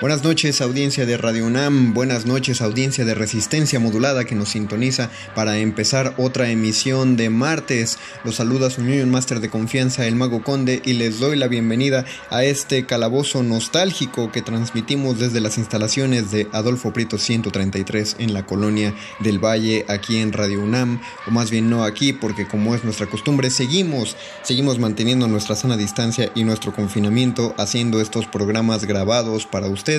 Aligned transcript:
Buenas 0.00 0.24
noches 0.24 0.62
audiencia 0.62 1.04
de 1.04 1.18
Radio 1.18 1.44
UNAM, 1.44 1.92
buenas 1.92 2.24
noches 2.24 2.62
audiencia 2.62 3.04
de 3.04 3.12
Resistencia 3.14 3.78
Modulada 3.80 4.24
que 4.24 4.34
nos 4.34 4.48
sintoniza 4.48 5.10
para 5.34 5.58
empezar 5.58 6.14
otra 6.16 6.48
emisión 6.48 7.18
de 7.18 7.28
martes. 7.28 7.98
Los 8.24 8.36
saluda 8.36 8.70
su 8.70 8.80
Union 8.80 9.10
Master 9.10 9.40
de 9.40 9.50
confianza, 9.50 10.06
el 10.06 10.16
Mago 10.16 10.42
Conde, 10.42 10.80
y 10.86 10.94
les 10.94 11.20
doy 11.20 11.36
la 11.36 11.48
bienvenida 11.48 12.06
a 12.30 12.44
este 12.44 12.86
calabozo 12.86 13.42
nostálgico 13.42 14.32
que 14.32 14.40
transmitimos 14.40 15.18
desde 15.18 15.42
las 15.42 15.58
instalaciones 15.58 16.30
de 16.30 16.48
Adolfo 16.50 16.94
Prieto 16.94 17.18
133 17.18 18.16
en 18.20 18.32
la 18.32 18.46
colonia 18.46 18.94
del 19.18 19.38
Valle, 19.38 19.84
aquí 19.86 20.16
en 20.16 20.32
Radio 20.32 20.62
UNAM, 20.62 21.02
o 21.26 21.30
más 21.30 21.50
bien 21.50 21.68
no 21.68 21.84
aquí, 21.84 22.14
porque 22.14 22.48
como 22.48 22.74
es 22.74 22.84
nuestra 22.84 23.06
costumbre, 23.06 23.50
seguimos, 23.50 24.16
seguimos 24.44 24.78
manteniendo 24.78 25.28
nuestra 25.28 25.56
sana 25.56 25.76
distancia 25.76 26.32
y 26.34 26.44
nuestro 26.44 26.72
confinamiento, 26.72 27.54
haciendo 27.58 28.00
estos 28.00 28.24
programas 28.24 28.86
grabados 28.86 29.44
para 29.44 29.66
ustedes 29.66 29.89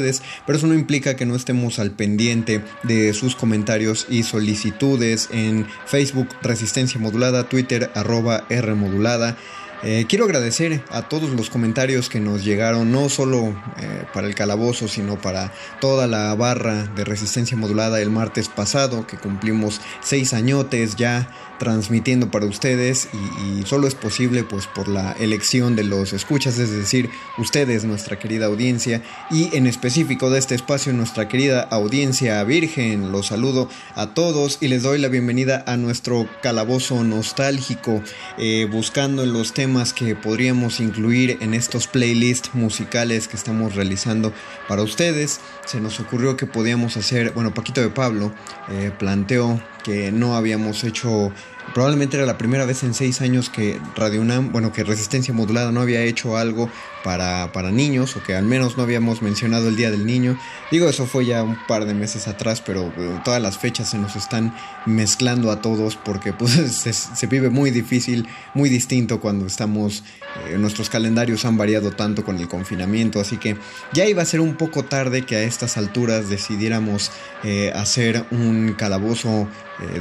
pero 0.46 0.58
eso 0.58 0.68
no 0.68 0.74
implica 0.74 1.16
que 1.16 1.26
no 1.26 1.36
estemos 1.36 1.80
al 1.80 1.92
pendiente 1.92 2.62
de 2.84 3.14
sus 3.14 3.36
comentarios 3.36 4.06
y 4.10 4.24
solicitudes 4.24 5.30
en 5.32 5.68
Facebook 5.86 6.30
Resistencia 6.42 7.00
Modulada, 7.00 7.50
Twitter 7.50 7.92
arroba 7.96 8.46
R 8.50 8.74
Modulada. 8.76 9.38
Eh, 9.84 10.06
quiero 10.08 10.26
agradecer 10.26 10.84
a 10.92 11.10
todos 11.10 11.32
los 11.32 11.50
comentarios 11.50 12.08
que 12.08 12.20
nos 12.20 12.46
llegaron, 12.46 12.92
no 12.92 13.10
solo 13.10 13.48
eh, 13.80 14.06
para 14.14 14.28
el 14.28 14.36
calabozo, 14.36 14.88
sino 14.88 15.20
para 15.20 15.52
toda 15.80 16.06
la 16.06 16.36
barra 16.36 16.84
de 16.84 17.04
resistencia 17.04 17.58
modulada 17.58 18.00
el 18.00 18.12
martes 18.12 18.48
pasado, 18.48 19.08
que 19.08 19.18
cumplimos 19.18 19.82
seis 20.02 20.36
añotes 20.36 20.98
ya 20.98 21.30
transmitiendo 21.62 22.32
para 22.32 22.48
ustedes 22.48 23.08
y, 23.14 23.64
solo 23.68 23.88
es 23.88 23.94
posible 23.94 24.44
pues 24.44 24.66
por 24.66 24.88
la 24.88 25.12
elección 25.20 25.76
de 25.76 25.84
los 25.84 26.12
escuchas, 26.12 26.58
es 26.58 26.72
decir, 26.72 27.12
ustedes, 27.38 27.84
nuestra 27.84 28.18
querida 28.18 28.48
audiencia 28.48 29.04
y 29.30 29.56
en 29.56 29.68
específico 29.68 30.32
de 30.32 30.40
este 30.40 30.56
espacio, 30.56 30.92
nuestra 30.92 31.28
querida 31.28 31.62
audiencia 31.62 32.44
virgen. 32.44 33.12
Los 33.12 33.28
saludo 33.28 33.70
a 33.94 34.16
todos 34.16 34.58
y 34.60 34.70
les 34.70 34.82
doy 34.82 34.98
la 34.98 35.08
bienvenida 35.08 35.64
a 35.68 35.78
nuestro 35.78 36.28
calabozo 36.42 37.04
nostálgico, 37.04 38.02
eh, 38.40 38.68
buscando 38.72 39.24
los 39.28 39.54
temas 39.54 39.94
que 39.94 40.16
podríamos 40.16 40.80
incluir 40.80 41.38
en 41.42 41.54
estos 41.54 41.86
playlists 41.86 42.56
musicales 42.56 43.28
que 43.28 43.38
estamos 43.38 43.76
realizando 43.76 44.34
para 44.68 44.82
ustedes. 44.82 45.40
Se 45.68 45.80
nos 45.80 46.00
ocurrió 46.00 46.38
que 46.38 46.48
podíamos 46.48 46.98
hacer, 46.98 47.34
bueno, 47.34 47.54
Paquito 47.54 47.82
de 47.82 47.90
Pablo 47.90 48.34
eh, 48.72 48.92
planteó 48.98 49.62
que 49.82 50.12
no 50.12 50.36
habíamos 50.36 50.84
hecho 50.84 51.32
Probablemente 51.74 52.18
era 52.18 52.26
la 52.26 52.38
primera 52.38 52.66
vez 52.66 52.84
en 52.84 52.94
seis 52.94 53.22
años 53.22 53.50
que 53.50 53.80
Radio 53.96 54.22
UNAM, 54.22 54.52
bueno, 54.52 54.74
que 54.74 54.84
Resistencia 54.84 55.34
Modulada 55.34 55.72
no 55.72 55.82
había 55.82 56.02
hecho 56.02 56.38
algo 56.38 56.70
para, 57.04 57.52
para, 57.52 57.72
niños, 57.72 58.16
o 58.16 58.24
que 58.24 58.36
al 58.36 58.46
menos 58.46 58.78
no 58.78 58.84
habíamos 58.84 59.22
mencionado 59.22 59.70
el 59.70 59.76
Día 59.76 59.92
del 59.92 60.06
Niño. 60.06 60.38
Digo, 60.72 60.88
eso 60.90 61.06
fue 61.06 61.26
ya 61.26 61.44
un 61.44 61.58
par 61.68 61.86
de 61.86 61.94
meses 61.94 62.28
atrás, 62.28 62.62
pero 62.62 62.94
eh, 62.98 63.20
todas 63.24 63.42
las 63.42 63.58
fechas 63.58 63.90
se 63.90 63.98
nos 63.98 64.16
están 64.16 64.54
mezclando 64.86 65.52
a 65.52 65.62
todos 65.62 65.96
porque 65.96 66.34
pues 66.38 66.52
se, 66.54 67.28
vive 67.28 67.50
muy 67.50 67.72
difícil, 67.72 68.28
muy 68.54 68.70
distinto 68.70 69.20
cuando 69.20 69.46
estamos, 69.46 70.04
eh, 70.50 70.58
nuestros 70.58 70.90
calendarios 70.90 71.46
han 71.46 71.58
variado 71.58 71.92
tanto 71.92 72.24
con 72.24 72.38
el 72.38 72.48
confinamiento, 72.48 73.20
así 73.20 73.38
que 73.38 73.58
ya 73.94 74.06
iba 74.06 74.22
a 74.22 74.26
ser 74.26 74.42
un 74.42 74.56
poco 74.56 74.84
tarde 74.84 75.24
que 75.24 75.36
a 75.36 75.44
estas 75.44 75.78
alturas 75.78 76.30
decidiéramos 76.30 77.12
eh, 77.44 77.72
hacer 77.74 78.26
un 78.32 78.74
calabozo 78.78 79.48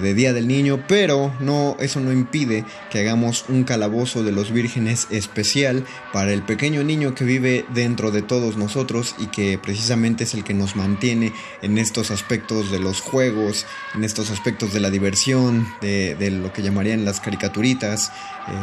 de 0.02 0.12
Día 0.12 0.34
del 0.34 0.46
Niño, 0.46 0.84
pero 0.86 1.32
no, 1.40 1.74
eso 1.80 2.00
no 2.00 2.12
impide 2.12 2.66
que 2.90 2.98
hagamos 2.98 3.46
un 3.48 3.64
calabozo 3.64 4.22
de 4.22 4.30
los 4.30 4.52
vírgenes 4.52 5.06
especial 5.08 5.86
para 6.12 6.34
el 6.34 6.42
pequeño 6.42 6.84
niño 6.84 6.89
que 6.90 7.24
vive 7.24 7.64
dentro 7.72 8.10
de 8.10 8.20
todos 8.20 8.56
nosotros 8.56 9.14
y 9.16 9.28
que 9.28 9.58
precisamente 9.58 10.24
es 10.24 10.34
el 10.34 10.42
que 10.42 10.54
nos 10.54 10.74
mantiene 10.74 11.32
en 11.62 11.78
estos 11.78 12.10
aspectos 12.10 12.72
de 12.72 12.80
los 12.80 13.00
juegos, 13.00 13.64
en 13.94 14.02
estos 14.02 14.32
aspectos 14.32 14.72
de 14.72 14.80
la 14.80 14.90
diversión, 14.90 15.68
de, 15.80 16.16
de 16.16 16.32
lo 16.32 16.52
que 16.52 16.62
llamarían 16.62 17.04
las 17.04 17.20
caricaturitas, 17.20 18.10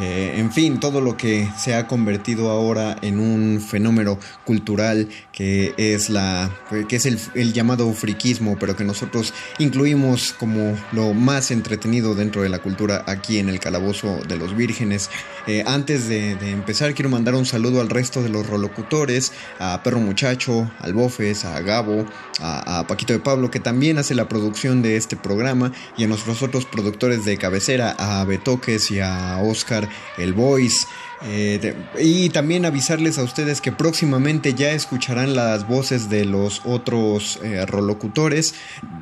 eh, 0.02 0.34
en 0.38 0.52
fin, 0.52 0.80
todo 0.80 1.00
lo 1.00 1.16
que 1.16 1.50
se 1.58 1.74
ha 1.74 1.88
convertido 1.88 2.50
ahora 2.50 2.98
en 3.02 3.20
un 3.20 3.62
fenómeno 3.62 4.20
cultural 4.46 5.08
que 5.32 5.74
es 5.78 6.10
la 6.10 6.52
que 6.90 6.96
es 6.96 7.06
el, 7.06 7.54
llamado 7.54 7.92
friquismo, 7.94 8.58
pero 8.60 8.76
que 8.76 8.84
nosotros 8.84 9.34
incluimos 9.60 10.34
como 10.34 10.76
lo 10.92 11.14
más 11.14 11.52
entretenido 11.52 12.16
dentro 12.16 12.42
de 12.42 12.50
la 12.50 12.60
cultura 12.60 13.04
aquí 13.08 13.40
en 13.40 13.48
el 13.50 13.60
calabozo 13.60 14.20
de 14.28 14.36
los 14.36 14.56
vírgenes. 14.56 15.10
Eh, 15.48 15.64
antes 15.66 16.10
de, 16.10 16.32
empezar, 16.32 16.94
quiero 16.94 17.10
mandar 17.10 17.36
un 17.36 17.46
saludo 17.46 17.80
al 17.80 17.90
resto 17.90 18.22
de 18.22 18.30
los 18.30 18.46
rolocutores, 18.48 19.32
a 19.60 19.82
Perro 19.84 20.00
Muchacho, 20.00 20.70
al 20.80 20.94
Bofes, 20.94 21.46
a 21.46 21.62
Gabo, 21.62 22.06
a, 22.42 22.80
a 22.80 22.88
Paquito 22.88 23.14
de 23.14 23.20
Pablo, 23.20 23.50
que 23.50 23.62
también 23.62 23.98
hace 23.98 24.16
la 24.16 24.28
producción 24.28 24.82
de 24.82 24.98
este 24.98 25.16
programa, 25.16 25.72
y 25.96 26.04
a 26.04 26.08
nuestros 26.08 26.44
otros 26.44 26.66
productores 26.66 27.24
de 27.24 27.38
cabecera, 27.38 27.96
a 27.98 28.26
Betoques 28.26 28.92
y 28.92 29.00
a 29.00 29.38
Oscar 29.42 29.77
el 30.18 30.34
Voice. 30.34 30.88
Eh, 31.24 31.74
y 32.00 32.30
también 32.30 32.66
avisarles 32.66 33.18
a 33.18 33.24
ustedes 33.24 33.60
que 33.60 33.72
próximamente 33.72 34.54
ya 34.54 34.72
escucharán 34.72 35.36
las 35.36 35.68
voces 35.68 36.10
de 36.10 36.26
los 36.26 36.62
otros 36.64 37.40
eh, 37.44 37.66
rolocutores. 37.66 38.54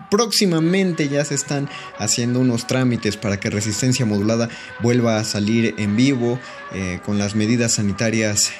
Próximamente 0.10 1.10
ya 1.10 1.26
se 1.26 1.36
están 1.36 1.70
haciendo 1.98 2.40
unos 2.40 2.68
trámites 2.68 3.18
para 3.18 3.40
que 3.40 3.50
Resistencia 3.50 4.06
Modulada 4.06 4.50
vuelva 4.82 5.18
a 5.18 5.26
salir 5.26 5.76
en 5.78 5.98
vivo 5.98 6.40
eh, 6.74 7.00
con 7.06 7.18
las 7.18 7.36
medidas 7.36 7.74
sanitarias 7.74 8.52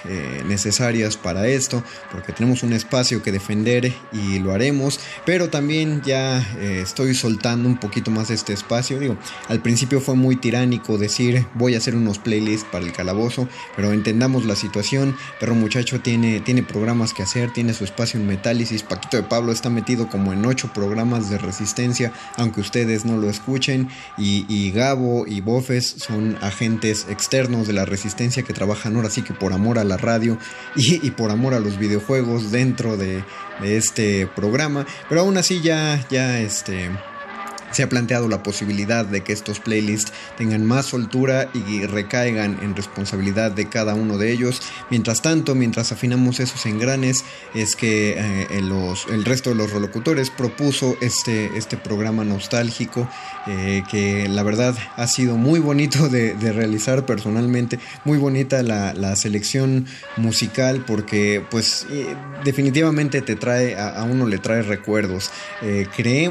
necesarias 0.48 1.18
para 1.18 1.48
esto, 1.48 1.84
porque 2.12 2.32
tenemos 2.32 2.64
un 2.64 2.74
espacio 2.74 3.24
que 3.24 3.32
defender 3.32 3.94
y 4.12 4.40
lo 4.40 4.54
haremos. 4.54 5.00
Pero 5.26 5.50
también 5.50 6.02
ya 6.04 6.40
estoy 6.60 7.16
soltando 7.16 7.68
un 7.68 7.78
poquito 7.78 8.12
más 8.12 8.30
este 8.30 8.54
espacio. 8.54 9.00
Digo, 9.00 9.18
al 9.48 9.62
principio 9.62 10.02
fue 10.02 10.16
muy 10.16 10.36
tiránico 10.36 10.98
decir 10.98 11.46
voy 11.54 11.76
a 11.76 11.78
hacer 11.78 11.96
unos 11.96 12.20
playlists 12.20 12.68
para 12.72 12.86
el 12.86 12.92
calabozo 12.92 13.45
pero 13.76 13.94
entendamos 13.94 14.46
la 14.46 14.56
situación. 14.56 15.16
Perro 15.40 15.56
Muchacho 15.56 16.02
tiene, 16.02 16.40
tiene 16.40 16.64
programas 16.64 17.14
que 17.14 17.24
hacer, 17.24 17.52
tiene 17.52 17.74
su 17.74 17.84
espacio 17.84 18.20
en 18.20 18.28
Metálisis. 18.28 18.84
Paquito 18.84 19.18
de 19.18 19.24
Pablo 19.24 19.52
está 19.52 19.70
metido 19.70 20.08
como 20.08 20.34
en 20.34 20.46
ocho 20.46 20.72
programas 20.74 21.30
de 21.30 21.38
resistencia, 21.38 22.12
aunque 22.38 22.62
ustedes 22.62 23.06
no 23.06 23.18
lo 23.18 23.30
escuchen. 23.30 23.90
Y, 24.18 24.46
y 24.48 24.72
Gabo 24.72 25.26
y 25.28 25.42
Bofes 25.42 25.96
son 25.98 26.38
agentes 26.42 27.08
externos 27.10 27.68
de 27.68 27.74
la 27.74 27.86
resistencia 27.86 28.44
que 28.44 28.54
trabajan 28.54 28.96
ahora 28.96 29.10
sí 29.10 29.22
que 29.22 29.34
por 29.34 29.54
amor 29.54 29.80
a 29.80 29.84
la 29.84 29.98
radio 29.98 30.38
y, 30.76 31.06
y 31.06 31.12
por 31.12 31.32
amor 31.32 31.54
a 31.54 31.60
los 31.60 31.78
videojuegos 31.78 32.52
dentro 32.52 32.98
de, 32.98 33.24
de 33.62 33.78
este 33.78 34.28
programa. 34.28 34.86
Pero 35.10 35.22
aún 35.22 35.38
así 35.38 35.62
ya, 35.62 36.06
ya 36.10 36.40
este 36.40 36.90
se 37.76 37.84
ha 37.84 37.90
planteado 37.90 38.30
la 38.30 38.42
posibilidad 38.42 39.04
de 39.06 39.22
que 39.22 39.34
estos 39.34 39.60
playlists 39.60 40.14
tengan 40.38 40.66
más 40.66 40.86
soltura 40.86 41.50
y 41.54 41.86
recaigan 41.86 42.58
en 42.62 42.74
responsabilidad 42.74 43.52
de 43.52 43.68
cada 43.68 43.96
uno 43.96 44.18
de 44.18 44.32
ellos. 44.32 44.62
Mientras 44.90 45.22
tanto, 45.22 45.56
mientras 45.56 45.92
afinamos 45.92 46.40
esos 46.40 46.66
engranes, 46.66 47.26
es 47.54 47.76
que 47.76 48.16
eh, 48.18 48.62
los, 48.62 49.08
el 49.08 49.26
resto 49.26 49.50
de 49.50 49.58
los 49.58 49.74
relocutores 49.74 50.30
propuso 50.30 50.96
este, 51.02 51.58
este 51.58 51.76
programa 51.76 52.24
nostálgico 52.24 53.10
eh, 53.46 53.84
que 53.92 54.30
la 54.30 54.44
verdad 54.44 54.74
ha 54.96 55.08
sido 55.08 55.36
muy 55.36 55.60
bonito 55.60 56.08
de, 56.08 56.34
de 56.34 56.54
realizar 56.54 57.06
personalmente, 57.06 57.78
muy 58.06 58.18
bonita 58.18 58.64
la, 58.64 58.94
la 58.94 59.18
selección 59.18 59.86
musical 60.16 60.86
porque 60.88 61.44
pues 61.52 61.88
eh, 61.92 62.16
definitivamente 62.46 63.22
te 63.22 63.36
trae, 63.36 63.76
a, 63.76 64.00
a, 64.00 64.04
uno 64.04 64.28
le 64.28 64.38
trae 64.38 64.62
recuerdos. 64.62 65.30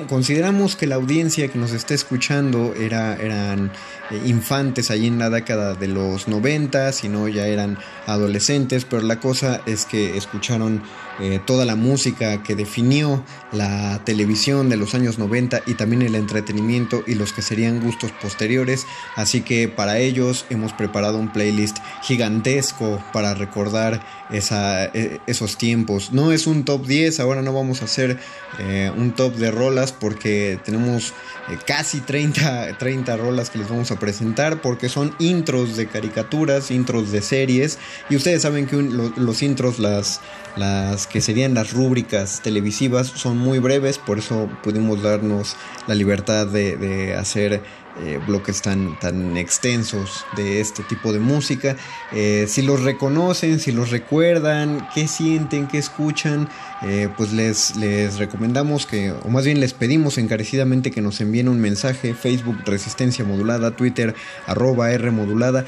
consideramos 0.09 0.75
que 0.77 0.87
la 0.87 0.95
audiencia 0.95 1.34
que 1.35 1.59
nos 1.59 1.73
está 1.73 1.95
escuchando 1.95 2.75
era, 2.75 3.17
eran 3.17 3.73
eh, 4.11 4.23
infantes 4.25 4.91
allí 4.91 5.09
en 5.09 5.19
la 5.19 5.31
década 5.31 5.75
de 5.75 5.89
los 5.89 6.29
90, 6.29 6.93
si 6.93 7.09
no 7.09 7.27
ya 7.27 7.49
eran 7.49 7.77
adolescentes, 8.07 8.85
pero 8.85 9.03
la 9.03 9.19
cosa 9.19 9.61
es 9.67 9.85
que 9.85 10.17
escucharon 10.17 10.83
eh, 11.21 11.41
toda 11.45 11.65
la 11.65 11.77
música 11.77 12.43
que 12.43 12.55
definió 12.55 13.25
la 13.53 14.01
televisión 14.05 14.69
de 14.69 14.77
los 14.77 14.95
años 14.95 15.19
90 15.19 15.63
y 15.67 15.75
también 15.75 16.03
el 16.03 16.15
entretenimiento 16.15 17.03
y 17.07 17.15
los 17.15 17.33
que 17.33 17.43
serían 17.43 17.81
gustos 17.81 18.13
posteriores, 18.13 18.87
así 19.17 19.41
que 19.41 19.69
para 19.69 19.99
ellos 19.99 20.45
hemos 20.51 20.73
preparado 20.73 21.19
un 21.19 21.33
playlist 21.33 21.79
gigantesco 22.03 23.03
para 23.13 23.35
recordar 23.35 24.05
esa, 24.31 24.85
e, 24.87 25.21
esos 25.27 25.57
tiempos. 25.57 26.13
No 26.13 26.33
es 26.33 26.47
un 26.47 26.65
top 26.65 26.87
10, 26.87 27.21
ahora 27.21 27.43
no 27.43 27.53
vamos 27.53 27.83
a 27.83 27.87
hacer 27.87 28.19
eh, 28.59 28.93
un 28.97 29.13
top 29.13 29.35
de 29.37 29.51
rolas 29.51 29.93
porque 29.93 30.59
tenemos 30.65 31.14
eh, 31.49 31.59
casi 31.67 32.01
30, 32.01 32.79
30 32.79 33.17
rolas 33.17 33.51
que 33.51 33.59
les 33.59 33.69
vamos 33.69 33.91
a 33.91 33.99
presentar 33.99 34.61
porque 34.63 34.89
son 34.89 35.15
intros 35.19 35.77
de 35.77 35.87
caricaturas, 35.87 36.71
intros 36.71 37.13
de 37.13 37.23
series 37.23 37.79
y 38.09 38.17
ustedes 38.17 38.43
saben 38.43 38.67
que 38.67 38.77
los 38.77 39.43
intros, 39.43 39.79
las, 39.79 40.21
las 40.57 41.07
que 41.07 41.21
serían 41.21 41.55
las 41.55 41.73
rúbricas 41.73 42.41
televisivas 42.43 43.09
son 43.09 43.37
muy 43.37 43.59
breves, 43.59 43.99
por 43.99 44.19
eso 44.19 44.49
pudimos 44.63 45.03
darnos 45.03 45.57
la 45.87 45.95
libertad 45.95 46.47
de, 46.47 46.77
de 46.77 47.15
hacer 47.15 47.63
eh, 48.01 48.19
bloques 48.27 48.61
tan, 48.61 48.99
tan 48.99 49.37
extensos 49.37 50.27
de 50.35 50.61
este 50.61 50.83
tipo 50.83 51.13
de 51.13 51.21
música. 51.21 51.77
Eh, 52.11 52.47
si 52.49 52.63
los 52.63 52.83
reconocen, 52.83 53.61
si 53.61 53.71
los 53.71 53.91
recuerdan, 53.91 54.89
qué 54.93 55.07
sienten, 55.07 55.69
qué 55.69 55.79
escuchan, 55.79 56.49
eh, 56.85 57.09
pues 57.17 57.33
les, 57.33 57.77
les 57.77 58.19
recomendamos 58.19 58.87
que, 58.87 59.13
o 59.13 59.29
más 59.29 59.45
bien 59.45 59.61
les 59.61 59.73
pedimos 59.75 60.19
encarecidamente 60.19 60.91
que 60.91 61.01
nos 61.01 61.21
envíen 61.21 61.49
un 61.49 61.61
mensaje, 61.61 62.15
Facebook 62.15 62.59
Resistencia 62.65 63.25
Modulada, 63.25 63.73
Twitter 63.73 64.15
arroba 64.47 64.93
R 64.93 65.11
Modulada. 65.11 65.65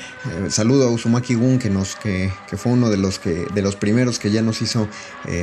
saludo 0.49 0.89
a 0.89 0.91
Uzumaki 0.91 1.35
Gun 1.35 1.59
que, 1.59 1.71
nos, 1.71 1.97
que, 1.97 2.31
que, 2.49 2.57
fue 2.57 2.73
uno 2.73 2.91
de 2.91 2.97
los, 2.97 3.19
que, 3.19 3.47
de 3.55 3.63
los 3.63 3.77
primeros 3.77 4.19
que 4.19 4.31
ya 4.31 4.43
nos 4.43 4.63
hizo 4.63 4.89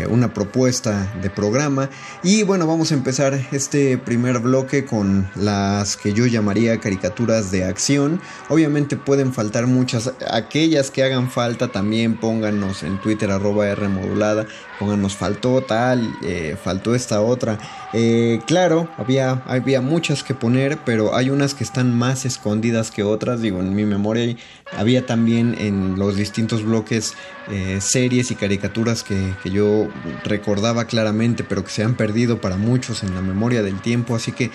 una 0.10 0.34
propuesta 0.34 1.12
de 1.22 1.30
programa. 1.30 1.90
Y 2.24 2.44
bueno, 2.44 2.68
vamos 2.68 2.92
a 2.92 2.96
empezar 2.96 3.34
este 3.52 3.98
primer 3.98 4.40
bloque 4.40 4.86
con 4.86 5.30
las 5.36 5.98
que 5.98 6.14
yo 6.14 6.26
llamaría 6.26 6.80
caricaturas 6.80 7.52
de 7.52 7.66
acción. 7.66 8.22
Obviamente 8.50 8.96
pueden 8.98 9.34
faltar 9.34 9.68
muchas. 9.68 10.12
Aquellas 10.30 10.92
que 10.92 11.04
hagan 11.04 11.30
falta 11.30 11.70
también 11.70 12.18
pónganos 12.18 12.84
en 12.84 13.00
Twitter 13.02 13.32
arroba 13.32 13.68
R 13.68 13.88
modulada. 13.88 14.46
Pónganos 14.84 15.16
faltó 15.16 15.62
tal, 15.62 16.14
eh, 16.24 16.58
faltó 16.62 16.94
esta 16.94 17.22
otra. 17.22 17.58
Eh, 17.94 18.42
claro, 18.46 18.90
había, 18.98 19.42
había 19.46 19.80
muchas 19.80 20.24
que 20.24 20.34
poner, 20.34 20.78
pero 20.84 21.16
hay 21.16 21.30
unas 21.30 21.54
que 21.54 21.64
están 21.64 21.98
más 21.98 22.26
escondidas 22.26 22.92
que 22.92 23.02
otras. 23.02 23.40
Digo, 23.40 23.62
en 23.62 23.74
mi 23.74 23.86
memoria 23.86 24.36
había 24.78 25.06
también 25.06 25.56
en 25.58 25.98
los 25.98 26.18
distintos 26.18 26.66
bloques 26.66 27.14
eh, 27.50 27.80
series 27.80 28.30
y 28.32 28.36
caricaturas 28.36 29.04
que, 29.04 29.34
que, 29.42 29.52
yo 29.52 29.88
recordaba 30.26 30.84
claramente, 30.84 31.46
pero 31.46 31.64
que 31.64 31.72
se 31.72 31.82
han 31.82 31.96
perdido 31.96 32.42
para 32.42 32.58
muchos 32.58 33.04
en 33.04 33.16
la 33.16 33.22
memoria 33.22 33.64
del 33.64 33.80
tiempo. 33.80 34.18
Así 34.18 34.34
que 34.34 34.52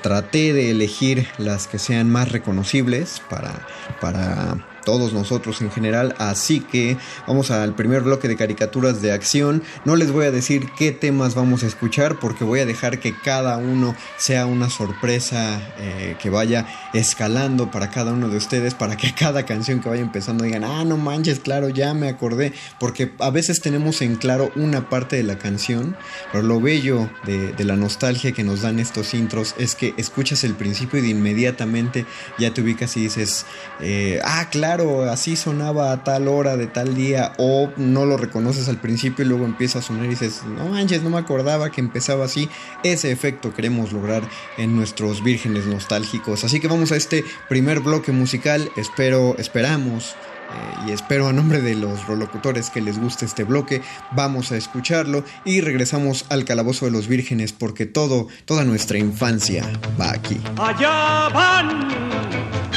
traté 0.00 0.54
de 0.54 0.70
elegir 0.70 1.26
las 1.36 1.66
que 1.66 1.78
sean 1.78 2.08
más 2.08 2.32
reconocibles 2.32 3.20
para, 3.28 3.52
para 4.00 4.56
todos 4.86 5.12
nosotros 5.12 5.60
en 5.60 5.70
general. 5.70 6.14
Así 6.16 6.60
que 6.60 6.96
vamos 7.26 7.50
al 7.50 7.74
primer 7.74 8.02
bloque 8.02 8.28
de 8.28 8.36
caricaturas 8.36 9.02
de 9.02 9.10
acción. 9.10 9.64
No 9.84 9.96
les 9.96 10.12
voy 10.12 10.26
a 10.26 10.30
decir 10.30 10.70
qué 10.78 10.92
temas 10.92 11.34
vamos 11.34 11.64
a 11.64 11.66
escuchar 11.66 12.20
porque 12.20 12.44
voy 12.44 12.60
a 12.60 12.66
dejar 12.66 13.00
que 13.00 13.12
cada 13.12 13.58
uno 13.58 13.96
sea 14.16 14.46
una 14.46 14.70
sorpresa 14.70 15.60
eh, 15.78 16.16
que 16.22 16.30
vaya 16.30 16.66
escalando 16.94 17.68
para 17.72 17.90
cada 17.90 18.12
uno 18.12 18.28
de 18.28 18.36
ustedes, 18.36 18.74
para 18.74 18.96
que 18.96 19.12
cada 19.18 19.44
canción 19.44 19.80
que 19.80 19.88
vaya 19.88 20.02
empezando 20.02 20.44
digan, 20.44 20.62
ah, 20.62 20.84
no 20.84 20.96
manches, 20.96 21.40
claro, 21.40 21.68
ya 21.68 21.92
me 21.92 22.08
acordé. 22.08 22.52
Porque 22.78 23.12
a 23.18 23.30
veces 23.30 23.60
tenemos 23.60 24.00
en 24.02 24.14
claro 24.14 24.52
una 24.54 24.88
parte 24.88 25.16
de 25.16 25.24
la 25.24 25.36
canción, 25.36 25.96
pero 26.30 26.44
lo 26.44 26.60
bello 26.60 27.10
de, 27.24 27.54
la 27.66 27.74
nostalgia 27.74 28.30
que 28.30 28.44
nos 28.44 28.62
dan 28.62 28.78
estos 28.78 29.12
intros 29.14 29.56
es 29.58 29.74
que 29.74 29.92
escuchas 29.96 30.44
el 30.44 30.54
principio 30.54 31.00
y 31.00 31.02
de 31.02 31.08
inmediatamente 31.08 32.06
ya 32.38 32.54
te 32.54 32.60
ubicas 32.60 32.96
y 32.96 33.00
dices, 33.00 33.44
eh, 33.80 34.20
ah, 34.22 34.46
claro, 34.52 34.75
así 35.10 35.36
sonaba 35.36 35.92
a 35.92 36.04
tal 36.04 36.28
hora 36.28 36.56
de 36.56 36.66
tal 36.66 36.94
día, 36.94 37.32
o 37.38 37.70
no 37.76 38.04
lo 38.04 38.16
reconoces 38.16 38.68
al 38.68 38.80
principio 38.80 39.24
y 39.24 39.28
luego 39.28 39.44
empieza 39.44 39.78
a 39.78 39.82
sonar 39.82 40.06
y 40.06 40.10
dices, 40.10 40.42
no 40.44 40.68
manches, 40.68 41.02
no 41.02 41.10
me 41.10 41.18
acordaba 41.18 41.70
que 41.70 41.80
empezaba 41.80 42.24
así. 42.24 42.48
Ese 42.82 43.10
efecto 43.10 43.54
queremos 43.54 43.92
lograr 43.92 44.22
en 44.58 44.76
nuestros 44.76 45.22
vírgenes 45.22 45.66
nostálgicos. 45.66 46.44
Así 46.44 46.60
que 46.60 46.68
vamos 46.68 46.92
a 46.92 46.96
este 46.96 47.24
primer 47.48 47.80
bloque 47.80 48.12
musical. 48.12 48.70
Espero, 48.76 49.34
esperamos. 49.38 50.14
Eh, 50.46 50.88
y 50.88 50.92
espero 50.92 51.26
a 51.26 51.32
nombre 51.32 51.60
de 51.60 51.74
los 51.74 52.06
rolocutores 52.06 52.70
que 52.70 52.80
les 52.80 53.00
guste 53.00 53.24
este 53.24 53.42
bloque, 53.42 53.82
vamos 54.12 54.52
a 54.52 54.56
escucharlo 54.56 55.24
y 55.44 55.60
regresamos 55.60 56.24
al 56.28 56.44
calabozo 56.44 56.84
de 56.84 56.92
los 56.92 57.08
vírgenes 57.08 57.52
porque 57.52 57.84
todo, 57.84 58.28
toda 58.44 58.62
nuestra 58.62 58.96
infancia 58.96 59.64
va 59.98 60.12
aquí. 60.12 60.40
Allá 60.56 61.28
van 61.34 62.75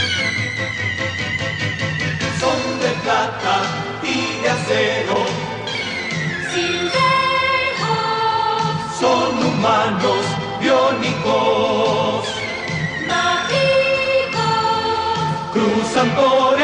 y 4.70 4.74
de 4.74 5.02
acero. 5.02 5.18
Silvejos 6.54 7.90
son 9.00 9.32
humanos 9.46 10.24
biónicos. 10.60 12.28
Mágicos 13.08 14.44
cruzan 15.54 16.10
por 16.16 16.59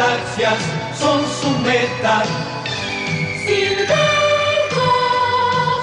galaxias 0.00 0.62
son 0.98 1.20
su 1.40 1.50
meta. 1.60 2.22
Silvejos 3.46 3.90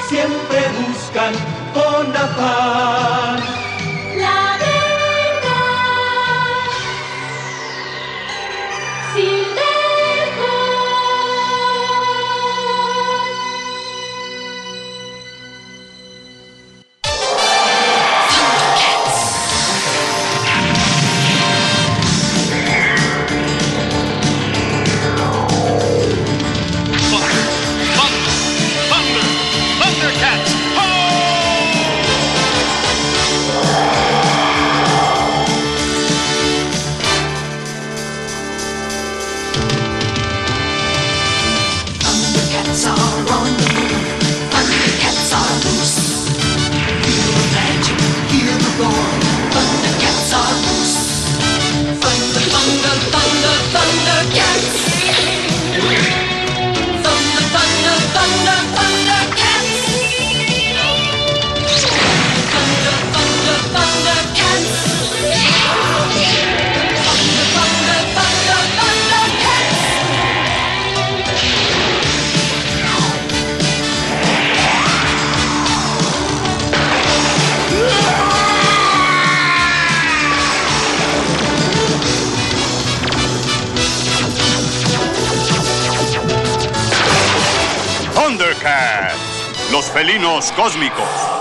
siempre 0.09 0.59
buscan 0.79 1.33
con 1.73 2.15
afán 2.15 3.46
felinos 89.97 90.51
cósmicos. 90.51 91.36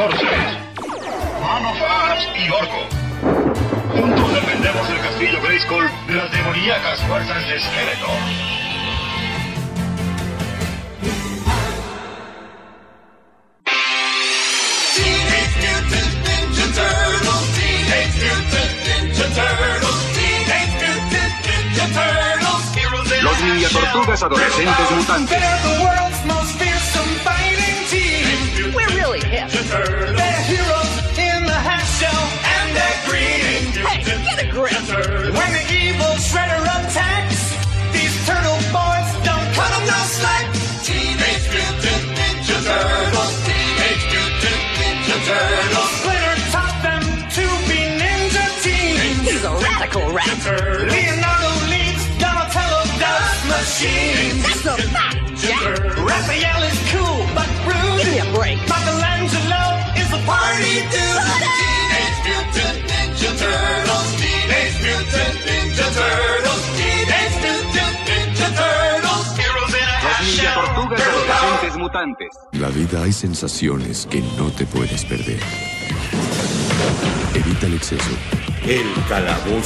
Soderson. 0.00 0.29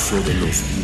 Pozo 0.04 0.20
de 0.20 0.34
los 0.34 0.84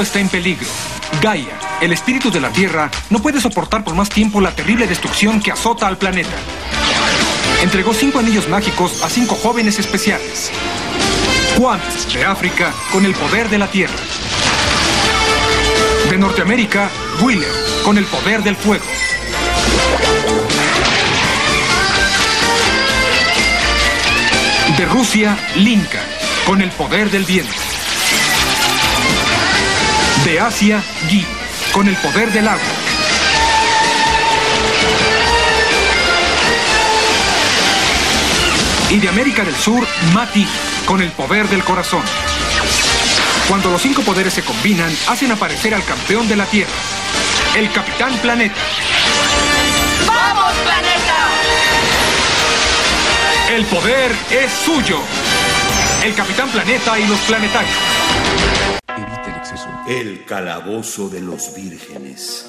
está 0.00 0.20
en 0.20 0.28
peligro. 0.28 0.66
Gaia, 1.22 1.58
el 1.80 1.92
espíritu 1.92 2.30
de 2.30 2.40
la 2.40 2.50
Tierra, 2.50 2.90
no 3.10 3.20
puede 3.20 3.40
soportar 3.40 3.84
por 3.84 3.94
más 3.94 4.08
tiempo 4.08 4.40
la 4.40 4.54
terrible 4.54 4.86
destrucción 4.86 5.40
que 5.40 5.52
azota 5.52 5.86
al 5.86 5.98
planeta. 5.98 6.36
Entregó 7.62 7.94
cinco 7.94 8.18
anillos 8.18 8.48
mágicos 8.48 9.02
a 9.02 9.08
cinco 9.08 9.34
jóvenes 9.34 9.78
especiales. 9.78 10.50
Juan 11.56 11.80
de 12.12 12.24
África, 12.24 12.72
con 12.92 13.04
el 13.04 13.14
poder 13.14 13.48
de 13.48 13.58
la 13.58 13.68
Tierra. 13.68 13.94
De 16.10 16.18
Norteamérica, 16.18 16.90
Wheeler, 17.22 17.52
con 17.84 17.98
el 17.98 18.04
poder 18.04 18.42
del 18.42 18.56
fuego. 18.56 18.84
De 24.76 24.84
Rusia, 24.86 25.36
Linka, 25.56 26.00
con 26.46 26.60
el 26.60 26.70
poder 26.70 27.10
del 27.10 27.24
viento 27.24 27.73
de 30.34 30.40
Asia, 30.40 30.82
Yi, 31.08 31.24
con 31.70 31.86
el 31.86 31.94
poder 31.94 32.32
del 32.32 32.48
agua. 32.48 32.60
Y 38.90 38.98
de 38.98 39.08
América 39.08 39.44
del 39.44 39.54
Sur, 39.54 39.86
Mati, 40.12 40.44
con 40.86 41.00
el 41.02 41.12
poder 41.12 41.48
del 41.48 41.62
corazón. 41.62 42.02
Cuando 43.46 43.70
los 43.70 43.80
cinco 43.80 44.02
poderes 44.02 44.34
se 44.34 44.42
combinan, 44.42 44.92
hacen 45.06 45.30
aparecer 45.30 45.72
al 45.72 45.84
campeón 45.84 46.26
de 46.26 46.34
la 46.34 46.46
Tierra, 46.46 46.72
el 47.54 47.70
Capitán 47.70 48.12
Planeta. 48.18 48.60
¡Vamos, 50.04 50.52
Planeta! 50.64 51.28
El 53.54 53.64
poder 53.66 54.10
es 54.30 54.50
suyo. 54.64 54.98
El 56.02 56.12
Capitán 56.12 56.48
Planeta 56.48 56.98
y 56.98 57.06
los 57.06 57.20
planetarios. 57.20 58.83
El 59.86 60.24
calabozo 60.24 61.10
de 61.10 61.20
los 61.20 61.54
vírgenes. 61.54 62.46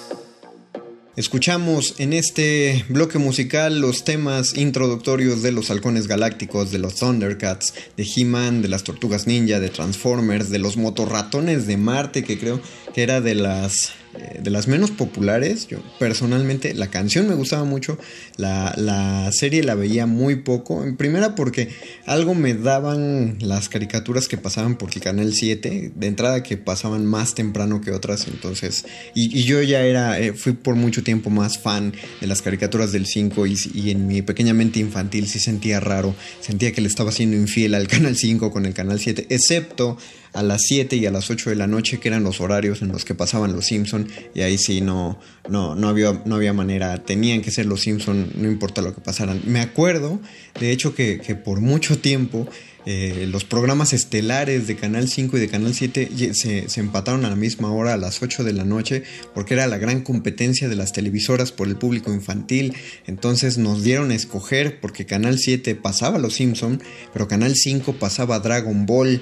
Escuchamos 1.18 1.96
en 1.98 2.14
este 2.14 2.86
bloque 2.88 3.20
musical 3.20 3.82
los 3.82 4.06
temas 4.06 4.56
introductorios 4.56 5.42
de 5.42 5.52
los 5.52 5.70
Halcones 5.70 6.08
Galácticos, 6.08 6.72
de 6.72 6.80
los 6.80 6.96
Thundercats, 6.96 7.74
de 7.98 8.08
He-Man, 8.16 8.62
de 8.62 8.70
las 8.70 8.86
Tortugas 8.86 9.28
Ninja, 9.28 9.60
de 9.60 9.68
Transformers, 9.68 10.50
de 10.50 10.60
los 10.60 10.78
Motorratones 10.78 11.68
de 11.68 11.76
Marte, 11.76 12.24
que 12.24 12.40
creo 12.40 12.62
que 12.94 13.04
era 13.04 13.20
de 13.20 13.36
las 13.36 13.92
eh, 14.18 14.40
de 14.42 14.50
las 14.50 14.68
menos 14.68 14.92
populares. 14.92 15.68
Yo 15.68 15.80
personalmente 16.00 16.74
la 16.74 16.88
canción 16.88 17.28
me 17.28 17.36
gustaba 17.36 17.64
mucho, 17.64 17.98
la, 18.38 19.30
serie 19.32 19.64
la 19.64 19.76
veía 19.76 20.06
muy 20.06 20.38
poco. 20.38 20.84
En 20.84 20.96
primera 20.96 21.36
porque 21.36 21.70
algo 22.06 22.36
me 22.36 22.54
daban 22.54 23.38
las 23.40 23.70
caricaturas 23.70 24.28
que 24.28 24.38
pasaban 24.38 24.78
por 24.78 24.94
el 24.94 25.02
canal 25.02 25.34
7, 25.34 25.92
de 25.96 26.08
entrada 26.08 26.44
que 26.44 26.58
pasaban 26.58 27.06
más 27.06 27.36
temprano 27.36 27.82
que 27.82 27.92
otras, 27.92 28.28
entonces, 28.28 28.86
y, 29.14 29.44
yo 29.44 29.62
ya 29.62 29.82
era, 29.82 30.20
eh, 30.20 30.34
fui 30.34 30.54
por 30.54 30.76
mucho 30.76 31.04
tiempo 31.04 31.30
más 31.30 31.58
fan 31.58 31.94
de 32.22 32.28
las 32.28 32.42
caricaturas 32.42 32.92
del 32.92 33.06
5 33.06 33.46
y, 33.48 33.58
y, 33.74 33.90
en 33.92 34.08
mi 34.08 34.22
pequeña 34.22 34.54
mente 34.54 34.80
infantil 34.80 35.28
sí 35.28 35.40
sentía 35.40 35.80
raro, 35.80 36.16
sentía 36.40 36.72
que 36.72 36.82
le 36.82 36.88
estaba 36.88 37.12
siendo 37.12 37.36
infiel 37.36 37.76
al 37.76 37.88
canal 37.88 38.16
5 38.16 38.52
con 38.52 38.66
el 38.66 38.74
canal 38.74 39.00
7, 39.00 39.28
excepto 39.30 39.98
a 40.36 40.44
las 40.44 40.64
7 40.68 40.98
y 40.98 41.06
a 41.06 41.12
las 41.12 41.32
8 41.32 41.50
de 41.50 41.56
la 41.56 41.66
noche, 41.66 42.00
que 42.00 42.10
eran 42.10 42.24
los 42.24 42.42
horarios 42.42 42.82
en 42.82 42.90
los 42.90 43.06
que 43.06 43.16
pasaban 43.16 43.54
los 43.54 43.66
Simpson 43.66 44.08
y 44.34 44.42
ahí 44.42 44.58
sí 44.58 44.82
no, 44.82 45.18
no, 45.50 45.76
no, 45.76 45.88
había, 45.88 46.22
no 46.26 46.36
había 46.36 46.54
manera, 46.54 47.04
tenían 47.04 47.42
que 47.42 47.52
ser 47.52 47.66
los 47.66 47.82
Simpson 47.82 48.32
no 48.36 48.48
importa 48.48 48.82
lo 48.82 48.94
que 48.94 49.02
pasaran. 49.02 49.42
Me 49.46 49.62
acuerdo, 49.62 50.20
de 50.60 50.72
hecho, 50.72 50.94
que, 50.94 51.18
por 51.44 51.62
mucho 51.62 51.98
tiempo 51.98 52.48
eh, 52.86 53.28
los 53.32 53.46
programas 53.46 53.94
estelares 53.94 54.68
de 54.68 54.76
Canal 54.76 55.08
5 55.08 55.38
y 55.38 55.40
de 55.40 55.48
Canal 55.48 55.74
7 55.74 56.34
se, 56.34 56.70
se, 56.70 56.80
empataron 56.80 57.26
a 57.26 57.30
la 57.30 57.36
misma 57.36 57.72
hora, 57.72 57.94
a 57.94 57.98
las 57.98 58.22
8 58.22 58.44
de 58.44 58.54
la 58.54 58.64
noche, 58.64 59.04
porque 59.34 59.56
era 59.56 59.66
la 59.66 59.80
gran 59.80 60.02
competencia 60.02 60.70
de 60.70 60.76
las 60.76 60.92
televisoras 60.92 61.52
por 61.52 61.68
el 61.68 61.78
público 61.78 62.14
infantil. 62.14 62.76
Entonces 63.08 63.58
nos 63.58 63.84
dieron 63.84 64.12
a 64.12 64.16
escoger, 64.16 64.80
porque 64.82 65.06
Canal 65.06 65.40
7 65.40 65.74
pasaba 65.76 66.20
Los 66.20 66.36
Simpson, 66.36 66.82
pero 67.12 67.28
Canal 67.28 67.56
5 67.56 67.94
pasaba 67.94 68.40
Dragon 68.40 68.86
Ball 68.86 69.22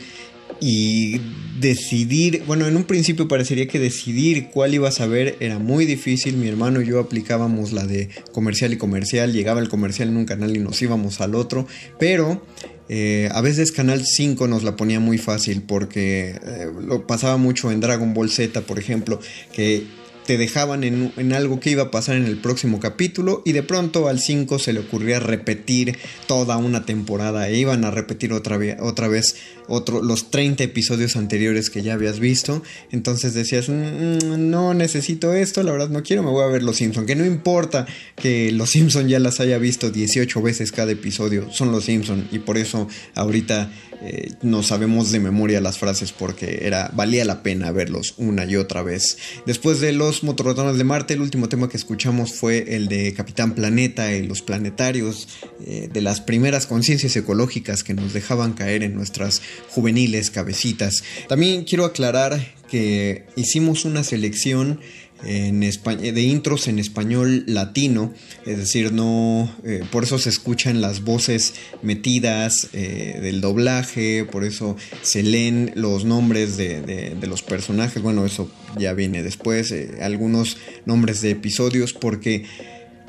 y 0.60 1.20
decidir, 1.60 2.44
bueno, 2.46 2.68
en 2.68 2.76
un 2.76 2.84
principio 2.84 3.28
parecería 3.28 3.68
que 3.68 3.80
decidir 3.80 4.50
cuál 4.52 4.74
ibas 4.74 5.02
a 5.02 5.08
ver 5.08 5.38
era 5.40 5.60
muy 5.60 5.86
difícil. 5.86 6.38
Mi 6.38 6.48
hermano 6.48 6.82
y 6.82 6.88
yo 6.88 7.00
aplicábamos 7.00 7.72
la 7.72 7.86
de 7.86 8.10
comercial 8.32 8.74
y 8.74 8.78
comercial, 8.78 9.34
llegaba 9.34 9.62
el 9.62 9.70
comercial 9.70 10.10
en 10.10 10.18
un 10.18 10.26
canal 10.26 10.56
y 10.56 10.60
nos 10.60 10.82
íbamos 10.82 11.22
al 11.22 11.36
otro, 11.36 11.68
pero 12.00 12.42
eh, 12.90 13.30
a 13.32 13.42
veces 13.42 13.72
Canal 13.72 14.04
5 14.06 14.48
nos 14.48 14.64
la 14.64 14.76
ponía 14.76 15.00
muy 15.00 15.18
fácil 15.18 15.62
porque 15.62 16.36
eh, 16.44 16.68
lo 16.86 17.08
pasaba 17.08 17.38
mucho 17.38 17.72
en 17.72 17.80
Dragon 17.80 18.14
Ball 18.14 18.30
Z, 18.30 18.62
por 18.62 18.78
ejemplo, 18.78 19.20
que 19.54 19.84
te 20.26 20.38
dejaban 20.38 20.84
en, 20.84 21.34
algo 21.34 21.60
que 21.60 21.72
iba 21.72 21.84
a 21.84 21.92
pasar 21.92 22.16
en 22.16 22.26
el 22.26 22.38
próximo 22.38 22.80
capítulo 22.80 23.42
y 23.46 23.52
de 23.52 23.64
pronto 23.64 24.08
al 24.08 24.20
5 24.20 24.60
se 24.60 24.74
le 24.74 24.80
ocurría 24.82 25.20
repetir 25.20 25.98
toda 26.28 26.58
una 26.58 26.86
temporada 26.86 27.50
e 27.50 27.58
iban 27.58 27.86
a 27.86 27.92
repetir 27.92 28.34
otra, 28.34 28.60
otra 28.80 29.08
vez 29.08 29.36
otro, 29.68 30.02
los 30.02 30.32
30 30.32 30.64
episodios 30.64 31.16
anteriores 31.16 31.70
que 31.70 31.82
ya 31.82 31.94
habías 31.94 32.20
visto. 32.20 32.64
Entonces 32.92 33.34
decías, 33.34 33.70
mm, 33.70 33.74
mm, 33.74 34.50
no 34.50 34.74
necesito 34.74 35.34
esto, 35.34 35.64
la 35.64 35.72
verdad 35.72 35.90
no 35.90 36.04
quiero, 36.04 36.24
me 36.24 36.30
voy 36.30 36.44
a 36.44 36.48
ver 36.48 36.64
Los 36.64 36.78
Simpson. 36.78 37.06
Que 37.06 37.16
no 37.16 37.26
importa 37.26 37.86
que 38.16 38.52
Los 38.52 38.72
Simpson 38.72 39.08
ya 39.08 39.20
las 39.20 39.40
haya 39.40 39.58
visto 39.58 39.92
18 39.92 40.42
veces 40.42 40.72
cada 40.72 40.92
episodio, 40.92 41.52
son 41.52 41.72
Los 41.72 41.86
Simpson 41.86 42.28
y 42.32 42.40
por 42.40 42.58
eso 42.58 42.88
ahorita 43.16 43.72
eh, 44.06 44.34
no 44.42 44.64
sabemos 44.64 45.12
de 45.12 45.22
memoria 45.22 45.62
las 45.62 45.78
frases 45.78 46.12
porque 46.12 46.60
era 46.64 46.92
valía 46.94 47.24
la 47.24 47.42
pena 47.42 47.72
verlos 47.72 48.16
una 48.18 48.44
y 48.44 48.58
otra 48.58 48.84
vez. 48.84 49.18
Después 49.46 49.80
de 49.80 49.94
los 49.94 50.24
motorratones 50.24 50.78
de 50.78 50.84
Marte, 50.84 51.14
el 51.14 51.22
último 51.22 51.48
tema 51.48 51.70
que 51.70 51.78
escuchamos 51.78 52.34
fue 52.34 52.76
el 52.76 52.90
de 52.90 53.14
Capitán 53.14 53.56
Planeta 53.56 54.14
y 54.14 54.28
los 54.28 54.42
planetarios, 54.42 55.30
eh, 55.66 55.90
de 55.92 56.02
las 56.02 56.20
primeras 56.20 56.68
conciencias 56.68 57.16
ecológicas 57.16 57.86
que 57.86 57.94
nos 57.94 58.12
dejaban 58.12 58.54
caer 58.54 58.84
en 58.84 58.94
nuestras 58.94 59.42
juveniles 59.70 60.32
cabecitas. 60.32 61.04
También 61.30 61.64
quiero 61.64 61.86
aclarar 61.86 62.56
que 62.70 63.26
hicimos 63.36 63.86
una 63.86 64.04
selección 64.04 64.80
de 65.24 66.22
intros 66.22 66.68
en 66.68 66.80
español 66.80 67.44
latino, 67.48 68.14
es 68.46 68.58
decir, 68.58 68.92
no, 68.92 69.50
eh, 69.64 69.84
por 69.92 70.04
eso 70.04 70.20
se 70.20 70.30
escuchan 70.30 70.82
las 70.82 71.04
voces 71.04 71.54
metidas 71.82 72.68
eh, 72.74 73.20
del 73.22 73.40
doblaje, 73.40 74.26
por 74.26 74.44
eso 74.44 74.76
se 75.02 75.24
leen 75.24 75.72
los 75.76 76.04
nombres 76.04 76.58
de, 76.58 77.16
los 77.22 77.42
personajes, 77.42 78.04
bueno, 78.04 78.26
eso 78.26 78.52
ya 78.78 78.94
viene 78.94 79.24
después, 79.24 79.72
eh, 79.72 80.00
algunos 80.02 80.58
nombres 80.86 81.22
de 81.22 81.32
episodios, 81.32 81.94
porque 81.94 82.46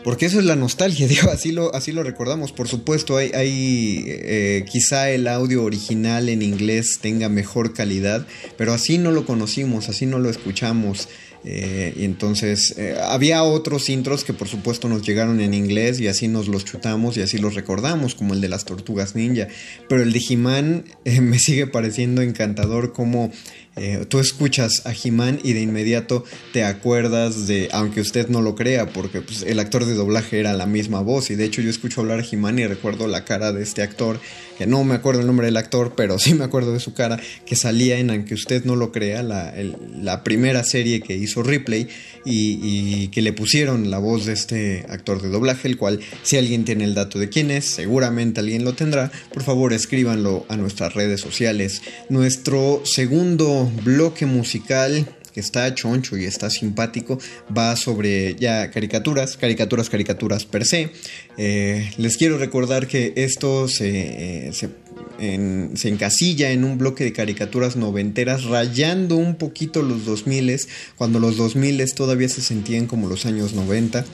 porque 0.05 0.27
eso 0.27 0.39
es 0.39 0.45
la 0.45 0.55
nostalgia, 0.55 1.09
digo, 1.09 1.31
así 1.31 1.51
lo, 1.51 1.75
así 1.75 1.91
lo 1.91 2.03
recordamos. 2.03 2.53
Por 2.53 2.69
supuesto, 2.69 3.17
hay 3.17 4.63
quizá 4.71 5.11
el 5.11 5.27
audio 5.27 5.65
original 5.65 6.29
en 6.29 6.43
inglés 6.43 6.99
tenga 7.01 7.31
mejor 7.31 7.73
calidad, 7.73 8.27
pero 8.59 8.75
así 8.75 8.99
no 8.99 9.13
lo 9.13 9.25
conocimos, 9.25 9.89
así 9.89 10.05
no 10.05 10.19
lo 10.19 10.29
escuchamos. 10.29 11.09
Eh, 11.47 11.93
y 11.97 12.05
entonces 12.05 12.75
eh, 12.79 12.97
había 12.99 13.43
otros 13.45 13.91
intros 13.91 14.25
que 14.25 14.33
por 14.33 14.49
supuesto 14.49 14.89
nos 14.89 15.03
llegaron 15.03 15.41
en 15.41 15.53
inglés 15.53 16.01
y 16.01 16.09
así 16.09 16.27
nos 16.27 16.49
los 16.49 16.65
chutamos 16.65 17.19
y 17.19 17.21
así 17.21 17.37
los 17.37 17.55
recordamos, 17.55 18.15
como 18.15 18.33
el 18.33 18.41
de 18.41 18.49
las 18.49 18.65
tortugas 18.65 19.15
ninja. 19.15 19.49
Pero 19.89 20.03
el 20.03 20.13
de 20.13 20.23
He-Man 20.27 20.85
eh, 21.05 21.21
me 21.21 21.39
sigue 21.39 21.67
pareciendo 21.67 22.23
encantador 22.23 22.93
como 22.93 23.31
tú 24.09 24.21
escuchas 24.21 24.83
a 24.85 24.93
He-Man 24.93 25.41
y 25.43 25.53
de 25.53 25.61
inmediato 25.61 26.25
te 26.53 26.65
acuerdas 26.65 27.47
de, 27.47 27.69
aunque 27.73 28.01
usted 28.01 28.29
no 28.29 28.41
lo 28.41 28.55
crea, 28.55 28.87
porque 28.93 29.21
pues, 29.21 29.43
el 29.43 29.59
actor 29.59 29.85
de 29.85 29.95
doblaje 29.95 30.39
era 30.39 30.53
la 30.53 30.67
misma 30.67 31.01
voz 31.01 31.31
y 31.31 31.35
de 31.35 31.45
hecho 31.45 31.61
yo 31.61 31.71
escucho 31.71 32.01
hablar 32.01 32.21
a 32.21 32.25
He-Man 32.25 32.59
y 32.59 32.67
recuerdo 32.67 33.09
la 33.09 33.25
cara 33.25 33.53
de 33.53 33.63
este 33.63 33.83
actor 33.83 34.21
que 34.57 34.67
no 34.67 34.85
me 34.85 34.95
acuerdo 34.95 35.21
el 35.21 35.27
nombre 35.27 35.47
del 35.47 35.57
actor, 35.57 35.95
pero 35.97 36.19
sí 36.21 36.35
me 36.35 36.45
acuerdo 36.45 36.73
de 36.73 36.81
su 36.81 36.95
cara, 36.95 37.21
que 37.47 37.57
salía 37.57 37.99
en, 37.99 38.11
aunque 38.11 38.35
usted 38.35 38.65
no 38.65 38.77
lo 38.77 38.93
crea, 38.93 39.23
la, 39.23 39.55
la 40.01 40.23
primera 40.25 40.65
serie 40.65 41.01
que 41.01 41.17
hizo 41.17 41.43
Ripley 41.43 41.89
y, 42.25 43.09
que 43.09 43.23
le 43.23 43.33
pusieron 43.33 43.91
la 43.91 43.99
voz 43.99 44.27
de 44.27 44.33
este 44.33 44.87
actor 44.89 45.21
de 45.21 45.29
doblaje, 45.29 45.69
el 45.69 45.77
cual, 45.77 46.01
si 46.23 46.37
alguien 46.37 46.65
tiene 46.65 46.85
el 46.85 46.95
dato 46.95 47.19
de 47.19 47.29
quién 47.29 47.51
es, 47.51 47.67
seguramente 47.67 48.41
alguien 48.41 48.65
lo 48.65 48.75
tendrá, 48.75 49.11
por 49.33 49.43
favor 49.43 49.73
escríbanlo 49.73 50.47
a 50.49 50.57
nuestras 50.57 50.95
redes 50.95 51.21
sociales. 51.21 51.83
Nuestro 52.09 52.83
segundo 52.85 53.64
bloque 53.67 54.27
musical 54.27 55.07
que 55.35 55.41
está 55.41 55.75
choncho 55.75 56.17
y 56.17 56.25
está 56.25 56.49
simpático, 56.49 57.19
va 57.57 57.75
sobre 57.75 58.37
ya 58.37 58.71
caricaturas, 58.71 59.37
caricaturas, 59.37 59.91
caricaturas 59.91 60.45
per 60.45 60.65
se. 60.65 60.91
Eh, 61.37 61.91
les 61.99 62.17
quiero 62.17 62.39
recordar 62.39 62.87
que 62.87 63.13
esto 63.17 63.67
se, 63.67 64.49
eh, 64.49 64.53
se, 64.53 65.89
encasilla 65.89 66.53
en 66.53 66.63
un 66.63 66.79
bloque 66.79 67.03
de 67.03 67.13
caricaturas 67.13 67.75
noventeras, 67.75 68.45
rayando 68.45 69.17
un 69.17 69.35
poquito 69.35 69.83
los 69.83 70.05
2000 70.05 70.61
cuando 70.97 71.19
los 71.19 71.37
2000 71.37 71.93
todavía 71.95 72.29
se 72.29 72.41
sentían 72.41 72.87
como 72.87 73.09
los 73.09 73.27
años 73.27 73.55
90. 73.55 74.05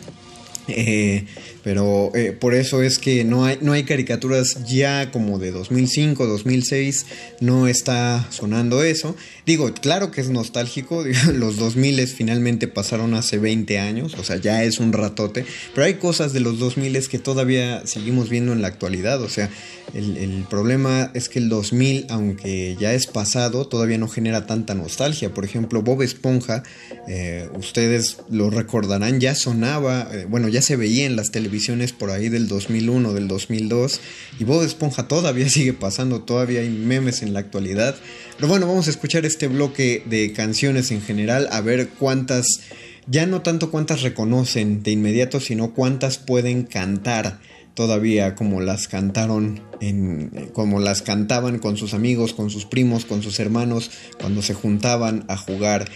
Eh, 0.69 1.27
pero 1.62 2.11
eh, 2.14 2.33
por 2.33 2.55
eso 2.55 2.83
es 2.83 2.99
que 2.99 3.25
no 3.25 3.44
hay, 3.44 3.59
no 3.61 3.73
hay 3.73 3.85
caricaturas 3.85 4.64
ya 4.66 5.11
como 5.11 5.38
de 5.38 5.51
2005, 5.51 6.27
2006, 6.27 7.07
no 7.40 7.66
está 7.68 8.27
sonando 8.31 8.83
eso. 8.83 9.14
Digo, 9.46 9.73
claro 9.75 10.11
que 10.11 10.20
es 10.20 10.31
nostálgico, 10.31 11.05
los 11.35 11.57
2000 11.57 12.07
finalmente 12.09 12.68
pasaron 12.68 13.14
hace 13.14 13.38
20 13.38 13.79
años, 13.79 14.14
o 14.18 14.25
sea, 14.25 14.37
ya 14.37 14.64
es 14.64 14.81
un 14.81 14.92
ratote, 14.92 15.44
pero 15.75 15.87
hay 15.87 15.94
cosas 15.94 16.33
de 16.33 16.40
los 16.40 16.59
2000 16.59 17.09
que 17.09 17.18
todavía 17.18 17.87
seguimos 17.87 18.31
viendo 18.31 18.53
en 18.53 18.62
la 18.62 18.68
actualidad, 18.68 19.20
o 19.23 19.29
sea, 19.29 19.51
el, 19.94 20.46
problema 20.49 21.11
es 21.14 21.29
que 21.29 21.40
el 21.40 21.49
2000, 21.49 22.07
aunque 22.11 22.77
ya 22.79 22.94
es 22.94 23.07
pasado, 23.07 23.66
todavía 23.66 23.99
no 23.99 24.09
genera 24.09 24.46
tanta 24.46 24.75
nostalgia. 24.75 25.35
Por 25.35 25.44
ejemplo, 25.44 25.83
Bob 25.83 26.03
Esponja, 26.03 26.62
eh, 27.09 27.49
ustedes 27.59 28.18
lo 28.31 28.51
recordarán, 28.51 29.18
ya 29.18 29.35
sonaba, 29.35 30.09
bueno, 30.29 30.49
ya 30.49 30.62
se 30.62 30.77
veía 30.77 31.07
en 31.07 31.16
las 31.16 31.33
televisiones 31.33 31.50
visiones 31.51 31.93
por 31.93 32.11
ahí 32.11 32.29
del 32.29 32.49
2001, 32.49 33.13
del 33.13 33.29
2002. 33.29 34.01
Y 34.39 34.45
Bob 34.45 34.63
Esponja 34.63 35.09
todavía 35.09 35.49
sigue 35.51 35.73
pasando, 35.73 36.23
todavía 36.23 36.61
hay 36.61 36.71
memes 36.71 37.23
en 37.23 37.33
la 37.33 37.41
actualidad. 37.41 37.97
Pero 38.37 38.49
bueno, 38.49 38.67
vamos 38.67 38.87
a 38.87 38.91
escuchar 38.91 39.27
este 39.27 39.49
bloque 39.49 40.03
de 40.07 40.33
canciones 40.33 40.91
en 40.91 41.03
general, 41.03 41.49
a 41.51 41.61
ver 41.61 41.89
cuántas, 41.89 42.61
ya 43.07 43.27
no 43.27 43.43
tanto 43.43 43.71
cuántas 43.71 44.03
reconocen 44.03 44.83
de 44.83 44.93
inmediato, 44.93 45.41
sino 45.41 45.75
cuántas 45.75 46.19
pueden 46.19 46.63
cantar 46.63 47.41
todavía 47.81 48.35
como 48.35 48.61
las 48.61 48.88
cantaron 48.88 49.62
en, 49.81 50.51
como 50.53 50.81
las 50.81 51.01
cantaban 51.01 51.59
con 51.59 51.79
sus 51.79 51.95
amigos, 51.95 52.35
con 52.35 52.51
sus 52.51 52.66
primos, 52.66 53.07
con 53.07 53.23
sus 53.23 53.40
hermanos 53.40 53.90
cuando 54.21 54.43
se 54.43 54.53
juntaban 54.53 55.25
a 55.29 55.38
jugar 55.38 55.90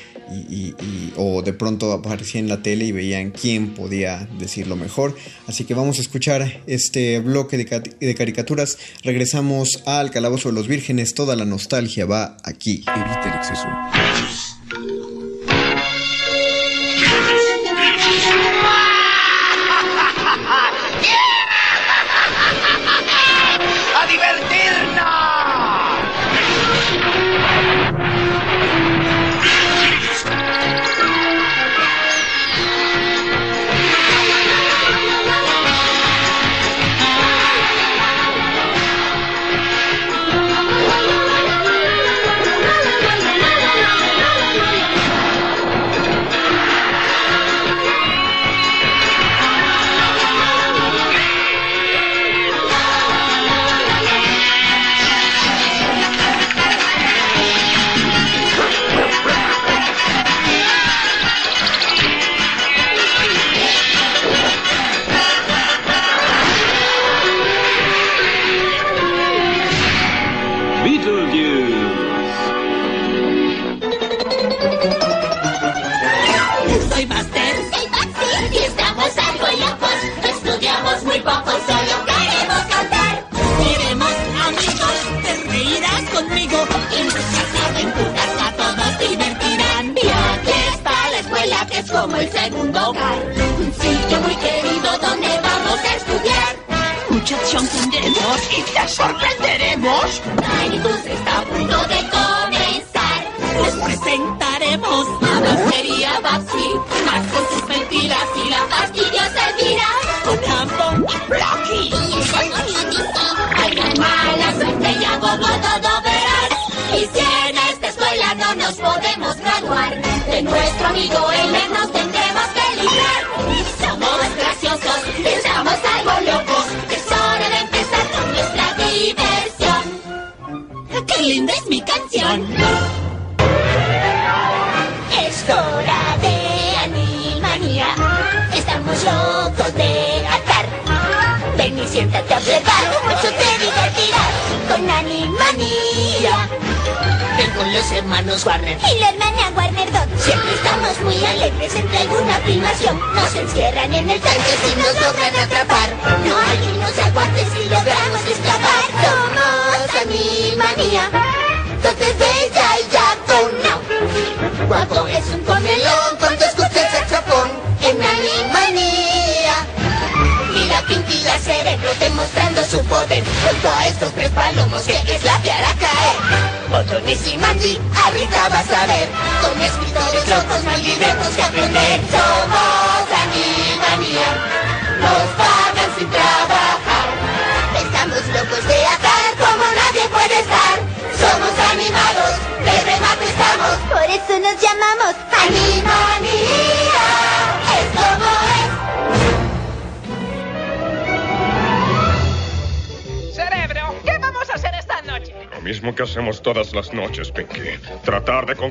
y, 0.48 0.72
o 1.18 1.42
de 1.42 1.52
pronto 1.52 1.92
aparecía 1.92 2.40
en 2.40 2.48
la 2.48 2.62
tele 2.62 2.86
y 2.86 2.92
veían 2.92 3.32
quién 3.32 3.74
podía 3.74 4.26
decirlo 4.38 4.76
mejor. 4.76 5.14
Así 5.46 5.64
que 5.64 5.74
vamos 5.74 5.98
a 5.98 6.00
escuchar 6.00 6.62
este 6.66 7.18
bloque 7.18 7.58
de, 7.58 7.92
de 8.00 8.14
caricaturas. 8.14 8.78
Regresamos 9.02 9.82
al 9.84 10.10
Calabozo 10.10 10.48
de 10.48 10.54
los 10.54 10.66
Vírgenes. 10.66 11.12
Toda 11.12 11.36
la 11.36 11.44
nostalgia 11.44 12.06
va 12.06 12.38
aquí. 12.44 12.82
Evita 12.86 13.30
el 13.30 13.34
exceso. 13.34 15.23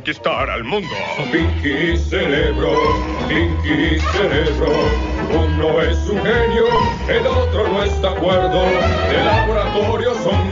Conquistar 0.04 0.50
al 0.50 0.66
mundo. 0.66 0.90
Pinky 1.32 1.96
Cerebro, 1.98 2.74
Pinky 3.30 3.98
Cerebro. 4.12 4.68
Uno 5.32 5.82
es 5.82 5.98
un 6.10 6.18
genio, 6.18 6.66
el 7.08 7.26
otro 7.26 7.70
no 7.70 7.84
está 7.84 8.10
acuerdo. 8.10 8.64
De 9.10 9.24
laboratorio 9.24 10.14
son, 10.16 10.50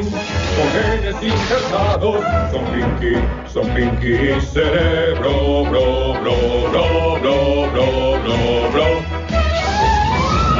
con 0.55 0.71
genes 0.71 1.15
injertados. 1.21 2.23
Son 2.49 2.63
Pinky, 2.71 3.17
son 3.51 3.67
Pinky 3.73 4.39
Cerebro, 4.39 5.65
bro, 5.65 6.13
bro, 6.21 6.35
bro, 6.71 7.19
bro, 7.19 7.71
bro, 7.71 8.19
bro, 8.23 8.71
bro. 8.71 8.85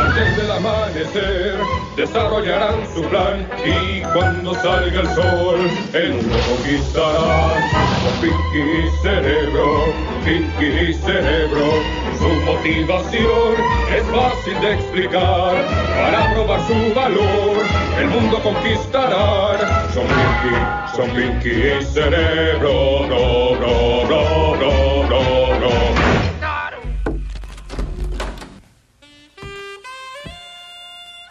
Antes 0.06 0.36
del 0.36 0.52
amanecer 0.52 1.60
desarrollarán 1.96 2.76
su 2.94 3.04
plan 3.04 3.48
y 3.66 4.02
cuando 4.14 4.54
salga 4.56 5.00
el 5.00 5.08
sol 5.16 5.60
el 5.94 6.14
mundo 6.14 6.38
conquistarán. 6.50 7.81
Pinky 8.20 8.90
Cerebro, 9.02 9.94
Pinky 10.26 10.94
Cerebro, 10.94 11.84
su 12.18 12.30
motivación 12.46 13.56
es 13.96 14.04
fácil 14.04 14.60
de 14.62 14.74
explicar. 14.74 15.66
Para 15.96 16.34
probar 16.34 16.68
su 16.68 16.94
valor, 16.96 17.66
el 18.00 18.08
mundo 18.08 18.42
conquistarán. 18.42 19.60
Son 19.94 20.06
Pinky, 20.08 20.96
son 20.96 21.10
Pinky 21.12 21.84
Cerebro, 21.86 23.08
bro, 23.08 23.56
bro, 23.58 24.06
bro, 24.08 24.58
bro, 24.58 25.08
bro, 25.08 25.60
bro. 25.60 25.72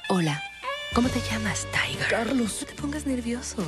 Hola, 0.09 0.43
¿cómo 0.95 1.09
te 1.09 1.21
llamas, 1.21 1.67
Tiger? 1.73 2.09
Carlos. 2.09 2.59
No 2.63 2.67
te 2.67 2.75
pongas 2.75 3.07
nervioso. 3.07 3.65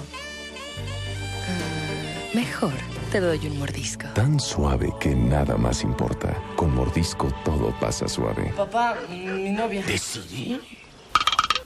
Te 3.12 3.20
doy 3.20 3.46
un 3.46 3.58
mordisco. 3.58 4.06
Tan 4.14 4.40
suave 4.40 4.90
que 4.98 5.14
nada 5.14 5.58
más 5.58 5.82
importa. 5.82 6.34
Con 6.56 6.74
mordisco 6.74 7.30
todo 7.44 7.70
pasa 7.78 8.08
suave. 8.08 8.54
Papá, 8.56 8.96
mi 9.10 9.50
novia. 9.50 9.82
¿Decidí? 9.82 10.58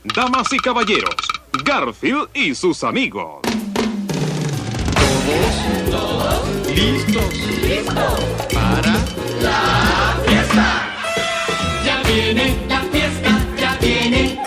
Damas 0.02 0.52
y 0.52 0.56
caballeros, 0.59 1.14
Garfield 1.64 2.30
y 2.35 2.52
sus 2.52 2.82
amigos. 2.82 3.42
¿Todos? 5.88 6.66
¿Listos? 6.74 7.35
¿Listos? 7.62 8.20
Para 8.52 8.92
la 9.40 10.20
fiesta. 10.26 10.88
Ya 11.85 12.02
viene 12.02 12.56
la 12.68 12.80
fiesta, 12.80 13.46
ya 13.56 13.78
viene. 13.80 14.40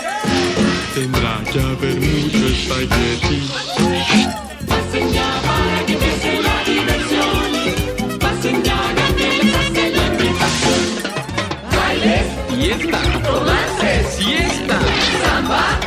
Tendrá 0.94 1.42
que 1.50 1.60
haber 1.60 1.98
mucho 1.98 2.46
espagueti. 2.46 3.59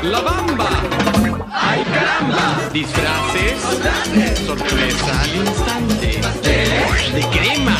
La 0.04 0.22
bamba. 0.22 0.70
¡ay 1.52 1.84
caramba! 1.84 2.70
Disfraces, 2.74 3.62
sorpresa 4.46 5.22
al 5.22 5.36
instante. 5.36 6.20
pasteles, 6.22 7.14
De 7.14 7.22
crema. 7.38 7.78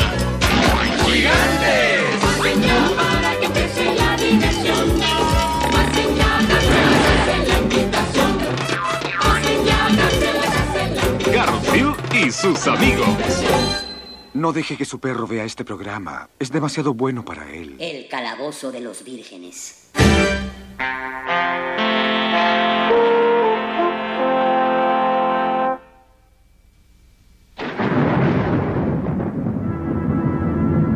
gigantes. 1.06 2.04
Ya 2.66 2.90
para 2.96 3.38
que 3.40 3.46
empiece 3.46 3.94
la 3.94 4.16
diversión. 4.16 5.00
Pasen 5.72 6.16
ya, 6.16 6.38
que 6.38 6.54
les 6.54 7.04
hace 7.12 7.48
la 7.48 7.58
invitación. 7.58 8.38
Ya, 8.68 9.40
que 9.42 10.32
les 10.32 10.48
hace 10.48 10.94
la 10.94 11.06
invitación. 11.06 11.34
Garfield 11.34 11.96
y 12.14 12.30
sus 12.32 12.66
amigos. 12.66 13.08
No 14.34 14.52
deje 14.52 14.76
que 14.76 14.84
su 14.84 14.98
perro 14.98 15.26
vea 15.26 15.44
este 15.44 15.64
programa. 15.64 16.28
Es 16.38 16.50
demasiado 16.50 16.92
bueno 16.94 17.24
para 17.24 17.50
él. 17.52 17.76
El 17.78 18.08
calabozo 18.08 18.72
de 18.72 18.80
los 18.80 19.04
vírgenes. 19.04 19.83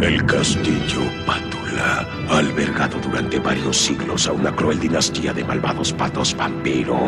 El 0.01 0.25
castillo 0.25 1.01
Pátula 1.27 2.07
ha 2.31 2.38
albergado 2.38 2.99
durante 3.01 3.38
varios 3.40 3.77
siglos 3.77 4.27
a 4.29 4.33
una 4.33 4.55
cruel 4.55 4.79
dinastía 4.79 5.33
de 5.33 5.44
malvados 5.44 5.92
patos 5.92 6.37
vampiro, 6.37 6.99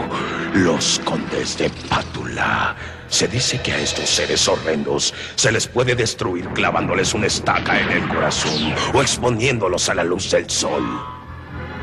los 0.54 1.00
condes 1.04 1.56
de 1.56 1.70
Pátula. 1.88 2.76
Se 3.08 3.28
dice 3.28 3.60
que 3.62 3.72
a 3.72 3.78
estos 3.78 4.10
seres 4.10 4.46
horrendos 4.48 5.14
se 5.36 5.52
les 5.52 5.66
puede 5.66 5.94
destruir 5.94 6.48
clavándoles 6.48 7.14
una 7.14 7.26
estaca 7.26 7.80
en 7.80 7.90
el 7.90 8.08
corazón 8.08 8.74
o 8.92 9.00
exponiéndolos 9.00 9.88
a 9.88 9.94
la 9.94 10.04
luz 10.04 10.30
del 10.30 10.50
sol. 10.50 11.19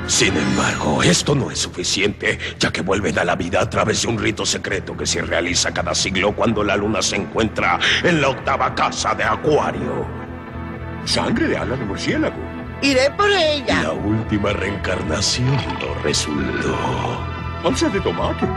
Sin 0.07 0.35
embargo, 0.37 1.03
esto 1.03 1.35
no 1.35 1.51
es 1.51 1.59
suficiente, 1.59 2.39
ya 2.57 2.71
que 2.71 2.81
vuelven 2.81 3.19
a 3.19 3.25
la 3.25 3.35
vida 3.35 3.61
a 3.61 3.69
través 3.69 4.01
de 4.01 4.07
un 4.07 4.17
rito 4.17 4.45
secreto 4.45 4.95
que 4.95 5.05
se 5.05 5.21
realiza 5.21 5.73
cada 5.73 5.93
siglo 5.93 6.33
cuando 6.33 6.63
la 6.63 6.77
luna 6.77 7.01
se 7.01 7.17
encuentra 7.17 7.77
en 8.03 8.21
la 8.21 8.29
octava 8.29 8.73
casa 8.73 9.13
de 9.13 9.25
Acuario. 9.25 10.07
Sangre 11.03 11.49
de 11.49 11.57
ala 11.57 11.75
de 11.75 11.83
murciélago. 11.83 12.37
Iré 12.81 13.11
por 13.17 13.29
ella. 13.29 13.83
La 13.83 13.91
última 13.91 14.53
reencarnación 14.53 15.55
no 15.55 15.93
resultó. 16.03 16.77
Once 17.65 17.89
de 17.89 17.99
tomate. 17.99 18.47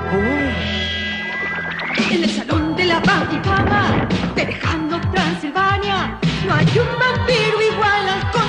En 2.11 2.25
el 2.25 2.31
salón 2.31 2.77
de 2.77 2.85
la 2.85 3.01
Batifama, 3.01 4.09
de 4.37 4.45
Lejano 4.47 5.01
Transilvania, 5.11 6.17
no 6.47 6.55
hay 6.55 6.79
un 6.79 6.99
vampiro 6.99 7.63
igual 7.73 8.09
al. 8.09 8.40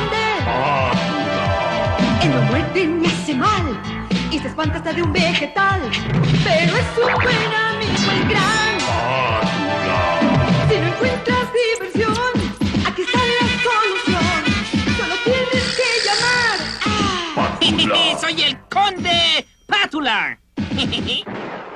Él 2.22 2.30
no 2.30 2.42
muerde 2.44 2.86
ni 2.86 3.08
hace 3.08 3.34
mal 3.34 3.82
y 4.30 4.38
se 4.40 4.48
espanta 4.48 4.78
hasta 4.78 4.94
de 4.94 5.02
un 5.02 5.12
vegetal. 5.12 5.82
Pero 6.44 6.76
es 6.78 6.98
un 6.98 7.14
buen 7.22 7.54
amigo 7.54 8.12
el 8.12 8.30
gran. 8.30 8.80
Si 10.70 10.76
no 10.80 10.88
encuentras 10.88 11.48
diversión, 11.54 12.34
aquí 12.86 13.02
está 13.02 13.18
la 13.18 13.48
solución. 13.68 14.42
Solo 14.98 15.16
tienes 15.24 15.68
que 15.78 15.90
llamar. 16.06 16.58
¡Soy 18.22 18.42
el 18.44 18.60
conde 18.70 19.48
Pátula! 19.66 20.38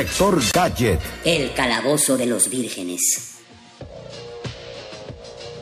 inspector 0.00 0.40
Gadget. 0.54 1.00
El 1.24 1.52
calabozo 1.52 2.16
de 2.16 2.24
los 2.24 2.48
vírgenes. 2.48 3.00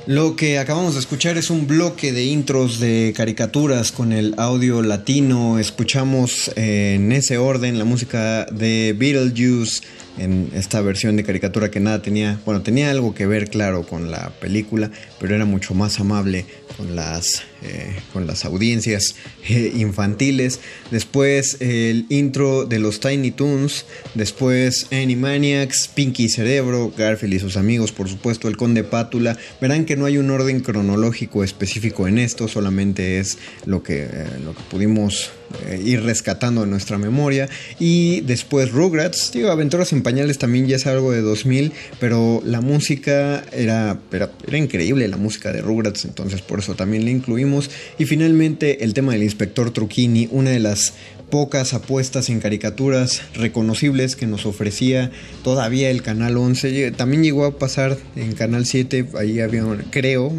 Lo 0.07 0.37
que 0.37 0.59
acabamos 0.59 0.95
de 0.95 1.01
escuchar 1.01 1.37
es 1.37 1.51
un 1.51 1.67
bloque 1.67 2.13
de 2.13 2.25
intros 2.25 2.79
de 2.79 3.13
caricaturas 3.17 3.91
con 3.91 4.13
el 4.13 4.35
audio 4.39 4.81
latino. 4.83 5.59
Escuchamos 5.59 6.53
eh, 6.57 6.95
en 6.95 7.11
ese 7.13 7.37
orden 7.37 7.79
la 7.79 7.85
música 7.85 8.47
de 8.47 8.95
Beetlejuice 8.97 9.83
en 10.19 10.51
esta 10.55 10.81
versión 10.81 11.17
de 11.17 11.25
caricatura 11.25 11.71
que 11.71 11.81
nada 11.81 12.01
tenía, 12.01 12.41
bueno, 12.45 12.63
tenía 12.63 12.91
algo 12.91 13.15
que 13.15 13.27
ver, 13.27 13.51
claro, 13.51 13.87
con 13.87 14.11
la 14.11 14.31
película, 14.41 14.91
pero 15.21 15.35
era 15.35 15.45
mucho 15.45 15.75
más 15.75 16.01
amable 16.01 16.47
con 16.77 16.97
las, 16.97 17.43
eh, 17.61 17.97
con 18.13 18.29
las 18.29 18.45
audiencias 18.45 19.17
eh, 19.49 19.73
infantiles. 19.75 20.61
Después 20.93 21.57
el 21.59 22.07
intro 22.09 22.67
de 22.67 22.79
los 22.79 23.01
Tiny 23.01 23.33
Toons, 23.33 23.85
después 24.15 24.87
Animaniacs, 24.93 25.89
Pinky 25.89 26.29
Cerebro, 26.29 26.93
Garfield 26.97 27.35
y 27.35 27.41
sus 27.41 27.57
amigos, 27.57 27.91
por 27.91 28.09
supuesto, 28.09 28.47
el 28.47 28.57
Conde 28.57 28.85
Pátula. 28.85 29.37
Verán 29.61 29.87
que 29.87 29.97
no 29.97 30.05
hay 30.05 30.19
un 30.19 30.31
orden 30.31 30.61
cronológico 30.61 31.43
específico 31.43 32.07
en 32.07 32.19
esto, 32.19 32.47
solamente 32.47 33.19
es 33.19 33.39
lo 33.67 33.83
que, 33.83 34.05
eh, 34.05 34.27
lo 34.45 34.55
que 34.55 34.63
pudimos 34.71 35.31
ir 35.83 36.03
rescatando 36.03 36.65
en 36.65 36.71
nuestra 36.71 36.99
memoria. 36.99 37.49
Y 37.81 38.21
después 38.21 38.71
Rugrats, 38.71 39.33
digo, 39.33 39.51
Aventuras 39.51 39.93
en 39.95 40.03
Pañales 40.03 40.37
también 40.39 40.67
ya 40.67 40.77
es 40.77 40.87
algo 40.87 41.11
de 41.11 41.23
2000, 41.23 41.73
pero 41.99 42.43
la 42.45 42.61
música 42.61 43.43
era, 43.51 43.99
era, 44.13 44.31
era 44.47 44.59
increíble, 44.59 45.09
la 45.09 45.17
música 45.17 45.51
de 45.51 45.63
Rugrats, 45.63 46.05
entonces 46.05 46.43
por 46.43 46.59
eso 46.59 46.75
también 46.75 47.05
la 47.05 47.11
incluimos. 47.11 47.49
Y 47.99 48.05
finalmente 48.05 48.85
el 48.85 48.95
tema 48.95 49.13
del 49.13 49.23
inspector 49.23 49.71
Trucchini, 49.71 50.29
una 50.31 50.51
de 50.51 50.61
las 50.61 50.95
pocas 51.31 51.75
apuestas 51.75 52.31
en 52.31 52.41
caricaturas 52.41 53.23
reconocibles 53.35 54.17
que 54.17 54.27
nos 54.27 54.47
ofrecía 54.47 55.11
todavía 55.45 55.91
el 55.91 56.03
canal 56.03 56.39
11 56.39 56.93
también 56.93 57.23
llegó 57.23 57.45
a 57.45 57.59
pasar 57.59 57.99
en 58.17 58.33
canal 58.33 58.65
7 58.65 59.09
ahí 59.19 59.41
había 59.41 59.63
creo 59.91 60.33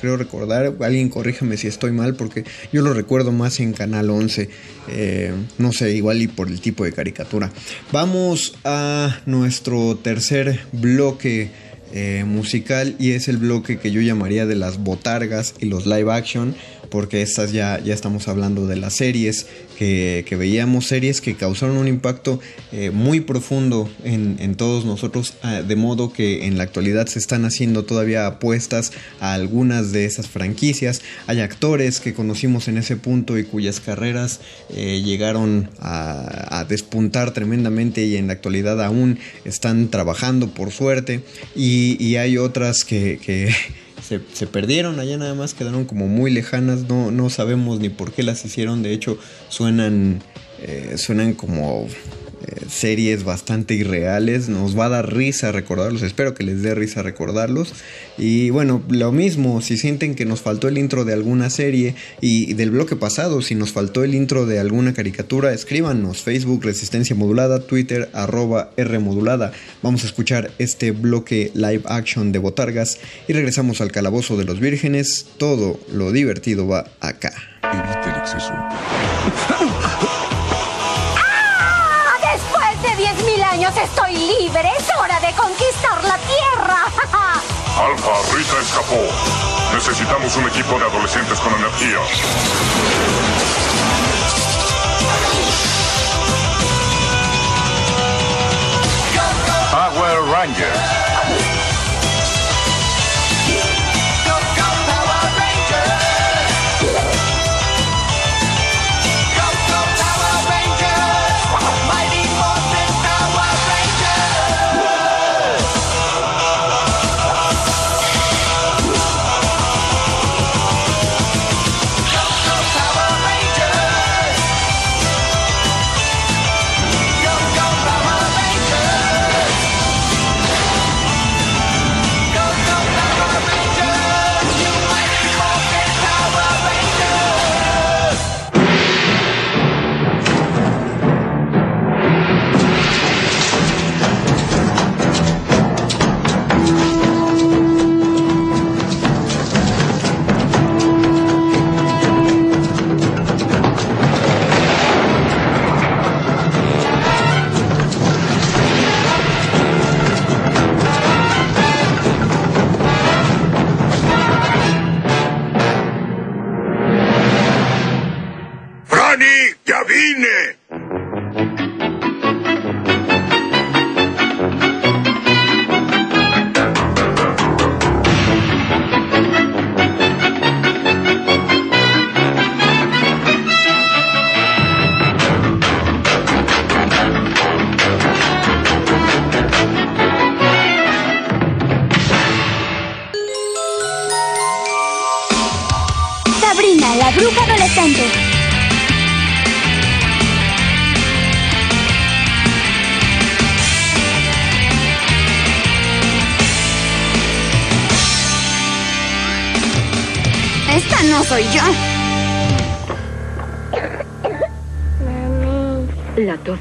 creo 0.00 0.16
recordar 0.16 0.74
alguien 0.80 1.10
corríjame 1.10 1.56
si 1.56 1.68
estoy 1.68 1.92
mal 1.92 2.16
porque 2.16 2.42
yo 2.72 2.82
lo 2.82 2.92
recuerdo 2.92 3.30
más 3.30 3.60
en 3.60 3.72
canal 3.72 4.10
11 4.10 4.48
eh, 4.88 5.32
no 5.58 5.72
sé 5.72 5.94
igual 5.94 6.22
y 6.22 6.26
por 6.26 6.48
el 6.48 6.60
tipo 6.60 6.84
de 6.84 6.92
caricatura. 6.92 7.52
Vamos 7.92 8.54
a 8.64 9.20
nuestro 9.26 9.96
tercer 9.96 10.60
bloque 10.72 11.50
eh, 11.92 12.24
musical 12.26 12.94
y 12.98 13.12
es 13.12 13.28
el 13.28 13.36
bloque 13.36 13.78
que 13.78 13.90
yo 13.90 14.00
llamaría 14.00 14.46
de 14.46 14.56
las 14.56 14.78
botargas 14.78 15.54
y 15.58 15.66
los 15.66 15.86
live 15.86 16.12
action 16.12 16.54
porque 16.92 17.22
estas 17.22 17.52
ya, 17.52 17.80
ya 17.82 17.94
estamos 17.94 18.28
hablando 18.28 18.66
de 18.66 18.76
las 18.76 18.92
series 18.92 19.46
que, 19.78 20.26
que 20.28 20.36
veíamos, 20.36 20.86
series 20.86 21.22
que 21.22 21.34
causaron 21.34 21.78
un 21.78 21.88
impacto 21.88 22.38
eh, 22.70 22.90
muy 22.90 23.20
profundo 23.20 23.90
en, 24.04 24.36
en, 24.40 24.56
todos 24.56 24.84
nosotros, 24.84 25.32
ah, 25.42 25.62
de 25.62 25.74
modo 25.74 26.12
que 26.12 26.46
en 26.46 26.58
la 26.58 26.64
actualidad 26.64 27.06
se 27.06 27.18
están 27.18 27.46
haciendo 27.46 27.86
todavía 27.86 28.26
apuestas 28.26 28.92
a 29.20 29.32
algunas 29.32 29.92
de 29.92 30.04
esas 30.04 30.28
franquicias. 30.28 31.00
Hay 31.26 31.40
actores 31.40 31.98
que 31.98 32.12
conocimos 32.12 32.68
en 32.68 32.76
ese 32.76 32.96
punto 32.96 33.38
y 33.38 33.44
cuyas 33.44 33.80
carreras 33.80 34.40
eh, 34.68 35.00
llegaron 35.02 35.70
a, 35.80 36.58
a, 36.58 36.64
despuntar 36.66 37.32
tremendamente 37.32 38.04
y 38.04 38.16
en 38.16 38.26
la 38.26 38.34
actualidad 38.34 38.84
aún 38.84 39.18
están 39.46 39.88
trabajando 39.88 40.48
por 40.52 40.70
suerte. 40.70 41.22
Y, 41.56 41.96
y 42.04 42.16
hay 42.16 42.36
otras 42.36 42.84
que, 42.84 43.18
que 43.24 43.50
se, 44.02 44.20
se, 44.32 44.46
perdieron, 44.46 44.98
allá 45.00 45.16
nada 45.16 45.34
más 45.34 45.54
quedaron 45.54 45.84
como 45.84 46.08
muy 46.08 46.30
lejanas, 46.30 46.88
no, 46.88 47.10
no 47.10 47.30
sabemos 47.30 47.80
ni 47.80 47.88
por 47.88 48.12
qué 48.12 48.22
las 48.22 48.44
hicieron, 48.44 48.82
de 48.82 48.92
hecho 48.92 49.18
suenan, 49.48 50.22
eh, 50.60 50.94
suenan 50.98 51.34
como 51.34 51.86
eh, 52.42 52.66
series 52.68 53.24
bastante 53.24 53.74
irreales, 53.74 54.48
nos 54.48 54.78
va 54.78 54.86
a 54.86 54.88
dar 54.88 55.14
risa 55.14 55.52
recordarlos, 55.52 56.02
espero 56.02 56.34
que 56.34 56.44
les 56.44 56.62
dé 56.62 56.74
risa 56.74 57.02
recordarlos. 57.02 57.72
Y 58.18 58.50
bueno, 58.50 58.82
lo 58.88 59.12
mismo, 59.12 59.60
si 59.60 59.76
sienten 59.76 60.14
que 60.14 60.24
nos 60.24 60.40
faltó 60.40 60.68
el 60.68 60.78
intro 60.78 61.04
de 61.04 61.12
alguna 61.12 61.50
serie 61.50 61.94
y 62.20 62.54
del 62.54 62.70
bloque 62.70 62.96
pasado, 62.96 63.42
si 63.42 63.54
nos 63.54 63.72
faltó 63.72 64.04
el 64.04 64.14
intro 64.14 64.46
de 64.46 64.58
alguna 64.58 64.92
caricatura, 64.92 65.52
escríbanos, 65.52 66.22
Facebook 66.22 66.64
Resistencia 66.64 67.14
Modulada, 67.14 67.60
Twitter 67.60 68.10
arroba 68.12 68.70
R 68.76 68.98
Modulada. 68.98 69.52
Vamos 69.82 70.04
a 70.04 70.06
escuchar 70.06 70.50
este 70.58 70.90
bloque 70.90 71.50
live 71.54 71.82
action 71.86 72.32
de 72.32 72.38
Botargas 72.38 72.98
y 73.28 73.32
regresamos 73.32 73.80
al 73.80 73.92
calabozo 73.92 74.36
de 74.36 74.44
los 74.44 74.60
vírgenes, 74.60 75.26
todo 75.38 75.78
lo 75.92 76.12
divertido 76.12 76.66
va 76.66 76.90
acá. 77.00 77.32
Evite 77.62 78.10
el 78.10 78.16
exceso. 78.16 78.52
libre. 84.12 84.70
Es 84.78 84.88
hora 84.98 85.18
de 85.20 85.32
conquistar 85.32 86.02
la 86.04 86.18
Tierra. 86.18 86.84
Alfa, 87.78 88.36
Rita 88.36 88.58
escapó. 88.60 89.00
Necesitamos 89.74 90.36
un 90.36 90.46
equipo 90.48 90.78
de 90.78 90.84
adolescentes 90.84 91.38
con 91.40 91.52
energía. 91.54 91.98
Power 99.72 100.22
Rangers. 100.30 100.91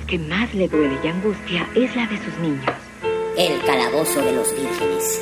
Que 0.08 0.18
más 0.18 0.54
le 0.54 0.68
duele 0.68 0.98
y 1.04 1.08
angustia 1.08 1.68
es 1.76 1.96
la 1.96 2.08
de 2.08 2.18
sus 2.18 2.38
niños. 2.40 2.76
El 3.38 3.62
calabozo 3.64 4.22
de 4.22 4.34
los 4.34 4.54
vírgenes. 4.56 5.22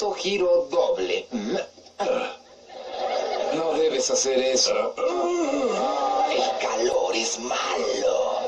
Famoso 0.00 0.12
giro 0.14 0.66
doble. 0.70 1.26
No 3.54 3.72
debes 3.74 4.10
hacer 4.10 4.38
eso. 4.38 4.94
El 6.30 6.66
calor 6.66 7.14
es 7.14 7.38
malo. 7.38 8.40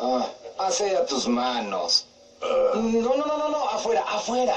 Ah, 0.00 0.26
asea 0.58 1.04
tus 1.06 1.26
manos. 1.26 2.06
No, 2.40 2.82
no, 3.16 3.16
no, 3.16 3.38
no, 3.38 3.48
no, 3.48 3.68
afuera, 3.70 4.04
afuera. 4.06 4.54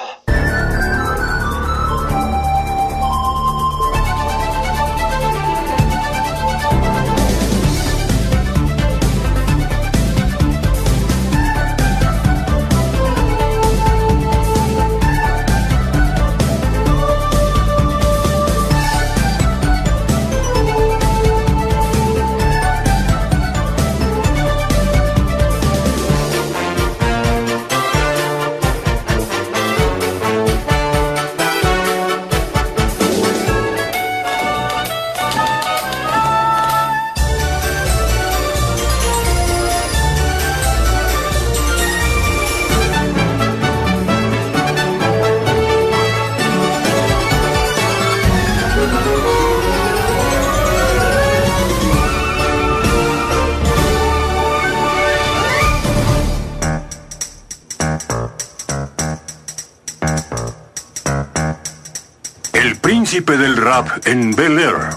Príncipe 63.13 63.37
del 63.37 63.57
rap 63.57 64.07
en 64.07 64.31
Bel 64.31 64.57
Air. 64.57 64.89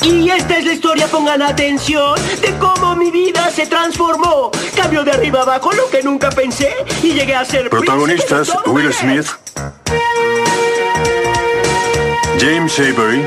Y 0.00 0.30
esta 0.30 0.58
es 0.58 0.64
la 0.64 0.74
historia, 0.74 1.08
pongan 1.08 1.42
atención, 1.42 2.14
de 2.40 2.56
cómo 2.58 2.94
mi 2.94 3.10
vida 3.10 3.50
se 3.50 3.66
transformó. 3.66 4.52
Cambio 4.76 5.02
de 5.02 5.10
arriba 5.10 5.42
abajo 5.42 5.72
lo 5.72 5.90
que 5.90 6.04
nunca 6.04 6.30
pensé 6.30 6.72
y 7.02 7.14
llegué 7.14 7.34
a 7.34 7.44
ser 7.44 7.68
Protagonistas 7.68 8.52
Will. 8.66 8.92
Smith, 8.92 9.26
James 12.38 12.78
Avery, 12.78 13.24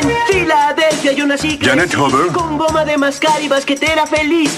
En 0.00 0.10
Filadelfia 0.28 1.12
yo 1.12 1.26
nací 1.26 1.58
Janet 1.60 1.94
Huber. 1.94 2.32
con 2.32 2.56
goma 2.56 2.86
de 2.86 2.96
mascar 2.96 3.42
y 3.42 3.48
basquetera 3.48 4.06
feliz, 4.06 4.50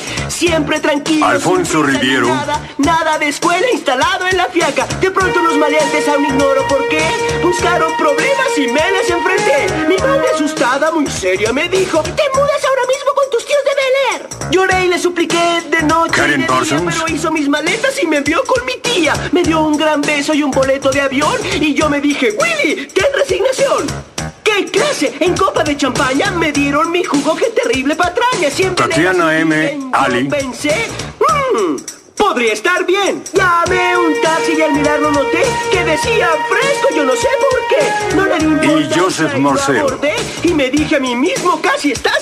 siempre 0.48 0.80
tranquilo. 0.80 1.24
Alfonso 1.24 1.84
Riviero. 1.84 2.26
Nada, 2.26 2.60
nada 2.78 3.16
de 3.16 3.28
escuela 3.28 3.64
instalado 3.72 4.26
en 4.26 4.36
la 4.36 4.46
fiaca. 4.46 4.86
De 5.00 5.08
pronto 5.12 5.38
unos 5.38 5.56
maleantes 5.56 6.08
aún 6.08 6.26
ignoro 6.26 6.66
por 6.66 6.88
qué 6.88 7.04
buscaron 7.44 7.96
problemas 7.96 8.48
y 8.56 8.62
me 8.62 8.90
les 8.90 9.08
enfrenté. 9.08 9.86
Mi 9.86 9.96
madre 9.98 10.26
asustada, 10.34 10.90
muy 10.90 11.06
seria, 11.06 11.52
me 11.52 11.68
dijo: 11.68 12.02
Te 12.02 12.24
mudas 12.34 12.64
ahora 12.68 12.82
mismo 12.88 13.14
con 13.14 13.30
tus 13.30 13.46
tíos 13.46 13.60
de 13.68 13.70
Bel 13.80 13.94
Air. 14.10 14.50
Lloré 14.50 14.86
y 14.86 14.88
le 14.88 14.98
supliqué 14.98 15.62
de 15.70 15.82
noche. 15.82 16.10
Karen 16.16 16.40
de 16.40 16.46
día, 16.46 16.46
Parsons. 16.48 16.92
pero 16.92 17.14
hizo 17.14 17.30
mis 17.30 17.48
maletas 17.48 18.02
y 18.02 18.06
me 18.08 18.16
envió 18.16 18.42
con 18.44 18.66
mi 18.66 18.78
tía. 18.78 19.14
Me 19.30 19.44
dio 19.44 19.60
un 19.60 19.76
gran 19.76 20.00
beso 20.00 20.34
y 20.34 20.42
un 20.42 20.50
boleto 20.50 20.90
de 20.90 21.02
avión. 21.02 21.36
Y 21.60 21.72
yo 21.72 21.88
me 21.88 22.00
dije: 22.00 22.36
Willy, 22.36 22.88
ten 22.88 23.06
resignación. 23.14 24.11
¡Qué 24.56 24.64
clase! 24.66 25.14
En 25.20 25.36
copa 25.36 25.62
de 25.64 25.76
champaña 25.76 26.30
me 26.32 26.52
dieron 26.52 26.90
mi 26.90 27.02
jugo, 27.02 27.34
qué 27.36 27.46
terrible 27.50 27.96
patraña. 27.96 28.50
Siempre 28.50 28.86
Tatiana 28.86 29.38
M. 29.38 29.80
Ali. 29.92 30.24
Pensé, 30.24 30.88
"Mm, 31.18 31.76
podría 32.16 32.52
estar 32.52 32.84
bien. 32.84 33.22
Llamé 33.32 33.96
un 33.96 34.20
taxi 34.20 34.52
y 34.58 34.62
al 34.62 34.72
mirarlo 34.74 35.10
noté 35.10 35.42
que 35.70 35.84
decía 35.84 36.28
fresco, 36.48 36.88
yo 36.94 37.04
no 37.04 37.14
sé 37.16 37.28
por 37.40 37.60
qué. 37.68 38.14
No 38.16 38.26
le 38.26 38.78
di 38.88 38.94
Joseph 38.94 39.32
y 39.36 39.40
Marcel. 39.40 39.78
abordé 39.78 40.14
Y 40.42 40.52
me 40.54 40.68
dije 40.70 40.96
a 40.96 41.00
mí 41.00 41.14
mismo, 41.16 41.60
casi 41.62 41.92
estás 41.92 42.21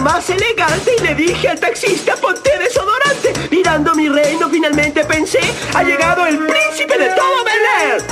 más 0.00 0.28
elegante 0.30 0.92
y 0.98 1.02
le 1.02 1.14
dije 1.14 1.48
al 1.48 1.60
taxista 1.60 2.16
ponte 2.16 2.50
desodorante. 2.58 3.32
Mirando 3.50 3.94
mi 3.94 4.08
reino 4.08 4.48
finalmente 4.48 5.04
pensé, 5.04 5.40
ha 5.74 5.82
llegado 5.82 6.26
el 6.26 6.38
príncipe 6.38 6.98
de 6.98 7.08
todo 7.10 7.44
Bel 7.44 7.90
Air. 7.90 8.02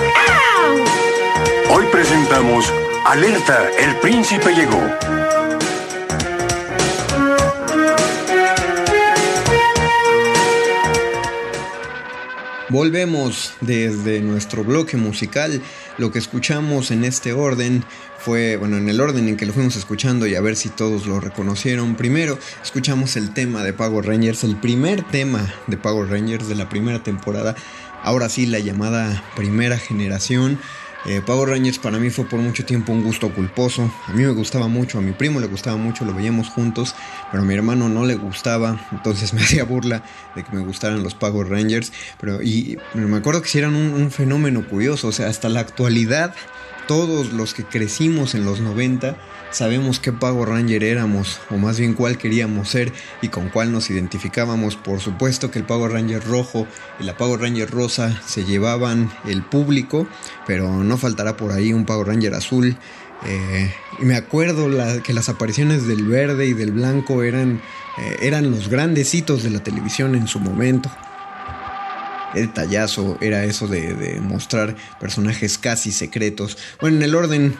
¡Au! 1.71 1.77
Hoy 1.77 1.87
presentamos 1.91 2.73
Alerta, 3.05 3.71
el 3.79 3.97
príncipe 3.97 4.55
llegó. 4.55 4.81
Volvemos 12.71 13.55
desde 13.63 14.21
nuestro 14.21 14.63
bloque 14.63 14.99
musical. 14.99 15.63
Lo 15.99 16.13
que 16.13 16.21
escuchamos 16.21 16.93
en 16.93 17.03
este 17.03 17.33
orden 17.33 17.85
fue, 18.19 18.57
bueno, 18.57 18.77
en 18.77 18.89
el 18.89 19.01
orden 19.01 19.29
en 19.29 19.37
que 19.37 19.47
lo 19.47 19.53
fuimos 19.53 19.75
escuchando 19.75 20.29
y 20.29 20.37
a 20.37 20.41
ver 20.41 20.55
si 20.55 20.69
todos 20.69 21.07
lo 21.07 21.19
reconocieron. 21.19 21.97
Primero, 21.97 22.39
escuchamos 22.63 23.17
el 23.17 23.35
tema 23.35 23.65
de 23.65 23.73
Power 23.73 24.07
Rangers, 24.07 24.45
el 24.45 24.57
primer 24.57 25.03
tema 25.03 25.53
de 25.67 25.77
Power 25.77 26.09
Rangers 26.09 26.49
de 26.49 26.55
la 26.55 26.69
primera 26.69 27.03
temporada. 27.03 27.57
Ahora 28.05 28.29
sí, 28.29 28.47
la 28.47 28.61
llamada 28.61 29.25
primera 29.35 29.77
generación. 29.77 30.61
Eh, 31.07 31.23
Power 31.25 31.49
Rangers 31.51 31.79
para 31.79 31.99
mí 31.99 32.11
fue 32.11 32.25
por 32.25 32.41
mucho 32.41 32.65
tiempo 32.65 32.93
un 32.93 33.03
gusto 33.03 33.33
culposo. 33.33 33.91
A 34.07 34.13
mí 34.13 34.25
me 34.25 34.33
gustaba 34.33 34.69
mucho, 34.69 34.99
a 34.99 35.01
mi 35.01 35.13
primo 35.13 35.41
le 35.41 35.47
gustaba 35.47 35.77
mucho, 35.77 36.05
lo 36.05 36.13
veíamos 36.13 36.49
juntos, 36.49 36.95
pero 37.31 37.43
a 37.43 37.47
mi 37.47 37.55
hermano 37.55 37.89
no 37.89 38.05
le 38.05 38.17
gustaba, 38.17 38.81
entonces 38.93 39.33
me 39.35 39.43
hacía 39.43 39.65
burla 39.65 40.03
de 40.35 40.45
que 40.45 40.55
me 40.55 40.63
gustaran 40.63 41.03
los 41.03 41.15
Power 41.15 41.49
Rangers. 41.49 41.93
Pero 42.21 42.43
y, 42.43 42.79
me 42.95 43.17
acuerdo 43.17 43.43
que 43.43 43.59
eran 43.59 43.75
un, 43.75 43.95
un 43.95 44.11
fenómeno 44.11 44.67
curioso, 44.67 45.09
o 45.09 45.13
sea, 45.13 45.29
hasta 45.29 45.49
la 45.49 45.61
actualidad 45.61 46.35
todos 46.89 47.33
los 47.33 47.53
que 47.55 47.65
crecimos 47.65 48.35
en 48.35 48.45
los 48.45 48.61
90 48.61 49.17
sabemos 49.51 50.01
qué 50.01 50.13
Power 50.13 50.49
Ranger 50.49 50.85
éramos, 50.85 51.41
o 51.51 51.57
más 51.57 51.79
bien 51.79 51.95
cuál 51.95 52.19
queríamos 52.19 52.69
ser 52.69 52.93
y 53.23 53.29
con 53.29 53.49
cuál 53.49 53.73
nos 53.73 53.91
identificábamos. 53.91 54.77
Por 54.77 55.01
supuesto 55.01 55.51
que 55.51 55.59
el 55.59 55.65
Power 55.65 55.93
Ranger 55.93 56.25
rojo 56.25 56.67
y 57.01 57.05
la 57.05 57.17
Power 57.17 57.41
Ranger 57.41 57.71
rosa 57.71 58.21
se 58.27 58.45
llevaban 58.45 59.11
el 59.27 59.43
público, 59.43 60.07
pero 60.47 60.69
no 60.85 60.97
faltará 60.97 61.37
por 61.37 61.53
ahí 61.53 61.73
un 61.73 61.85
Power 61.85 62.09
Ranger 62.09 62.35
azul. 62.35 62.77
Eh, 63.27 63.75
y 64.01 64.05
me 64.05 64.15
acuerdo 64.15 64.69
que 65.03 65.13
las 65.13 65.29
apariciones 65.29 65.87
del 65.87 66.07
verde 66.07 66.47
y 66.47 66.53
del 66.53 66.71
blanco 66.71 67.23
eran, 67.23 67.61
eh, 67.99 68.19
eran 68.23 68.51
los 68.51 68.69
grandes 68.69 69.13
hitos 69.15 69.43
de 69.43 69.51
la 69.51 69.63
televisión 69.63 70.15
en 70.15 70.29
su 70.29 70.39
momento 70.39 70.91
el 72.39 72.53
tallazo 72.53 73.19
era 73.21 73.45
eso 73.45 73.67
de, 73.69 74.21
mostrar 74.21 74.77
personajes 75.01 75.59
casi 75.59 75.93
secretos. 75.93 76.59
Bueno, 76.81 76.99
en 76.99 77.03
el 77.03 77.15
orden 77.15 77.57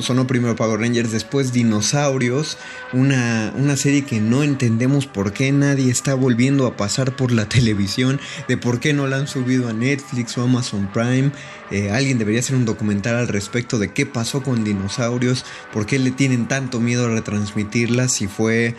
sonó 0.00 0.26
primero 0.26 0.56
Power 0.56 0.80
Rangers, 0.80 1.12
después 1.12 1.52
Dinosaurios, 1.52 2.58
una, 2.92 3.52
una 3.56 3.76
serie 3.76 4.04
que 4.04 4.20
no 4.20 4.42
entendemos 4.42 5.06
por 5.06 5.32
qué 5.32 5.52
nadie 5.52 5.90
está 5.90 6.14
volviendo 6.14 6.66
a 6.66 6.76
pasar 6.76 7.16
por 7.16 7.32
la 7.32 7.48
televisión, 7.48 8.20
de 8.48 8.56
por 8.56 8.80
qué 8.80 8.92
no 8.92 9.06
la 9.06 9.16
han 9.16 9.28
subido 9.28 9.68
a 9.68 9.72
Netflix 9.72 10.36
o 10.38 10.42
Amazon 10.42 10.88
Prime. 10.92 11.30
Eh, 11.74 11.90
alguien 11.90 12.18
debería 12.18 12.38
hacer 12.38 12.54
un 12.54 12.64
documental 12.64 13.16
al 13.16 13.26
respecto 13.26 13.80
de 13.80 13.92
qué 13.92 14.06
pasó 14.06 14.44
con 14.44 14.62
dinosaurios, 14.62 15.44
por 15.72 15.86
qué 15.86 15.98
le 15.98 16.12
tienen 16.12 16.46
tanto 16.46 16.78
miedo 16.78 17.06
a 17.06 17.08
retransmitirla, 17.08 18.06
si 18.06 18.28
fue 18.28 18.76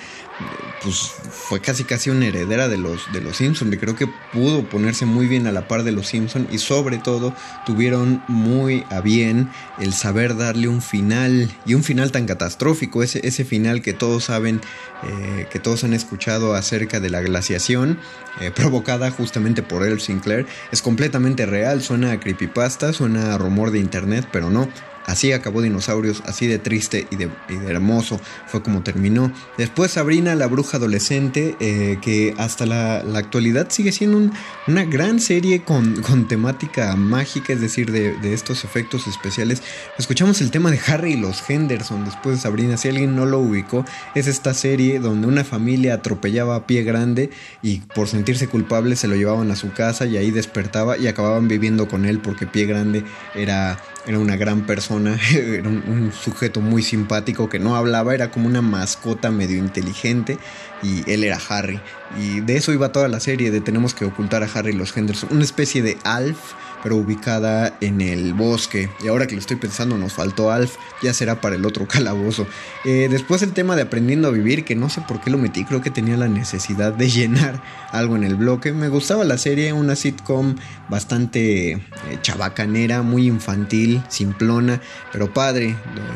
pues 0.83 1.13
fue 1.31 1.61
casi 1.61 1.85
casi 1.85 2.09
una 2.09 2.25
heredera 2.25 2.67
de 2.67 2.77
los 2.77 3.11
de 3.13 3.21
los 3.21 3.37
Simpson 3.37 3.71
creo 3.71 3.95
que 3.95 4.07
pudo 4.33 4.67
ponerse 4.69 5.05
muy 5.05 5.27
bien 5.27 5.47
a 5.47 5.51
la 5.51 5.67
par 5.67 5.83
de 5.83 5.91
los 5.91 6.07
Simpson 6.07 6.47
y 6.51 6.57
sobre 6.57 6.97
todo 6.97 7.33
tuvieron 7.65 8.21
muy 8.27 8.83
a 8.89 8.99
bien 8.99 9.49
el 9.79 9.93
saber 9.93 10.35
darle 10.35 10.67
un 10.67 10.81
final 10.81 11.49
y 11.65 11.73
un 11.73 11.83
final 11.83 12.11
tan 12.11 12.25
catastrófico 12.25 13.01
ese, 13.01 13.25
ese 13.25 13.45
final 13.45 13.81
que 13.81 13.93
todos 13.93 14.25
saben 14.25 14.61
eh, 15.03 15.47
que 15.51 15.59
todos 15.59 15.83
han 15.83 15.93
escuchado 15.93 16.53
acerca 16.53 16.99
de 16.99 17.09
la 17.09 17.21
glaciación 17.21 17.97
eh, 18.41 18.51
provocada 18.53 19.09
justamente 19.11 19.63
por 19.63 19.83
El 19.87 20.01
Sinclair 20.01 20.45
es 20.71 20.81
completamente 20.81 21.45
real 21.45 21.81
suena 21.81 22.11
a 22.11 22.19
creepypasta 22.19 22.84
suena 22.93 23.33
a 23.33 23.37
rumor 23.37 23.71
de 23.71 23.79
internet 23.79 24.27
pero 24.31 24.49
no 24.49 24.67
Así 25.05 25.31
acabó 25.31 25.61
Dinosaurios, 25.61 26.23
así 26.25 26.47
de 26.47 26.57
triste 26.57 27.07
y 27.11 27.15
de, 27.15 27.29
hermoso 27.67 28.19
fue 28.47 28.63
como 28.63 28.81
terminó. 28.81 29.31
Después 29.57 29.91
Sabrina, 29.91 30.33
la 30.35 30.47
bruja 30.47 30.77
adolescente, 30.77 31.55
eh, 31.59 31.99
que 32.01 32.33
hasta 32.37 32.65
la, 32.65 32.97
actualidad 33.15 33.67
sigue 33.69 33.91
siendo 33.91 34.31
una 34.67 34.83
gran 34.83 35.19
serie 35.19 35.63
con, 35.63 36.27
temática 36.27 36.95
mágica, 36.95 37.53
es 37.53 37.61
decir, 37.61 37.91
de, 37.91 38.33
estos 38.33 38.63
efectos 38.63 39.07
especiales. 39.07 39.61
Escuchamos 39.97 40.41
el 40.41 40.51
tema 40.51 40.71
de 40.71 40.79
Harry 40.87 41.13
y 41.13 41.17
los 41.17 41.47
Henderson 41.47 42.03
después 42.05 42.37
de 42.37 42.41
Sabrina. 42.41 42.77
Si 42.77 42.89
alguien 42.89 43.15
no 43.15 43.25
lo 43.25 43.39
ubicó, 43.39 43.85
es 44.15 44.27
esta 44.27 44.53
serie 44.53 44.99
donde 44.99 45.27
una 45.27 45.43
familia 45.43 45.95
atropellaba 45.95 46.55
a 46.55 46.67
pie 46.67 46.83
grande 46.83 47.29
y 47.61 47.77
por 47.79 48.07
sentirse 48.07 48.47
culpable 48.47 48.95
se 48.95 49.07
lo 49.07 49.15
llevaban 49.15 49.51
a 49.51 49.55
su 49.55 49.71
casa 49.71 50.05
y 50.05 50.17
ahí 50.17 50.31
despertaba 50.31 50.97
y 50.97 51.07
acababan 51.07 51.47
viviendo 51.47 51.87
con 51.87 52.05
él 52.05 52.19
porque 52.19 52.47
pie 52.47 52.65
grande 52.65 53.03
era 53.35 53.77
era 54.07 54.19
una 54.19 54.35
gran 54.35 54.65
persona, 54.65 55.19
era 55.33 55.67
un, 55.67 56.11
sujeto 56.11 56.61
muy 56.61 56.83
simpático 56.83 57.49
que 57.49 57.59
no 57.59 57.75
hablaba, 57.75 58.13
era 58.13 58.31
como 58.31 58.47
una 58.47 58.61
mascota 58.61 59.31
medio 59.31 59.57
inteligente 59.57 60.37
y 60.83 61.09
él 61.09 61.23
era 61.23 61.39
Harry. 61.49 61.79
Y 62.19 62.41
de 62.41 62.57
eso 62.57 62.71
iba 62.73 62.91
toda 62.91 63.07
la 63.07 63.19
serie, 63.19 63.51
de 63.51 63.61
tenemos 63.61 63.93
que 63.93 64.05
ocultar 64.05 64.43
a 64.43 64.49
Harry 64.53 64.73
los 64.73 64.95
Henderson, 64.95 65.29
una 65.31 65.43
especie 65.43 65.81
de 65.81 65.97
Alf 66.03 66.37
pero 66.85 66.97
ubicada 66.97 67.75
en 67.81 67.99
el 67.99 68.35
bosque. 68.35 68.91
Y 69.03 69.07
ahora 69.07 69.25
que 69.25 69.33
lo 69.33 69.39
estoy 69.39 69.57
pensando, 69.57 69.97
nos 69.97 70.13
faltó 70.13 70.51
Alf, 70.51 70.75
ya 71.01 71.15
será 71.15 71.41
para 71.41 71.55
el 71.55 71.65
otro 71.65 71.87
calabozo. 71.89 72.45
Eh, 72.83 73.07
después 73.09 73.41
el 73.41 73.53
tema 73.53 73.75
de 73.75 73.81
aprendiendo 73.81 74.27
a 74.27 74.31
vivir, 74.31 74.63
que 74.65 74.75
no 74.75 74.87
sé 74.91 75.01
por 75.01 75.19
qué 75.19 75.31
lo 75.31 75.39
metí, 75.39 75.65
creo 75.65 75.81
que 75.81 75.89
tenía 75.89 76.15
la 76.15 76.27
necesidad 76.27 76.93
de 76.93 77.09
llenar 77.09 77.59
algo 77.91 78.15
en 78.15 78.23
el 78.23 78.35
bloque. 78.35 78.71
Me 78.71 78.87
gustaba 78.87 79.23
la 79.23 79.39
serie, 79.39 79.73
una 79.73 79.95
sitcom 79.95 80.57
bastante 80.87 81.71
eh, 81.71 81.81
chabacanera, 82.21 83.01
muy 83.01 83.25
infantil, 83.25 84.03
simplona, 84.07 84.79
pero 85.11 85.33
padre, 85.33 85.75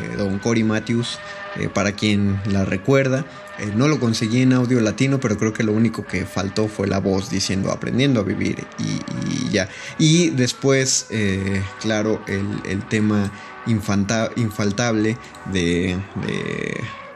de 0.10 0.18
Don 0.18 0.38
Cory 0.38 0.64
Matthews. 0.64 1.18
Eh, 1.56 1.68
para 1.68 1.94
quien 1.94 2.40
la 2.46 2.64
recuerda. 2.64 3.26
Eh, 3.60 3.72
no 3.76 3.88
lo 3.88 4.00
conseguí 4.00 4.42
en 4.42 4.54
audio 4.54 4.80
latino, 4.80 5.20
pero 5.20 5.38
creo 5.38 5.54
que 5.54 5.64
lo 5.64 5.74
único 5.74 6.06
que 6.06 6.26
faltó 6.26 6.68
fue 6.68 6.88
la 6.88 7.00
voz 7.00 7.30
diciendo 7.30 7.72
aprendiendo 7.72 8.22
a 8.22 8.24
vivir 8.24 8.66
y, 8.78 9.50
ya. 9.50 9.70
Y 9.98 10.30
después, 10.30 11.08
eh, 11.10 11.62
claro, 11.82 12.22
el, 12.28 12.84
tema 12.90 13.32
infaltable 13.66 15.18
de, 15.52 15.98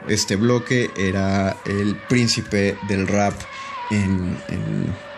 este 0.08 0.36
bloque 0.36 0.90
era 0.96 1.56
el 1.64 1.96
príncipe 2.08 2.76
del 2.88 3.08
rap 3.08 3.34
en 3.90 4.36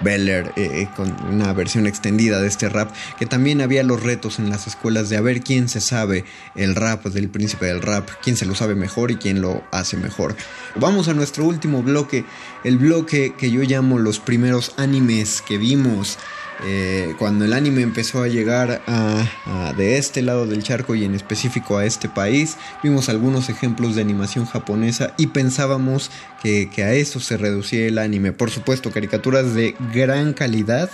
Bel 0.01 0.29
Air, 0.29 0.53
eh, 0.57 0.83
eh, 0.83 0.89
con 0.97 1.15
una 1.33 1.53
versión 1.53 1.87
extendida 1.87 2.41
de 2.41 2.49
este 2.49 2.69
rap, 2.69 2.91
que 3.19 3.27
también 3.27 3.61
había 3.61 3.83
los 3.83 4.03
retos 4.03 4.39
en 4.39 4.51
las 4.51 4.67
escuelas 4.67 5.09
de 5.09 5.17
a 5.17 5.21
ver 5.21 5.41
quién 5.41 5.69
se 5.69 5.81
sabe 5.81 6.25
el 6.55 6.75
rap 6.75 7.05
del 7.07 7.29
príncipe 7.29 7.67
del 7.67 7.83
rap, 7.83 8.09
quién 8.23 8.37
se 8.37 8.47
lo 8.47 8.55
sabe 8.55 8.75
mejor 8.75 9.11
y 9.11 9.17
quién 9.17 9.41
lo 9.41 9.63
hace 9.71 9.97
mejor. 9.97 10.37
Vamos 10.75 11.09
a 11.09 11.15
nuestro 11.15 11.45
último 11.45 11.83
bloque, 11.83 12.25
el 12.65 12.79
bloque 12.79 13.35
que 13.37 13.51
yo 13.51 13.63
llamo 13.63 13.99
los 13.99 14.21
primeros 14.21 14.75
animes 14.77 15.43
que 15.43 15.59
vimos. 15.59 16.19
Eh, 16.65 17.15
cuando 17.19 17.45
el 17.45 17.53
anime 17.53 17.83
empezó 17.83 18.23
a 18.23 18.29
llegar 18.29 18.83
a, 18.87 19.75
de 19.77 19.99
este 19.99 20.23
lado 20.23 20.47
del 20.47 20.63
charco 20.63 20.95
y 20.95 21.05
en 21.05 21.15
específico 21.15 21.77
a 21.77 21.85
este 21.85 22.09
país, 22.09 22.57
vimos 22.83 23.09
algunos 23.09 23.49
ejemplos 23.49 23.95
de 23.95 24.03
animación 24.03 24.47
japonesa 24.47 25.13
y 25.19 25.29
pensábamos 25.29 26.11
que, 26.43 26.71
que 26.71 26.85
a 26.85 26.95
eso 26.95 27.21
se 27.21 27.37
reducía 27.37 27.87
el 27.87 27.99
anime. 27.99 28.33
Por 28.33 28.51
supuesto, 28.51 28.91
caricaturas 28.91 29.55
de 29.55 29.75
gran 29.93 30.33
calidad 30.33 30.91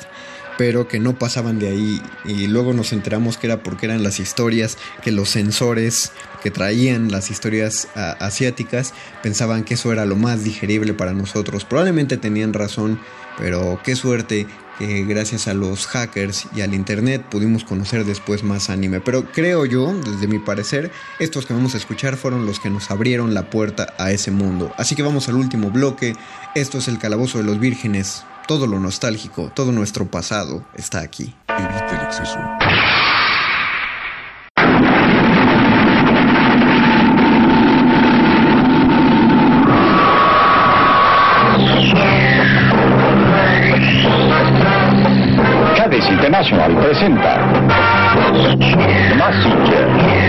pero 0.58 0.86
que 0.88 1.00
no 1.00 1.18
pasaban 1.18 1.58
de 1.58 1.68
ahí 1.68 2.02
y 2.24 2.46
luego 2.46 2.72
nos 2.72 2.92
enteramos 2.92 3.36
que 3.36 3.46
era 3.46 3.62
porque 3.62 3.86
eran 3.86 4.02
las 4.02 4.20
historias 4.20 4.78
que 5.02 5.10
los 5.10 5.30
sensores 5.30 6.12
que 6.42 6.50
traían 6.50 7.10
las 7.10 7.30
historias 7.30 7.88
asiáticas 7.94 8.92
pensaban 9.22 9.64
que 9.64 9.74
eso 9.74 9.92
era 9.92 10.04
lo 10.04 10.16
más 10.16 10.44
digerible 10.44 10.94
para 10.94 11.14
nosotros. 11.14 11.64
Probablemente 11.64 12.16
tenían 12.16 12.52
razón, 12.52 13.00
pero 13.38 13.80
qué 13.84 13.96
suerte 13.96 14.46
que 14.78 15.04
gracias 15.04 15.48
a 15.48 15.54
los 15.54 15.86
hackers 15.86 16.46
y 16.54 16.60
al 16.60 16.74
internet 16.74 17.24
pudimos 17.30 17.64
conocer 17.64 18.04
después 18.04 18.42
más 18.42 18.70
anime. 18.70 19.00
Pero 19.00 19.30
creo 19.32 19.64
yo, 19.64 19.92
desde 19.92 20.26
mi 20.26 20.38
parecer, 20.38 20.90
estos 21.18 21.46
que 21.46 21.54
vamos 21.54 21.74
a 21.74 21.78
escuchar 21.78 22.16
fueron 22.16 22.46
los 22.46 22.60
que 22.60 22.70
nos 22.70 22.90
abrieron 22.90 23.34
la 23.34 23.50
puerta 23.50 23.94
a 23.98 24.10
ese 24.12 24.30
mundo. 24.30 24.72
Así 24.76 24.94
que 24.94 25.02
vamos 25.02 25.28
al 25.28 25.36
último 25.36 25.70
bloque. 25.70 26.14
Esto 26.54 26.78
es 26.78 26.88
el 26.88 26.98
Calabozo 26.98 27.38
de 27.38 27.44
los 27.44 27.58
Vírgenes. 27.58 28.24
Todo 28.46 28.66
lo 28.66 28.80
nostálgico, 28.80 29.52
todo 29.54 29.72
nuestro 29.72 30.10
pasado 30.10 30.64
está 30.76 31.00
aquí. 31.00 31.34
El 31.48 32.06
exceso. 32.06 32.38
International 46.22 46.70
presenta 46.76 47.36
Massinger. 49.18 50.21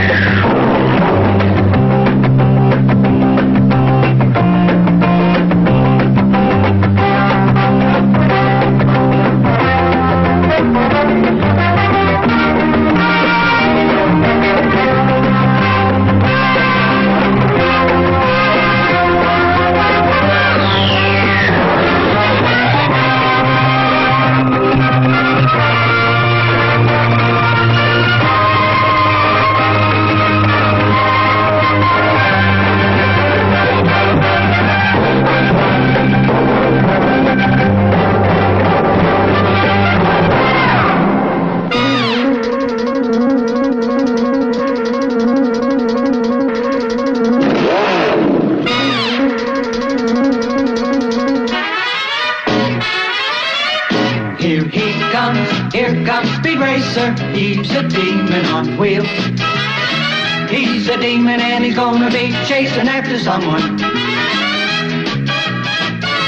Someone. 63.33 63.79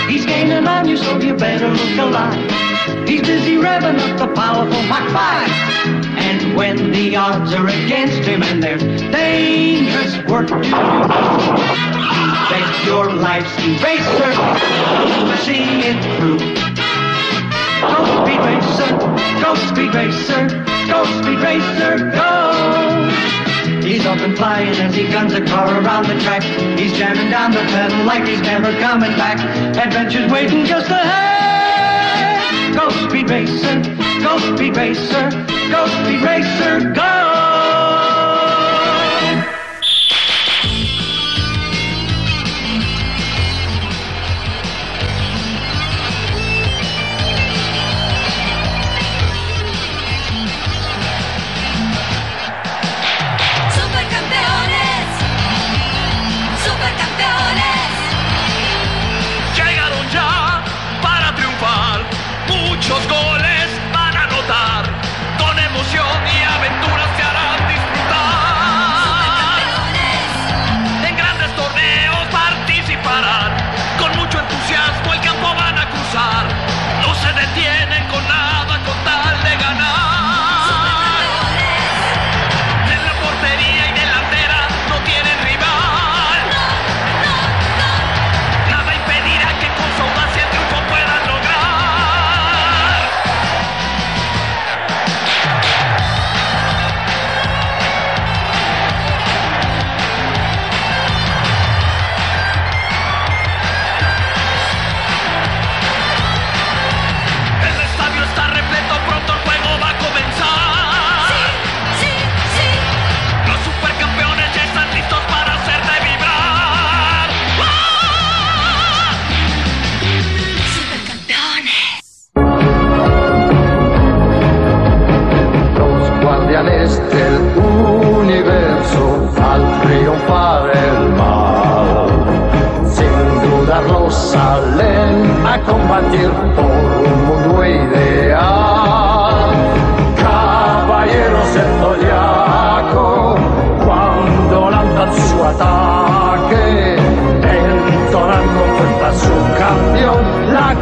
He's 0.10 0.26
gaining 0.26 0.66
on 0.68 0.88
you, 0.88 0.98
so 0.98 1.20
you 1.20 1.36
better 1.36 1.68
look 1.68 1.98
alive. 2.00 3.08
He's 3.08 3.22
busy 3.22 3.58
revving 3.58 4.00
up 4.00 4.18
the 4.18 4.34
powerful 4.34 4.82
Mach 4.84 5.08
5. 5.12 5.50
And 6.18 6.56
when 6.56 6.92
the 6.92 7.16
odds 7.16 7.54
are 7.54 7.68
against 7.68 8.28
him 8.28 8.42
and 8.42 8.64
there's 8.64 8.82
dangerous 9.12 10.16
work 10.32 10.48
to 10.48 10.56
do, 10.56 10.72
bet 12.50 12.86
your 12.86 13.14
life's 13.14 13.56
eraser 13.60 14.32
to 15.30 15.38
see 15.46 15.66
it 15.90 16.00
through. 16.18 16.40
Go 17.92 18.00
speed 18.18 18.42
racer, 18.50 18.92
go 19.44 19.52
speed 19.70 19.94
racer, 19.94 20.48
go 20.88 21.00
speed 21.22 21.40
racer, 21.40 22.10
go. 22.12 22.45
He's 23.96 24.06
up 24.06 24.20
and 24.20 24.36
flying 24.36 24.76
as 24.76 24.94
he 24.94 25.08
guns 25.08 25.32
a 25.32 25.46
car 25.46 25.82
around 25.82 26.08
the 26.08 26.20
track. 26.20 26.44
He's 26.78 26.92
jamming 26.98 27.32
down 27.32 27.52
the 27.52 27.60
pedal 27.60 28.04
like 28.04 28.28
he's 28.28 28.42
never 28.42 28.78
coming 28.82 29.16
back. 29.16 29.40
Adventure's 29.78 30.30
waiting 30.30 30.66
just 30.66 30.90
ahead. 30.90 32.76
Go 32.76 32.90
speed 33.08 33.30
racer, 33.30 33.82
go 34.22 34.38
speed 34.54 34.76
racer, 34.76 35.30
go 35.72 35.88
speed 36.04 36.22
racer, 36.24 36.92
go. 36.92 37.15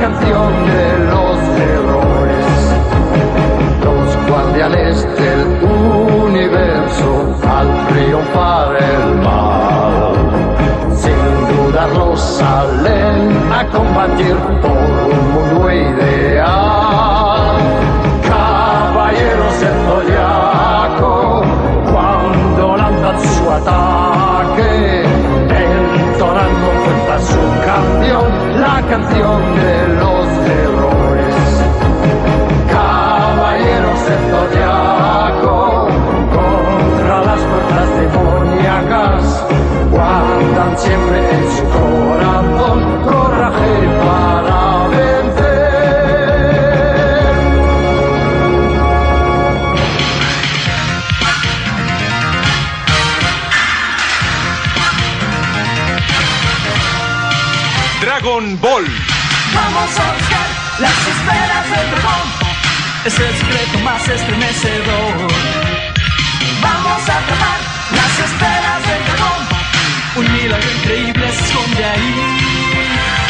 Canción 0.04 0.51
de 0.66 0.99
los 1.12 1.38
héroes 1.72 2.45
los 3.86 4.28
guardianes 4.28 5.08
del 5.18 5.41
universo 6.26 7.10
al 7.47 7.88
triunfar 7.88 8.76
el 8.84 9.16
mal. 9.24 10.14
Sin 10.93 11.56
dudarlo 11.56 12.18
salen 12.18 13.49
a 13.49 13.66
combatir 13.72 14.36
por 14.62 14.72
un 14.72 15.34
mundo 15.36 15.72
ideal. 15.72 16.03
De 29.10 29.88
los 29.99 30.28
héroes 30.47 31.36
caballeros 32.72 34.06
del 34.06 34.22
zodiaco 34.32 35.88
contra 36.34 37.22
las 37.22 37.39
fuerzas 37.41 37.89
demoníacas 37.99 39.45
guardan 39.91 40.78
siempre 40.78 41.18
en 41.36 41.51
su 41.51 41.64
corazón 41.70 42.93
Vamos 58.62 59.99
a 59.99 60.14
buscar 60.14 60.47
las 60.80 61.08
esferas 61.08 61.66
del 61.72 61.89
dragón. 61.89 62.28
Es 63.04 63.20
el 63.20 63.36
secreto 63.36 63.80
más 63.80 64.08
estremecedor. 64.08 65.28
Vamos 66.62 67.10
a 67.10 67.18
atrapar 67.18 67.60
las 67.91 68.20
esferas 68.20 68.88
del 68.88 69.04
dragón. 69.06 69.47
Un 70.18 70.32
milagro 70.34 70.72
increíble 70.72 71.32
se 71.32 71.43
esconde 71.45 71.84
ahí. 71.84 72.16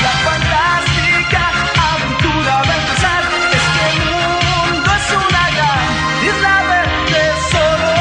La 0.03 0.11
fantástica 0.27 1.51
aventura 1.93 2.53
va 2.67 2.73
a 2.73 2.75
empezar. 2.75 3.23
Es 3.53 3.65
que 3.73 3.83
el 3.91 3.97
mundo 4.11 4.89
es 4.91 5.07
una 5.15 5.43
gran 5.55 5.87
isla 6.31 6.55
del 6.71 6.89
tesoro. 7.13 7.91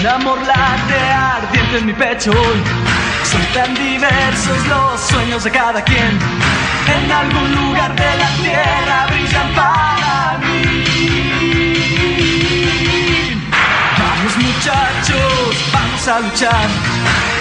Un 0.00 0.06
amor 0.06 0.38
late 0.46 1.00
ardiente 1.12 1.74
en 1.78 1.84
mi 1.86 1.92
pecho 1.92 2.32
hoy. 2.32 3.13
Son 3.24 3.40
tan 3.54 3.74
diversos 3.74 4.66
los 4.66 5.00
sueños 5.00 5.44
de 5.44 5.50
cada 5.50 5.82
quien. 5.82 6.18
En 6.94 7.10
algún 7.10 7.54
lugar 7.54 7.96
de 7.96 8.16
la 8.18 8.28
tierra 8.42 9.06
brillan 9.08 9.54
para 9.54 10.38
mí. 10.44 10.74
Vamos 13.98 14.36
muchachos, 14.36 15.56
vamos 15.72 16.08
a 16.08 16.20
luchar 16.20 16.68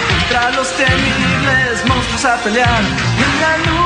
contra 0.09 0.51
los 0.51 0.71
temibles 0.77 1.85
monstruos 1.85 2.25
a 2.25 2.37
pelear. 2.37 2.81
En 3.25 3.41
la 3.41 3.57
nube 3.71 3.82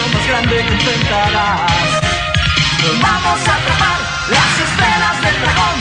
más 0.00 0.26
grande 0.28 0.56
que 0.56 0.72
enfrentarás. 0.74 1.60
Vamos 3.00 3.48
a 3.48 3.54
atrapar 3.56 3.98
las 4.28 4.60
esferas 4.66 5.22
del 5.22 5.40
dragón, 5.40 5.78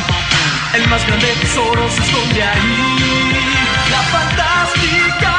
El 0.74 0.88
más 0.90 1.06
grande 1.06 1.28
tesoro 1.42 1.90
se 1.90 2.02
esconde 2.02 2.44
ahí. 2.44 3.34
La 3.92 4.02
fantástica 4.14 5.35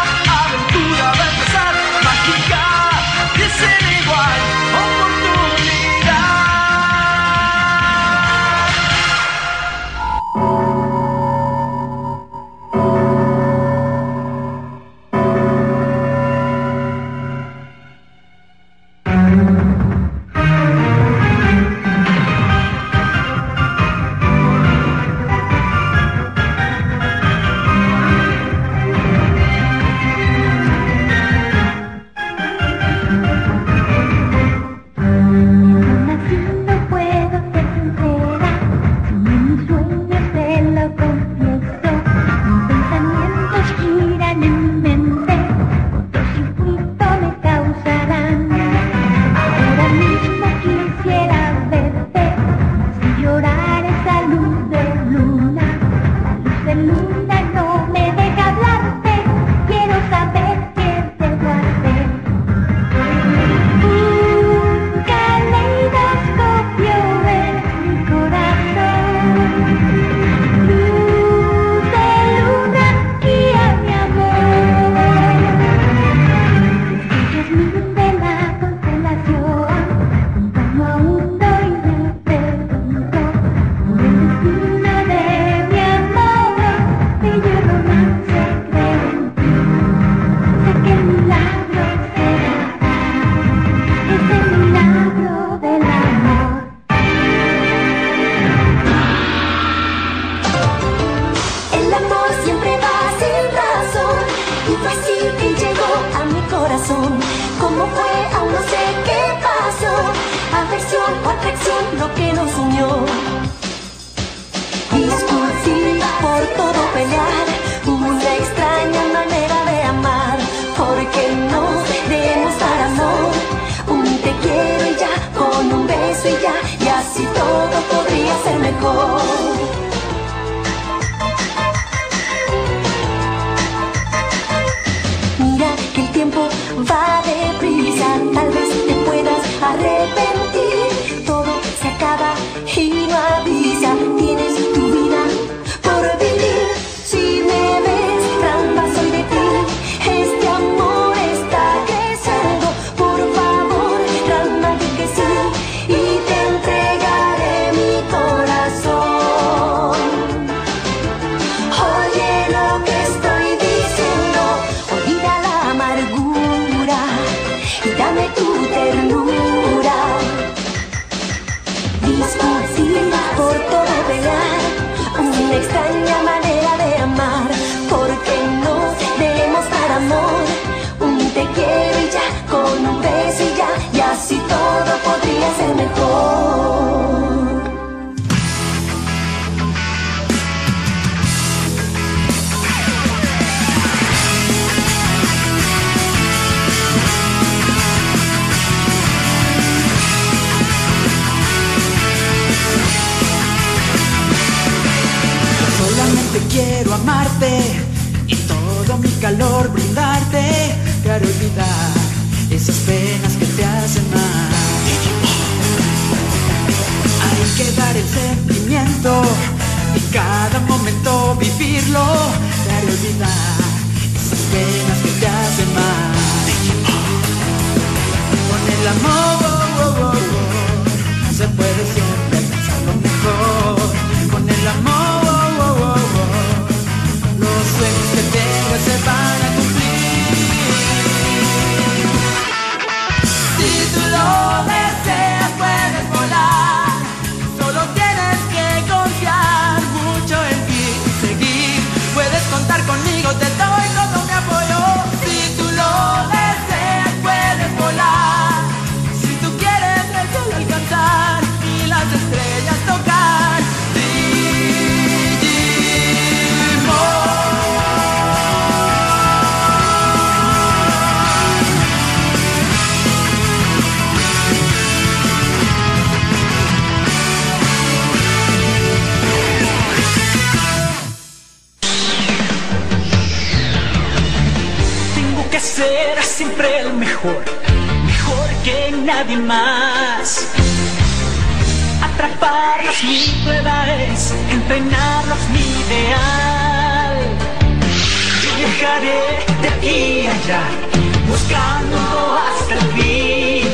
buscando 301.28 301.96
hasta 302.38 302.74
el 302.74 302.80
fin. 302.92 303.66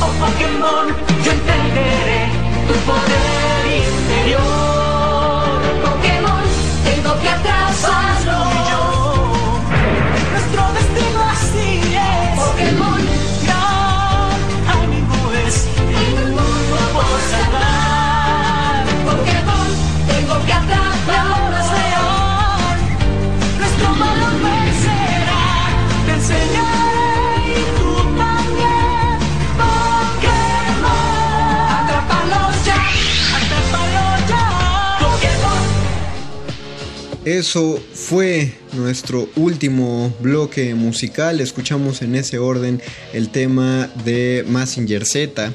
Oh 0.00 0.10
Pokémon, 0.18 0.88
yo 1.22 1.32
entenderé 1.32 2.28
tu 2.66 2.74
poder 2.86 3.33
Eso 37.24 37.80
fue 37.94 38.52
nuestro 38.74 39.30
último 39.36 40.14
bloque 40.20 40.74
musical. 40.74 41.40
Escuchamos 41.40 42.02
en 42.02 42.16
ese 42.16 42.38
orden 42.38 42.82
el 43.14 43.30
tema 43.30 43.90
de 44.04 44.44
Massinger 44.46 45.06
Z, 45.06 45.50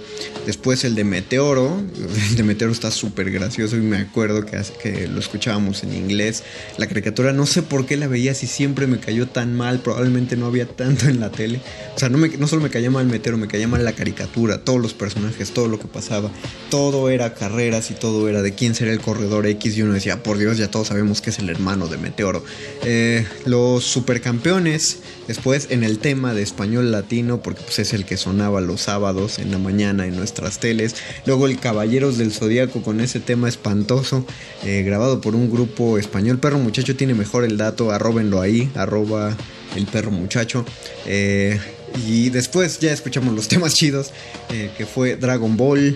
después 0.46 0.84
el 0.84 0.96
de 0.96 1.04
Meteoro. 1.04 1.82
El 2.30 2.36
de 2.36 2.44
Meteoro 2.44 2.72
está 2.74 2.92
súper 2.92 3.32
gracioso 3.32 3.76
y 3.78 3.82
me 3.82 3.98
acuerdo 3.98 4.46
que, 4.46 4.60
que 4.82 5.08
lo 5.08 5.20
escuchábamos 5.20 5.84
en 5.84 5.94
inglés. 5.94 6.44
La 6.78 6.88
caricatura 6.88 7.34
no 7.34 7.46
sé 7.46 7.62
por 7.62 7.86
qué 7.86 7.98
la 7.98 8.08
veía 8.08 8.34
si 8.34 8.48
siempre 8.48 8.88
me 8.88 9.00
cayó 9.00 9.28
tan 9.28 9.56
mal, 9.56 9.80
probablemente 9.80 10.36
no 10.36 10.46
había 10.46 10.66
tanto 10.68 11.08
en 11.08 11.20
la 11.20 11.30
tele. 11.32 11.60
O 11.96 12.00
sea, 12.00 12.10
no, 12.10 12.18
me- 12.18 12.30
no 12.30 12.48
solo 12.48 12.62
me 12.62 12.70
caía 12.70 12.90
mal 12.92 13.06
Meteoro, 13.08 13.38
me 13.38 13.48
caía 13.48 13.68
mal 13.68 13.84
la 13.84 13.94
caricatura, 13.94 14.64
todos 14.64 14.80
los 14.82 14.94
personajes, 14.94 15.52
todo 15.52 15.68
lo 15.68 15.80
que 15.80 15.88
pasaba. 15.88 16.32
Todo 16.70 17.10
era 17.10 17.34
carreras 17.34 17.92
y 17.92 17.94
todo 17.94 18.28
era 18.30 18.42
de 18.42 18.54
quién 18.54 18.76
será 18.76 18.92
el 18.92 19.00
corredor 19.02 19.46
X 19.48 19.78
y 19.78 19.82
uno 19.82 19.94
decía, 19.94 20.24
por 20.24 20.38
Dios, 20.38 20.58
ya 20.58 20.70
todos 20.70 20.88
sabemos 20.88 21.22
que 21.22 21.30
es 21.32 21.40
el 21.40 21.50
hermano 21.50 21.88
de 21.88 21.98
Meteoro. 21.98 22.44
Eh, 22.84 23.26
los 23.46 23.84
supercampeones, 23.84 25.00
después 25.30 25.68
en 25.70 25.84
el 25.84 26.00
tema 26.00 26.34
de 26.34 26.42
español 26.42 26.92
latino, 26.92 27.44
porque 27.44 27.62
pues, 27.62 27.78
es 27.78 27.94
el 27.94 28.04
que 28.04 28.18
sonaba 28.18 28.62
los 28.62 28.82
sábados 28.82 29.38
en 29.38 29.52
la 29.52 29.60
mañana 29.60 30.08
en 30.08 30.16
nuestras 30.16 30.58
teles. 30.58 30.96
Luego 31.28 31.46
el 31.46 31.60
Caballeros 31.60 32.18
del 32.18 32.32
Zodíaco 32.32 32.82
con 32.82 33.00
ese 33.00 33.20
tema 33.20 33.48
espantoso, 33.48 34.26
eh, 34.66 34.82
grabado 34.82 35.22
por 35.22 35.36
un 35.36 35.52
grupo 35.52 36.00
español. 36.00 36.40
Perro 36.40 36.58
Muchacho 36.58 36.96
tiene 36.96 37.14
mejor 37.14 37.44
el 37.44 37.58
dato, 37.58 37.92
arróbenlo 37.92 38.42
ahí, 38.42 38.72
arroba 38.74 39.38
el 39.76 39.86
perro 39.86 40.10
muchacho. 40.10 40.66
Eh, 41.06 41.60
y 42.08 42.32
después 42.32 42.80
ya 42.80 42.92
escuchamos 42.92 43.36
los 43.36 43.48
temas 43.48 43.76
chidos, 43.76 44.12
eh, 44.50 44.72
que 44.80 44.88
fue 44.88 45.16
Dragon 45.16 45.56
Ball, 45.56 45.96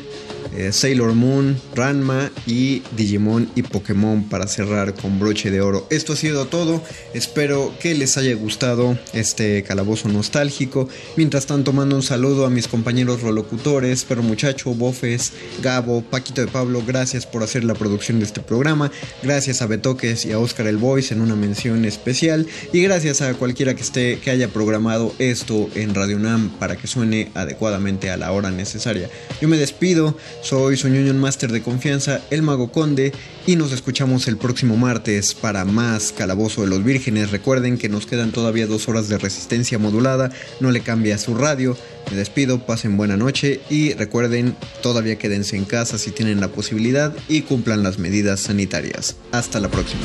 eh, 0.56 0.72
Sailor 0.72 1.14
Moon, 1.14 1.60
Ranma 1.76 2.32
y 2.46 2.82
Digimon 2.96 3.50
y 3.56 3.64
Pokémon 3.64 4.24
para 4.30 4.48
cerrar 4.48 4.94
con 4.94 5.20
broche 5.20 5.52
de 5.52 5.62
oro. 5.62 5.88
Esto 5.90 6.14
ha 6.14 6.16
sido 6.16 6.46
todo, 6.46 6.84
espero 7.14 7.74
que 7.80 7.96
les 7.96 8.18
haya 8.18 8.36
gustado 8.36 8.98
este 9.14 9.64
calabozo 9.64 10.10
nostálgico. 10.10 10.90
Mientras 11.16 11.46
tanto 11.46 11.74
mando 11.74 11.96
un 11.96 12.04
saludo 12.04 12.46
a 12.46 12.50
mis 12.50 12.68
compañeros 12.68 13.22
rolocutores, 13.22 14.04
Perro 14.04 14.24
Muchacho, 14.24 14.74
Bofes, 14.74 15.34
Gabo, 15.62 16.02
Paquito 16.02 16.42
de 16.42 16.48
Pablo, 16.48 16.84
gracias 16.86 17.26
por 17.26 17.44
hacer 17.44 17.64
la 17.64 17.74
producción 17.74 18.20
de 18.20 18.26
este 18.26 18.42
programa, 18.42 18.92
gracias 19.22 19.62
a 19.62 19.68
Betoques 19.68 20.26
y 20.26 20.32
a 20.32 20.40
Oscar 20.40 20.68
el 20.68 20.78
Voice 20.78 21.14
en 21.14 21.22
una 21.22 21.36
mención 21.36 21.86
especial 21.86 22.48
y 22.72 22.82
gracias 22.82 23.22
a 23.22 23.34
cualquiera 23.34 23.76
que 23.76 23.82
esté 23.82 24.20
que 24.20 24.32
haya 24.32 24.48
programado 24.48 25.14
esto 25.20 25.70
en 25.76 25.94
Radio 25.96 26.20
Nam 26.20 26.50
para 26.60 26.76
que 26.76 26.88
suene 26.88 27.32
adecuadamente 27.34 28.10
a 28.10 28.18
la 28.18 28.32
hora 28.32 28.52
necesaria. 28.52 29.10
Yo 29.42 29.48
me 29.48 29.58
despido, 29.58 30.18
soy 30.42 30.78
su 30.78 30.88
Union 30.88 31.20
Master 31.20 31.52
de 31.52 31.62
confianza, 31.62 32.22
el 32.30 32.42
Mago 32.42 32.72
Conde, 32.72 33.14
y 33.46 33.56
nos 33.56 33.72
escuchamos 33.72 34.28
el 34.28 34.38
próximo 34.38 34.78
martes 34.78 35.34
para 35.34 35.66
más 35.66 36.12
Calabozo 36.12 36.62
de 36.62 36.68
los 36.68 36.84
Vírgenes. 36.84 37.32
Recuerden 37.32 37.78
que 37.78 37.90
nos 37.90 38.06
quedan 38.06 38.32
todavía 38.32 38.68
dos 38.68 38.88
horas 38.88 39.10
de 39.10 39.18
resistencia 39.18 39.80
modulada, 39.80 40.32
no 40.60 40.72
le 40.72 40.82
cambia 40.82 41.18
su 41.18 41.36
radio. 41.36 41.78
Me 42.12 42.18
despido, 42.18 42.66
pasen 42.66 42.98
buena 42.98 43.18
noche 43.18 43.62
y 43.70 43.94
recuerden, 43.94 44.56
todavía 44.82 45.18
quédense 45.18 45.56
en 45.56 45.66
casa 45.66 45.98
si 45.98 46.12
tienen 46.12 46.42
la 46.42 46.50
posibilidad 46.50 47.14
y 47.28 47.42
cumplan 47.42 47.84
las 47.84 48.00
medidas 48.00 48.42
sanitarias. 48.42 49.16
Hasta 49.32 49.60
la 49.60 49.70
próxima. 49.70 50.04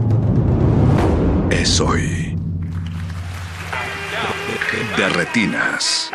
es 1.61 1.79
hoy. 1.79 2.35
De 4.97 5.09
retinas. 5.09 6.09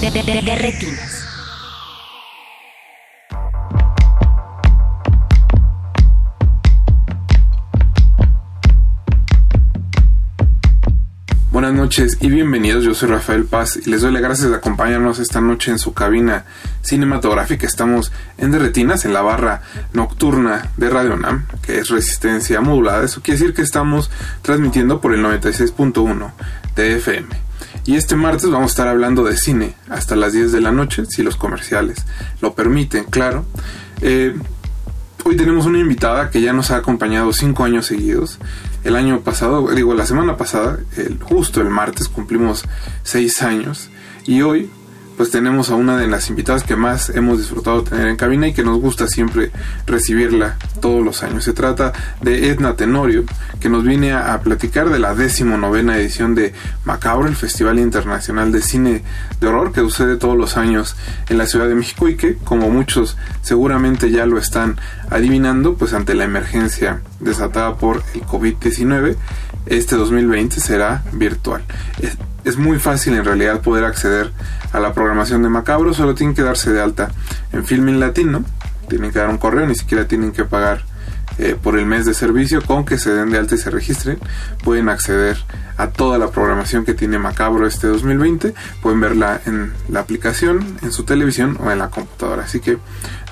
De- 0.00 0.10
de- 0.10 0.42
de 0.42 0.56
retinas. 0.56 1.15
Buenas 11.66 11.82
noches 11.82 12.18
y 12.20 12.30
bienvenidos, 12.30 12.84
yo 12.84 12.94
soy 12.94 13.08
Rafael 13.08 13.44
Paz 13.44 13.76
y 13.76 13.90
les 13.90 14.00
doy 14.00 14.12
las 14.12 14.22
gracias 14.22 14.50
de 14.50 14.54
acompañarnos 14.54 15.18
esta 15.18 15.40
noche 15.40 15.72
en 15.72 15.80
su 15.80 15.94
cabina 15.94 16.44
cinematográfica. 16.82 17.66
Estamos 17.66 18.12
en 18.38 18.52
Derretinas, 18.52 19.04
en 19.04 19.12
la 19.12 19.20
barra 19.20 19.62
nocturna 19.92 20.70
de 20.76 20.88
Radio 20.88 21.16
Nam, 21.16 21.44
que 21.62 21.78
es 21.78 21.88
resistencia 21.88 22.60
modulada. 22.60 23.02
Eso 23.02 23.20
quiere 23.20 23.40
decir 23.40 23.52
que 23.52 23.62
estamos 23.62 24.12
transmitiendo 24.42 25.00
por 25.00 25.12
el 25.12 25.24
96.1 25.24 26.30
de 26.76 26.94
FM. 26.98 27.30
Y 27.84 27.96
este 27.96 28.14
martes 28.14 28.48
vamos 28.48 28.70
a 28.70 28.72
estar 28.72 28.86
hablando 28.86 29.24
de 29.24 29.36
cine 29.36 29.74
hasta 29.88 30.14
las 30.14 30.34
10 30.34 30.52
de 30.52 30.60
la 30.60 30.70
noche, 30.70 31.04
si 31.06 31.24
los 31.24 31.34
comerciales 31.34 32.06
lo 32.40 32.54
permiten, 32.54 33.06
claro. 33.06 33.44
Eh, 34.02 34.36
Hoy 35.28 35.36
tenemos 35.36 35.66
una 35.66 35.80
invitada 35.80 36.30
que 36.30 36.40
ya 36.40 36.52
nos 36.52 36.70
ha 36.70 36.76
acompañado 36.76 37.32
cinco 37.32 37.64
años 37.64 37.86
seguidos. 37.86 38.38
El 38.86 38.94
año 38.94 39.22
pasado, 39.22 39.66
digo, 39.74 39.94
la 39.94 40.06
semana 40.06 40.36
pasada, 40.36 40.78
el, 40.96 41.18
justo 41.18 41.60
el 41.60 41.70
martes, 41.70 42.08
cumplimos 42.08 42.64
seis 43.02 43.42
años. 43.42 43.90
Y 44.26 44.42
hoy 44.42 44.70
pues 45.16 45.30
tenemos 45.30 45.70
a 45.70 45.74
una 45.74 45.96
de 45.96 46.06
las 46.06 46.28
invitadas 46.28 46.62
que 46.62 46.76
más 46.76 47.10
hemos 47.10 47.38
disfrutado 47.38 47.82
tener 47.82 48.08
en 48.08 48.16
cabina 48.16 48.48
y 48.48 48.52
que 48.52 48.62
nos 48.62 48.78
gusta 48.78 49.08
siempre 49.08 49.50
recibirla 49.86 50.56
todos 50.80 51.04
los 51.04 51.22
años. 51.22 51.44
Se 51.44 51.52
trata 51.52 51.92
de 52.20 52.48
Edna 52.48 52.76
Tenorio, 52.76 53.24
que 53.60 53.68
nos 53.68 53.84
viene 53.84 54.12
a, 54.12 54.40
platicar 54.40 54.90
de 54.90 54.98
la 54.98 55.14
decimonovena 55.14 55.96
edición 55.96 56.34
de 56.34 56.52
Macabro, 56.84 57.26
el 57.26 57.36
Festival 57.36 57.78
Internacional 57.78 58.52
de 58.52 58.60
Cine 58.60 59.02
de 59.40 59.46
Horror 59.46 59.72
que 59.72 59.80
sucede 59.80 60.16
todos 60.16 60.36
los 60.36 60.56
años 60.56 60.96
en 61.28 61.38
la 61.38 61.46
Ciudad 61.46 61.68
de 61.68 61.74
México 61.74 62.08
y 62.08 62.16
que, 62.16 62.36
como 62.36 62.70
muchos 62.70 63.16
seguramente 63.42 64.10
ya 64.10 64.26
lo 64.26 64.38
están 64.38 64.78
adivinando, 65.10 65.74
pues 65.74 65.94
ante 65.94 66.14
la 66.14 66.24
emergencia 66.24 67.00
desatada 67.20 67.76
por 67.76 68.02
el 68.14 68.22
COVID-19, 68.22 69.16
este 69.66 69.96
2020 69.96 70.60
será 70.60 71.02
virtual. 71.12 71.62
Es, 72.46 72.56
muy 72.56 72.78
fácil 72.78 73.14
en 73.14 73.24
realidad 73.24 73.60
poder 73.60 73.84
acceder 73.84 74.30
a 74.72 74.80
la 74.80 74.92
programación 74.92 75.42
de 75.42 75.48
Macabro, 75.48 75.92
solo 75.92 76.14
tienen 76.14 76.34
que 76.34 76.42
darse 76.42 76.72
de 76.72 76.80
alta 76.80 77.10
en 77.52 77.66
Filming 77.66 77.98
Latino, 77.98 78.44
tienen 78.88 79.12
que 79.12 79.18
dar 79.18 79.28
un 79.28 79.38
correo, 79.38 79.66
ni 79.66 79.74
siquiera 79.74 80.06
tienen 80.06 80.32
que 80.32 80.44
pagar 80.44 80.84
eh, 81.38 81.56
por 81.60 81.78
el 81.78 81.84
mes 81.84 82.06
de 82.06 82.14
servicio, 82.14 82.62
con 82.62 82.84
que 82.84 82.98
se 82.98 83.12
den 83.12 83.30
de 83.30 83.38
alta 83.38 83.56
y 83.56 83.58
se 83.58 83.70
registren, 83.70 84.18
pueden 84.64 84.88
acceder 84.88 85.36
a 85.76 85.88
toda 85.88 86.18
la 86.18 86.30
programación 86.30 86.84
que 86.84 86.94
tiene 86.94 87.18
Macabro 87.18 87.66
este 87.66 87.88
2020, 87.88 88.54
pueden 88.80 89.00
verla 89.00 89.40
en 89.44 89.74
la 89.88 90.00
aplicación, 90.00 90.78
en 90.82 90.92
su 90.92 91.04
televisión 91.04 91.58
o 91.60 91.70
en 91.70 91.78
la 91.78 91.90
computadora, 91.90 92.44
así 92.44 92.60
que 92.60 92.78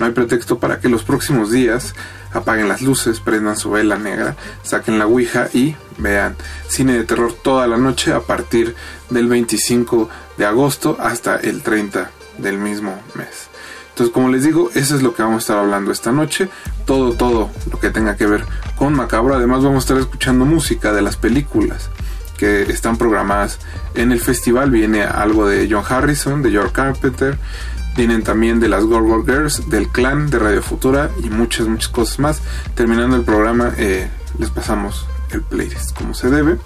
no 0.00 0.06
hay 0.06 0.12
pretexto 0.12 0.58
para 0.58 0.80
que 0.80 0.88
los 0.88 1.02
próximos 1.02 1.50
días 1.50 1.94
apaguen 2.34 2.68
las 2.68 2.82
luces, 2.82 3.20
prendan 3.20 3.56
su 3.56 3.70
vela 3.70 3.96
negra, 3.96 4.36
saquen 4.64 4.98
la 4.98 5.06
Ouija 5.06 5.48
y 5.54 5.76
vean 5.98 6.36
cine 6.68 6.94
de 6.94 7.04
terror 7.04 7.32
toda 7.32 7.66
la 7.66 7.76
noche 7.76 8.12
a 8.12 8.20
partir 8.20 8.74
del 9.10 9.28
25 9.28 10.08
de 10.36 10.46
agosto 10.46 10.96
hasta 11.00 11.36
el 11.36 11.62
30 11.62 12.10
del 12.38 12.58
mismo 12.58 13.00
mes. 13.14 13.48
Entonces, 13.90 14.12
como 14.12 14.28
les 14.28 14.42
digo, 14.42 14.70
eso 14.74 14.96
es 14.96 15.02
lo 15.02 15.14
que 15.14 15.22
vamos 15.22 15.36
a 15.36 15.44
estar 15.44 15.58
hablando 15.58 15.92
esta 15.92 16.10
noche. 16.10 16.48
Todo, 16.84 17.12
todo 17.12 17.50
lo 17.70 17.78
que 17.78 17.90
tenga 17.90 18.16
que 18.16 18.26
ver 18.26 18.44
con 18.74 18.92
Macabro. 18.92 19.36
Además, 19.36 19.62
vamos 19.62 19.84
a 19.84 19.86
estar 19.86 19.98
escuchando 19.98 20.44
música 20.44 20.92
de 20.92 21.00
las 21.00 21.16
películas 21.16 21.90
que 22.36 22.62
están 22.62 22.96
programadas 22.96 23.60
en 23.94 24.10
el 24.10 24.18
festival. 24.18 24.72
Viene 24.72 25.04
algo 25.04 25.46
de 25.46 25.68
John 25.70 25.84
Harrison, 25.88 26.42
de 26.42 26.50
George 26.50 26.72
Carpenter. 26.72 27.38
Vienen 27.96 28.24
también 28.24 28.58
de 28.58 28.68
las 28.68 28.82
Gorgor 28.82 29.24
Girls, 29.24 29.70
del 29.70 29.86
clan 29.86 30.28
de 30.28 30.40
Radio 30.40 30.60
Futura 30.60 31.10
y 31.22 31.30
muchas, 31.30 31.68
muchas 31.68 31.88
cosas 31.88 32.18
más. 32.18 32.42
Terminando 32.74 33.14
el 33.14 33.22
programa, 33.22 33.74
eh, 33.78 34.08
les 34.40 34.50
pasamos 34.50 35.06
el 35.34 35.42
playlist 35.42 35.96
como 35.96 36.14
se 36.14 36.30
debe. 36.30 36.56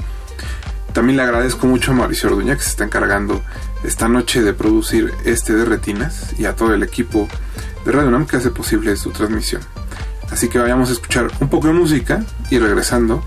También 0.93 1.17
le 1.17 1.23
agradezco 1.23 1.67
mucho 1.67 1.93
a 1.93 1.95
Mauricio 1.95 2.29
Orduña 2.31 2.57
que 2.57 2.63
se 2.63 2.71
está 2.71 2.85
encargando 2.85 3.43
esta 3.85 4.09
noche 4.09 4.43
de 4.43 4.53
producir 4.55 5.13
este 5.25 5.53
de 5.55 5.65
Retinas 5.65 6.35
y 6.39 6.47
a 6.47 6.57
todo 6.57 6.75
el 6.75 6.83
equipo 6.83 7.29
de 7.85 7.93
Radio 7.93 8.11
Nam 8.11 8.27
que 8.27 8.37
hace 8.37 8.51
posible 8.51 8.97
su 8.97 9.11
transmisión. 9.11 9.63
Así 10.31 10.49
que 10.49 10.59
vayamos 10.59 10.89
a 10.91 10.93
escuchar 10.93 11.29
un 11.41 11.49
poco 11.49 11.69
de 11.69 11.75
música 11.75 12.23
y 12.51 12.59
regresando 12.59 13.25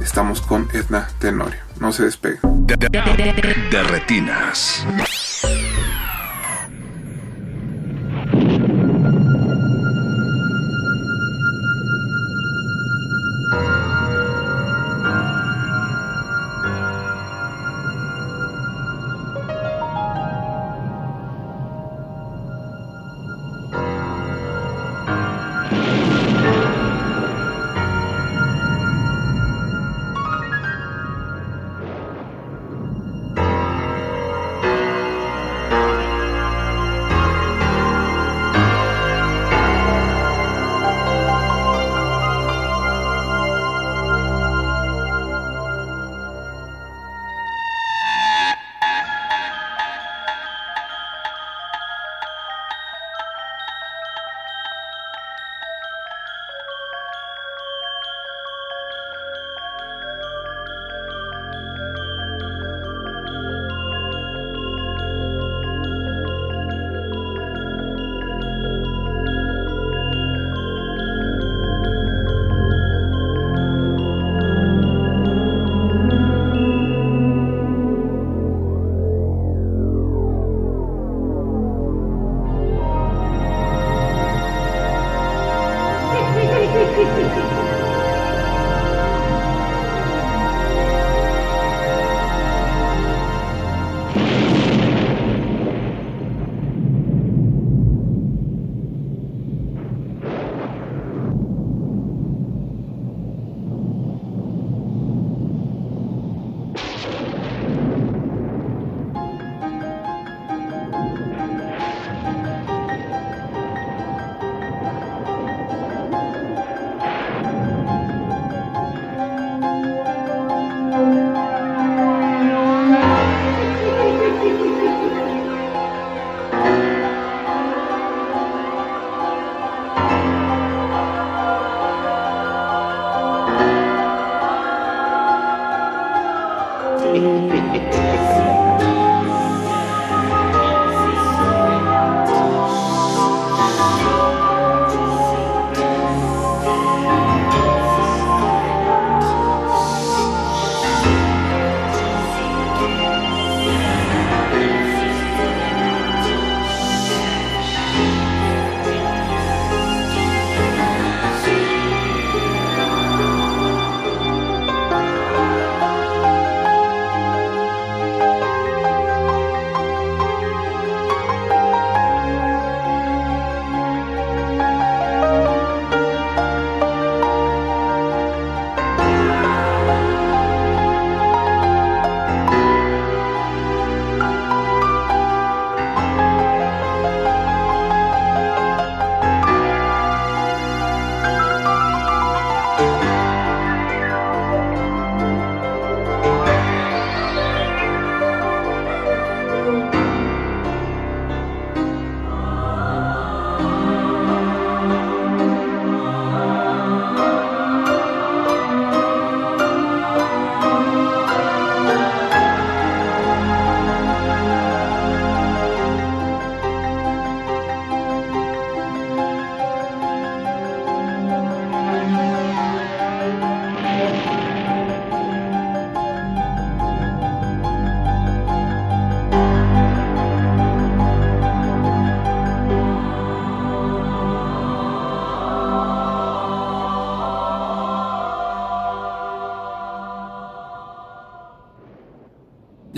estamos 0.00 0.40
con 0.40 0.68
Edna 0.72 1.08
Tenorio. 1.18 1.60
No 1.80 1.92
se 1.92 2.04
despegue. 2.04 2.38
De, 2.42 2.76
de- 2.76 2.88
de- 2.88 3.68
de 3.70 3.82
retinas. 3.84 4.84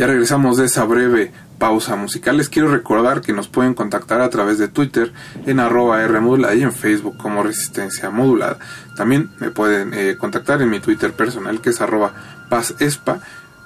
Ya 0.05 0.09
regresamos 0.09 0.59
de 0.59 0.67
esa 0.67 0.85
breve 0.85 1.33
pausa 1.59 1.97
musical. 1.97 2.37
Les 2.37 2.51
quiero 2.51 2.71
recordar 2.71 3.23
que 3.23 3.33
nos 3.33 3.49
pueden 3.49 3.73
contactar 3.73 4.21
a 4.21 4.29
través 4.29 4.59
de 4.59 4.69
Twitter 4.69 5.15
en 5.47 5.61
arroba 5.61 6.03
R 6.03 6.21
modulada 6.21 6.55
y 6.55 6.63
en 6.63 6.75
Facebook 6.75 7.17
como 7.17 7.43
Resistencia 7.43 8.11
Modulada. 8.11 8.59
También 8.99 9.31
me 9.41 9.51
pueden 9.51 9.95
eh, 9.95 10.17
contactar 10.19 10.61
en 10.61 10.69
mi 10.69 10.79
Twitter 10.81 11.15
personal 11.15 11.63
que 11.63 11.71
es 11.71 11.81
arroba 11.81 12.13
pazespa 12.51 13.21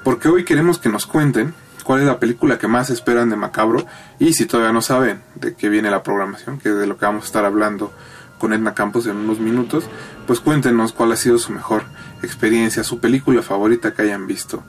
porque 0.04 0.28
hoy 0.28 0.44
queremos 0.44 0.78
que 0.78 0.88
nos 0.88 1.06
cuenten 1.06 1.54
cuál 1.82 2.02
es 2.02 2.06
la 2.06 2.20
película 2.20 2.56
que 2.56 2.68
más 2.68 2.88
esperan 2.88 3.30
de 3.30 3.34
Macabro 3.34 3.84
y 4.20 4.34
si 4.34 4.46
todavía 4.46 4.72
no 4.72 4.80
saben 4.80 5.22
de 5.34 5.56
qué 5.56 5.68
viene 5.68 5.90
la 5.90 6.04
programación, 6.04 6.60
que 6.60 6.68
es 6.68 6.76
de 6.76 6.86
lo 6.86 6.98
que 6.98 7.06
vamos 7.06 7.24
a 7.24 7.26
estar 7.26 7.44
hablando 7.46 7.92
con 8.38 8.52
Edna 8.52 8.74
Campos 8.74 9.08
en 9.08 9.16
unos 9.16 9.40
minutos, 9.40 9.86
pues 10.28 10.38
cuéntenos 10.38 10.92
cuál 10.92 11.10
ha 11.10 11.16
sido 11.16 11.36
su 11.38 11.50
mejor 11.50 11.82
experiencia, 12.22 12.84
su 12.84 13.00
película 13.00 13.42
favorita 13.42 13.92
que 13.92 14.02
hayan 14.02 14.28
visto 14.28 14.62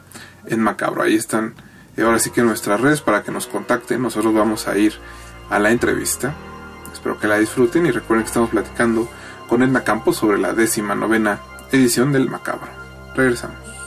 en 0.46 0.62
Macabro. 0.62 1.04
Ahí 1.04 1.16
están, 1.16 1.54
ahora 1.98 2.20
sí 2.20 2.32
que 2.32 2.42
nuestras 2.42 2.82
redes 2.82 3.02
para 3.02 3.24
que 3.24 3.32
nos 3.32 3.48
contacten. 3.48 4.02
Nosotros 4.02 4.34
vamos 4.34 4.68
a 4.68 4.78
ir 4.78 4.94
a 5.50 5.60
la 5.60 5.72
entrevista. 5.72 6.34
Espero 6.92 7.20
que 7.20 7.28
la 7.28 7.38
disfruten 7.38 7.86
y 7.86 7.92
recuerden 7.92 8.24
que 8.24 8.30
estamos 8.30 8.50
platicando 8.50 9.10
con 9.48 9.64
Edna 9.64 9.84
Campos 9.84 10.18
sobre 10.18 10.38
la 10.38 10.54
décima 10.54 10.96
novena 10.96 11.40
edición 11.72 12.12
del 12.12 12.30
Macabro. 12.30 12.68
Regresamos. 13.16 13.79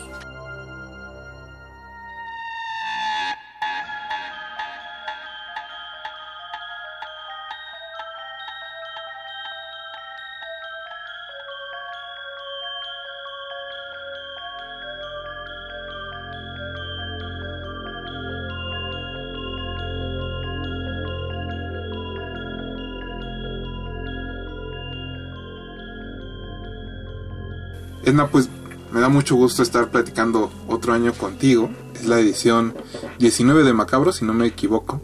Edna, 28.05 28.27
pues 28.27 28.49
me 28.93 29.01
da 29.01 29.09
mucho 29.09 29.37
gusto 29.37 29.63
estar 29.63 29.89
platicando 29.89 30.53
otro 30.69 30.93
año 30.93 31.13
contigo. 31.13 31.71
Es 31.95 32.07
la 32.07 32.19
edición 32.19 32.75
19 33.19 33.65
de 33.65 33.73
Macabro, 33.73 34.13
si 34.13 34.25
no 34.25 34.35
me 34.35 34.47
equivoco. 34.47 35.01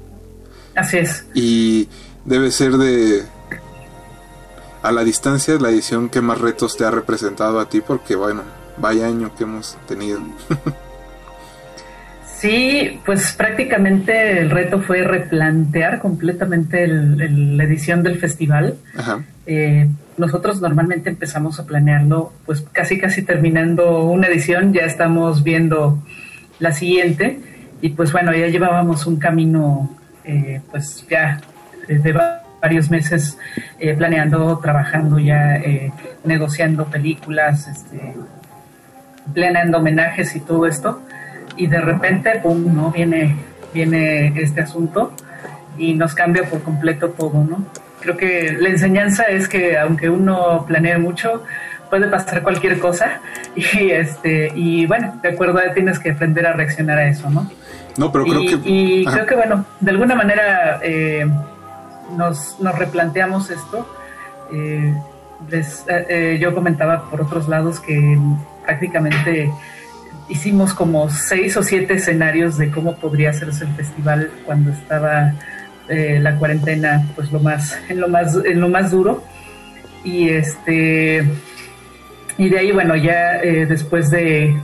Así 0.75 0.99
es. 0.99 1.25
Y 1.35 1.89
debe 2.25 2.51
ser 2.51 2.73
de... 2.73 3.25
A 4.83 4.93
la 4.93 5.03
distancia, 5.03 5.59
la 5.59 5.71
edición 5.71 6.09
que 6.09 6.21
más 6.21 6.41
retos 6.41 6.77
te 6.77 6.85
ha 6.85 6.91
representado 6.91 7.59
a 7.59 7.69
ti, 7.69 7.81
porque 7.81 8.15
bueno, 8.15 8.43
vaya 8.77 9.07
año 9.07 9.35
que 9.37 9.45
hemos 9.45 9.77
tenido. 9.87 10.21
Sí, 12.41 13.01
pues 13.05 13.33
prácticamente 13.33 14.39
el 14.39 14.51
reto 14.51 14.81
fue 14.81 15.03
replantear 15.03 15.99
completamente 15.99 16.87
la 16.87 17.65
edición 17.65 18.05
del 18.05 18.17
festival. 18.21 18.77
Ajá. 18.97 19.25
Eh, 19.45 19.89
nosotros 20.19 20.61
normalmente 20.61 21.09
empezamos 21.11 21.59
a 21.61 21.64
planearlo, 21.66 22.33
pues 22.47 22.64
casi 22.73 22.99
casi 22.99 23.23
terminando 23.23 24.03
una 24.05 24.27
edición, 24.27 24.73
ya 24.73 24.83
estamos 24.83 25.43
viendo 25.43 25.99
la 26.59 26.73
siguiente 26.73 27.41
y 27.81 27.91
pues 27.91 28.12
bueno, 28.12 28.35
ya 28.35 28.49
llevábamos 28.49 29.07
un 29.07 29.16
camino, 29.19 29.97
eh, 30.25 30.61
pues 30.71 31.07
ya 31.09 31.41
eh, 31.89 31.99
de 31.99 32.12
va- 32.12 32.43
varios 32.61 32.91
meses 32.91 33.39
eh, 33.79 33.95
planeando, 33.95 34.59
trabajando 34.59 35.19
ya, 35.21 35.57
eh, 35.57 35.93
negociando 36.25 36.87
películas, 36.87 37.69
este, 37.69 38.14
planeando 39.33 39.79
homenajes 39.79 40.35
y 40.35 40.41
todo 40.41 40.66
esto 40.66 41.03
y 41.57 41.66
de 41.69 41.81
repente, 41.81 42.31
pum, 42.43 42.75
¿no? 42.75 42.91
Viene, 42.91 43.37
viene 43.73 44.29
este 44.41 44.61
asunto 44.62 45.12
y 45.77 45.95
nos 45.95 46.14
cambia 46.14 46.45
por 46.45 46.62
completo 46.62 47.11
todo, 47.11 47.45
¿no? 47.45 47.64
Creo 48.01 48.17
que 48.17 48.57
la 48.59 48.69
enseñanza 48.69 49.25
es 49.25 49.49
que 49.49 49.79
aunque 49.79 50.09
uno 50.09 50.65
planee 50.67 50.99
mucho, 50.99 51.45
puede 51.91 52.09
pasar 52.09 52.43
cualquier 52.43 52.79
cosa 52.79 53.21
y 53.57 53.91
este 53.91 54.53
y 54.55 54.87
bueno, 54.87 55.19
de 55.23 55.31
acuerdo, 55.31 55.61
tienes 55.75 55.99
que 55.99 56.11
aprender 56.13 56.47
a 56.47 56.53
reaccionar 56.53 56.99
a 56.99 57.09
eso, 57.09 57.29
¿no? 57.31 57.51
No, 57.97 58.13
pero 58.13 58.25
creo 58.25 58.43
y, 58.43 58.47
que... 58.59 58.71
y 58.71 59.07
Ajá. 59.07 59.17
creo 59.17 59.27
que 59.27 59.35
bueno, 59.37 59.65
de 59.81 59.91
alguna 59.91 60.15
manera 60.15 60.79
eh, 60.83 61.27
nos, 62.17 62.59
nos 62.61 62.79
replanteamos 62.79 63.51
esto. 63.51 63.87
Eh, 64.53 64.95
les- 65.51 65.85
eh, 65.89 66.07
eh, 66.09 66.39
yo 66.41 66.55
comentaba 66.55 67.11
por 67.11 67.21
otros 67.23 67.49
lados 67.49 67.81
que 67.81 68.19
prácticamente 68.65 69.51
hicimos 70.29 70.75
como 70.75 71.09
seis 71.11 71.57
o 71.57 71.63
siete 71.63 71.95
escenarios 71.95 72.59
de 72.59 72.71
cómo 72.71 72.97
podría 72.97 73.31
hacerse 73.31 73.65
el 73.65 73.73
festival 73.75 74.31
cuando 74.45 74.71
estaba 74.71 75.33
eh, 75.89 76.18
la 76.20 76.36
cuarentena, 76.36 77.07
pues 77.14 77.32
lo 77.32 77.41
más, 77.41 77.78
en 77.89 78.01
lo 78.01 78.09
más, 78.09 78.36
en 78.45 78.61
lo 78.61 78.68
más 78.68 78.91
duro. 78.91 79.22
Y 80.05 80.28
este 80.28 81.24
y 82.39 82.49
de 82.49 82.59
ahí, 82.59 82.70
bueno, 82.70 82.95
ya 82.95 83.41
eh, 83.43 83.66
después 83.66 84.11
de, 84.11 84.57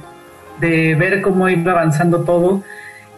de 0.61 0.95
ver 0.95 1.21
cómo 1.21 1.49
iba 1.49 1.73
avanzando 1.73 2.21
todo, 2.21 2.63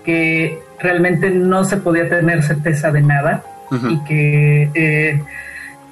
que 0.03 0.59
realmente 0.81 1.31
no 1.31 1.65
se 1.65 1.77
podía 1.77 2.09
tener 2.09 2.43
certeza 2.43 2.91
de 2.91 3.03
nada 3.03 3.45
y 3.91 4.03
que 4.05 4.71
eh, 4.75 5.23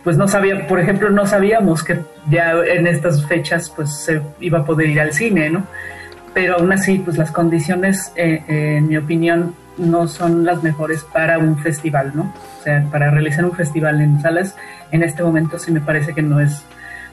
pues 0.02 0.16
no 0.16 0.28
sabía, 0.28 0.66
por 0.66 0.80
ejemplo, 0.80 1.10
no 1.10 1.26
sabíamos 1.26 1.82
que 1.82 1.98
ya 2.30 2.52
en 2.52 2.86
estas 2.86 3.26
fechas 3.26 3.70
pues 3.70 3.92
se 3.92 4.22
iba 4.40 4.60
a 4.60 4.64
poder 4.64 4.88
ir 4.88 5.00
al 5.00 5.12
cine, 5.12 5.50
¿no? 5.50 5.66
Pero 6.32 6.56
aún 6.56 6.72
así, 6.72 6.98
pues 6.98 7.18
las 7.18 7.30
condiciones, 7.30 8.12
eh, 8.16 8.42
en 8.48 8.88
mi 8.88 8.96
opinión, 8.96 9.54
no 9.78 10.08
son 10.08 10.44
las 10.44 10.62
mejores 10.62 11.04
para 11.04 11.38
un 11.38 11.58
festival, 11.58 12.12
¿no? 12.14 12.32
O 12.60 12.62
sea, 12.62 12.86
para 12.90 13.10
realizar 13.10 13.44
un 13.44 13.52
festival 13.52 14.00
en 14.00 14.20
salas, 14.20 14.56
en 14.90 15.02
este 15.02 15.22
momento 15.22 15.58
sí 15.58 15.72
me 15.72 15.80
parece 15.80 16.14
que 16.14 16.22
no 16.22 16.40
es 16.40 16.64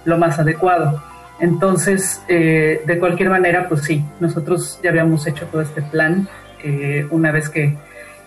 lo 0.05 0.17
más 0.17 0.39
adecuado. 0.39 1.01
Entonces, 1.39 2.21
eh, 2.27 2.81
de 2.85 2.99
cualquier 2.99 3.29
manera, 3.29 3.67
pues 3.67 3.81
sí, 3.81 4.05
nosotros 4.19 4.79
ya 4.83 4.91
habíamos 4.91 5.25
hecho 5.25 5.47
todo 5.47 5.61
este 5.61 5.81
plan 5.81 6.27
eh, 6.63 7.07
una 7.09 7.31
vez 7.31 7.49
que, 7.49 7.75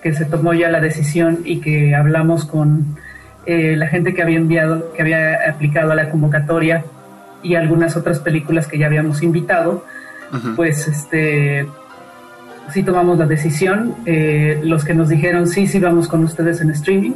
que 0.02 0.12
se 0.12 0.24
tomó 0.24 0.52
ya 0.52 0.68
la 0.68 0.80
decisión 0.80 1.40
y 1.44 1.60
que 1.60 1.94
hablamos 1.94 2.44
con 2.44 2.96
eh, 3.46 3.76
la 3.76 3.86
gente 3.86 4.14
que 4.14 4.22
había 4.22 4.38
enviado, 4.38 4.92
que 4.92 5.02
había 5.02 5.48
aplicado 5.48 5.92
a 5.92 5.94
la 5.94 6.10
convocatoria 6.10 6.84
y 7.42 7.54
algunas 7.54 7.96
otras 7.96 8.18
películas 8.18 8.66
que 8.66 8.78
ya 8.78 8.86
habíamos 8.86 9.22
invitado, 9.22 9.84
pues 10.56 10.88
este 10.88 11.68
sí 12.72 12.82
tomamos 12.82 13.18
la 13.18 13.26
decisión. 13.26 13.94
Eh, 14.06 14.60
los 14.62 14.84
que 14.84 14.94
nos 14.94 15.08
dijeron 15.08 15.48
sí, 15.48 15.66
sí 15.66 15.78
vamos 15.78 16.08
con 16.08 16.24
ustedes 16.24 16.60
en 16.60 16.70
streaming, 16.70 17.12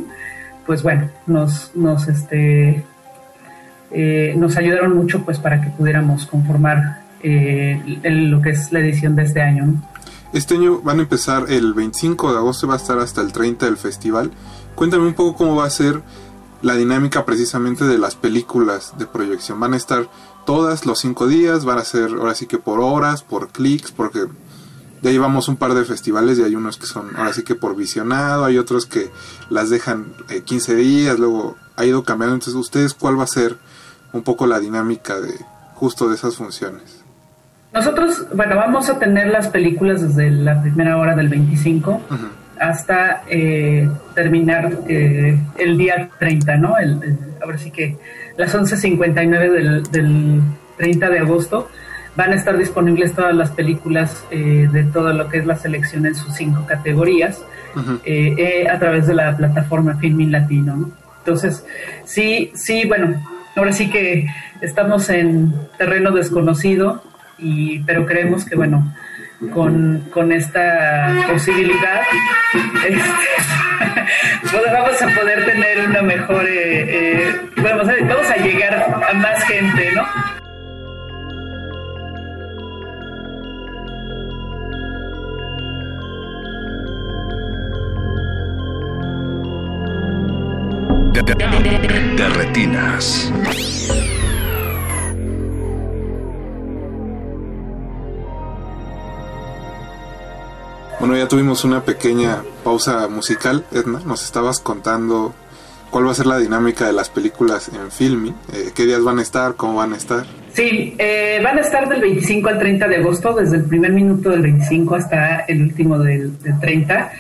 pues 0.67 0.83
bueno, 0.83 1.09
nos, 1.27 1.73
nos 1.75 2.09
este 2.09 2.85
eh, 3.91 4.35
nos 4.37 4.57
ayudaron 4.57 4.95
mucho 4.95 5.25
pues 5.25 5.39
para 5.39 5.61
que 5.63 5.71
pudiéramos 5.71 6.27
conformar 6.27 7.03
eh, 7.23 8.01
lo 8.05 8.43
que 8.43 8.51
es 8.51 8.71
la 8.73 8.81
edición 8.81 9.17
de 9.17 9.25
este 9.25 9.41
año. 9.41 9.75
Este 10.33 10.55
año 10.55 10.81
van 10.83 10.99
a 10.99 11.03
empezar 11.03 11.47
el 11.49 11.73
25 11.73 12.33
de 12.33 12.39
agosto, 12.39 12.69
va 12.69 12.75
a 12.75 12.77
estar 12.77 12.99
hasta 12.99 13.23
el 13.23 13.33
30 13.33 13.65
del 13.65 13.79
festival. 13.79 14.31
Cuéntame 14.75 15.07
un 15.07 15.15
poco 15.15 15.37
cómo 15.37 15.57
va 15.57 15.65
a 15.65 15.71
ser 15.71 16.03
la 16.61 16.75
dinámica 16.75 17.25
precisamente 17.25 17.85
de 17.85 17.99
las 17.99 18.15
películas 18.15 18.93
de 18.99 19.07
proyección. 19.07 19.59
Van 19.59 19.73
a 19.73 19.77
estar 19.77 20.09
todas 20.45 20.85
los 20.87 20.99
cinco 20.99 21.27
días, 21.27 21.65
van 21.65 21.79
a 21.79 21.85
ser 21.85 22.11
ahora 22.11 22.35
sí 22.35 22.47
que 22.47 22.59
por 22.59 22.81
horas, 22.81 23.23
por 23.23 23.49
clics, 23.49 23.91
porque 23.91 24.27
ya 25.03 25.11
llevamos 25.11 25.49
un 25.49 25.57
par 25.57 25.75
de 25.75 25.85
festivales 25.85 26.39
y 26.39 26.43
hay 26.43 26.55
unos 26.57 26.77
que 26.79 26.87
son 26.87 27.17
ahora 27.17 27.33
sí 27.33 27.43
que 27.43 27.55
por 27.55 27.77
visionado, 27.77 28.45
hay 28.45 28.59
otros 28.59 28.87
que 28.87 29.11
las 29.51 29.71
dejan 29.71 30.07
eh, 30.29 30.43
15 30.43 30.75
días, 30.77 31.19
luego 31.19 31.57
ha 31.77 31.85
ido 31.85 32.03
cambiando. 32.05 32.35
Entonces, 32.35 32.55
¿ustedes 32.55 32.95
cuál 32.95 33.19
va 33.19 33.25
a 33.25 33.29
ser 33.29 33.57
un 34.13 34.23
poco 34.23 34.47
la 34.47 34.59
dinámica 34.61 35.21
de 35.21 35.35
justo 35.75 36.09
de 36.09 36.15
esas 36.17 36.37
funciones? 36.37 37.03
Nosotros, 37.73 38.25
bueno, 38.35 38.57
vamos 38.57 38.89
a 38.89 38.99
tener 38.99 39.29
las 39.29 39.49
películas 39.49 40.01
desde 40.01 40.31
la 40.31 40.61
primera 40.63 40.97
hora 40.97 41.15
del 41.15 41.29
25 41.29 42.01
hasta 42.59 43.23
eh, 43.29 43.89
terminar 44.15 44.81
eh, 44.89 45.39
el 45.59 45.77
día 45.79 46.09
30, 46.19 46.57
¿no? 46.57 46.77
El, 46.79 47.03
el- 47.05 47.19
ahora 47.43 47.57
sí 47.59 47.71
que 47.71 47.97
las 48.37 48.55
11.59 48.55 49.53
del, 49.53 49.83
del 49.93 50.41
30 50.77 51.09
de 51.11 51.19
agosto 51.21 51.69
van 52.19 52.33
a 52.33 52.35
estar 52.35 52.59
disponibles 52.59 53.15
todas 53.15 53.33
las 53.33 53.53
películas 53.53 54.25
eh, 54.33 54.69
de 54.73 54.83
todo 54.83 55.13
lo 55.13 55.29
que 55.29 55.39
es 55.39 55.47
la 55.47 55.55
selección 55.55 56.05
en 56.05 56.17
sus 56.17 56.35
cinco 56.35 56.67
categorías 56.67 57.45
eh, 58.05 58.35
eh, 58.37 58.69
a 58.69 58.77
través 58.77 59.07
de 59.07 59.15
la 59.15 59.37
plataforma 59.37 59.95
Filmin 59.99 60.33
Latino, 60.33 60.75
¿no? 60.75 60.91
Entonces, 61.19 61.65
sí, 62.05 62.51
sí, 62.57 62.87
bueno, 62.89 63.25
ahora 63.55 63.73
sí 63.73 63.89
que 63.89 64.27
estamos 64.61 65.09
en 65.11 65.55
terreno 65.77 66.11
desconocido, 66.11 67.05
y, 67.39 67.79
pero 67.81 68.05
creemos 68.05 68.45
que, 68.45 68.57
bueno, 68.57 68.93
con, 69.55 70.09
con 70.11 70.33
esta 70.33 71.25
posibilidad, 71.31 72.03
este, 72.85 72.99
pues 74.51 74.73
vamos 74.73 75.03
a 75.03 75.21
poder 75.21 75.45
tener 75.45 75.87
una 75.87 76.03
mejor, 76.03 76.45
eh, 76.49 77.29
eh, 77.29 77.37
vamos, 77.59 77.89
a, 77.89 77.95
vamos 78.09 78.29
a 78.29 78.37
llegar 78.39 78.75
a 79.09 79.15
más 79.15 79.45
gente, 79.45 79.93
¿no? 79.95 80.38
De 91.23 92.29
retinas. 92.29 93.33
Bueno, 101.01 101.17
ya 101.17 101.27
tuvimos 101.27 101.65
una 101.65 101.83
pequeña 101.83 102.43
pausa 102.63 103.09
musical. 103.09 103.65
Edna, 103.73 104.01
nos 104.05 104.25
estabas 104.25 104.61
contando 104.61 105.35
cuál 105.91 106.07
va 106.07 106.13
a 106.13 106.15
ser 106.15 106.27
la 106.27 106.39
dinámica 106.39 106.87
de 106.87 106.93
las 106.93 107.09
películas 107.09 107.69
en 107.69 107.91
Filmi, 107.91 108.35
eh, 108.53 108.71
qué 108.75 108.85
días 108.85 109.03
van 109.03 109.19
a 109.19 109.23
estar, 109.23 109.55
cómo 109.57 109.77
van 109.77 109.95
a 109.95 109.97
estar. 109.97 110.25
Sí, 110.53 110.95
eh, 110.99 111.41
van 111.43 111.59
a 111.59 111.63
estar 111.63 111.89
del 111.89 112.01
25 112.01 112.49
al 112.49 112.59
30 112.59 112.89
de 112.89 112.97
agosto, 112.97 113.35
desde 113.35 113.57
el 113.57 113.65
primer 113.65 113.93
minuto 113.93 114.31
del 114.31 114.43
25 114.43 114.95
hasta 114.95 115.41
el 115.41 115.63
último 115.63 115.99
del, 115.99 116.39
del 116.43 116.61
30. 116.61 117.13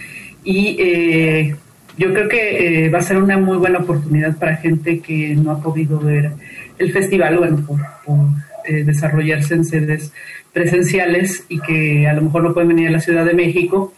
Y 0.45 0.77
eh, 0.81 1.57
yo 1.99 2.13
creo 2.15 2.29
que 2.29 2.87
eh, 2.87 2.91
va 2.91 2.99
a 2.99 3.03
ser 3.03 3.19
una 3.19 3.37
muy 3.37 3.59
buena 3.59 3.81
oportunidad 3.81 4.37
para 4.39 4.57
gente 4.57 5.01
que 5.01 5.35
no 5.35 5.51
ha 5.51 5.63
podido 5.63 5.99
ver 5.99 6.31
el 6.79 6.93
festival, 6.93 7.39
bueno, 7.39 7.67
por, 7.67 7.81
eh, 8.65 8.85
desarrollarse 8.85 9.55
en 9.55 9.65
sedes 9.65 10.13
presenciales 10.53 11.45
y 11.49 11.61
que 11.61 12.07
a 12.07 12.15
lo 12.15 12.23
mejor 12.23 12.43
no 12.45 12.55
pueden 12.55 12.69
venir 12.69 12.89
a 12.89 12.93
la 12.93 13.01
Ciudad 13.01 13.25
de 13.25 13.35
México, 13.35 13.93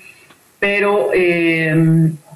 pero 0.59 1.10
eh, 1.12 1.74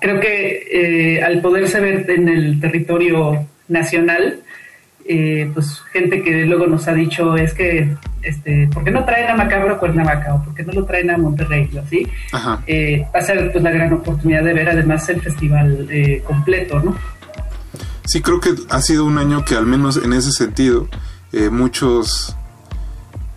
creo 0.01 0.21
que 0.21 0.67
eh, 0.71 1.23
al 1.23 1.41
poderse 1.41 1.81
ver 1.81 2.11
en 2.11 2.29
el 2.29 2.61
territorio 2.61 3.47
nacional, 3.69 4.41
eh, 5.07 5.51
pues 5.53 5.83
gente 5.93 6.23
que 6.23 6.45
luego 6.47 6.67
nos 6.67 6.89
ha 6.89 6.95
dicho 6.95 7.37
es 7.37 7.53
que, 7.53 7.95
este, 8.23 8.69
¿por 8.73 8.85
qué 8.85 8.91
no 8.91 9.05
traen 9.05 9.31
a 9.31 9.37
Macabro 9.37 9.75
a 9.75 9.79
Cuernavaca? 9.79 10.35
¿O 10.35 10.45
por 10.45 10.55
qué 10.55 10.63
no 10.63 10.73
lo 10.73 10.85
traen 10.85 11.11
a 11.11 11.19
Monterrey? 11.19 11.71
o 11.75 11.81
Así, 11.81 12.07
eh, 12.67 13.07
va 13.15 13.21
a 13.21 13.23
ser 13.23 13.53
pues 13.53 13.63
la 13.63 13.71
gran 13.71 13.93
oportunidad 13.93 14.43
de 14.43 14.55
ver 14.55 14.69
además 14.69 15.09
el 15.11 15.21
festival 15.21 15.87
eh, 15.91 16.23
completo, 16.27 16.81
¿no? 16.81 16.97
Sí, 18.07 18.21
creo 18.23 18.41
que 18.41 18.55
ha 18.71 18.81
sido 18.81 19.05
un 19.05 19.19
año 19.19 19.45
que 19.45 19.55
al 19.55 19.67
menos 19.67 19.97
en 19.97 20.13
ese 20.13 20.31
sentido 20.31 20.89
eh, 21.33 21.51
muchos 21.51 22.37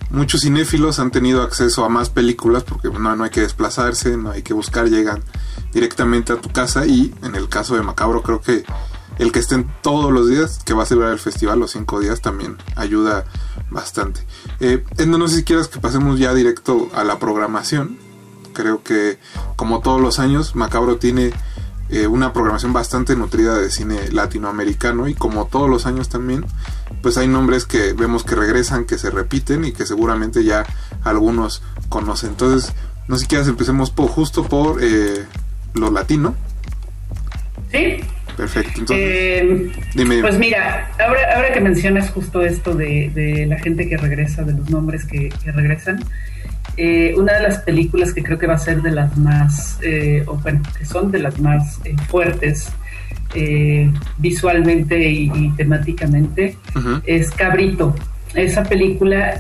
muchos 0.10 0.41
cinéfilos 0.41 0.99
han 0.99 1.11
tenido 1.11 1.41
acceso 1.41 1.84
a 1.84 1.89
más 1.89 2.10
películas 2.10 2.64
porque 2.64 2.89
no, 2.89 3.15
no 3.15 3.23
hay 3.23 3.30
que 3.30 3.41
desplazarse, 3.41 4.15
no 4.15 4.31
hay 4.31 4.41
que 4.41 4.53
buscar, 4.53 4.88
llegan 4.88 5.22
directamente 5.73 6.31
a 6.31 6.38
tu 6.38 6.49
casa 6.49 6.85
y 6.85 7.14
en 7.23 7.35
el 7.35 7.49
caso 7.49 7.76
de 7.76 7.81
Macabro 7.81 8.22
creo 8.23 8.39
que 8.39 8.64
el 9.18 9.31
que 9.31 9.39
estén 9.39 9.68
todos 9.81 10.11
los 10.11 10.30
días 10.30 10.60
que 10.64 10.73
va 10.73 10.84
a 10.84 10.85
celebrar 10.85 11.14
el 11.14 11.19
festival, 11.19 11.60
los 11.60 11.72
cinco 11.72 11.99
días, 11.99 12.22
también 12.22 12.57
ayuda 12.76 13.26
bastante. 13.69 14.22
Eh, 14.60 14.84
Edna, 14.98 15.18
no 15.18 15.27
sé 15.27 15.38
si 15.38 15.44
quieras 15.44 15.68
que 15.68 15.80
pasemos 15.80 16.19
ya 16.19 16.34
directo 16.34 16.89
a 16.94 17.03
la 17.03 17.19
programación. 17.19 17.98
Creo 18.53 18.84
que 18.84 19.19
como 19.56 19.81
todos 19.81 20.02
los 20.02 20.19
años, 20.19 20.56
Macabro 20.56 20.98
tiene 20.98 21.31
eh, 21.89 22.07
una 22.07 22.34
programación 22.34 22.73
bastante 22.73 23.15
nutrida 23.15 23.57
de 23.57 23.69
cine 23.69 24.11
latinoamericano 24.11 25.07
y 25.07 25.14
como 25.14 25.45
todos 25.45 25.69
los 25.69 25.85
años 25.85 26.10
también, 26.10 26.45
pues 27.02 27.18
hay 27.18 27.27
nombres 27.27 27.65
que 27.65 27.94
vemos 27.94 28.23
que 28.23 28.35
regresan, 28.35 28.85
que 28.85 28.98
se 28.98 29.10
repiten 29.10 29.64
y 29.64 29.72
que 29.72 29.85
seguramente 29.85 30.44
ya 30.44 30.65
algunos 31.03 31.61
conocen. 31.88 32.31
Entonces, 32.31 32.73
no 33.07 33.15
sé 33.15 33.22
si 33.22 33.27
quieras 33.27 33.48
empecemos 33.48 33.94
justo 33.95 34.44
por 34.44 34.84
eh, 34.84 35.26
lo 35.73 35.91
latino. 35.91 36.35
Sí. 37.72 38.02
Perfecto. 38.38 38.81
Entonces, 38.81 38.97
Eh, 38.99 39.72
dime. 39.95 40.22
Pues 40.22 40.38
mira, 40.38 40.91
ahora, 41.05 41.19
ahora 41.35 41.51
que 41.51 41.59
mencionas 41.59 42.11
justo 42.11 42.43
esto 42.43 42.76
de, 42.76 43.11
de 43.14 43.45
la 43.47 43.57
gente 43.57 43.89
que 43.89 43.97
regresa, 43.97 44.43
de 44.43 44.53
los 44.53 44.69
nombres 44.69 45.05
que, 45.05 45.30
que 45.43 45.51
regresan, 45.51 45.99
eh, 46.77 47.15
una 47.18 47.34
de 47.34 47.41
las 47.41 47.57
películas 47.59 48.14
que 48.14 48.22
creo 48.22 48.38
que 48.38 48.45
va 48.45 48.53
a 48.53 48.59
ser 48.59 48.84
de 48.84 48.91
las 48.91 49.18
más, 49.18 49.80
eh, 49.81 50.23
o 50.27 50.35
bueno, 50.35 50.61
que 50.77 50.85
son 50.85 51.11
de 51.11 51.19
las 51.19 51.39
más 51.39 51.81
fuertes 52.07 52.69
visualmente 54.18 54.97
y, 55.09 55.31
y 55.34 55.49
temáticamente, 55.57 56.57
es 57.05 57.30
Cabrito. 57.31 57.95
Esa 58.34 58.64
película 58.64 59.39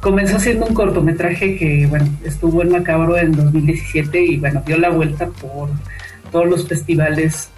comenzó 0.00 0.38
siendo 0.38 0.66
un 0.66 0.74
cortometraje 0.74 1.56
que, 1.56 1.86
bueno, 1.86 2.08
estuvo 2.24 2.62
en 2.62 2.70
Macabro 2.70 3.18
en 3.18 3.32
2017 3.32 4.24
y, 4.24 4.36
bueno, 4.36 4.62
dio 4.64 4.78
la 4.78 4.88
vuelta 4.90 5.26
por 5.26 5.68
todos 6.30 6.48
los 6.48 6.66
festivales 6.66 7.50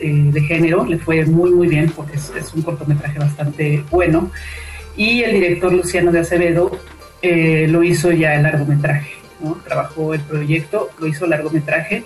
eh, 0.00 0.30
de 0.32 0.40
género, 0.42 0.84
le 0.84 0.98
fue 0.98 1.24
muy 1.26 1.50
muy 1.50 1.68
bien 1.68 1.90
porque 1.94 2.16
es, 2.16 2.32
es, 2.36 2.52
un 2.54 2.62
cortometraje 2.62 3.18
bastante 3.18 3.84
bueno 3.90 4.30
y 4.96 5.22
el 5.22 5.32
director 5.32 5.72
Luciano 5.72 6.12
de 6.12 6.20
Acevedo 6.20 6.78
eh, 7.22 7.66
lo 7.68 7.82
hizo 7.82 8.10
ya 8.12 8.34
el 8.34 8.42
largometraje, 8.42 9.12
¿no? 9.42 9.60
trabajó 9.64 10.14
el 10.14 10.20
proyecto, 10.20 10.90
lo 10.98 11.06
hizo 11.06 11.26
largometraje 11.26 12.04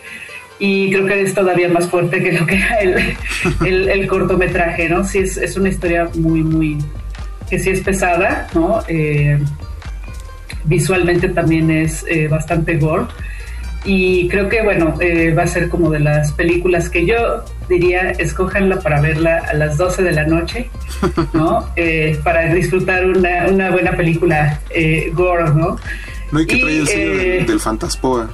y 0.59 0.91
creo 0.91 1.07
que 1.07 1.23
es 1.23 1.35
todavía 1.35 1.69
más 1.69 1.89
fuerte 1.89 2.23
que 2.23 2.33
lo 2.33 2.47
que 2.47 2.57
era 2.57 2.79
el, 2.81 3.16
el, 3.66 3.89
el 3.89 4.07
cortometraje, 4.07 4.89
¿no? 4.89 5.05
Sí, 5.05 5.19
es, 5.19 5.37
es, 5.37 5.57
una 5.57 5.69
historia 5.69 6.09
muy, 6.15 6.43
muy, 6.43 6.79
que 7.51 7.59
sí 7.59 7.71
es 7.71 7.81
pesada, 7.81 8.49
¿no? 8.55 8.83
Eh, 8.89 9.39
visualmente 10.65 11.29
también 11.29 11.71
es 11.71 12.05
eh, 12.09 12.29
bastante 12.29 12.77
gore 12.77 13.07
y 13.85 14.28
creo 14.28 14.48
que 14.48 14.62
bueno 14.62 14.94
eh, 15.01 15.35
va 15.36 15.43
a 15.43 15.47
ser 15.47 15.69
como 15.69 15.90
de 15.90 16.01
las 16.01 16.32
películas 16.32 16.89
que 16.89 17.05
yo 17.05 17.44
diría 17.69 18.11
escójanla 18.12 18.81
para 18.81 19.01
verla 19.01 19.44
a 19.48 19.55
las 19.55 19.77
12 19.77 20.02
de 20.02 20.12
la 20.12 20.24
noche 20.24 20.70
no 21.32 21.69
eh, 21.77 22.19
para 22.24 22.52
disfrutar 22.55 23.05
una, 23.05 23.47
una 23.48 23.70
buena 23.70 23.93
película 23.93 24.61
eh, 24.70 25.11
gore 25.12 25.44
no 25.55 25.77
no 26.32 26.40
y 26.40 26.47
que 26.47 26.56
trae 26.56 26.78
el 26.78 26.89
sello 26.89 27.16
de, 27.16 27.44
del 27.44 27.61
Fantaspoa 27.61 28.31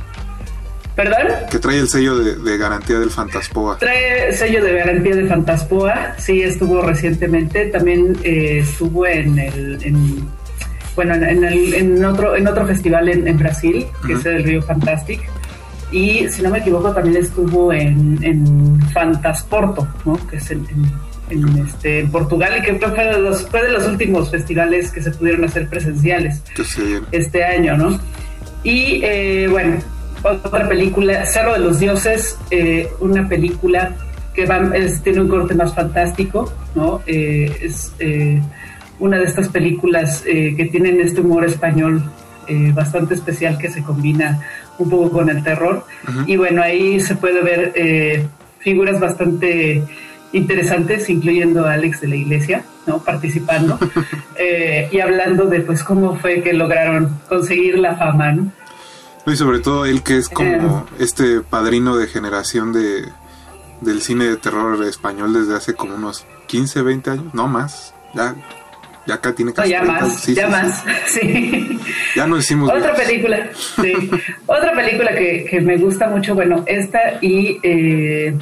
¿Perdón? 0.97 1.29
Que 1.51 1.59
trae 1.59 1.79
el 1.79 1.89
sello 1.89 2.19
de, 2.19 2.37
de, 2.37 2.59
garantía 2.59 2.99
del 2.99 3.11
Fantaspoa. 3.11 3.79
Trae 3.79 4.33
sello 4.35 4.63
de 4.63 4.75
garantía 4.75 5.17
de 5.17 5.27
Fantaspoa, 5.27 6.15
sí, 6.19 6.43
estuvo 6.43 6.83
recientemente. 6.83 7.67
También 7.67 8.19
eh, 8.23 8.59
estuvo 8.59 9.07
en 9.07 9.39
el. 9.39 9.79
En, 9.83 10.29
bueno, 10.97 11.15
en, 11.15 11.43
el, 11.43 11.73
en, 11.73 12.05
otro, 12.05 12.37
en 12.37 12.47
otro 12.47 12.67
festival 12.67 13.09
en, 13.09 13.27
en 13.27 13.39
Brasil, 13.39 13.87
que 14.07 14.13
uh 14.13 14.17
-huh. 14.17 14.21
es 14.21 14.27
el 14.27 14.45
Río 14.45 14.63
Fantastic. 14.63 15.23
Y 15.93 16.29
si 16.29 16.43
no 16.43 16.51
me 16.51 16.59
equivoco, 16.59 16.93
también 16.93 17.17
estuvo 17.17 17.73
en, 17.73 18.19
en 18.23 18.81
Fantasporto, 18.93 19.89
¿no? 20.05 20.19
que 20.29 20.37
es 20.37 20.51
en, 20.51 20.67
en, 21.31 21.67
este, 21.67 22.01
en 22.01 22.11
Portugal 22.11 22.53
y 22.59 22.63
que 22.63 22.75
fue 22.75 23.05
de, 23.05 23.19
los, 23.19 23.49
fue 23.49 23.63
de 23.63 23.73
los 23.73 23.87
últimos 23.87 24.31
festivales 24.31 24.91
que 24.93 25.03
se 25.03 25.11
pudieron 25.11 25.45
hacer 25.45 25.69
presenciales 25.69 26.43
este 27.11 27.45
año. 27.45 27.77
¿no? 27.77 28.01
Y 28.63 29.01
eh, 29.03 29.49
bueno, 29.51 29.79
otra 30.23 30.69
película, 30.69 31.25
Cerro 31.27 31.55
de 31.55 31.61
los 31.61 31.81
Dioses, 31.81 32.39
eh, 32.51 32.89
una 33.01 33.29
película 33.29 33.97
que 34.35 34.47
va, 34.47 34.59
es, 34.77 35.03
tiene 35.03 35.23
un 35.23 35.29
corte 35.29 35.55
más 35.55 35.75
fantástico, 35.75 36.53
¿no? 36.75 37.01
Eh, 37.07 37.53
es 37.63 37.93
eh, 37.99 38.41
una 38.99 39.19
de 39.19 39.25
estas 39.25 39.49
películas 39.49 40.23
eh, 40.27 40.55
que 40.57 40.67
tienen 40.67 41.01
este 41.01 41.21
humor 41.23 41.45
español 41.45 42.03
eh, 42.47 42.73
bastante 42.73 43.15
especial 43.15 43.59
que 43.59 43.71
se 43.71 43.83
combina 43.83 44.41
un 44.81 44.91
poco 44.91 45.11
con 45.11 45.31
el 45.31 45.43
terror. 45.43 45.85
Uh 46.07 46.11
-huh. 46.11 46.25
Y 46.27 46.37
bueno, 46.37 46.63
ahí 46.63 47.01
se 47.01 47.15
puede 47.15 47.43
ver 47.43 47.73
eh, 47.75 48.27
figuras 48.59 48.99
bastante 48.99 49.83
interesantes, 50.33 51.09
incluyendo 51.09 51.67
a 51.67 51.75
Alex 51.75 52.01
de 52.01 52.09
la 52.09 52.17
Iglesia, 52.17 52.65
¿no? 52.87 52.99
Participando 52.99 53.79
y 54.93 55.01
hablando 55.01 55.47
de 55.47 55.61
pues 55.61 55.83
cómo 55.83 56.17
fue 56.17 56.43
que 56.43 56.53
lograron 56.53 57.21
conseguir 57.29 57.79
la 57.79 57.97
fama, 57.97 58.33
¿no? 58.33 58.53
Y 59.27 59.37
sobre 59.37 59.61
todo 59.61 59.87
él 59.87 60.03
que 60.03 60.17
es 60.17 60.29
como 60.29 60.87
eh, 60.99 61.03
este 61.05 61.41
padrino 61.41 61.97
de 61.97 62.07
generación 62.07 62.73
de 62.73 63.05
del 63.81 64.03
cine 64.03 64.27
de 64.27 64.37
terror 64.37 64.83
español 64.85 65.33
desde 65.33 65.57
hace 65.57 65.75
como 65.75 65.95
unos 65.95 66.27
15, 66.49 66.83
20 66.83 67.11
años, 67.11 67.35
no 67.35 67.49
más. 67.49 67.95
Ya 68.15 68.35
ya 69.07 69.15
acá 69.15 69.35
tiene 69.35 69.53
casi 69.53 69.69
no, 69.69 69.73
ya 69.73 69.83
30, 69.83 70.01
más, 70.01 70.21
sí, 70.21 70.35
ya 70.35 70.47
sí, 70.47 70.51
más, 70.51 70.85
sí. 71.07 71.81
Ya 72.17 72.27
nos 72.27 72.45
hicimos 72.45 72.71
Otra 72.71 72.95
película, 72.95 73.49
sí. 73.55 74.11
Otra 74.47 74.73
película 74.73 75.15
que, 75.15 75.47
que, 75.49 75.61
me 75.61 75.77
gusta 75.77 76.09
mucho, 76.09 76.35
bueno, 76.35 76.65
esta 76.67 77.19
y 77.21 77.59
eh, 77.63 78.35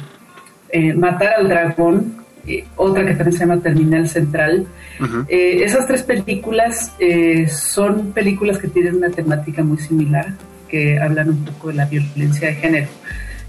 eh, 0.69 0.93
Matar 0.93 1.35
al 1.39 1.47
Dragón, 1.47 2.25
eh, 2.47 2.65
otra 2.75 3.05
que 3.05 3.13
también 3.13 3.33
se 3.33 3.39
llama 3.39 3.61
Terminal 3.61 4.07
Central. 4.09 4.67
Uh 4.99 5.03
-huh. 5.03 5.25
esas 5.29 5.87
tres 5.87 6.03
películas 6.03 6.91
son 7.49 8.11
películas 8.11 8.57
que 8.57 8.67
tienen 8.67 8.95
una 8.95 9.09
temática 9.09 9.63
muy 9.63 9.77
similar 9.77 10.33
que 10.69 10.99
hablan 10.99 11.29
un 11.29 11.45
poco 11.45 11.69
de 11.69 11.73
la 11.73 11.85
violencia 11.85 12.49
de 12.49 12.55
género. 12.55 12.87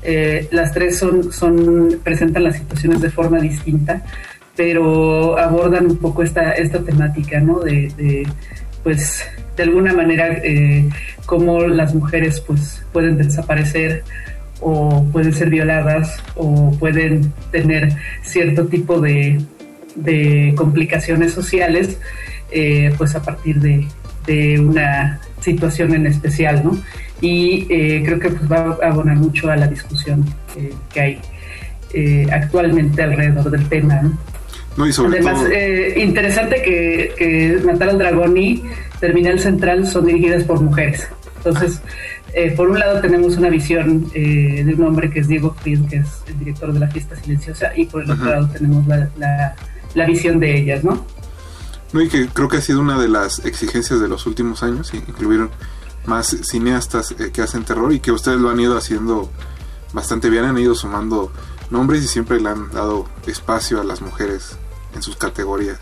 Eh, 0.02 0.48
las 0.50 0.72
tres 0.72 0.98
son, 0.98 1.30
son, 1.32 2.00
presentan 2.02 2.44
las 2.44 2.56
situaciones 2.56 3.00
de 3.00 3.10
forma 3.10 3.38
distinta, 3.38 4.02
pero 4.60 5.38
abordan 5.38 5.86
un 5.86 5.96
poco 5.96 6.22
esta, 6.22 6.52
esta 6.52 6.80
temática, 6.80 7.40
¿no? 7.40 7.60
De, 7.60 8.26
pues, 8.82 9.24
de 9.56 9.62
alguna 9.62 9.94
manera, 9.94 10.36
eh, 10.44 10.86
cómo 11.24 11.62
las 11.62 11.94
mujeres, 11.94 12.42
pues, 12.42 12.84
pueden 12.92 13.16
desaparecer 13.16 14.04
o 14.60 15.02
pueden 15.12 15.32
ser 15.32 15.48
violadas 15.48 16.22
o 16.36 16.72
pueden 16.78 17.32
tener 17.50 17.94
cierto 18.22 18.66
tipo 18.66 19.00
de, 19.00 19.40
complicaciones 20.56 21.32
sociales, 21.32 21.96
eh, 22.52 22.92
pues, 22.98 23.14
a 23.14 23.22
partir 23.22 23.60
de, 23.60 23.88
una 24.60 25.20
situación 25.40 25.94
en 25.94 26.06
especial, 26.06 26.62
¿no? 26.62 26.78
y 27.22 27.66
eh, 27.70 28.02
creo 28.04 28.20
que 28.20 28.28
pues, 28.28 28.52
va 28.52 28.76
a 28.82 28.88
abonar 28.88 29.16
mucho 29.16 29.50
a 29.50 29.56
la 29.56 29.66
discusión 29.66 30.26
que 30.92 31.00
hay. 31.00 31.20
actualmente 32.30 33.02
alrededor 33.02 33.50
del 33.50 33.66
tema. 33.68 34.02
¿no? 34.02 34.18
No, 34.76 34.86
y 34.86 34.92
sobre 34.92 35.18
Además, 35.18 35.38
todo, 35.40 35.48
eh, 35.50 35.94
interesante 36.00 36.62
que, 36.62 37.12
que 37.18 37.60
Natal 37.66 37.98
Dragón 37.98 38.36
y 38.36 38.62
Terminal 39.00 39.38
Central 39.40 39.86
son 39.86 40.06
dirigidas 40.06 40.44
por 40.44 40.60
mujeres. 40.60 41.08
Entonces, 41.38 41.80
eh, 42.34 42.52
por 42.56 42.68
un 42.70 42.78
lado 42.78 43.00
tenemos 43.00 43.36
una 43.36 43.48
visión 43.48 44.06
eh, 44.14 44.62
de 44.64 44.74
un 44.74 44.84
hombre 44.84 45.10
que 45.10 45.20
es 45.20 45.28
Diego 45.28 45.54
Fried, 45.60 45.80
que 45.88 45.96
es 45.96 46.06
el 46.28 46.38
director 46.38 46.72
de 46.72 46.78
La 46.80 46.88
Fiesta 46.88 47.16
Silenciosa, 47.16 47.72
y 47.76 47.86
por 47.86 48.02
el 48.04 48.10
otro 48.10 48.26
lado 48.26 48.48
tenemos 48.52 48.86
la, 48.86 49.08
la- 49.18 49.56
la 49.94 50.06
visión 50.06 50.38
de 50.38 50.56
ellas, 50.56 50.84
¿no? 50.84 51.04
no, 51.92 52.00
y 52.00 52.08
que 52.08 52.28
creo 52.28 52.48
que 52.48 52.58
ha 52.58 52.60
sido 52.60 52.80
una 52.80 52.96
de 53.00 53.08
las 53.08 53.44
exigencias 53.44 54.00
de 54.00 54.06
los 54.06 54.24
últimos 54.26 54.62
años, 54.62 54.94
incluir 54.94 55.48
más 56.06 56.28
cineastas 56.44 57.10
eh, 57.18 57.30
que 57.32 57.42
hacen 57.42 57.64
terror 57.64 57.92
y 57.92 57.98
que 57.98 58.12
ustedes 58.12 58.38
lo 58.38 58.50
han 58.50 58.60
ido 58.60 58.78
haciendo 58.78 59.28
bastante 59.92 60.30
bien, 60.30 60.44
han 60.44 60.56
ido 60.58 60.76
sumando 60.76 61.32
nombres 61.70 62.02
y 62.04 62.08
siempre 62.08 62.40
le 62.40 62.48
han 62.48 62.70
dado 62.70 63.06
espacio 63.26 63.80
a 63.80 63.84
las 63.84 64.00
mujeres 64.02 64.56
en 64.94 65.02
sus 65.02 65.16
categorías. 65.16 65.78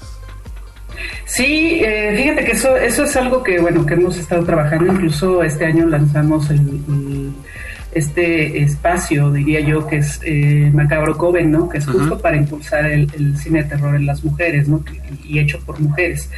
Sí, 1.26 1.80
eh, 1.84 2.14
fíjate 2.16 2.44
que 2.44 2.52
eso, 2.52 2.76
eso 2.76 3.04
es 3.04 3.16
algo 3.16 3.42
que 3.42 3.60
bueno 3.60 3.84
que 3.86 3.94
hemos 3.94 4.16
estado 4.16 4.44
trabajando. 4.44 4.92
Incluso 4.92 5.42
este 5.42 5.66
año 5.66 5.86
lanzamos 5.86 6.50
el, 6.50 6.58
el- 6.58 7.32
este 7.92 8.62
espacio, 8.62 9.30
diría 9.32 9.60
yo, 9.60 9.86
que 9.86 9.96
es 9.96 10.20
eh, 10.22 10.70
Macabro 10.74 11.16
Coven, 11.16 11.50
¿no? 11.50 11.68
Que 11.70 11.78
es 11.78 11.86
justo 11.86 12.12
Ujú. 12.14 12.20
para 12.20 12.36
impulsar 12.36 12.84
el, 12.84 13.10
el 13.14 13.36
cine 13.38 13.62
de 13.62 13.70
terror 13.70 13.94
en 13.96 14.04
las 14.04 14.22
mujeres, 14.22 14.68
¿no? 14.68 14.84
Y 15.24 15.38
hecho 15.38 15.58
por 15.64 15.80
mujeres. 15.80 16.28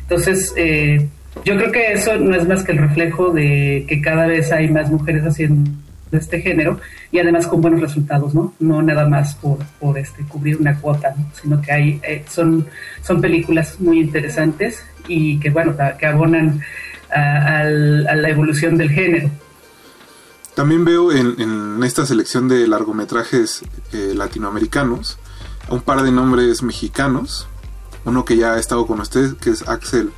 Entonces, 0.00 0.52
eh, 0.56 1.06
yo 1.44 1.56
creo 1.56 1.70
que 1.70 1.92
eso 1.92 2.16
no 2.16 2.34
es 2.36 2.46
más 2.48 2.64
que 2.64 2.72
el 2.72 2.78
reflejo 2.78 3.30
de 3.30 3.84
que 3.88 4.00
cada 4.02 4.26
vez 4.26 4.50
hay 4.50 4.68
más 4.68 4.90
mujeres 4.90 5.22
haciendo 5.24 5.70
este 6.12 6.40
género 6.40 6.80
y 7.10 7.18
además 7.18 7.46
con 7.46 7.60
buenos 7.60 7.80
resultados, 7.80 8.34
¿no? 8.34 8.54
No 8.60 8.80
nada 8.82 9.08
más 9.08 9.34
por, 9.34 9.58
por 9.80 9.98
este 9.98 10.22
cubrir 10.24 10.56
una 10.58 10.78
cuota, 10.80 11.14
¿no? 11.16 11.26
sino 11.40 11.60
que 11.60 11.72
hay 11.72 12.00
eh, 12.04 12.24
son 12.28 12.66
son 13.02 13.20
películas 13.20 13.80
muy 13.80 14.00
interesantes 14.00 14.84
y 15.08 15.38
que 15.40 15.50
bueno 15.50 15.74
que 15.98 16.06
abonan 16.06 16.60
a, 17.14 17.58
al- 17.60 18.06
a 18.08 18.14
la 18.16 18.28
evolución 18.28 18.76
del 18.76 18.90
género. 18.90 19.30
También 20.54 20.84
veo 20.84 21.12
en, 21.12 21.38
en 21.40 21.82
esta 21.84 22.06
selección 22.06 22.48
de 22.48 22.66
largometrajes 22.66 23.62
eh, 23.92 24.12
latinoamericanos 24.14 25.18
a 25.68 25.74
un 25.74 25.82
par 25.82 26.02
de 26.02 26.10
nombres 26.12 26.62
mexicanos. 26.62 27.46
Uno 28.06 28.24
que 28.24 28.36
ya 28.36 28.54
ha 28.54 28.58
estado 28.58 28.86
con 28.86 29.00
ustedes, 29.00 29.34
que 29.34 29.50
es 29.50 29.68
Axel 29.68 30.10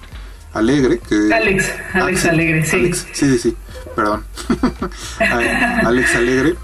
Alegre. 0.52 1.00
Que, 1.00 1.32
Alex, 1.34 1.72
Alex 1.94 2.24
Axel- 2.24 2.30
Alegre, 2.30 2.66
sí. 2.66 2.76
Alex, 2.76 3.06
sí, 3.12 3.30
sí, 3.30 3.38
sí, 3.38 3.56
perdón. 3.98 4.22
Alex 5.84 6.14
Alegre, 6.14 6.54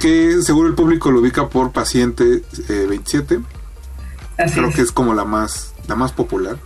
que 0.00 0.42
seguro 0.42 0.66
el 0.66 0.74
público 0.74 1.12
lo 1.12 1.20
ubica 1.20 1.48
por 1.48 1.70
Paciente 1.70 2.42
eh, 2.68 2.86
27. 2.88 3.38
Así 4.38 4.54
Creo 4.54 4.70
es. 4.70 4.74
que 4.74 4.82
es 4.82 4.90
como 4.90 5.14
la 5.14 5.24
más, 5.24 5.72
la 5.86 5.94
más 5.94 6.10
popular. 6.10 6.56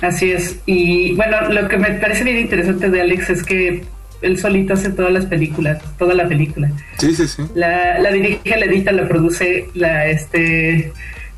Así 0.00 0.30
es. 0.30 0.60
Y 0.66 1.16
bueno, 1.16 1.48
lo 1.48 1.66
que 1.66 1.78
me 1.78 1.90
parece 1.94 2.22
bien 2.22 2.38
interesante 2.38 2.90
de 2.90 3.00
Alex 3.00 3.30
es 3.30 3.42
que 3.42 3.84
él 4.20 4.38
solito 4.38 4.74
hace 4.74 4.90
todas 4.90 5.12
las 5.12 5.26
películas, 5.26 5.82
toda 5.98 6.14
la 6.14 6.28
película. 6.28 6.70
Sí, 6.98 7.12
sí, 7.16 7.26
sí. 7.26 7.42
La, 7.56 7.98
la 7.98 8.12
dirige, 8.12 8.56
la 8.56 8.66
edita, 8.66 8.92
la 8.92 9.08
produce, 9.08 9.68
la 9.74 10.06
este 10.06 10.92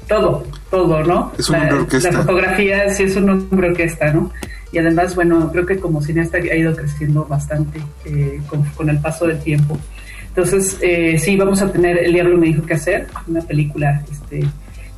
todo, 0.08 0.44
todo, 0.70 1.02
¿no? 1.02 1.32
Es 1.38 1.48
un 1.48 1.58
la, 1.58 1.74
orquesta. 1.74 2.10
La 2.10 2.18
fotografía 2.20 2.90
sí 2.90 3.04
es 3.04 3.16
un 3.16 3.30
hombre 3.30 3.68
orquesta, 3.68 4.12
¿no? 4.12 4.30
Y 4.72 4.78
además, 4.78 5.14
bueno, 5.14 5.50
creo 5.52 5.66
que 5.66 5.78
como 5.78 6.02
cineasta 6.02 6.38
ha 6.38 6.56
ido 6.56 6.74
creciendo 6.74 7.24
bastante 7.24 7.80
eh, 8.04 8.40
con, 8.48 8.62
con 8.70 8.90
el 8.90 8.98
paso 8.98 9.26
del 9.26 9.40
tiempo. 9.40 9.78
Entonces, 10.28 10.78
eh, 10.82 11.16
sí, 11.18 11.36
vamos 11.36 11.62
a 11.62 11.70
tener 11.70 11.96
El 11.98 12.12
Diablo 12.12 12.36
me 12.36 12.48
dijo 12.48 12.66
qué 12.66 12.74
hacer, 12.74 13.06
una 13.28 13.40
película 13.40 14.02
este, 14.10 14.44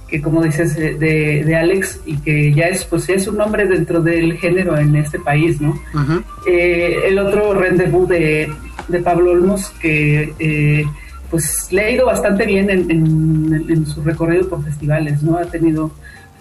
que 0.08 0.22
como 0.22 0.42
dices 0.42 0.76
eh, 0.76 0.96
de, 0.98 1.44
de 1.44 1.56
Alex 1.56 2.00
y 2.06 2.16
que 2.18 2.52
ya 2.52 2.66
es 2.66 2.84
pues 2.84 3.08
es 3.08 3.26
un 3.26 3.36
nombre 3.36 3.66
dentro 3.66 4.00
del 4.00 4.38
género 4.38 4.78
en 4.78 4.94
este 4.96 5.18
país, 5.18 5.60
¿no? 5.60 5.78
Eh, 6.46 7.00
el 7.06 7.18
otro 7.18 7.54
rendezvous 7.54 8.08
de, 8.08 8.48
de 8.88 8.98
Pablo 9.00 9.32
Olmos, 9.32 9.70
que 9.80 10.32
eh, 10.38 10.84
pues 11.30 11.68
le 11.70 11.82
ha 11.82 11.90
ido 11.90 12.06
bastante 12.06 12.46
bien 12.46 12.70
en, 12.70 12.90
en- 12.90 13.66
en 13.68 13.86
su 13.86 14.02
recorrido 14.02 14.48
por 14.48 14.64
festivales, 14.64 15.22
¿no? 15.22 15.36
Ha 15.38 15.44
tenido 15.46 15.90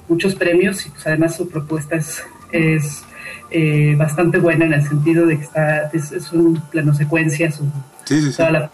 muchos 0.07 0.35
premios 0.35 0.85
y 0.85 0.89
pues 0.89 1.05
además 1.07 1.35
su 1.35 1.49
propuesta 1.49 1.95
es, 1.95 2.23
es, 2.51 3.03
eh, 3.51 3.95
bastante 3.97 4.37
buena 4.37 4.65
en 4.65 4.73
el 4.73 4.83
sentido 4.87 5.25
de 5.25 5.37
que 5.37 5.43
está, 5.43 5.89
es, 5.93 6.11
es 6.11 6.31
un 6.31 6.61
plano 6.71 6.93
secuencia, 6.93 7.51
su, 7.51 7.63
Sí, 8.05 8.21
sí, 8.21 8.31
sí. 8.31 8.37
toda 8.37 8.51
la 8.51 8.71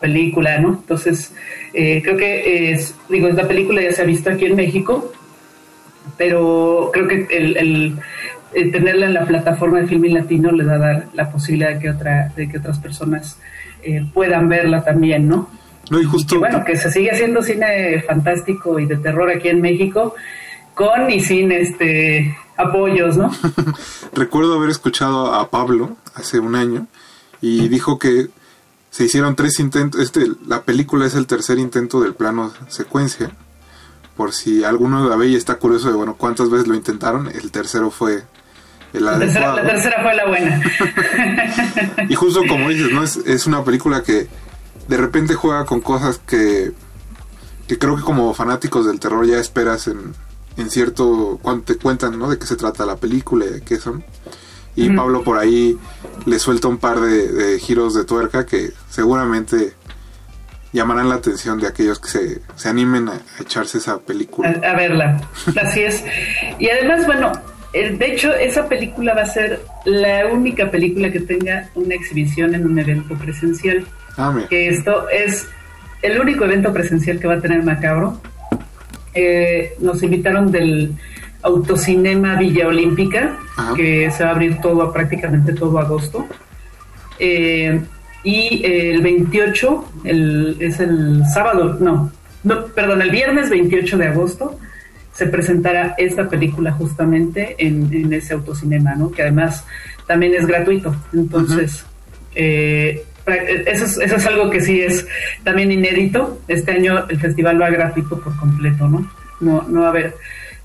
película, 0.00 0.58
¿no? 0.58 0.68
Entonces, 0.80 1.32
eh, 1.72 2.00
creo 2.02 2.16
que 2.18 2.72
es, 2.72 2.94
digo, 3.08 3.28
esta 3.28 3.48
película 3.48 3.80
ya 3.80 3.92
se 3.92 4.02
ha 4.02 4.04
visto 4.04 4.28
aquí 4.30 4.44
en 4.44 4.56
México, 4.56 5.10
pero 6.18 6.90
creo 6.92 7.08
que 7.08 7.26
el, 7.30 7.56
el- 7.56 7.96
el 8.54 8.70
tenerla 8.70 9.06
en 9.06 9.14
la 9.14 9.24
plataforma 9.26 9.80
de 9.80 9.88
Filmin 9.88 10.14
Latino 10.14 10.52
le 10.52 10.64
da 10.64 10.74
a 10.74 10.78
dar 10.78 11.06
la 11.12 11.28
posibilidad 11.30 11.70
de 11.74 11.78
que, 11.80 11.90
otra, 11.90 12.32
de 12.36 12.48
que 12.48 12.58
otras 12.58 12.78
personas 12.78 13.36
eh, 13.84 14.06
puedan 14.12 14.48
verla 14.48 14.84
también, 14.84 15.28
¿no? 15.28 15.48
No, 15.90 16.00
y 16.00 16.04
justo. 16.04 16.34
Que 16.34 16.38
bueno, 16.38 16.64
que 16.64 16.76
se 16.76 16.90
sigue 16.90 17.10
haciendo 17.10 17.42
cine 17.42 18.02
fantástico 18.06 18.78
y 18.78 18.86
de 18.86 18.96
terror 18.96 19.30
aquí 19.30 19.48
en 19.48 19.60
México, 19.60 20.14
con 20.74 21.10
y 21.10 21.20
sin 21.20 21.52
este 21.52 22.36
apoyos, 22.56 23.16
¿no? 23.16 23.30
Recuerdo 24.14 24.54
haber 24.54 24.70
escuchado 24.70 25.34
a 25.34 25.50
Pablo 25.50 25.96
hace 26.14 26.38
un 26.38 26.54
año 26.54 26.86
y 27.40 27.68
dijo 27.68 27.98
que 27.98 28.28
se 28.90 29.04
hicieron 29.04 29.36
tres 29.36 29.58
intentos. 29.60 30.00
Este, 30.00 30.26
la 30.46 30.62
película 30.62 31.06
es 31.06 31.14
el 31.14 31.26
tercer 31.26 31.58
intento 31.58 32.00
del 32.00 32.14
plano 32.14 32.52
secuencia. 32.68 33.32
Por 34.16 34.32
si 34.32 34.62
alguno 34.62 35.08
la 35.08 35.16
ve 35.16 35.28
y 35.28 35.34
está 35.34 35.56
curioso 35.56 35.88
de 35.88 35.96
bueno 35.96 36.14
cuántas 36.16 36.48
veces 36.48 36.68
lo 36.68 36.76
intentaron, 36.76 37.26
el 37.26 37.50
tercero 37.50 37.90
fue 37.90 38.22
La 39.00 39.18
tercera, 39.18 39.52
adecuado. 39.52 39.56
la 39.56 39.72
tercera 39.74 40.02
fue 40.02 40.14
la 40.14 40.26
buena. 40.26 40.62
Y 42.08 42.14
justo 42.14 42.42
como 42.48 42.68
dices, 42.68 42.92
¿no? 42.92 43.02
Es, 43.02 43.16
es 43.16 43.46
una 43.46 43.64
película 43.64 44.02
que 44.02 44.28
de 44.88 44.96
repente 44.96 45.34
juega 45.34 45.64
con 45.64 45.80
cosas 45.80 46.20
que, 46.26 46.72
que 47.66 47.78
creo 47.78 47.96
que 47.96 48.02
como 48.02 48.32
fanáticos 48.34 48.86
del 48.86 49.00
terror 49.00 49.26
ya 49.26 49.38
esperas 49.38 49.88
en, 49.88 50.14
en 50.56 50.70
cierto... 50.70 51.38
cuando 51.42 51.64
te 51.64 51.76
cuentan, 51.76 52.18
¿no? 52.18 52.28
De 52.28 52.38
qué 52.38 52.46
se 52.46 52.56
trata 52.56 52.84
la 52.84 52.96
película 52.96 53.46
y 53.46 53.48
de 53.48 53.60
qué 53.62 53.76
son. 53.78 54.04
Y. 54.76 54.90
Pablo 54.90 55.22
por 55.22 55.38
ahí 55.38 55.78
le 56.26 56.38
suelta 56.38 56.68
un 56.68 56.78
par 56.78 57.00
de, 57.00 57.28
de 57.28 57.58
giros 57.60 57.94
de 57.94 58.04
tuerca 58.04 58.44
que 58.44 58.72
seguramente 58.90 59.72
llamarán 60.72 61.08
la 61.08 61.14
atención 61.14 61.60
de 61.60 61.68
aquellos 61.68 62.00
que 62.00 62.08
se, 62.08 62.42
se 62.56 62.68
animen 62.68 63.08
a, 63.08 63.12
a 63.12 63.42
echarse 63.42 63.78
esa 63.78 63.98
película. 63.98 64.52
a, 64.64 64.70
a 64.72 64.74
verla. 64.74 65.20
Así 65.62 65.80
es. 65.82 66.02
Y 66.58 66.68
además, 66.68 67.06
bueno, 67.06 67.32
de 67.74 68.06
hecho, 68.06 68.32
esa 68.32 68.68
película 68.68 69.14
va 69.14 69.22
a 69.22 69.26
ser 69.26 69.60
la 69.84 70.26
única 70.26 70.70
película 70.70 71.10
que 71.10 71.20
tenga 71.20 71.68
una 71.74 71.94
exhibición 71.94 72.54
en 72.54 72.66
un 72.66 72.78
evento 72.78 73.16
presencial. 73.16 73.84
Ah. 74.16 74.32
Que 74.48 74.68
esto 74.68 75.08
es 75.08 75.48
el 76.02 76.20
único 76.20 76.44
evento 76.44 76.72
presencial 76.72 77.18
que 77.18 77.26
va 77.26 77.34
a 77.34 77.40
tener 77.40 77.62
Macabro. 77.64 78.20
Eh, 79.12 79.74
nos 79.80 80.02
invitaron 80.04 80.52
del 80.52 80.92
Autocinema 81.42 82.36
Villa 82.36 82.68
Olímpica, 82.68 83.36
Ajá. 83.56 83.74
que 83.74 84.08
se 84.12 84.22
va 84.22 84.30
a 84.30 84.32
abrir 84.32 84.60
todo, 84.60 84.92
prácticamente 84.92 85.52
todo 85.52 85.78
agosto. 85.78 86.28
Eh, 87.18 87.80
y 88.22 88.62
el 88.64 89.02
28, 89.02 89.92
el, 90.04 90.56
es 90.60 90.78
el 90.78 91.22
sábado, 91.32 91.76
no, 91.80 92.10
no, 92.44 92.66
perdón, 92.66 93.02
el 93.02 93.10
viernes 93.10 93.50
28 93.50 93.98
de 93.98 94.06
agosto 94.06 94.58
se 95.14 95.26
presentará 95.26 95.94
esta 95.96 96.28
película 96.28 96.72
justamente 96.72 97.54
en, 97.58 97.88
en 97.92 98.12
ese 98.12 98.34
autocinema, 98.34 98.94
¿no? 98.94 99.10
Que 99.12 99.22
además 99.22 99.64
también 100.06 100.34
es 100.34 100.46
gratuito. 100.46 100.94
Entonces, 101.12 101.84
eh, 102.34 103.04
pra- 103.24 103.40
eso, 103.66 103.84
es, 103.84 103.96
eso 103.98 104.16
es 104.16 104.26
algo 104.26 104.50
que 104.50 104.60
sí 104.60 104.80
es 104.80 105.06
también 105.44 105.70
inédito. 105.70 106.40
Este 106.48 106.72
año 106.72 107.06
el 107.08 107.20
festival 107.20 107.60
va 107.62 107.70
gratuito 107.70 108.20
por 108.20 108.36
completo, 108.36 108.88
¿no? 108.88 109.10
No, 109.40 109.62
no 109.68 109.80
va 109.80 109.86
a 109.86 109.90
haber 109.90 110.16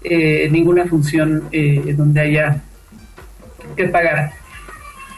eh, 0.03 0.47
ninguna 0.51 0.85
función 0.85 1.43
eh, 1.51 1.93
donde 1.97 2.21
haya 2.21 2.61
que 3.75 3.85
pagar. 3.87 4.31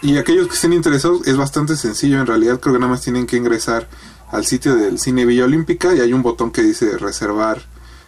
Y 0.01 0.17
aquellos 0.17 0.47
que 0.47 0.55
estén 0.55 0.73
interesados 0.73 1.27
es 1.27 1.37
bastante 1.37 1.75
sencillo, 1.75 2.19
en 2.19 2.25
realidad 2.27 2.59
creo 2.59 2.73
que 2.73 2.79
nada 2.79 2.91
más 2.91 3.01
tienen 3.01 3.27
que 3.27 3.37
ingresar 3.37 3.87
al 4.31 4.45
sitio 4.45 4.75
del 4.75 4.97
Cine 4.99 5.25
Villa 5.25 5.45
Olímpica 5.45 5.93
y 5.93 5.99
hay 5.99 6.11
un 6.11 6.21
botón 6.23 6.51
que 6.51 6.63
dice 6.63 6.97
reservar 6.97 7.59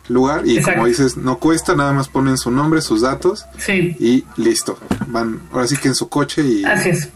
lugar 0.10 0.46
y 0.46 0.58
Exacto. 0.58 0.80
como 0.80 0.88
dices, 0.88 1.18
no 1.18 1.38
cuesta, 1.40 1.76
nada 1.76 1.94
más 1.94 2.10
ponen 2.10 2.38
su 2.38 2.52
nombre, 2.52 2.82
sus 2.82 3.02
datos 3.02 3.46
Sí. 3.58 3.96
y 4.00 4.26
listo. 4.38 4.78
Van 5.08 5.40
ahora 5.52 5.68
sí 5.68 5.78
que 5.78 5.88
en 5.90 5.96
su 5.96 6.10
coche 6.10 6.42
y 6.44 6.64
Así 6.66 6.90
es. 6.90 7.10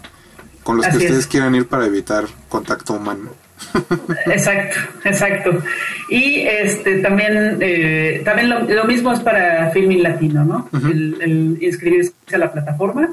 con 0.64 0.78
los 0.78 0.88
que 0.88 0.98
ustedes 0.98 1.20
es. 1.20 1.28
quieran 1.28 1.54
ir 1.56 1.68
para 1.68 1.86
evitar 1.86 2.26
contacto 2.50 2.94
humano. 2.94 3.32
Exacto, 4.28 4.78
exacto. 5.04 5.64
Y 6.10 6.42
este 6.42 7.00
también 7.00 7.58
eh, 7.60 8.22
también 8.24 8.50
lo, 8.50 8.60
lo 8.64 8.86
mismo 8.86 9.12
es 9.12 9.20
para 9.20 9.72
Filming 9.72 10.04
Latino, 10.04 10.46
¿no? 10.46 10.70
el, 10.88 11.18
el 11.22 11.58
inscribirse 11.64 12.14
a 12.34 12.38
la 12.38 12.52
plataforma 12.54 13.10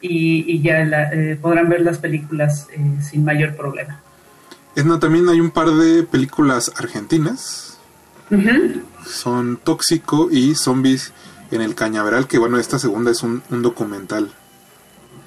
y, 0.00 0.44
y 0.46 0.62
ya 0.62 0.84
la- 0.84 1.12
eh, 1.12 1.36
podrán 1.42 1.68
ver 1.68 1.80
las 1.80 1.98
películas 1.98 2.68
eh, 2.72 2.78
sin 3.02 3.24
mayor 3.24 3.56
problema. 3.56 4.00
Edna, 4.76 5.00
también 5.00 5.28
hay 5.28 5.40
un 5.40 5.50
par 5.50 5.68
de 5.72 6.04
películas 6.04 6.70
argentinas. 6.78 7.76
Son 9.08 9.56
Tóxico 9.56 10.28
y 10.30 10.54
Zombies 10.54 11.12
en 11.50 11.62
el 11.62 11.74
Cañaveral, 11.74 12.26
que 12.26 12.38
bueno, 12.38 12.58
esta 12.58 12.78
segunda 12.78 13.10
es 13.10 13.22
un, 13.22 13.42
un 13.50 13.62
documental. 13.62 14.30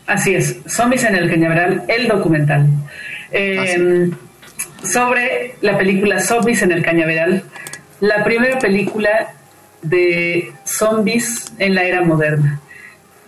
Así 0.07 0.35
es, 0.35 0.57
Zombies 0.67 1.03
en 1.03 1.15
el 1.15 1.29
Cañaveral, 1.29 1.83
el 1.87 2.07
documental. 2.07 2.67
Eh, 3.31 4.11
Sobre 4.83 5.55
la 5.61 5.77
película 5.77 6.19
Zombies 6.19 6.61
en 6.63 6.71
el 6.71 6.83
Cañaveral, 6.83 7.43
la 7.99 8.23
primera 8.23 8.57
película 8.59 9.33
de 9.81 10.53
zombies 10.65 11.53
en 11.59 11.75
la 11.75 11.83
era 11.83 12.01
moderna. 12.01 12.59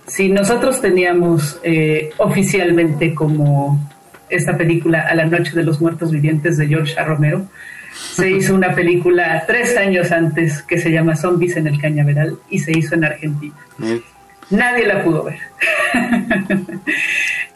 Si 0.08 0.30
nosotros 0.30 0.82
teníamos 0.82 1.60
eh, 1.64 2.10
oficialmente 2.18 3.14
como 3.14 3.92
esta 4.30 4.58
película 4.58 5.02
A 5.02 5.16
la 5.16 5.26
Noche 5.26 5.52
de 5.54 5.64
los 5.64 5.80
Muertos 5.80 6.12
Vivientes 6.12 6.58
de 6.58 6.68
George 6.68 7.00
A. 7.00 7.06
Romero, 7.06 7.46
se 7.94 8.30
hizo 8.32 8.53
una 8.56 8.74
película 8.76 9.44
tres 9.48 9.78
años 9.78 10.11
antes 10.11 10.61
que 10.64 10.78
se 10.80 10.91
llama 10.91 11.15
Zombies 11.15 11.56
en 11.57 11.68
el 11.68 11.80
Cañaveral 11.80 12.38
y 12.49 12.60
se 12.60 12.78
hizo 12.78 12.95
en 12.95 13.06
Argentina. 13.06 13.56
Nadie 14.49 14.86
la 14.88 15.03
pudo 15.03 15.24
ver. 15.24 15.40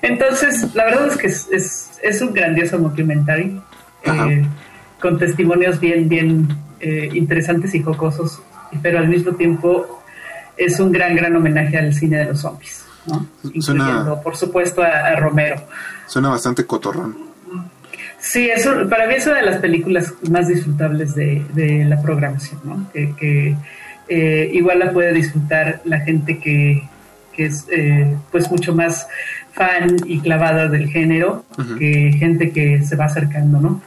Entonces, 0.01 0.73
la 0.75 0.85
verdad 0.85 1.07
es 1.07 1.17
que 1.17 1.27
es, 1.27 1.47
es- 1.51 1.83
es 2.03 2.21
un 2.21 2.31
grandioso 2.33 2.77
documentary 2.77 3.59
eh, 4.03 4.45
con 5.01 5.17
testimonios 5.17 5.79
bien, 5.79 6.07
bien 6.07 6.47
eh, 6.79 7.09
interesantes 7.13 7.73
y 7.73 7.81
jocosos, 7.81 8.39
pero 8.83 8.99
al 8.99 9.07
mismo 9.07 9.31
tiempo 9.33 10.01
es 10.55 10.79
un 10.79 10.91
gran, 10.91 11.15
gran 11.15 11.35
homenaje 11.35 11.77
al 11.77 11.93
cine 11.93 12.17
de 12.17 12.25
los 12.25 12.41
zombies, 12.41 12.85
¿no? 13.07 13.25
Suena, 13.59 13.83
Incluyendo, 13.85 14.21
por 14.21 14.37
supuesto, 14.37 14.83
a, 14.83 14.87
a 14.87 15.15
Romero. 15.15 15.55
suena 16.05 16.29
bastante 16.29 16.65
cotorrón. 16.65 17.17
Sí, 18.29 18.49
eso, 18.49 18.89
para 18.89 19.07
mí 19.07 19.13
es 19.13 19.25
una 19.25 19.37
de 19.37 19.45
las 19.45 19.59
películas 19.59 20.13
más 20.29 20.49
disfrutables 20.49 21.15
de, 21.15 21.45
de 21.53 21.85
la 21.85 22.01
programación, 22.01 22.59
¿no? 22.65 22.91
Que, 22.91 23.15
que, 23.15 23.55
eh, 24.09 24.49
igual 24.53 24.79
la 24.79 24.91
puede 24.91 25.13
disfrutar 25.13 25.81
la 25.85 26.01
gente 26.01 26.37
que, 26.39 26.89
que 27.33 27.45
es 27.45 27.65
eh, 27.71 28.15
pues 28.31 28.51
mucho 28.51 28.75
más 28.75 29.07
fan 29.53 29.95
y 30.05 30.19
clavada 30.19 30.67
del 30.67 30.89
género 30.89 31.45
que 31.79 32.15
gente 32.19 32.51
que 32.51 32.83
se 32.83 32.95
va 32.95 33.05
acercando, 33.05 33.59
¿no? 33.59 33.81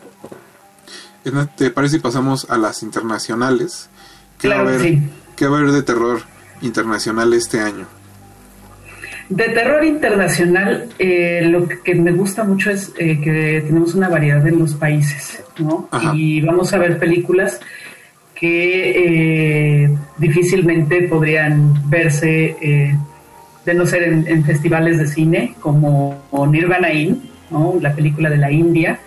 ¿te 1.56 1.70
parece 1.70 1.96
si 1.96 2.00
pasamos 2.00 2.46
a 2.48 2.56
las 2.56 2.82
internacionales? 2.82 3.90
¿Qué 4.38 4.48
va 4.48 4.54
a 4.54 4.56
Claro 4.62 4.70
haber, 4.70 4.80
sí. 4.80 5.02
¿Qué 5.36 5.46
va 5.46 5.58
a 5.58 5.60
haber 5.60 5.72
de 5.72 5.82
terror 5.82 6.22
internacional 6.62 7.32
este 7.34 7.60
año? 7.60 7.86
De 9.30 9.48
terror 9.50 9.84
internacional, 9.84 10.88
eh, 10.98 11.42
lo 11.44 11.68
que 11.68 11.94
me 11.94 12.10
gusta 12.10 12.42
mucho 12.42 12.72
es 12.72 12.92
eh, 12.98 13.20
que 13.22 13.62
tenemos 13.64 13.94
una 13.94 14.08
variedad 14.08 14.44
en 14.44 14.58
los 14.58 14.74
países, 14.74 15.44
¿no? 15.56 15.88
Ajá. 15.92 16.12
Y 16.16 16.40
vamos 16.40 16.74
a 16.74 16.78
ver 16.78 16.98
películas 16.98 17.60
que 18.34 19.84
eh, 19.84 19.96
difícilmente 20.18 21.02
podrían 21.02 21.88
verse 21.88 22.56
eh, 22.60 22.98
de 23.64 23.74
no 23.74 23.86
ser 23.86 24.02
en, 24.02 24.26
en 24.26 24.44
festivales 24.44 24.98
de 24.98 25.06
cine, 25.06 25.54
como 25.60 26.24
Nirvana 26.50 26.92
In, 26.92 27.22
¿no? 27.52 27.78
La 27.80 27.94
película 27.94 28.30
de 28.30 28.36
la 28.36 28.50
India. 28.50 28.98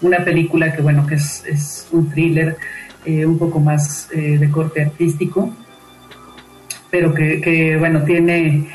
Una 0.00 0.24
película 0.24 0.72
que, 0.74 0.82
bueno, 0.82 1.06
que 1.06 1.14
es, 1.14 1.44
es 1.46 1.88
un 1.92 2.10
thriller 2.10 2.56
un 3.06 3.38
poco 3.38 3.60
más 3.60 4.08
eh, 4.12 4.36
de 4.36 4.50
corte 4.50 4.82
artístico 4.82 5.54
pero 6.90 7.14
que, 7.14 7.40
que, 7.40 7.76
bueno, 7.76 8.02
tiene 8.04 8.68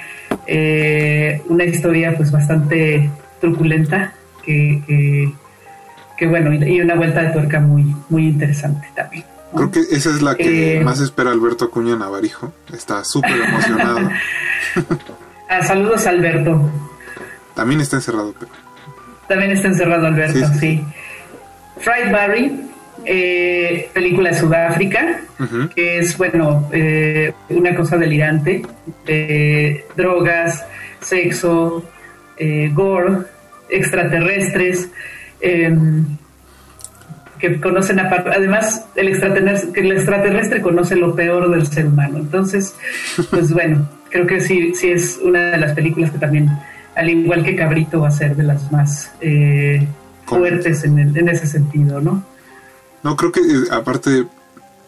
eh, 0.47 1.41
una 1.47 1.63
historia 1.65 2.15
pues 2.15 2.31
bastante 2.31 3.09
truculenta, 3.41 4.13
que, 4.43 4.81
que, 4.87 5.31
que, 6.17 6.27
bueno, 6.27 6.53
y 6.53 6.81
una 6.81 6.95
vuelta 6.95 7.23
de 7.23 7.29
tuerca 7.31 7.59
muy, 7.59 7.95
muy 8.09 8.27
interesante 8.27 8.87
también. 8.95 9.25
Creo 9.55 9.69
que 9.69 9.79
esa 9.81 10.09
es 10.09 10.21
la 10.21 10.35
que 10.35 10.77
Eh, 10.77 10.83
más 10.83 10.99
espera 10.99 11.31
Alberto 11.31 11.65
Acuña 11.65 11.95
Navarijo. 11.95 12.51
Está 12.73 13.03
súper 13.03 13.31
emocionado. 13.31 14.09
Ah, 15.49 15.61
saludos 15.61 16.07
Alberto. 16.07 16.67
También 17.53 17.79
está 17.81 17.97
encerrado, 17.97 18.33
pero 18.39 18.51
También 19.27 19.51
está 19.51 19.67
encerrado 19.67 20.07
Alberto, 20.07 20.39
Sí, 20.39 20.45
sí. 20.53 20.59
sí. 20.59 20.85
Fried 21.77 22.11
Barry, 22.11 22.71
eh, 23.05 23.89
película 23.93 24.29
de 24.29 24.35
Sudáfrica, 24.37 25.19
que 25.75 25.99
es, 25.99 26.17
bueno, 26.17 26.69
eh, 26.71 27.33
una 27.49 27.75
cosa 27.75 27.97
delirante, 27.97 28.61
eh, 29.07 29.85
drogas, 29.95 30.65
sexo, 31.01 31.83
eh, 32.37 32.69
gore, 32.73 33.17
extraterrestres, 33.69 34.89
em, 35.41 36.05
que 37.39 37.59
conocen 37.59 37.99
aparte, 37.99 38.29
además 38.35 38.85
el 38.95 39.09
extraterrestre, 39.09 39.73
que 39.73 39.81
el 39.81 39.91
extraterrestre 39.91 40.61
conoce 40.61 40.95
lo 40.95 41.13
peor 41.13 41.51
del 41.51 41.67
ser 41.67 41.87
humano. 41.87 42.17
Entonces, 42.19 42.73
pues 43.29 43.51
bueno, 43.53 43.87
creo 44.09 44.25
que 44.25 44.39
sí, 44.39 44.73
sí 44.75 44.89
es 44.91 45.19
una 45.21 45.51
de 45.51 45.57
las 45.57 45.73
películas 45.73 46.11
que 46.11 46.19
también, 46.19 46.49
al 46.95 47.09
igual 47.09 47.43
que 47.43 47.55
Cabrito, 47.55 47.99
va 48.01 48.07
a 48.07 48.11
ser 48.11 48.35
de 48.37 48.43
las 48.43 48.71
más 48.71 49.11
eh, 49.19 49.85
fuertes 50.25 50.85
en, 50.85 50.99
el- 50.99 51.17
en 51.17 51.27
ese 51.29 51.45
sentido, 51.47 51.99
¿no? 51.99 52.23
No, 53.03 53.15
creo 53.15 53.31
que 53.31 53.41
eh, 53.41 53.63
aparte 53.71 54.25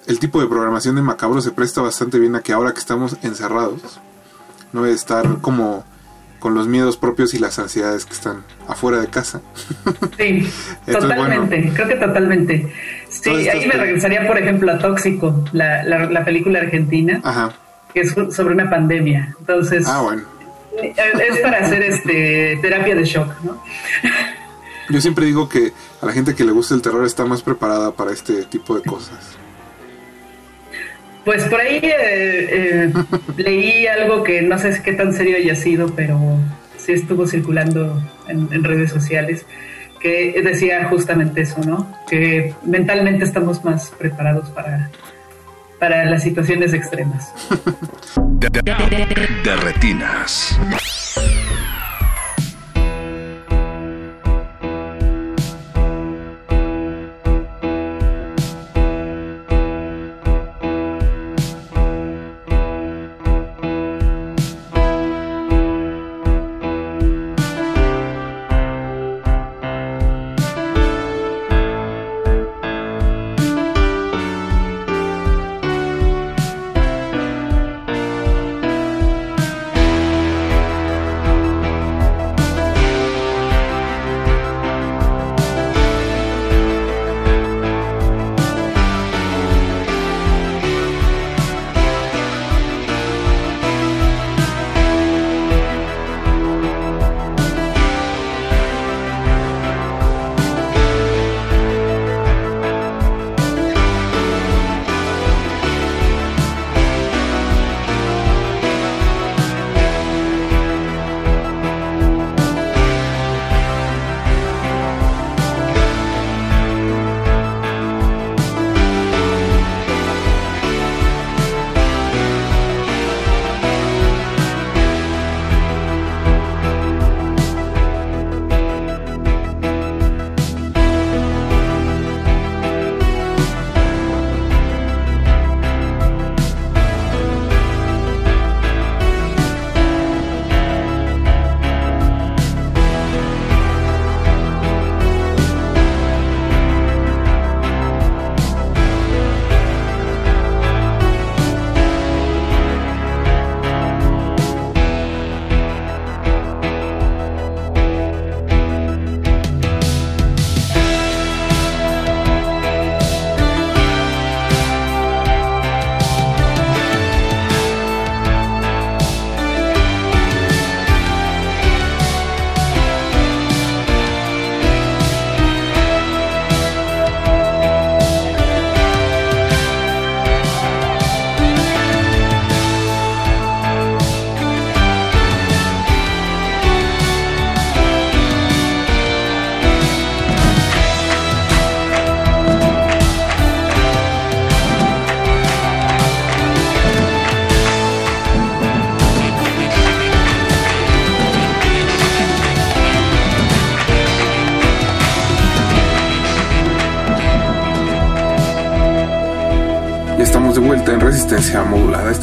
el 0.08 0.20
tipo 0.20 0.40
de 0.42 0.48
programación 0.48 0.96
de 0.96 1.02
Macabro 1.02 1.42
se 1.42 1.52
presta 1.52 1.82
bastante 1.82 2.20
bien 2.20 2.36
a 2.36 2.42
que 2.42 2.54
ahora 2.54 2.72
que 2.74 2.80
estamos 2.80 3.18
encerrados, 3.24 4.00
no 4.74 4.84
de 4.84 4.94
estar 4.94 5.40
como 5.42 5.84
con 6.40 6.54
los 6.54 6.68
miedos 6.68 6.96
propios 6.98 7.34
y 7.34 7.40
las 7.40 7.58
ansiedades 7.58 8.06
que 8.06 8.14
están 8.14 8.44
afuera 8.68 9.00
de 9.00 9.08
casa. 9.08 9.42
Sí, 10.18 10.48
Entonces, 10.86 11.10
totalmente, 11.10 11.72
creo 11.74 11.88
que 11.88 11.96
totalmente. 11.96 12.74
Sí, 13.10 13.30
ahí 13.50 13.66
me 13.68 13.74
regresaría, 13.74 14.28
por 14.28 14.38
ejemplo, 14.38 14.72
a 14.72 14.78
Tóxico, 14.78 15.44
la, 15.54 15.84
la, 15.84 16.06
la 16.12 16.24
película 16.24 16.60
argentina, 16.60 17.20
Ajá. 17.24 17.52
que 17.94 18.02
es 18.02 18.12
sobre 18.12 18.54
una 18.54 18.70
pandemia. 18.70 19.34
Entonces, 19.40 19.88
Ah, 19.88 20.02
bueno. 20.02 20.22
eh, 20.84 20.94
es 21.30 21.40
para 21.40 21.60
hacer 21.66 21.82
este 21.82 22.60
terapia 22.62 22.94
de 22.96 23.06
shock, 23.06 23.30
¿no? 23.44 23.62
Yo 24.90 25.02
siempre 25.02 25.26
digo 25.26 25.50
que 25.50 25.72
a 26.02 26.06
la 26.06 26.12
gente 26.12 26.36
que 26.36 26.44
le 26.44 26.52
gusta 26.52 26.76
el 26.76 26.82
terror 26.82 27.06
está 27.06 27.26
más 27.26 27.42
preparada 27.42 27.92
para 27.92 28.12
este 28.12 28.44
tipo 28.46 28.76
de 28.76 28.84
cosas. 28.84 29.36
Pues 31.24 31.44
por 31.46 31.60
ahí 31.60 31.78
eh, 31.82 31.90
eh, 32.92 32.94
leí 33.38 33.88
algo 33.88 34.24
que 34.24 34.42
no 34.44 34.60
sé 34.60 34.80
qué 34.84 34.94
tan 34.94 35.12
serio 35.14 35.38
haya 35.38 35.56
sido, 35.56 35.88
pero 35.96 36.20
sí 36.78 36.92
estuvo 36.92 37.26
circulando 37.26 38.00
en, 38.28 38.48
en 38.52 38.64
redes 38.64 38.92
sociales, 38.92 39.46
que 40.00 40.40
decía 40.44 40.88
justamente 40.88 41.42
eso, 41.42 41.62
¿no? 41.66 41.92
Que 42.08 42.54
mentalmente 42.64 43.24
estamos 43.26 43.64
más 43.64 43.90
preparados 43.98 44.50
para, 44.52 44.92
para 45.80 46.06
las 46.06 46.22
situaciones 46.22 46.74
extremas. 46.74 47.32
De, 48.38 48.50
de- 48.50 49.28
de 49.44 49.56
retinas. 49.56 50.60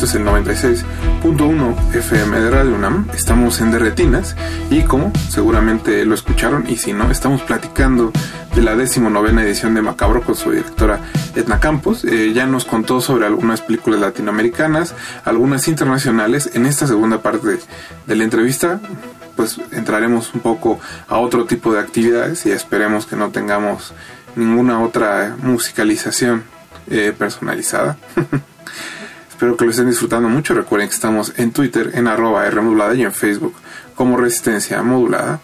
Es 0.04 0.14
el 0.16 0.24
96.1 0.24 1.94
FM 1.94 2.40
de 2.40 2.50
Radio 2.50 2.74
UNAM. 2.74 3.08
Estamos 3.14 3.60
en 3.60 3.70
Derretinas 3.70 4.34
y 4.70 4.82
como 4.82 5.12
seguramente 5.28 6.04
lo 6.04 6.14
escucharon 6.14 6.68
y 6.68 6.76
si 6.76 6.92
no, 6.92 7.10
estamos 7.10 7.42
platicando 7.42 8.10
de 8.54 8.62
la 8.62 8.74
decimonovena 8.74 9.44
edición 9.44 9.74
de 9.74 9.82
Macabro 9.82 10.22
con 10.22 10.34
su 10.34 10.50
directora 10.50 11.00
Edna 11.36 11.60
Campos. 11.60 12.04
Eh, 12.04 12.32
ya 12.34 12.46
nos 12.46 12.64
contó 12.64 13.00
sobre 13.00 13.26
algunas 13.26 13.60
películas 13.60 14.00
latinoamericanas, 14.00 14.94
algunas 15.24 15.68
internacionales. 15.68 16.50
En 16.54 16.66
esta 16.66 16.86
segunda 16.86 17.22
parte 17.22 17.58
de 18.06 18.16
la 18.16 18.24
entrevista 18.24 18.80
pues 19.36 19.60
entraremos 19.70 20.34
un 20.34 20.40
poco 20.40 20.80
a 21.08 21.18
otro 21.18 21.44
tipo 21.44 21.72
de 21.72 21.80
actividades 21.80 22.44
y 22.46 22.50
esperemos 22.50 23.06
que 23.06 23.16
no 23.16 23.30
tengamos 23.30 23.92
ninguna 24.34 24.82
otra 24.82 25.36
musicalización 25.42 26.42
eh, 26.90 27.14
personalizada. 27.16 27.96
Espero 29.42 29.56
que 29.56 29.64
lo 29.64 29.70
estén 29.72 29.88
disfrutando 29.88 30.28
mucho. 30.28 30.54
Recuerden 30.54 30.88
que 30.88 30.94
estamos 30.94 31.32
en 31.36 31.50
Twitter 31.50 31.90
en 31.94 32.06
arroba 32.06 32.46
R 32.46 32.60
modulada 32.60 32.94
y 32.94 33.02
en 33.02 33.10
Facebook 33.10 33.56
como 33.96 34.16
Resistencia 34.16 34.80
Modulada. 34.84 35.40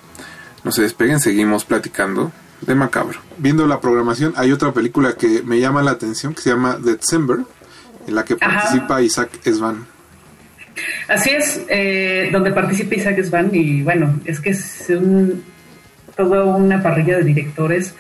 No 0.62 0.70
se 0.70 0.83
despeguen, 0.83 1.19
seguimos 1.19 1.65
platicando 1.65 2.31
de 2.61 2.77
Macabro. 2.77 3.19
Viendo 3.39 3.66
la 3.66 3.81
programación, 3.81 4.35
hay 4.37 4.53
otra 4.53 4.73
película 4.73 5.15
que 5.15 5.43
me 5.43 5.59
llama 5.59 5.83
la 5.83 5.91
atención 5.91 6.33
que 6.33 6.43
se 6.43 6.51
llama 6.51 6.79
December, 6.81 7.39
en 8.07 8.15
la 8.15 8.25
que 8.25 8.37
participa 8.37 9.03
Isaac 9.03 9.31
Svan. 9.45 9.85
Así 11.09 11.31
es, 11.31 11.62
eh, 11.69 12.29
donde 12.31 12.53
participa 12.53 12.95
Isaac 12.95 13.20
Svan 13.25 13.51
y 13.53 13.83
bueno, 13.83 14.20
es 14.25 14.39
que 14.39 14.51
es 14.51 14.87
un, 14.91 15.43
toda 16.16 16.45
una 16.45 16.85
parrilla 16.85 17.16
de 17.16 17.25
directores, 17.25 17.95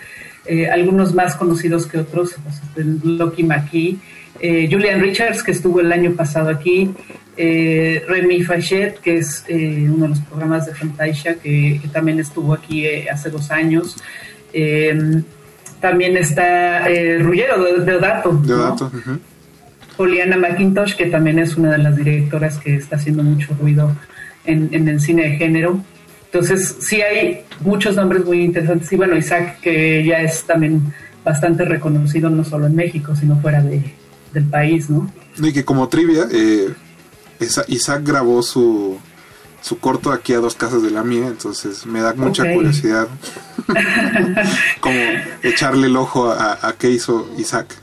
eh, 0.46 0.68
algunos 0.70 1.12
más 1.12 1.34
conocidos 1.34 1.88
que 1.88 1.98
otros, 1.98 2.36
pues, 2.74 2.86
Loki 3.02 3.42
McKee, 3.42 3.98
eh, 4.40 4.68
Julian 4.70 5.00
Richards, 5.00 5.42
que 5.42 5.50
estuvo 5.50 5.80
el 5.80 5.90
año 5.92 6.12
pasado 6.12 6.48
aquí, 6.48 6.90
eh, 7.36 8.04
Remy 8.08 8.42
Fachet, 8.42 8.98
que 9.00 9.18
es 9.18 9.44
eh, 9.48 9.88
uno 9.88 10.04
de 10.04 10.08
los 10.10 10.20
programas 10.20 10.66
de 10.66 10.74
Fantasia, 10.74 11.34
que, 11.34 11.78
que 11.80 11.88
también 11.88 12.20
estuvo 12.20 12.52
aquí 12.52 12.86
hace 13.08 13.30
dos 13.30 13.50
años. 13.50 13.96
También 15.80 16.16
está 16.16 16.88
Rullero 17.20 17.62
de, 17.62 17.84
Deodato. 17.84 18.32
¿no? 18.32 18.40
Deodato, 18.42 18.86
ujú. 18.86 19.18
Juliana 19.96 20.36
McIntosh, 20.36 20.94
que 20.94 21.06
también 21.06 21.38
es 21.38 21.56
una 21.56 21.72
de 21.72 21.78
las 21.78 21.96
directoras 21.96 22.58
que 22.58 22.76
está 22.76 22.96
haciendo 22.96 23.22
mucho 23.22 23.56
ruido 23.60 23.96
en, 24.44 24.68
en 24.72 24.88
el 24.88 25.00
cine 25.00 25.22
de 25.22 25.36
género. 25.36 25.80
Entonces, 26.26 26.76
sí 26.80 27.00
hay 27.00 27.40
muchos 27.60 27.96
nombres 27.96 28.24
muy 28.24 28.42
interesantes. 28.42 28.92
Y 28.92 28.96
bueno, 28.96 29.16
Isaac, 29.16 29.60
que 29.60 30.04
ya 30.04 30.20
es 30.20 30.44
también 30.44 30.92
bastante 31.24 31.64
reconocido 31.64 32.30
no 32.30 32.44
solo 32.44 32.66
en 32.66 32.76
México, 32.76 33.14
sino 33.16 33.40
fuera 33.40 33.62
de, 33.62 33.82
del 34.32 34.44
país, 34.44 34.88
¿no? 34.90 35.10
Y 35.38 35.52
que 35.52 35.64
como 35.64 35.88
trivia, 35.88 36.26
eh, 36.30 36.68
Isa- 37.40 37.64
Isaac 37.68 38.02
grabó 38.04 38.42
su, 38.42 38.98
su 39.60 39.78
corto 39.78 40.10
aquí 40.12 40.32
a 40.34 40.38
dos 40.38 40.54
casas 40.54 40.82
de 40.82 40.90
la 40.90 41.04
mía, 41.04 41.26
entonces 41.28 41.86
me 41.86 42.00
da 42.00 42.12
mucha 42.14 42.44
curiosidad 42.52 43.06
como 44.80 44.96
echarle 45.42 45.86
el 45.86 45.96
ojo 45.96 46.30
a, 46.30 46.58
a 46.66 46.72
qué 46.74 46.90
hizo 46.90 47.28
Isaac. 47.38 47.74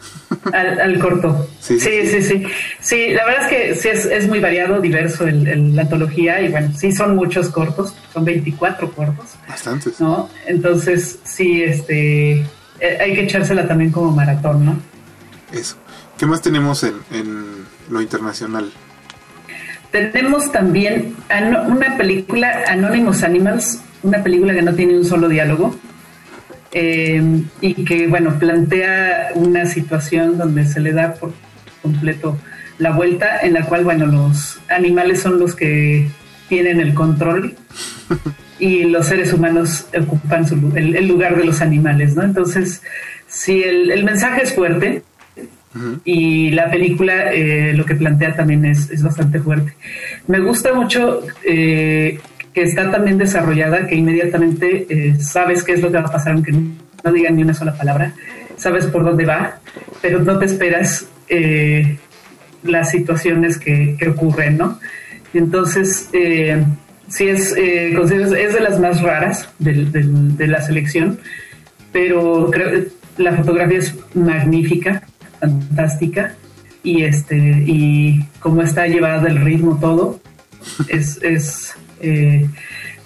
Al, 0.51 0.79
al 0.81 0.99
corto. 0.99 1.47
Sí, 1.59 1.79
Sí 1.79 1.89
sí, 2.07 2.07
sí, 2.07 2.21
sí, 2.23 2.43
sí. 2.81 3.09
la 3.13 3.25
verdad 3.25 3.43
es 3.43 3.47
que 3.49 3.75
sí 3.75 3.87
es, 3.89 4.05
es 4.05 4.27
muy 4.27 4.39
variado, 4.39 4.81
diverso 4.81 5.25
el, 5.27 5.47
el- 5.47 5.75
la 5.75 5.83
antología 5.83 6.41
y 6.41 6.49
bueno, 6.49 6.71
sí 6.75 6.91
son 6.91 7.15
muchos 7.15 7.49
cortos, 7.49 7.93
son 8.13 8.25
24 8.25 8.91
cortos, 8.91 9.25
Bastantes. 9.47 9.99
¿no? 9.99 10.29
Entonces, 10.47 11.19
sí, 11.23 11.61
este, 11.63 12.39
eh, 12.79 12.97
hay 12.99 13.13
que 13.13 13.21
echársela 13.23 13.67
también 13.67 13.91
como 13.91 14.11
maratón, 14.11 14.65
¿no? 14.65 14.79
Eso. 15.53 15.77
¿Qué 16.17 16.25
más 16.25 16.41
tenemos 16.41 16.83
en, 16.83 16.93
en 17.11 17.65
lo 17.89 18.01
internacional? 18.01 18.71
Tenemos 19.91 20.51
también 20.51 21.15
una 21.67 21.97
película, 21.97 22.63
Anonymous 22.67 23.23
Animals, 23.23 23.81
una 24.03 24.21
película 24.21 24.53
que 24.53 24.61
no 24.61 24.73
tiene 24.73 24.97
un 24.97 25.05
solo 25.05 25.29
diálogo 25.29 25.75
eh, 26.71 27.21
y 27.61 27.85
que, 27.85 28.07
bueno, 28.07 28.37
plantea 28.37 29.31
una 29.35 29.65
situación 29.65 30.37
donde 30.37 30.65
se 30.65 30.81
le 30.81 30.91
da 30.91 31.13
por 31.13 31.33
completo 31.81 32.37
la 32.77 32.91
vuelta, 32.91 33.39
en 33.39 33.53
la 33.53 33.65
cual, 33.65 33.85
bueno, 33.85 34.05
los 34.05 34.59
animales 34.69 35.21
son 35.21 35.39
los 35.39 35.55
que 35.55 36.09
tienen 36.49 36.81
el 36.81 36.93
control 36.93 37.55
y 38.59 38.83
los 38.83 39.07
seres 39.07 39.31
humanos 39.31 39.87
ocupan 39.97 40.45
su 40.45 40.73
el, 40.75 40.95
el 40.95 41.07
lugar 41.07 41.37
de 41.37 41.45
los 41.45 41.61
animales, 41.61 42.15
¿no? 42.15 42.23
Entonces, 42.23 42.81
si 43.27 43.63
el, 43.63 43.91
el 43.91 44.03
mensaje 44.03 44.43
es 44.43 44.53
fuerte, 44.53 45.03
y 46.05 46.51
la 46.51 46.69
película 46.71 47.33
eh, 47.33 47.73
lo 47.73 47.85
que 47.85 47.95
plantea 47.95 48.35
también 48.35 48.65
es, 48.65 48.89
es 48.89 49.03
bastante 49.03 49.39
fuerte. 49.39 49.73
Me 50.27 50.39
gusta 50.39 50.73
mucho 50.73 51.21
eh, 51.43 52.19
que 52.53 52.63
está 52.63 52.89
también 52.89 53.17
desarrollada, 53.17 53.85
que 53.85 53.95
inmediatamente 53.95 54.85
eh, 54.89 55.15
sabes 55.19 55.63
qué 55.63 55.73
es 55.73 55.81
lo 55.81 55.91
que 55.91 55.97
va 55.97 56.07
a 56.07 56.11
pasar, 56.11 56.33
aunque 56.33 56.53
no, 56.53 57.11
digan 57.11 57.35
ni 57.35 57.43
una 57.43 57.53
sola 57.53 57.73
palabra, 57.73 58.13
sabes 58.55 58.85
por 58.85 59.03
dónde 59.03 59.25
va, 59.25 59.59
pero 60.01 60.19
no 60.19 60.39
te 60.39 60.45
esperas 60.45 61.07
eh, 61.27 61.97
las 62.63 62.91
situaciones 62.91 63.57
que, 63.57 63.97
ocurren, 64.09 64.57
¿no? 64.57 64.79
Y 65.33 65.37
entonces, 65.37 66.09
sí 67.09 67.27
es, 67.27 67.51
es 67.51 68.53
de 68.53 68.59
las 68.61 68.79
más 68.79 69.01
raras 69.01 69.49
de 69.59 70.47
la 70.47 70.61
selección, 70.61 71.19
pero 71.91 72.49
creo 72.49 72.85
la 73.17 73.33
fotografía 73.33 73.79
es 73.79 73.95
magnífica, 74.13 75.03
fantástica, 75.39 76.35
y 76.83 77.03
este 77.03 77.37
y 77.65 78.25
cómo 78.39 78.61
está 78.61 78.87
llevada 78.87 79.21
del 79.23 79.41
ritmo 79.43 79.77
todo, 79.79 80.19
es, 80.87 81.19
es 81.21 81.73
eh, 82.01 82.47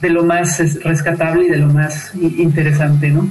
de 0.01 0.10
lo 0.10 0.23
más 0.26 0.60
es, 0.60 0.84
rescatable 0.84 1.45
y 1.45 1.49
de 1.49 1.57
lo 1.57 1.68
más 1.68 2.11
interesante, 2.15 3.10
¿no? 3.10 3.30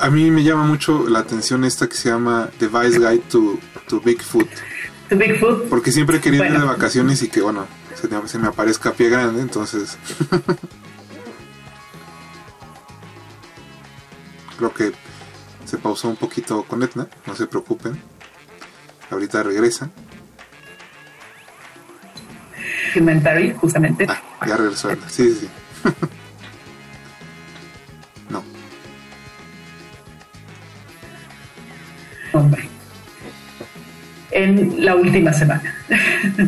A 0.00 0.10
mí 0.10 0.30
me 0.30 0.42
llama 0.42 0.64
mucho 0.64 1.08
la 1.08 1.20
atención 1.20 1.64
esta 1.64 1.88
que 1.88 1.94
se 1.96 2.08
llama 2.08 2.50
The 2.58 2.66
Vice 2.66 2.98
Guide 2.98 3.22
to, 3.30 3.58
to 3.88 4.00
Bigfoot. 4.00 4.48
To 5.08 5.16
Bigfoot. 5.16 5.68
Porque 5.68 5.92
siempre 5.92 6.16
he 6.16 6.20
querido 6.20 6.44
ir 6.44 6.50
Bueno. 6.50 6.66
de 6.66 6.72
vacaciones 6.72 7.22
y 7.22 7.28
que, 7.28 7.40
bueno, 7.42 7.64
se, 7.94 8.08
me- 8.08 8.26
se 8.28 8.38
me 8.40 8.48
aparezca 8.48 8.92
pie 8.92 9.08
grande, 9.08 9.40
entonces. 9.40 9.96
Creo 14.58 14.74
que 14.74 14.92
se 15.68 15.76
pausó 15.78 16.08
un 16.08 16.16
poquito 16.16 16.62
con 16.64 16.82
Etna, 16.82 17.06
no 17.26 17.34
se 17.36 17.46
preocupen. 17.46 18.00
Ahorita 19.10 19.42
regresa. 19.42 19.90
Documentary, 22.88 23.52
justamente. 23.54 24.06
Ya 24.46 24.56
regresó 24.56 24.90
Etna. 24.90 25.08
Sí, 25.10 25.30
sí, 25.34 25.40
sí. 25.40 25.48
Hombre. 32.32 32.68
En 34.30 34.84
la 34.84 34.94
última 34.94 35.32
semana. 35.32 35.74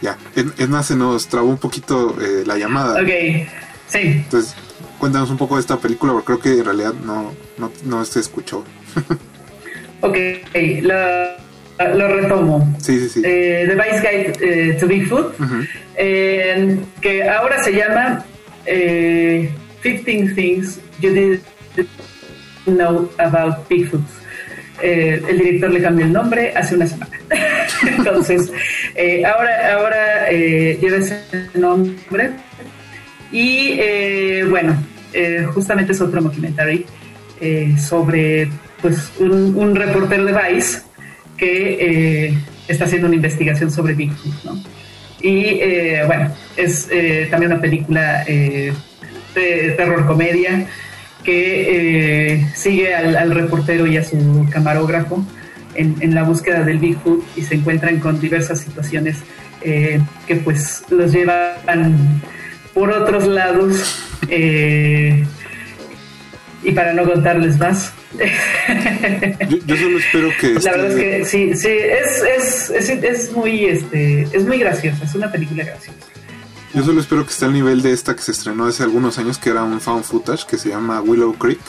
Ya. 0.00 0.16
Et- 0.36 0.60
Etna 0.60 0.80
se 0.84 0.94
nos 0.94 1.26
trabó 1.26 1.48
un 1.48 1.58
poquito 1.58 2.16
eh, 2.22 2.44
la 2.46 2.56
llamada. 2.56 3.02
ok, 3.02 3.08
sí. 3.88 3.98
Entonces, 3.98 4.54
cuéntanos 4.98 5.30
un 5.30 5.36
poco 5.36 5.54
de 5.56 5.60
esta 5.60 5.78
película, 5.78 6.12
porque 6.12 6.26
creo 6.26 6.40
que 6.40 6.58
en 6.60 6.64
realidad 6.64 6.94
no, 6.94 7.32
no, 7.56 7.72
no 7.84 8.04
se 8.04 8.20
escuchó. 8.20 8.64
Ok, 10.00 10.16
lo, 10.82 10.94
lo 11.96 12.08
retomo. 12.08 12.76
Sí, 12.80 13.00
sí, 13.00 13.08
sí. 13.08 13.22
Eh, 13.24 13.66
The 13.68 13.74
Vice 13.74 14.00
Guide 14.00 14.32
eh, 14.40 14.74
to 14.78 14.86
Bigfoot, 14.86 15.34
eh, 15.96 16.78
que 17.00 17.28
ahora 17.28 17.60
se 17.64 17.72
llama 17.72 18.24
eh, 18.64 19.50
15 19.82 20.34
Things 20.34 20.78
You 21.00 21.10
Didn't 21.10 21.42
Know 22.66 23.10
About 23.18 23.68
Bigfoot. 23.68 24.02
Eh, 24.80 25.20
el 25.28 25.38
director 25.38 25.70
le 25.70 25.82
cambió 25.82 26.06
el 26.06 26.12
nombre 26.12 26.52
hace 26.54 26.76
una 26.76 26.86
semana. 26.86 27.10
Entonces, 27.96 28.52
eh, 28.94 29.24
ahora, 29.24 29.74
ahora 29.74 30.30
eh, 30.30 30.78
lleva 30.80 30.98
ese 30.98 31.20
nombre. 31.54 32.30
Y 33.30 33.76
eh, 33.78 34.46
bueno, 34.48 34.76
eh, 35.12 35.46
justamente 35.52 35.92
es 35.92 36.00
otro 36.00 36.20
documentary 36.20 36.86
eh, 37.40 37.74
sobre 37.78 38.48
pues, 38.80 39.12
un, 39.18 39.74
reportero 39.74 40.24
de 40.24 40.32
Vice 40.32 40.82
que 41.36 42.26
eh, 42.26 42.38
está 42.66 42.84
haciendo 42.84 43.06
una 43.06 43.16
investigación 43.16 43.70
sobre 43.70 43.94
Bigfoot. 43.94 44.44
¿no? 44.44 44.62
Y 45.20 45.60
bueno, 46.06 46.32
es 46.56 46.88
también 47.28 47.50
una 47.50 47.60
película 47.60 48.24
de 48.24 48.72
terror 49.76 50.06
comedia 50.06 50.64
que 51.24 52.46
sigue 52.54 52.94
al, 52.94 53.16
al 53.16 53.32
reportero 53.32 53.84
y 53.88 53.96
a 53.96 54.04
su 54.04 54.46
camarógrafo 54.48 55.26
en, 55.74 55.96
en 56.00 56.14
la 56.14 56.22
búsqueda 56.22 56.62
del 56.62 56.78
Bigfoot 56.78 57.24
y 57.36 57.42
se 57.42 57.56
encuentran 57.56 57.98
con 57.98 58.20
diversas 58.20 58.60
situaciones 58.60 59.16
eh, 59.60 60.00
que 60.26 60.36
pues 60.36 60.84
los 60.88 61.12
llevan 61.12 62.22
por 62.74 62.90
otros 62.90 63.26
lados 63.26 64.02
eh, 64.28 65.24
Y 66.62 66.72
para 66.72 66.92
no 66.92 67.04
contarles 67.04 67.58
más. 67.58 67.92
yo, 69.48 69.58
yo, 69.66 69.76
solo 69.76 69.98
espero 69.98 70.28
que... 70.40 70.54
La 70.54 70.72
verdad 70.72 70.90
es 70.90 70.96
que 70.96 71.24
sí, 71.24 71.54
sí, 71.54 71.68
es, 71.68 72.22
es, 72.22 72.70
es, 72.70 72.88
es, 72.90 73.32
muy, 73.32 73.66
este, 73.66 74.22
es 74.22 74.44
muy 74.46 74.58
graciosa, 74.58 75.04
es 75.04 75.14
una 75.14 75.30
película 75.30 75.64
graciosa. 75.64 75.98
Yo 76.74 76.82
solo 76.82 77.00
espero 77.00 77.24
que 77.24 77.30
esté 77.30 77.44
al 77.44 77.52
nivel 77.52 77.82
de 77.82 77.92
esta 77.92 78.14
que 78.14 78.22
se 78.22 78.32
estrenó 78.32 78.66
hace 78.66 78.82
algunos 78.82 79.18
años, 79.18 79.38
que 79.38 79.50
era 79.50 79.62
un 79.62 79.80
found 79.80 80.04
footage, 80.04 80.46
que 80.46 80.58
se 80.58 80.70
llama 80.70 81.00
Willow 81.00 81.34
Creek. 81.34 81.60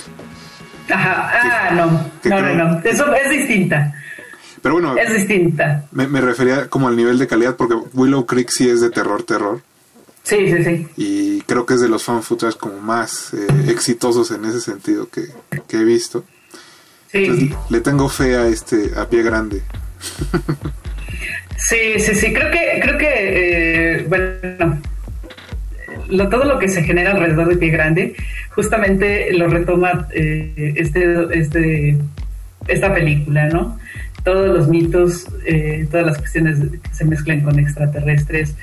Ajá, 0.90 1.32
ah, 1.34 1.72
no, 1.76 1.86
no, 2.30 2.42
no, 2.42 2.56
no, 2.56 2.80
eso 2.84 3.14
es 3.14 3.30
distinta. 3.30 3.94
Pero 4.62 4.76
bueno, 4.76 4.98
es 4.98 5.14
distinta. 5.14 5.86
Me, 5.92 6.08
me, 6.08 6.20
refería 6.20 6.68
como 6.68 6.88
al 6.88 6.96
nivel 6.96 7.18
de 7.18 7.28
calidad, 7.28 7.56
porque 7.56 7.76
Willow 7.94 8.26
Creek 8.26 8.50
sí 8.50 8.68
es 8.68 8.82
de 8.82 8.90
terror, 8.90 9.24
terror. 9.24 9.62
Sí, 10.30 10.52
sí, 10.52 10.64
sí. 10.64 10.88
Y 10.96 11.42
creo 11.42 11.66
que 11.66 11.74
es 11.74 11.82
de 11.82 11.90
los 11.90 12.04
fan 12.04 12.22
footage 12.22 12.58
como 12.58 12.80
más 12.80 13.34
eh, 13.34 13.48
exitosos 13.68 14.30
en 14.30 14.46
ese 14.46 14.62
sentido 14.62 15.10
que, 15.10 15.24
que 15.68 15.78
he 15.78 15.84
visto. 15.84 16.24
Sí. 17.12 17.26
Entonces, 17.26 17.50
le 17.70 17.82
tengo 17.82 18.08
fe 18.10 18.36
a 18.36 18.48
este, 18.48 18.92
a 18.96 19.10
pie 19.10 19.24
grande. 19.24 19.64
sí, 21.58 22.00
sí, 22.00 22.14
sí. 22.14 22.32
Creo 22.32 22.52
que, 22.52 22.80
creo 22.80 22.98
que, 23.00 23.08
eh, 23.10 24.06
bueno, 24.08 24.80
lo, 26.10 26.30
todo 26.30 26.44
lo 26.44 26.60
que 26.60 26.70
se 26.70 26.84
genera 26.84 27.12
alrededor 27.12 27.48
de 27.48 27.58
pie 27.58 27.70
grande, 27.70 28.16
justamente 28.52 29.34
lo 29.34 29.48
retoma 29.48 30.08
eh, 30.14 30.76
este, 30.78 31.40
este, 31.40 31.98
esta 32.68 32.94
película, 32.94 33.48
¿no? 33.50 33.80
Todos 34.24 34.56
los 34.56 34.68
mitos, 34.68 35.26
eh, 35.48 35.88
todas 35.90 36.06
las 36.06 36.18
cuestiones 36.20 36.60
que 36.60 36.94
se 36.94 37.06
mezclan 37.06 37.42
con 37.42 37.58
extraterrestres, 37.58 38.54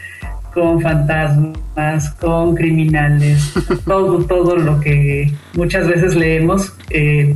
con 0.56 0.80
fantasmas, 0.80 2.10
con 2.18 2.54
criminales, 2.54 3.52
todo, 3.84 4.24
todo 4.24 4.56
lo 4.56 4.80
que 4.80 5.30
muchas 5.52 5.86
veces 5.86 6.16
leemos 6.16 6.72
eh, 6.88 7.34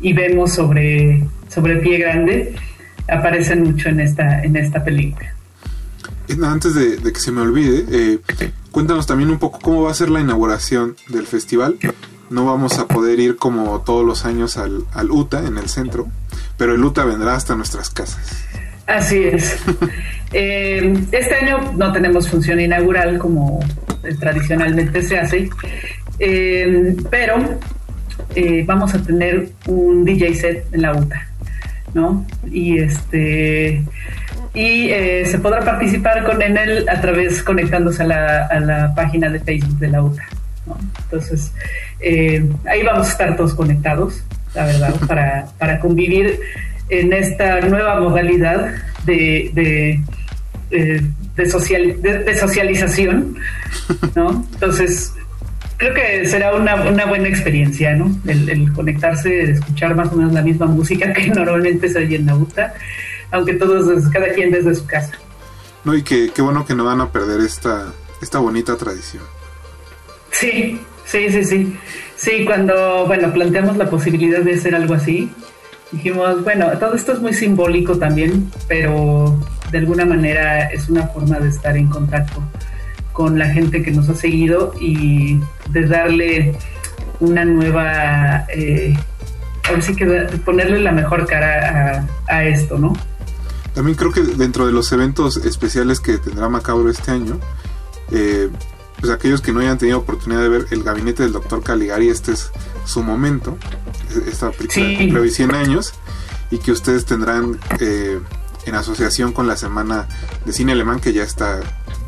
y 0.00 0.12
vemos 0.12 0.54
sobre, 0.54 1.22
sobre 1.48 1.76
pie 1.76 1.98
grande 1.98 2.56
aparecen 3.08 3.62
mucho 3.62 3.88
en 3.88 4.00
esta, 4.00 4.42
en 4.42 4.56
esta 4.56 4.82
película. 4.82 5.32
Antes 6.42 6.74
de, 6.74 6.96
de 6.96 7.12
que 7.12 7.20
se 7.20 7.30
me 7.30 7.40
olvide, 7.40 7.84
eh, 7.88 8.18
cuéntanos 8.72 9.06
también 9.06 9.30
un 9.30 9.38
poco 9.38 9.60
cómo 9.60 9.82
va 9.84 9.92
a 9.92 9.94
ser 9.94 10.10
la 10.10 10.20
inauguración 10.20 10.96
del 11.08 11.28
festival. 11.28 11.78
No 12.30 12.46
vamos 12.46 12.80
a 12.80 12.88
poder 12.88 13.20
ir 13.20 13.36
como 13.36 13.80
todos 13.82 14.04
los 14.04 14.24
años 14.24 14.56
al, 14.56 14.84
al 14.92 15.12
UTA 15.12 15.46
en 15.46 15.56
el 15.56 15.68
centro, 15.68 16.08
pero 16.56 16.74
el 16.74 16.82
UTA 16.82 17.04
vendrá 17.04 17.36
hasta 17.36 17.54
nuestras 17.54 17.90
casas. 17.90 18.44
Así 18.86 19.24
es. 19.24 19.58
eh, 20.32 20.94
este 21.12 21.34
año 21.34 21.72
no 21.76 21.92
tenemos 21.92 22.28
función 22.28 22.60
inaugural 22.60 23.18
como 23.18 23.60
tradicionalmente 24.14 25.02
se 25.02 25.18
hace, 25.18 25.50
eh, 26.18 26.96
pero 27.10 27.58
eh, 28.34 28.64
vamos 28.66 28.94
a 28.94 29.02
tener 29.02 29.48
un 29.66 30.04
DJ 30.04 30.34
set 30.34 30.66
en 30.72 30.82
la 30.82 30.94
UTA, 30.94 31.26
¿no? 31.94 32.24
Y 32.50 32.78
este 32.78 33.82
y 34.54 34.88
eh, 34.88 35.26
se 35.26 35.38
podrá 35.38 35.60
participar 35.60 36.24
con 36.24 36.40
en 36.40 36.56
él 36.56 36.88
a 36.88 37.00
través 37.00 37.42
conectándose 37.42 38.02
a 38.02 38.06
la, 38.06 38.46
a 38.46 38.60
la 38.60 38.94
página 38.94 39.28
de 39.28 39.38
Facebook 39.40 39.78
de 39.78 39.88
la 39.88 40.02
UTA. 40.02 40.22
¿no? 40.66 40.78
Entonces 41.04 41.52
ahí 42.00 42.82
vamos 42.82 43.08
a 43.08 43.10
estar 43.10 43.36
todos 43.36 43.54
conectados, 43.54 44.24
la 44.54 44.64
verdad, 44.64 44.94
para, 45.06 45.46
para 45.58 45.78
convivir 45.78 46.40
en 46.88 47.12
esta 47.12 47.60
nueva 47.60 48.00
modalidad 48.00 48.74
de, 49.04 49.50
de, 49.54 50.00
eh, 50.70 51.02
de, 51.36 51.50
social, 51.50 52.00
de, 52.00 52.18
de, 52.18 52.36
socialización, 52.36 53.36
¿no? 54.14 54.46
Entonces, 54.52 55.12
creo 55.76 55.94
que 55.94 56.26
será 56.26 56.54
una, 56.54 56.76
una 56.76 57.06
buena 57.06 57.28
experiencia, 57.28 57.94
¿no? 57.94 58.16
El, 58.26 58.48
el, 58.48 58.72
conectarse, 58.72 59.50
escuchar 59.52 59.94
más 59.94 60.12
o 60.12 60.16
menos 60.16 60.32
la 60.32 60.42
misma 60.42 60.66
música 60.66 61.12
que 61.12 61.28
normalmente 61.34 61.88
se 61.88 61.98
oye 61.98 62.16
en 62.16 62.26
la 62.26 62.36
UTA, 62.36 62.74
aunque 63.30 63.54
todos, 63.54 64.08
cada 64.08 64.28
quien 64.28 64.50
desde 64.50 64.74
su 64.74 64.86
casa. 64.86 65.12
No, 65.84 65.94
y 65.94 66.02
que 66.02 66.30
qué 66.34 66.42
bueno 66.42 66.64
que 66.66 66.74
no 66.74 66.84
van 66.84 67.00
a 67.00 67.10
perder 67.12 67.40
esta, 67.40 67.92
esta 68.20 68.38
bonita 68.38 68.76
tradición. 68.76 69.22
Sí, 70.32 70.80
sí, 71.04 71.30
sí, 71.30 71.44
sí. 71.44 71.76
Sí, 72.16 72.44
cuando, 72.44 73.06
bueno, 73.06 73.32
planteamos 73.32 73.76
la 73.76 73.88
posibilidad 73.90 74.40
de 74.40 74.54
hacer 74.54 74.74
algo 74.74 74.94
así, 74.94 75.30
dijimos, 75.92 76.42
bueno, 76.42 76.70
todo 76.78 76.94
esto 76.94 77.12
es 77.12 77.20
muy 77.20 77.32
simbólico 77.32 77.96
también, 77.98 78.50
pero 78.68 79.38
de 79.70 79.78
alguna 79.78 80.04
manera 80.04 80.66
es 80.70 80.88
una 80.88 81.06
forma 81.08 81.38
de 81.38 81.48
estar 81.48 81.76
en 81.76 81.88
contacto 81.88 82.42
con 83.12 83.38
la 83.38 83.48
gente 83.48 83.82
que 83.82 83.90
nos 83.90 84.08
ha 84.08 84.14
seguido 84.14 84.74
y 84.78 85.40
de 85.70 85.86
darle 85.86 86.58
una 87.20 87.44
nueva, 87.44 88.44
eh, 88.50 88.94
ahora 89.68 89.80
sí 89.80 89.96
que 89.96 90.04
ponerle 90.44 90.80
la 90.80 90.92
mejor 90.92 91.26
cara 91.26 92.06
a, 92.28 92.44
esto, 92.44 92.78
¿no? 92.78 92.92
También 93.74 93.96
creo 93.96 94.12
que 94.12 94.20
dentro 94.20 94.66
de 94.66 94.72
los 94.72 94.92
eventos 94.92 95.38
especiales 95.38 96.00
que 96.00 96.18
tendrá 96.18 96.48
Macabro 96.48 96.90
este 96.90 97.10
año, 97.10 97.38
eh, 98.10 98.50
pues 99.00 99.10
aquellos 99.10 99.40
que 99.40 99.52
no 99.52 99.60
hayan 99.60 99.78
tenido 99.78 99.98
oportunidad 99.98 100.42
de 100.42 100.48
ver 100.48 100.66
el 100.70 100.82
gabinete 100.82 101.22
del 101.22 101.32
doctor 101.32 101.62
Caligari, 101.62 102.08
este 102.08 102.32
es 102.32 102.50
su 102.86 103.02
momento, 103.02 103.58
esta 104.26 104.50
película 104.50 104.86
sí. 104.86 104.96
cumple 104.96 105.20
hoy 105.20 105.30
100 105.30 105.54
años, 105.54 105.94
y 106.50 106.58
que 106.58 106.72
ustedes 106.72 107.04
tendrán 107.04 107.58
eh, 107.80 108.20
en 108.64 108.74
asociación 108.74 109.32
con 109.32 109.46
la 109.46 109.56
semana 109.56 110.06
de 110.44 110.52
cine 110.52 110.72
alemán 110.72 111.00
que 111.00 111.12
ya 111.12 111.22
está, 111.22 111.60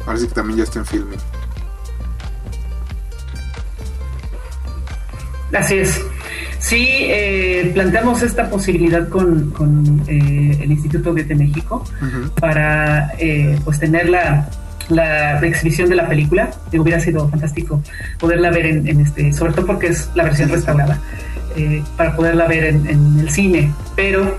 parece 0.07 0.29
que 0.29 0.35
también 0.35 0.59
ya 0.59 0.65
está 0.65 0.79
en 0.79 0.87
filming. 0.87 1.19
Así 5.53 5.75
es. 5.79 6.01
Sí, 6.61 6.87
eh, 6.91 7.71
planteamos 7.73 8.23
esta 8.23 8.51
posibilidad 8.51 9.09
con, 9.09 9.51
con 9.53 10.03
eh, 10.09 10.59
el 10.61 10.73
Instituto 10.73 11.13
Goethe 11.13 11.35
México 11.35 11.85
uh 12.03 12.05
-huh. 12.05 12.31
para 12.41 13.13
pues 13.65 13.79
tener 13.79 14.09
la, 14.11 14.51
la 14.89 15.39
exhibición 15.40 15.89
de 15.89 15.97
la 15.97 16.09
película. 16.09 16.51
Hubiera 16.73 17.01
sido 17.01 17.28
fantástico 17.28 17.82
poderla 18.19 18.51
ver 18.51 18.66
en, 18.66 18.89
en 18.89 19.01
este, 19.01 19.32
sobre 19.32 19.52
todo 19.52 19.66
porque 19.66 19.89
es 19.89 20.10
la 20.15 20.24
versión 20.24 20.48
restaurada, 20.48 20.98
eh, 21.56 21.82
para 21.97 22.16
poderla 22.16 22.47
ver 22.47 22.65
en, 22.65 22.86
en 22.86 23.20
el 23.20 23.31
cine. 23.31 23.73
Pero, 23.97 24.39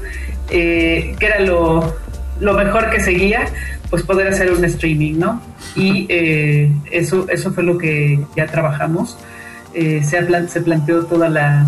eh, 0.50 1.16
que 1.20 1.26
era 1.26 1.40
lo, 1.42 1.96
lo, 2.40 2.54
mejor 2.54 2.90
que 2.90 3.00
seguía? 3.02 3.48
Pues 3.90 4.04
poder 4.04 4.28
hacer 4.28 4.52
un 4.52 4.64
streaming, 4.66 5.20
¿no? 5.20 5.42
Y 5.76 6.06
eh, 6.10 6.72
eso, 6.92 7.28
eso 7.30 7.52
fue 7.52 7.64
lo 7.64 7.78
que 7.78 8.20
ya 8.36 8.46
trabajamos. 8.48 9.18
Eh, 9.74 10.02
se, 10.04 10.22
plan 10.24 10.50
se, 10.50 10.62
planteó 10.62 11.06
toda 11.06 11.30
la, 11.30 11.66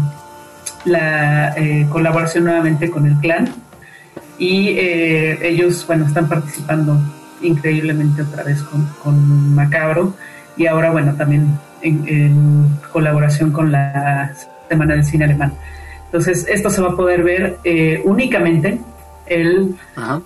la 0.85 1.53
eh, 1.55 1.85
colaboración 1.91 2.45
nuevamente 2.45 2.89
con 2.89 3.05
el 3.05 3.15
clan 3.17 3.53
y 4.39 4.69
ellos, 4.69 5.85
bueno, 5.85 6.07
están 6.07 6.27
participando 6.27 6.99
increíblemente 7.41 8.22
otra 8.22 8.43
vez 8.43 8.61
con, 8.63 8.85
con 9.03 9.55
Macabro 9.55 10.13
y 10.57 10.68
ahora 10.68 10.91
bueno 10.91 11.15
también 11.15 11.57
en, 11.81 12.07
en, 12.07 12.80
colaboración 12.91 13.51
con 13.51 13.72
la 13.72 14.31
Semana 14.69 14.93
del 14.93 15.05
Cine 15.05 15.26
Alemán. 15.26 15.53
Entonces 16.05 16.45
esto 16.49 16.69
se 16.69 16.81
va 16.81 16.89
a 16.89 16.95
poder 16.95 17.23
ver 17.23 17.57
eh, 17.63 18.01
únicamente 18.03 18.80
el 19.26 19.76
Ajá. 19.95 20.22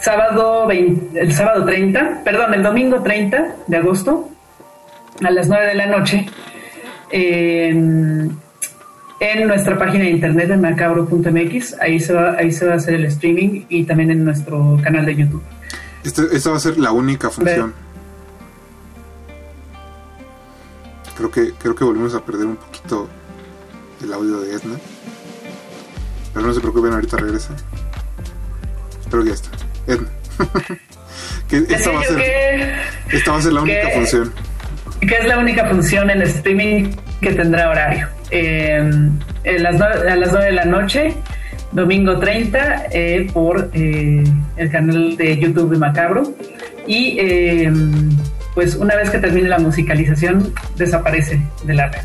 sábado 0.00 0.66
20, 0.66 1.18
el 1.18 1.32
sábado 1.32 1.64
30, 1.64 2.22
perdón, 2.24 2.54
el 2.54 2.62
domingo 2.62 3.02
30 3.02 3.56
de 3.66 3.76
agosto 3.76 4.28
a 5.22 5.30
las 5.30 5.48
9 5.48 5.66
de 5.66 5.74
la 5.74 5.86
noche 5.86 6.26
en, 7.10 8.36
en 9.20 9.48
nuestra 9.48 9.78
página 9.78 10.04
de 10.04 10.10
internet 10.10 10.48
de 10.48 10.56
macabro.mx, 10.56 11.80
ahí 11.80 12.00
se 12.00 12.12
va 12.12 12.36
ahí 12.38 12.52
se 12.52 12.66
va 12.66 12.74
a 12.74 12.76
hacer 12.76 12.94
el 12.94 13.06
streaming 13.06 13.62
y 13.68 13.84
también 13.84 14.10
en 14.10 14.24
nuestro 14.24 14.78
canal 14.82 15.06
de 15.06 15.16
YouTube. 15.16 15.42
Esta, 16.04 16.22
esta, 16.32 16.50
va 16.50 16.56
a 16.56 16.60
ser 16.60 16.78
la 16.78 16.92
única 16.92 17.30
función. 17.30 17.74
Creo 21.16 21.30
que, 21.30 21.52
creo 21.52 21.74
que 21.74 21.84
volvimos 21.84 22.14
a 22.14 22.24
perder 22.24 22.46
un 22.46 22.56
poquito 22.56 23.08
el 24.02 24.12
audio 24.12 24.40
de 24.40 24.54
Edna. 24.54 24.76
Pero 26.34 26.46
no 26.46 26.52
se 26.52 26.60
preocupen, 26.60 26.92
ahorita 26.92 27.16
regresa. 27.16 27.54
Espero 29.00 29.22
que 29.22 29.28
ya 29.28 29.34
está. 29.34 29.50
Edna. 29.86 30.08
que 31.48 31.56
esta, 31.56 31.90
va 31.90 32.00
a 32.00 32.04
ser, 32.04 32.16
que, 32.16 33.16
esta 33.16 33.32
va 33.32 33.38
a 33.38 33.42
ser 33.42 33.52
la 33.52 33.62
única 33.62 33.86
que, 33.86 33.94
función. 33.94 34.32
Que 35.00 35.16
es 35.16 35.26
la 35.26 35.38
única 35.38 35.66
función 35.68 36.10
en 36.10 36.22
streaming 36.22 36.94
que 37.20 37.32
tendrá 37.32 37.70
horario. 37.70 38.08
Eh, 38.30 39.10
las 39.44 39.80
a 39.80 40.16
las 40.16 40.32
9 40.32 40.46
de 40.46 40.52
la 40.52 40.64
noche 40.64 41.14
domingo 41.74 42.18
30 42.18 42.86
eh, 42.90 43.28
por 43.32 43.70
eh, 43.74 44.24
el 44.56 44.70
canal 44.70 45.16
de 45.16 45.38
YouTube 45.38 45.70
de 45.70 45.78
Macabro. 45.78 46.32
Y 46.86 47.16
eh, 47.18 47.72
pues 48.54 48.76
una 48.76 48.94
vez 48.94 49.10
que 49.10 49.18
termine 49.18 49.48
la 49.48 49.58
musicalización 49.58 50.54
desaparece 50.76 51.42
de 51.64 51.74
la 51.74 51.88
red. 51.88 52.02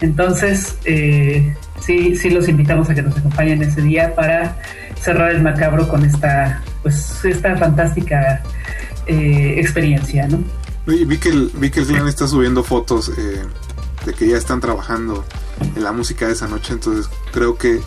Entonces 0.00 0.76
sí 0.84 2.16
sí 2.16 2.30
los 2.30 2.48
invitamos 2.48 2.90
a 2.90 2.94
que 2.94 3.02
nos 3.02 3.16
acompañen 3.16 3.62
ese 3.62 3.82
día 3.82 4.14
para 4.14 4.56
cerrar 5.00 5.30
el 5.30 5.42
Macabro 5.42 5.86
con 5.86 6.04
esta 6.04 6.62
pues 6.82 7.24
esta 7.24 7.56
fantástica 7.56 8.42
experiencia 9.06 10.26
no 10.26 10.42
y 10.86 11.04
vi 11.04 11.18
que 11.18 11.28
el, 11.28 11.50
vi 11.54 11.70
que 11.70 11.80
el 11.80 12.08
está 12.08 12.26
subiendo 12.26 12.64
fotos 12.64 13.12
de 13.16 14.14
que 14.14 14.26
ya 14.26 14.36
están 14.36 14.60
trabajando 14.60 15.24
en 15.76 15.84
la 15.84 15.92
música 15.92 16.26
de 16.26 16.32
esa 16.32 16.48
noche, 16.48 16.72
entonces 16.72 17.08
creo 17.32 17.56
que 17.56 17.80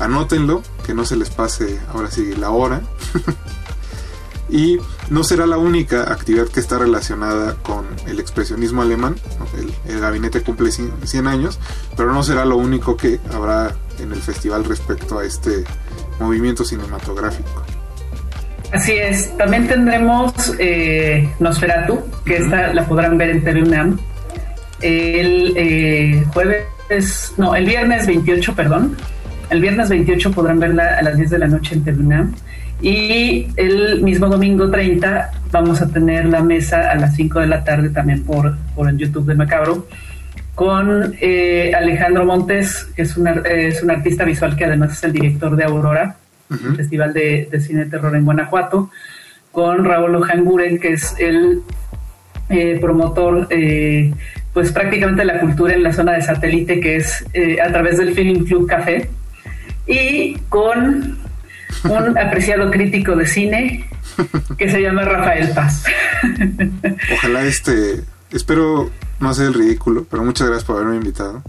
anótenlo, 0.00 0.62
que 0.84 0.94
no 0.94 1.04
se 1.04 1.16
les 1.16 1.30
pase 1.30 1.78
ahora 1.92 2.10
sí 2.10 2.34
la 2.36 2.50
hora. 2.50 2.80
y 4.50 4.78
no 5.10 5.22
será 5.22 5.46
la 5.46 5.58
única 5.58 6.12
actividad 6.12 6.48
que 6.48 6.60
está 6.60 6.78
relacionada 6.78 7.54
con 7.62 7.86
el 8.06 8.18
expresionismo 8.18 8.82
alemán. 8.82 9.16
El, 9.56 9.92
el 9.92 10.00
gabinete 10.00 10.42
cumple 10.42 10.72
100, 10.72 10.92
100 11.04 11.26
años, 11.26 11.58
pero 11.96 12.12
no 12.12 12.22
será 12.22 12.44
lo 12.44 12.56
único 12.56 12.96
que 12.96 13.20
habrá 13.32 13.74
en 13.98 14.12
el 14.12 14.20
festival 14.20 14.64
respecto 14.64 15.18
a 15.18 15.24
este 15.24 15.64
movimiento 16.18 16.64
cinematográfico. 16.64 17.62
Así 18.72 18.92
es, 18.92 19.36
también 19.36 19.66
tendremos 19.66 20.32
eh, 20.58 21.28
Nosferatu, 21.40 22.00
que 22.24 22.36
esta 22.36 22.72
la 22.72 22.86
podrán 22.86 23.18
ver 23.18 23.30
en 23.30 23.44
TV 23.44 23.62
UNAM. 23.62 23.98
El 24.80 25.54
eh, 25.56 26.24
jueves, 26.32 27.34
no, 27.36 27.54
el 27.54 27.66
viernes 27.66 28.06
28, 28.06 28.54
perdón. 28.54 28.96
El 29.50 29.60
viernes 29.60 29.88
28 29.88 30.30
podrán 30.30 30.60
verla 30.60 30.96
a 30.96 31.02
las 31.02 31.16
10 31.16 31.30
de 31.30 31.38
la 31.38 31.48
noche 31.48 31.74
en 31.74 31.82
TV 31.82 31.98
UNAM. 31.98 32.34
Y 32.80 33.48
el 33.56 34.00
mismo 34.00 34.28
domingo 34.28 34.70
30 34.70 35.30
vamos 35.50 35.82
a 35.82 35.88
tener 35.88 36.26
la 36.26 36.40
mesa 36.42 36.90
a 36.90 36.94
las 36.94 37.16
5 37.16 37.40
de 37.40 37.46
la 37.48 37.64
tarde 37.64 37.90
también 37.90 38.22
por, 38.22 38.56
por 38.74 38.88
el 38.88 38.96
YouTube 38.96 39.26
de 39.26 39.34
Macabro 39.34 39.86
con 40.54 41.14
eh, 41.20 41.72
Alejandro 41.74 42.24
Montes, 42.24 42.88
que 42.94 43.02
es, 43.02 43.16
una, 43.16 43.32
es 43.32 43.82
un 43.82 43.90
artista 43.90 44.24
visual 44.24 44.56
que 44.56 44.66
además 44.66 44.92
es 44.92 45.04
el 45.04 45.12
director 45.12 45.56
de 45.56 45.64
Aurora, 45.64 46.16
Festival 46.76 47.12
de, 47.12 47.48
de, 47.50 47.60
Cine 47.60 47.84
de 47.84 47.90
Terror 47.90 48.14
en 48.14 48.24
Guanajuato, 48.24 48.90
con 49.52 49.84
Raúl 49.84 50.16
Ojanguren, 50.16 50.78
que 50.78 50.94
es 50.94 51.14
el 51.18 51.62
eh, 52.50 52.78
promotor, 52.80 53.46
eh, 53.50 54.12
pues 54.52 54.72
prácticamente 54.72 55.22
de 55.22 55.26
la 55.26 55.40
cultura 55.40 55.74
en 55.74 55.82
la 55.82 55.92
zona 55.92 56.12
de 56.12 56.22
satélite, 56.22 56.80
que 56.80 56.96
es 56.96 57.24
a 57.64 57.68
través 57.68 57.98
del 57.98 58.14
Film 58.14 58.44
Club 58.44 58.66
Café, 58.66 59.08
y 59.90 60.36
con 60.48 61.18
un 61.84 62.18
apreciado 62.18 62.70
crítico 62.70 63.16
de 63.16 63.26
cine 63.26 63.88
que 64.58 64.70
se 64.70 64.80
llama 64.82 65.02
Rafael 65.02 65.50
Paz. 65.50 65.84
Ojalá 67.14 67.44
este, 67.44 68.02
espero 68.32 68.90
no 69.20 69.30
hacer 69.30 69.46
el 69.46 69.54
ridículo, 69.54 70.06
pero 70.10 70.22
muchas 70.24 70.46
gracias 70.48 70.64
por 70.64 70.76
haberme 70.76 70.96
invitado. 70.96 71.42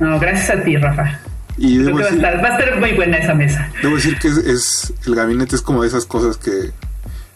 No, 0.00 0.18
gracias 0.18 0.50
a 0.58 0.62
ti, 0.62 0.76
Rafa. 0.76 1.20
Y 1.56 1.78
debo 1.78 1.98
que 1.98 2.02
va, 2.02 2.08
a 2.08 2.12
decir, 2.12 2.24
estar, 2.24 2.44
va 2.44 2.48
a 2.56 2.58
estar 2.58 2.80
muy 2.80 2.92
buena 2.94 3.16
esa 3.18 3.34
mesa. 3.34 3.68
debo 3.82 3.94
decir 3.96 4.18
que 4.18 4.28
es, 4.28 4.36
es- 4.38 4.92
el 5.06 5.14
gabinete 5.14 5.54
es 5.54 5.62
como 5.62 5.82
de 5.82 5.88
esas 5.88 6.04
cosas 6.06 6.36
que 6.36 6.72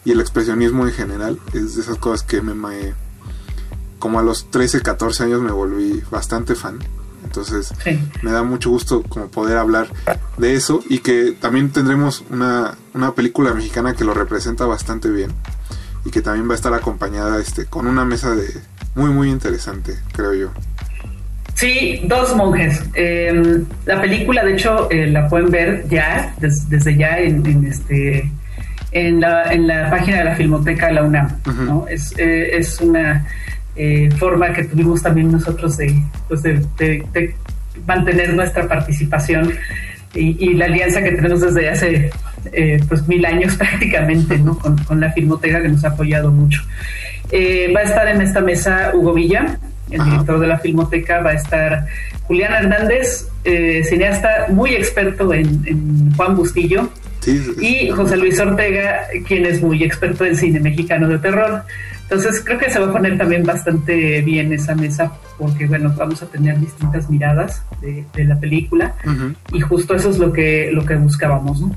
y 0.05 0.11
el 0.11 0.19
expresionismo 0.21 0.85
en 0.87 0.93
general 0.93 1.39
es 1.53 1.75
de 1.75 1.81
esas 1.81 1.97
cosas 1.97 2.23
que 2.23 2.41
me, 2.41 2.53
me- 2.53 2.93
como 3.97 4.19
a 4.19 4.23
los 4.23 4.49
13, 4.51 4.81
14 4.81 5.23
años 5.23 5.41
me 5.41 5.51
volví 5.51 6.01
bastante 6.11 6.55
fan. 6.55 6.79
Entonces 7.23 7.73
me 8.21 8.31
da 8.31 8.43
mucho 8.43 8.69
gusto 8.69 9.03
como 9.03 9.27
poder 9.27 9.57
hablar 9.57 9.87
de 10.37 10.55
eso 10.55 10.81
y 10.89 10.99
que 10.99 11.33
también 11.39 11.69
tendremos 11.69 12.23
una, 12.29 12.75
una 12.93 13.13
película 13.13 13.53
mexicana 13.53 13.93
que 13.93 14.03
lo 14.03 14.13
representa 14.13 14.65
bastante 14.65 15.09
bien 15.09 15.31
y 16.05 16.11
que 16.11 16.21
también 16.21 16.47
va 16.47 16.53
a 16.53 16.55
estar 16.55 16.73
acompañada 16.73 17.39
este 17.39 17.65
con 17.65 17.85
una 17.87 18.05
mesa 18.05 18.35
de 18.35 18.47
muy 18.95 19.11
muy 19.11 19.29
interesante, 19.29 19.95
creo 20.13 20.33
yo. 20.33 20.51
Sí, 21.55 22.01
dos 22.05 22.33
monjes. 22.37 22.81
Eh, 22.93 23.63
la 23.85 23.99
película, 24.01 24.45
de 24.45 24.53
hecho, 24.53 24.89
eh, 24.89 25.07
la 25.07 25.27
pueden 25.27 25.49
ver 25.51 25.85
ya, 25.89 26.33
des- 26.39 26.69
desde 26.69 26.95
ya 26.97 27.19
en, 27.19 27.45
en 27.45 27.65
este 27.67 28.31
en 28.91 29.19
la, 29.19 29.43
en 29.53 29.67
la 29.67 29.89
página 29.91 30.19
de 30.19 30.23
la 30.23 30.35
Filmoteca 30.35 30.87
de 30.87 30.93
la 30.93 31.03
UNAM. 31.03 31.35
¿no? 31.65 31.85
es, 31.87 32.13
eh, 32.17 32.51
es 32.57 32.79
una 32.79 33.27
eh, 33.75 34.09
forma 34.17 34.51
que 34.53 34.63
tuvimos 34.65 35.01
también 35.01 35.31
nosotros 35.31 35.77
de, 35.77 35.95
pues 36.27 36.41
de, 36.43 36.59
de- 36.77 37.05
de 37.13 37.35
mantener 37.87 38.33
nuestra 38.33 38.67
participación 38.67 39.51
y, 40.13 40.35
y 40.43 40.53
la 40.55 40.65
alianza 40.65 41.01
que 41.03 41.11
tenemos 41.11 41.39
desde 41.41 41.69
hace 41.69 42.09
eh, 42.51 42.79
pues 42.89 43.07
mil 43.07 43.23
años 43.25 43.55
prácticamente 43.57 44.37
¿no? 44.39 44.57
con, 44.57 44.77
con 44.83 44.99
la 44.99 45.11
Filmoteca 45.11 45.61
que 45.61 45.69
nos 45.69 45.83
ha 45.85 45.89
apoyado 45.89 46.31
mucho. 46.31 46.61
Eh, 47.31 47.71
va 47.75 47.81
a 47.81 47.83
estar 47.83 48.07
en 48.07 48.21
esta 48.21 48.41
mesa 48.41 48.91
Hugo 48.93 49.13
Villa, 49.13 49.59
el 49.91 50.03
director 50.03 50.39
de 50.39 50.47
la 50.47 50.57
Filmoteca, 50.59 51.21
va 51.21 51.31
a 51.31 51.33
estar 51.33 51.85
Julián 52.23 52.53
Hernández, 52.53 53.27
eh, 53.43 53.83
cineasta 53.87 54.47
muy 54.49 54.71
experto 54.75 55.33
en, 55.33 55.61
en 55.65 56.11
Juan 56.15 56.35
Bustillo, 56.35 56.89
y 57.61 57.89
José 57.89 58.17
Luis 58.17 58.39
Ortega, 58.39 59.01
quien 59.27 59.45
es 59.45 59.61
muy 59.61 59.83
experto 59.83 60.25
en 60.25 60.35
cine 60.35 60.59
mexicano 60.59 61.07
de 61.07 61.17
terror. 61.19 61.63
Entonces 62.09 62.41
creo 62.43 62.57
que 62.57 62.71
se 62.71 62.79
va 62.79 62.87
a 62.87 62.91
poner 62.91 63.19
también 63.19 63.43
bastante 63.43 64.21
bien 64.21 64.51
esa 64.51 64.73
mesa, 64.73 65.13
porque 65.37 65.67
bueno, 65.67 65.93
vamos 65.95 66.23
a 66.23 66.25
tener 66.25 66.59
distintas 66.59 67.07
miradas 67.07 67.61
de, 67.81 68.03
de 68.15 68.23
la 68.23 68.39
película 68.39 68.95
y 69.53 69.61
justo 69.61 69.93
eso 69.93 70.09
es 70.09 70.17
lo 70.17 70.33
que, 70.33 70.71
lo 70.73 70.83
que 70.87 70.95
buscábamos, 70.95 71.61
¿no? 71.61 71.75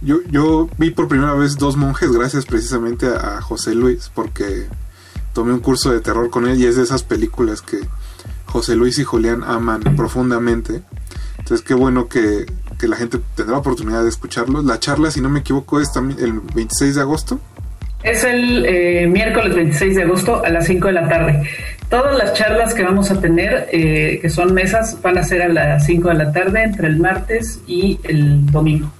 Yo, 0.00 0.20
yo 0.30 0.70
vi 0.78 0.90
por 0.90 1.08
primera 1.08 1.34
vez 1.34 1.56
Dos 1.56 1.76
Monjes 1.76 2.10
gracias 2.10 2.46
precisamente 2.46 3.06
a, 3.06 3.36
a 3.36 3.42
José 3.42 3.74
Luis, 3.74 4.10
porque 4.14 4.66
tomé 5.34 5.52
un 5.52 5.60
curso 5.60 5.92
de 5.92 6.00
terror 6.00 6.30
con 6.30 6.46
él 6.46 6.58
y 6.58 6.64
es 6.64 6.76
de 6.76 6.82
esas 6.82 7.02
películas 7.02 7.60
que 7.60 7.80
José 8.46 8.76
Luis 8.76 8.98
y 8.98 9.04
Julián 9.04 9.44
aman 9.44 9.82
profundamente. 9.94 10.82
Entonces 11.38 11.60
qué 11.66 11.74
bueno 11.74 12.08
que, 12.08 12.46
que 12.78 12.88
la 12.88 12.96
gente 12.96 13.20
tendrá 13.34 13.58
oportunidad 13.58 14.02
de 14.02 14.08
escucharlos. 14.08 14.64
La 14.64 14.80
charla, 14.80 15.10
si 15.10 15.20
no 15.20 15.28
me 15.28 15.40
equivoco, 15.40 15.80
es 15.80 15.92
también 15.92 16.18
el 16.20 16.40
26 16.54 16.94
de 16.94 17.00
agosto. 17.02 17.40
Es 18.02 18.24
el 18.24 18.64
eh, 18.66 19.06
miércoles 19.08 19.54
26 19.54 19.96
de 19.96 20.02
agosto 20.02 20.44
a 20.44 20.48
las 20.50 20.66
5 20.66 20.86
de 20.88 20.92
la 20.92 21.08
tarde. 21.08 21.48
Todas 21.88 22.16
las 22.16 22.34
charlas 22.34 22.74
que 22.74 22.82
vamos 22.82 23.10
a 23.10 23.20
tener, 23.20 23.68
eh, 23.72 24.18
que 24.20 24.28
son 24.28 24.52
mesas, 24.54 25.00
van 25.02 25.18
a 25.18 25.22
ser 25.22 25.42
a 25.42 25.48
las 25.48 25.86
5 25.86 26.08
de 26.08 26.14
la 26.14 26.32
tarde 26.32 26.62
entre 26.62 26.88
el 26.88 26.98
martes 26.98 27.60
y 27.66 27.98
el 28.04 28.46
domingo. 28.46 28.92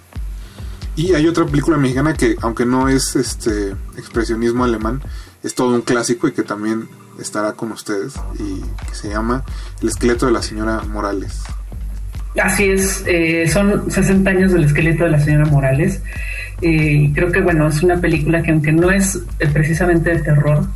Y 0.96 1.12
hay 1.12 1.26
otra 1.26 1.44
película 1.44 1.76
mexicana 1.76 2.14
que, 2.14 2.36
aunque 2.40 2.64
no 2.64 2.88
es 2.88 3.16
este 3.16 3.72
expresionismo 3.98 4.64
alemán, 4.64 5.02
es 5.42 5.54
todo 5.54 5.74
un 5.74 5.82
clásico 5.82 6.26
y 6.26 6.32
que 6.32 6.42
también 6.42 6.88
estará 7.20 7.52
con 7.52 7.72
ustedes 7.72 8.14
y 8.38 8.62
que 8.88 8.94
se 8.94 9.10
llama 9.10 9.44
El 9.82 9.88
esqueleto 9.88 10.26
de 10.26 10.32
la 10.32 10.42
señora 10.42 10.80
Morales. 10.88 11.42
Así 12.42 12.70
es, 12.70 13.02
eh, 13.06 13.48
son 13.48 13.90
60 13.90 14.28
años 14.28 14.52
del 14.52 14.64
esqueleto 14.64 15.04
de 15.04 15.10
la 15.10 15.20
señora 15.20 15.46
Morales. 15.46 16.02
Y 16.62 17.12
creo 17.12 17.30
que, 17.30 17.40
bueno, 17.42 17.68
es 17.68 17.82
una 17.82 17.96
película 18.00 18.42
que, 18.42 18.50
aunque 18.50 18.72
no 18.72 18.90
es 18.90 19.16
eh, 19.40 19.46
precisamente 19.52 20.08
de 20.10 20.20
terror, 20.22 20.66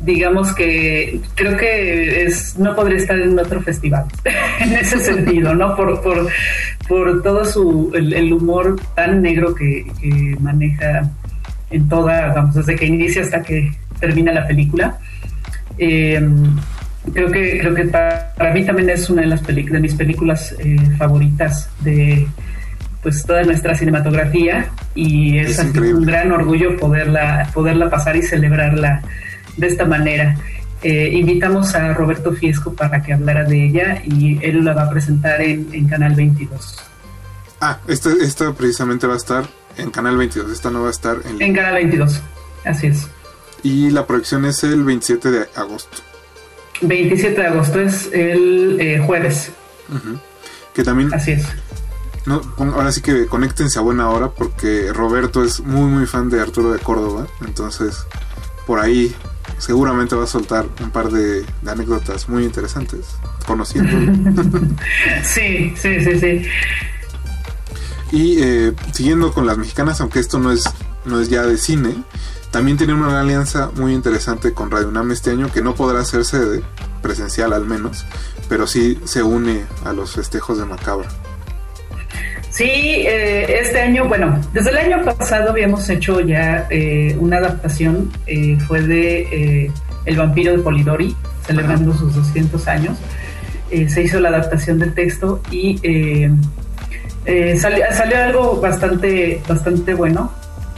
digamos 0.00 0.52
que 0.54 1.20
creo 1.36 1.56
que 1.56 2.24
es 2.24 2.58
no 2.58 2.74
podría 2.74 2.98
estar 2.98 3.16
en 3.18 3.38
otro 3.38 3.62
festival 3.62 4.04
en 4.60 4.72
ese 4.72 4.98
sentido, 4.98 5.54
¿no? 5.54 5.76
Por, 5.76 6.02
por, 6.02 6.28
por 6.88 7.22
todo 7.22 7.44
su, 7.44 7.92
el, 7.94 8.12
el 8.12 8.32
humor 8.32 8.80
tan 8.96 9.22
negro 9.22 9.54
que, 9.54 9.86
que 10.00 10.36
maneja 10.40 11.08
en 11.70 11.88
toda, 11.88 12.34
vamos, 12.34 12.56
desde 12.56 12.74
que 12.74 12.86
inicia 12.86 13.22
hasta 13.22 13.42
que 13.42 13.72
termina 14.00 14.32
la 14.32 14.46
película. 14.48 14.98
Eh, 15.78 16.20
creo 17.14 17.30
que 17.30 17.58
creo 17.60 17.74
que 17.74 17.84
para, 17.84 18.32
para 18.34 18.52
mí 18.52 18.64
también 18.64 18.90
es 18.90 19.08
una 19.08 19.22
de 19.22 19.28
las 19.28 19.42
pelic- 19.44 19.70
de 19.70 19.78
mis 19.80 19.94
películas 19.94 20.54
eh, 20.58 20.76
favoritas 20.98 21.68
de 21.80 22.26
pues 23.02 23.24
toda 23.24 23.42
nuestra 23.42 23.76
cinematografía 23.76 24.70
y 24.94 25.38
es, 25.38 25.58
un 25.58 26.04
gran 26.04 26.30
orgullo 26.30 26.76
poderla 26.76 27.50
poderla 27.52 27.90
pasar 27.90 28.16
y 28.16 28.22
celebrarla 28.22 29.02
de 29.56 29.66
esta 29.66 29.84
manera. 29.84 30.36
Eh, 30.82 31.10
invitamos 31.12 31.74
a 31.74 31.94
Roberto 31.94 32.32
Fiesco 32.32 32.74
para 32.74 33.02
que 33.02 33.12
hablara 33.12 33.44
de 33.44 33.66
ella 33.66 34.02
y 34.04 34.38
él 34.44 34.64
la 34.64 34.72
va 34.72 34.84
a 34.84 34.90
presentar 34.90 35.40
en, 35.40 35.68
en 35.72 35.88
Canal 35.88 36.14
22. 36.14 36.76
Ah, 37.60 37.78
esta, 37.86 38.10
esta 38.20 38.52
precisamente 38.52 39.06
va 39.06 39.14
a 39.14 39.16
estar 39.16 39.44
en 39.78 39.90
Canal 39.90 40.16
22, 40.16 40.50
esta 40.50 40.70
no 40.70 40.82
va 40.82 40.88
a 40.88 40.90
estar 40.90 41.18
en... 41.28 41.40
En 41.40 41.54
Canal 41.54 41.74
22, 41.74 42.20
así 42.64 42.88
es. 42.88 43.06
Y 43.62 43.90
la 43.90 44.06
proyección 44.06 44.44
es 44.44 44.64
el 44.64 44.82
27 44.82 45.30
de 45.30 45.46
agosto. 45.54 45.98
27 46.80 47.40
de 47.40 47.46
agosto 47.46 47.80
es 47.80 48.10
el 48.12 48.78
eh, 48.80 48.98
jueves. 48.98 49.52
Que 50.74 50.82
también... 50.82 51.14
Así 51.14 51.32
es. 51.32 51.46
No, 52.24 52.40
ahora 52.58 52.92
sí 52.92 53.00
que 53.00 53.26
conéctense 53.26 53.78
a 53.78 53.82
buena 53.82 54.08
hora 54.08 54.30
porque 54.30 54.92
Roberto 54.92 55.42
es 55.42 55.60
muy 55.60 55.90
muy 55.90 56.06
fan 56.06 56.30
de 56.30 56.40
Arturo 56.40 56.72
de 56.72 56.78
Córdoba, 56.78 57.26
entonces 57.44 58.06
por 58.66 58.78
ahí 58.78 59.14
seguramente 59.58 60.14
va 60.14 60.24
a 60.24 60.28
soltar 60.28 60.66
un 60.80 60.90
par 60.90 61.10
de, 61.10 61.42
de 61.42 61.70
anécdotas 61.70 62.28
muy 62.28 62.44
interesantes, 62.44 63.06
conociendo. 63.46 63.92
Sí, 65.24 65.72
sí, 65.76 66.00
sí, 66.00 66.18
sí. 66.18 66.46
y 68.12 68.42
eh, 68.42 68.72
siguiendo 68.92 69.32
con 69.32 69.46
las 69.46 69.58
mexicanas, 69.58 70.00
aunque 70.00 70.20
esto 70.20 70.38
no 70.38 70.52
es, 70.52 70.64
no 71.04 71.20
es 71.20 71.28
ya 71.28 71.42
de 71.42 71.56
cine, 71.56 71.94
también 72.50 72.76
tiene 72.76 72.94
una 72.94 73.20
alianza 73.20 73.70
muy 73.76 73.94
interesante 73.94 74.52
con 74.52 74.70
Radio 74.70 74.88
UNAM 74.88 75.10
este 75.10 75.30
año 75.30 75.50
que 75.50 75.62
no 75.62 75.74
podrá 75.74 76.00
hacer 76.00 76.24
sede, 76.24 76.62
presencial 77.00 77.52
al 77.52 77.64
menos, 77.64 78.04
pero 78.48 78.66
sí 78.66 79.00
se 79.04 79.22
une 79.22 79.64
a 79.84 79.92
los 79.92 80.12
festejos 80.12 80.58
de 80.58 80.66
Macabra. 80.66 81.08
Sí, 82.52 82.66
eh, 82.68 83.60
este 83.62 83.80
año, 83.80 84.06
bueno, 84.08 84.38
desde 84.52 84.70
el 84.70 84.76
año 84.76 85.02
pasado 85.16 85.50
habíamos 85.50 85.88
hecho 85.88 86.20
ya 86.20 86.66
eh, 86.68 87.16
una 87.18 87.38
adaptación, 87.38 88.12
eh, 88.26 88.58
fue 88.68 88.82
de 88.82 89.20
eh, 89.64 89.70
El 90.04 90.16
vampiro 90.18 90.52
de 90.52 90.58
Polidori, 90.58 91.16
celebrando 91.46 91.94
sus 91.94 92.14
200 92.14 92.68
años. 92.68 92.98
Eh, 93.70 93.88
se 93.88 94.02
hizo 94.02 94.20
la 94.20 94.28
adaptación 94.28 94.78
del 94.78 94.92
texto 94.92 95.40
y 95.50 95.80
eh, 95.82 96.30
salió, 97.58 97.84
salió 97.90 98.22
algo 98.22 98.60
bastante, 98.60 99.40
bastante 99.48 99.94
bueno. 99.94 100.30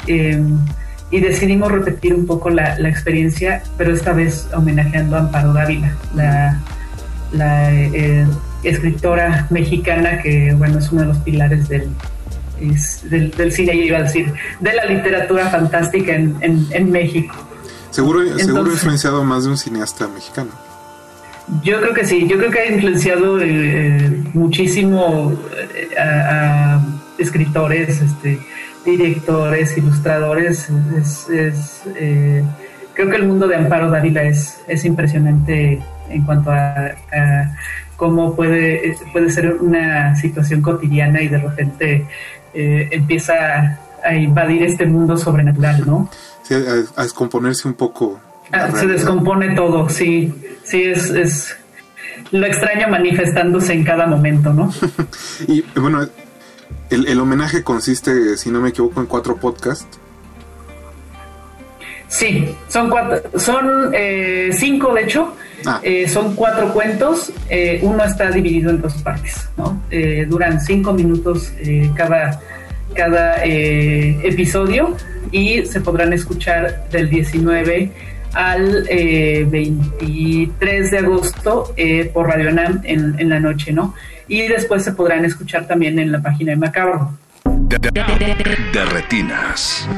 y 0.06 1.20
decidimos 1.20 1.72
repetir 1.72 2.14
un 2.14 2.24
poco 2.24 2.50
la, 2.50 2.78
la 2.78 2.88
experiencia, 2.88 3.64
pero 3.76 3.92
esta 3.92 4.12
vez 4.12 4.48
homenajeando 4.54 5.16
a 5.16 5.20
Amparo 5.20 5.52
Dávila, 5.52 5.92
la, 6.14 6.60
la 7.32 7.72
eh, 7.74 8.26
escritora 8.64 9.46
mexicana 9.50 10.20
que, 10.22 10.54
bueno, 10.54 10.78
es 10.78 10.90
uno 10.92 11.02
de 11.02 11.08
los 11.08 11.18
pilares 11.18 11.68
del, 11.68 11.88
es- 12.60 13.08
del, 13.10 13.30
del 13.32 13.52
cine, 13.52 13.76
yo 13.76 13.82
iba 13.84 13.98
a 13.98 14.02
decir, 14.02 14.32
de 14.60 14.72
la 14.74 14.84
literatura 14.86 15.48
fantástica 15.48 16.14
en, 16.14 16.36
en, 16.40 16.66
en 16.70 16.90
México. 16.90 17.34
Seguro, 17.90 18.20
seguro 18.20 18.40
Entonces- 18.40 18.74
influenciado 18.74 19.22
más 19.24 19.44
de 19.44 19.50
un 19.50 19.56
cineasta 19.58 20.08
mexicano. 20.08 20.50
Yo 21.62 21.78
creo 21.80 21.92
que 21.92 22.06
sí, 22.06 22.26
yo 22.26 22.38
creo 22.38 22.50
que 22.50 22.58
ha 22.60 22.66
influenciado 22.72 23.38
eh, 23.38 23.44
eh, 23.46 24.24
muchísimo 24.32 25.32
eh, 25.74 25.90
a, 26.00 26.76
a 26.76 26.86
escritores, 27.18 28.00
este, 28.00 28.38
directores, 28.86 29.76
ilustradores. 29.76 30.68
Es, 30.98 31.28
es, 31.28 31.82
eh, 31.96 32.42
creo 32.94 33.10
que 33.10 33.16
el 33.16 33.26
mundo 33.26 33.46
de 33.46 33.56
Amparo 33.56 33.90
Dávila 33.90 34.22
es, 34.22 34.58
es 34.68 34.86
impresionante 34.86 35.82
en 36.08 36.22
cuanto 36.22 36.50
a, 36.50 36.92
a 37.12 37.56
cómo 38.04 38.36
puede, 38.36 38.90
eh, 38.90 38.96
puede 39.14 39.30
ser 39.30 39.54
una 39.54 40.14
situación 40.14 40.60
cotidiana 40.60 41.22
y 41.22 41.28
de 41.28 41.38
repente 41.38 42.06
eh, 42.52 42.86
empieza 42.90 43.80
a 44.04 44.14
invadir 44.14 44.62
este 44.62 44.84
mundo 44.84 45.16
sobrenatural, 45.16 45.86
¿no? 45.86 46.10
Sí, 46.42 46.52
a, 46.52 47.00
a 47.00 47.04
descomponerse 47.04 47.66
un 47.66 47.72
poco. 47.72 48.20
Ah, 48.52 48.70
se 48.78 48.86
descompone 48.86 49.54
todo, 49.54 49.88
sí, 49.88 50.34
sí, 50.64 50.82
es, 50.82 51.08
es 51.08 51.56
lo 52.30 52.44
extraño 52.44 52.88
manifestándose 52.88 53.72
en 53.72 53.84
cada 53.84 54.06
momento, 54.06 54.52
¿no? 54.52 54.70
Y 55.48 55.62
bueno, 55.80 56.06
el, 56.90 57.08
el 57.08 57.18
homenaje 57.18 57.64
consiste, 57.64 58.36
si 58.36 58.50
no 58.50 58.60
me 58.60 58.68
equivoco, 58.68 59.00
en 59.00 59.06
cuatro 59.06 59.36
podcasts. 59.36 59.98
Sí, 62.08 62.54
son 62.68 62.90
cuatro, 62.90 63.40
son 63.40 63.92
eh, 63.94 64.50
cinco 64.52 64.92
de 64.92 65.04
hecho, 65.04 65.34
Ah. 65.66 65.80
Eh, 65.82 66.08
son 66.08 66.34
cuatro 66.34 66.72
cuentos, 66.72 67.32
eh, 67.48 67.80
uno 67.82 68.04
está 68.04 68.30
dividido 68.30 68.70
en 68.70 68.80
dos 68.80 68.94
partes, 69.02 69.48
¿no? 69.56 69.82
Eh, 69.90 70.26
duran 70.28 70.60
cinco 70.60 70.92
minutos 70.92 71.52
eh, 71.58 71.90
cada, 71.94 72.40
cada 72.94 73.44
eh, 73.44 74.18
episodio 74.24 74.96
y 75.30 75.64
se 75.66 75.80
podrán 75.80 76.12
escuchar 76.12 76.88
del 76.90 77.08
19 77.10 77.90
al 78.34 78.86
eh, 78.90 79.46
23 79.48 80.90
de 80.90 80.98
agosto 80.98 81.72
eh, 81.76 82.10
por 82.12 82.26
Radio 82.28 82.50
Nam 82.52 82.80
en, 82.84 83.14
en 83.18 83.28
la 83.28 83.38
noche, 83.40 83.72
¿no? 83.72 83.94
Y 84.28 84.42
después 84.48 84.82
se 84.84 84.92
podrán 84.92 85.24
escuchar 85.24 85.66
también 85.66 85.98
en 85.98 86.10
la 86.10 86.20
página 86.22 86.50
de 86.52 86.56
Macabro. 86.56 87.12
De, 87.44 87.78
de- 87.78 87.90
de 88.72 88.84
retinas. 88.86 89.88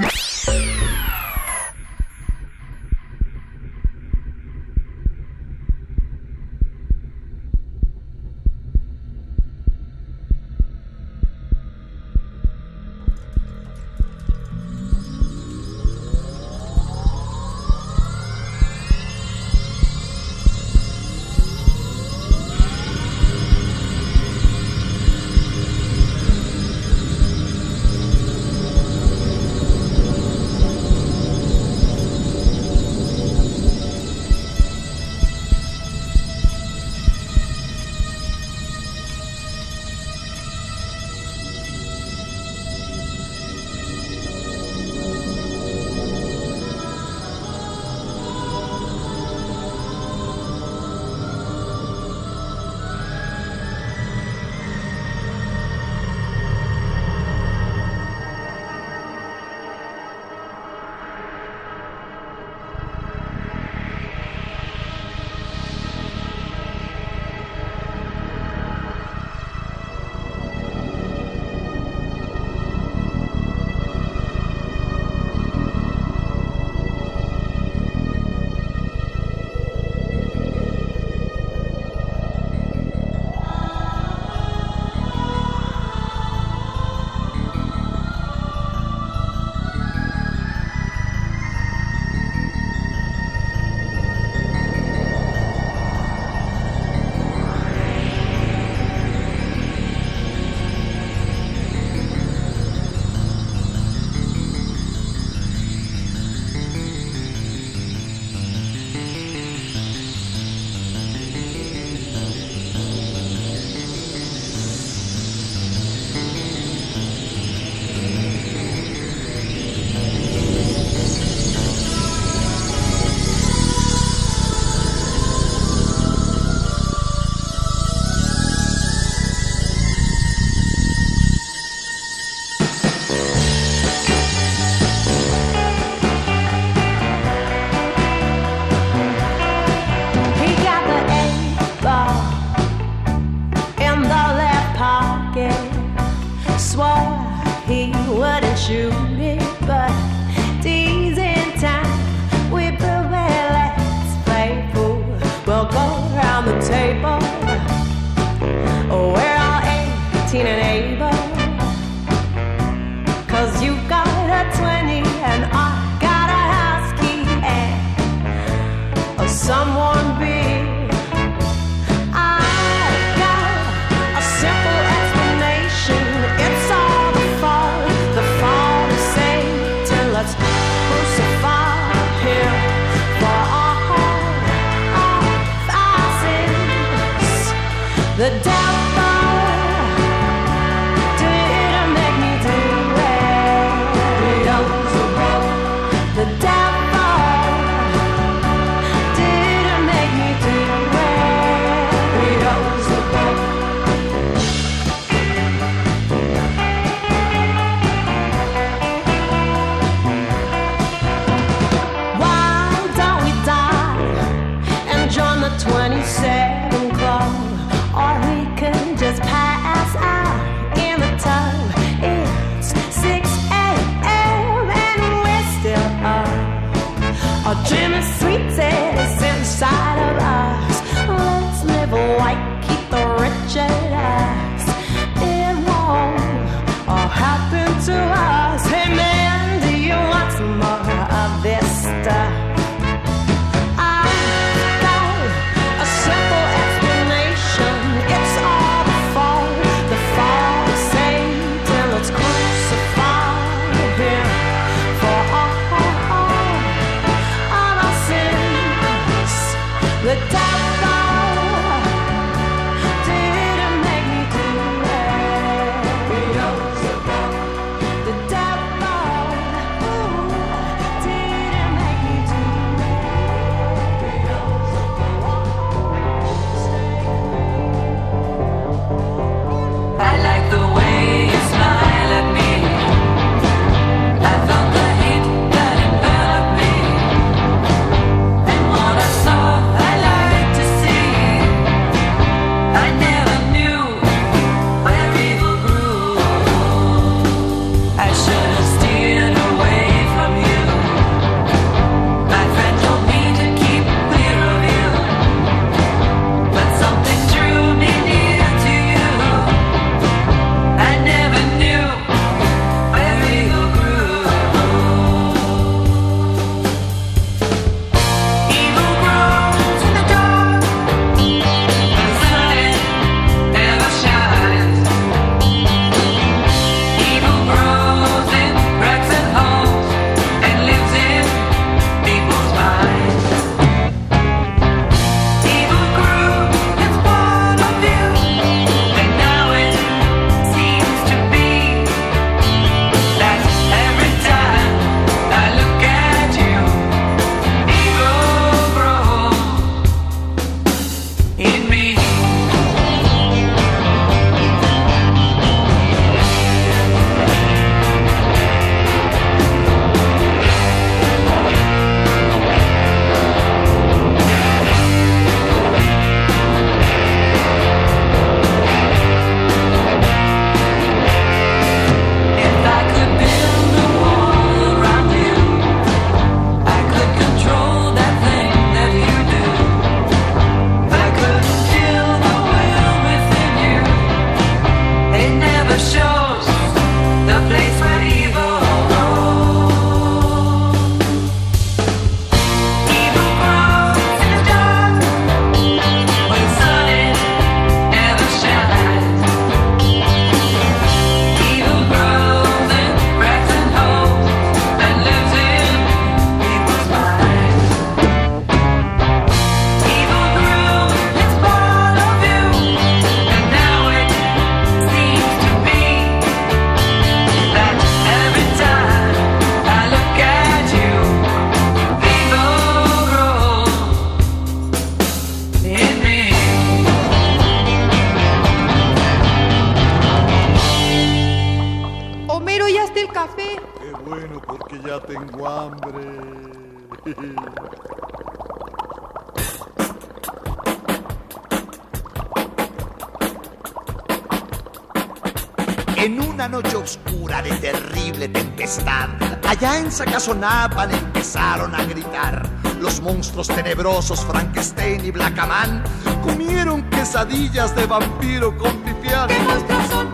Sacazonapan 450.27 450.91
empezaron 450.91 451.73
a 451.73 451.85
gritar. 451.85 452.45
Los 452.81 453.01
monstruos 453.01 453.47
tenebrosos 453.47 454.25
Frankenstein 454.25 455.05
y 455.05 455.13
Blackaman 455.13 455.85
comieron 456.25 456.83
quesadillas 456.91 457.77
de 457.77 457.87
vampiro 457.87 458.57
con 458.59 458.73
pipián. 458.79 459.29
¿Qué 459.29 459.39
monstruos 459.39 459.87
son? 459.87 460.09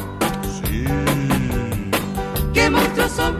Sí. 0.52 0.84
¿Qué 2.52 2.68
monstruos 2.68 3.10
son? 3.10 3.38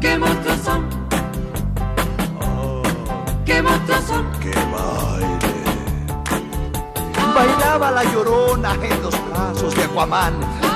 ¿Qué 0.00 0.18
monstruos 0.18 0.60
son? 0.64 0.88
¿Qué 3.44 3.62
monstruos 3.62 4.04
son? 4.04 4.26
¡Qué 4.40 4.54
baile! 4.72 5.38
Bailaba 7.36 7.92
la 7.92 8.02
llorona 8.02 8.74
en 8.82 9.00
los 9.00 9.14
brazos 9.30 9.76
de 9.76 9.84
Aquaman 9.84 10.67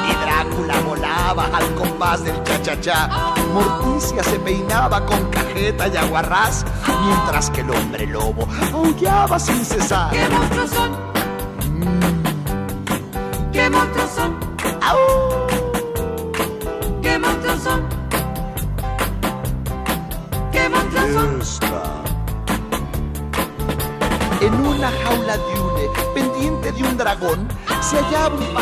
y 0.52 0.62
Drácula 0.64 0.80
volaba 0.80 1.44
al 1.52 1.74
compás 1.74 2.24
del 2.24 2.42
cha-cha-cha. 2.42 3.08
Morticia 3.52 4.22
se 4.22 4.38
peinaba 4.40 5.04
con 5.04 5.24
cajeta 5.30 5.88
y 5.88 5.96
aguarrás, 5.96 6.64
mientras 7.04 7.50
que 7.50 7.60
el 7.60 7.70
hombre 7.70 8.06
lobo 8.06 8.46
aullaba 8.72 9.38
sin 9.38 9.64
cesar. 9.64 10.10
¿Qué 10.10 10.28
monstruos 10.28 10.70
son? 10.70 10.90
¿Qué 13.52 13.70
monstruos 13.70 14.10
son? 14.10 14.36
¿Qué 17.02 17.18
monstruos 17.18 17.62
son? 17.62 17.82
¿Qué 20.52 20.68
monstruos 20.68 21.46
son? 21.46 21.72
En 24.40 24.54
una 24.54 24.90
jaula 25.04 25.36
de 25.36 25.60
hule, 25.60 25.90
pendiente 26.14 26.72
de 26.72 26.82
un 26.82 26.96
dragón, 26.96 27.48
se 27.80 27.96
hallaba 27.96 28.34
un 28.34 28.54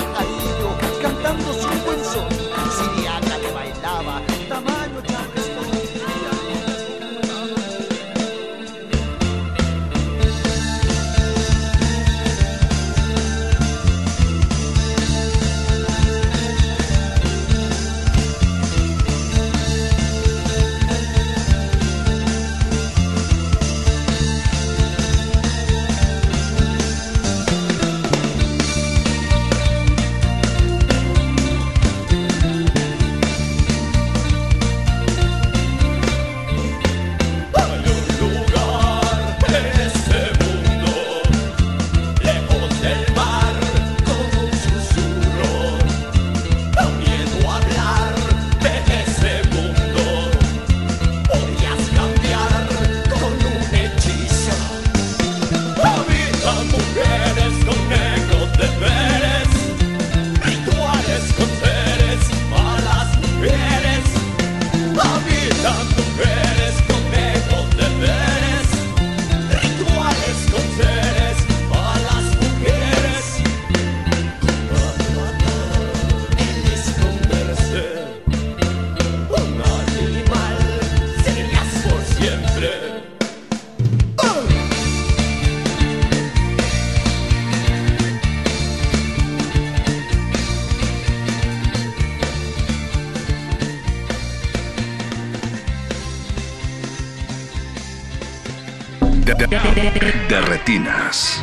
De, 99.80 100.40
retinas. 100.42 101.42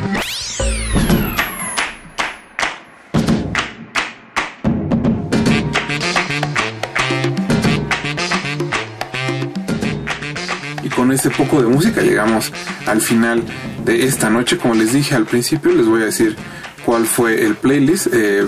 Y 10.84 10.88
con 10.88 11.10
este 11.10 11.30
poco 11.30 11.60
de 11.60 11.66
música 11.66 12.00
llegamos 12.00 12.52
al 12.86 13.00
final 13.00 13.42
de 13.84 14.06
esta 14.06 14.30
noche. 14.30 14.56
Como 14.56 14.74
les 14.74 14.92
dije 14.92 15.16
al 15.16 15.24
principio, 15.26 15.72
les 15.72 15.86
voy 15.86 16.02
a 16.02 16.04
decir 16.04 16.36
cuál 16.84 17.06
fue 17.06 17.44
el 17.44 17.56
playlist. 17.56 18.06
Eh, 18.12 18.46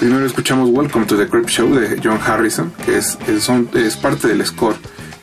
primero 0.00 0.26
escuchamos 0.26 0.68
Welcome 0.70 1.06
to 1.06 1.16
the 1.16 1.28
Creep 1.28 1.46
Show 1.46 1.72
de 1.72 2.00
John 2.02 2.18
Harrison, 2.26 2.72
que 2.84 2.98
es, 2.98 3.16
es 3.28 3.96
parte 3.98 4.26
del 4.26 4.44
score 4.44 4.74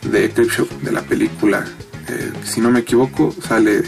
de 0.04 0.32
Creep 0.32 0.52
Show, 0.52 0.68
de 0.84 0.94
la 0.94 1.02
película. 1.02 1.66
Si 2.50 2.62
no 2.62 2.72
me 2.72 2.80
equivoco, 2.80 3.34
sale 3.48 3.84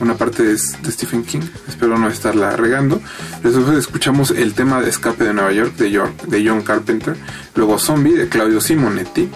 una 0.00 0.14
parte 0.14 0.42
de, 0.42 0.58
Stephen 0.58 1.24
King. 1.24 1.40
Espero 1.66 1.98
no 1.98 2.08
estarla 2.08 2.54
regando. 2.54 3.00
Después 3.42 3.78
escuchamos 3.78 4.30
el 4.30 4.52
tema 4.52 4.82
de 4.82 4.90
Escape 4.90 5.24
de 5.24 5.32
Nueva 5.32 5.52
York 5.52 5.74
de, 5.76 5.88
de 6.26 6.48
John 6.48 6.60
Carpenter. 6.62 7.16
Luego 7.54 7.78
Zombie 7.78 8.12
de 8.12 8.28
Claudio 8.28 8.60
Simonetti. 8.60 9.30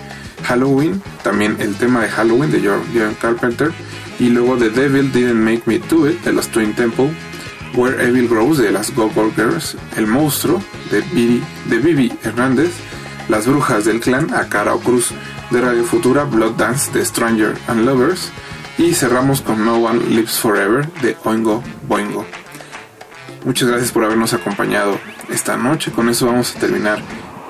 Halloween, 0.45 1.01
también 1.23 1.57
el 1.61 1.75
tema 1.77 2.03
de 2.03 2.09
Halloween 2.09 2.51
de 2.51 2.61
John, 2.61 3.17
Carpenter. 3.21 3.73
Y 4.19 4.29
luego 4.29 4.57
The 4.57 4.69
Devil 4.69 5.11
Didn't 5.13 5.41
Make 5.41 5.63
Me 5.65 5.79
Do 5.79 6.11
It 6.11 6.23
de 6.23 6.35
los 6.35 6.49
Twin 6.49 6.75
Temple. 6.75 7.11
Where 7.75 8.07
Evil 8.07 8.29
Grows 8.29 8.59
de 8.59 8.71
las 8.71 8.95
Go 8.95 9.11
Girls. 9.35 9.77
El 9.97 10.07
monstruo 10.07 10.63
de 10.91 11.01
Bibi, 11.01 11.43
de 11.71 11.79
Bibi 11.79 12.13
Hernández. 12.23 12.71
Las 13.31 13.47
brujas 13.47 13.87
del 13.87 14.01
clan 14.01 14.35
a 14.35 14.49
Cara 14.49 14.75
o 14.75 14.81
Cruz 14.81 15.13
de 15.53 15.61
Radio 15.61 15.85
Futura. 15.85 16.25
Blood 16.25 16.53
Dance 16.53 16.91
de 16.93 17.05
Stranger 17.05 17.57
and 17.69 17.85
Lovers. 17.85 18.31
Y 18.79 18.95
cerramos 18.95 19.43
con 19.43 19.65
No 19.65 19.77
One 19.77 20.01
Lives 20.09 20.39
Forever 20.39 20.91
de 21.03 21.17
Oingo 21.25 21.63
Boingo. 21.87 22.25
Muchas 23.45 23.69
gracias 23.69 23.93
por 23.93 24.05
habernos 24.05 24.33
acompañado 24.33 24.99
esta 25.31 25.57
noche. 25.57 25.93
Con 25.93 26.09
eso 26.09 26.27
vamos 26.27 26.57
a 26.57 26.59
terminar 26.59 27.01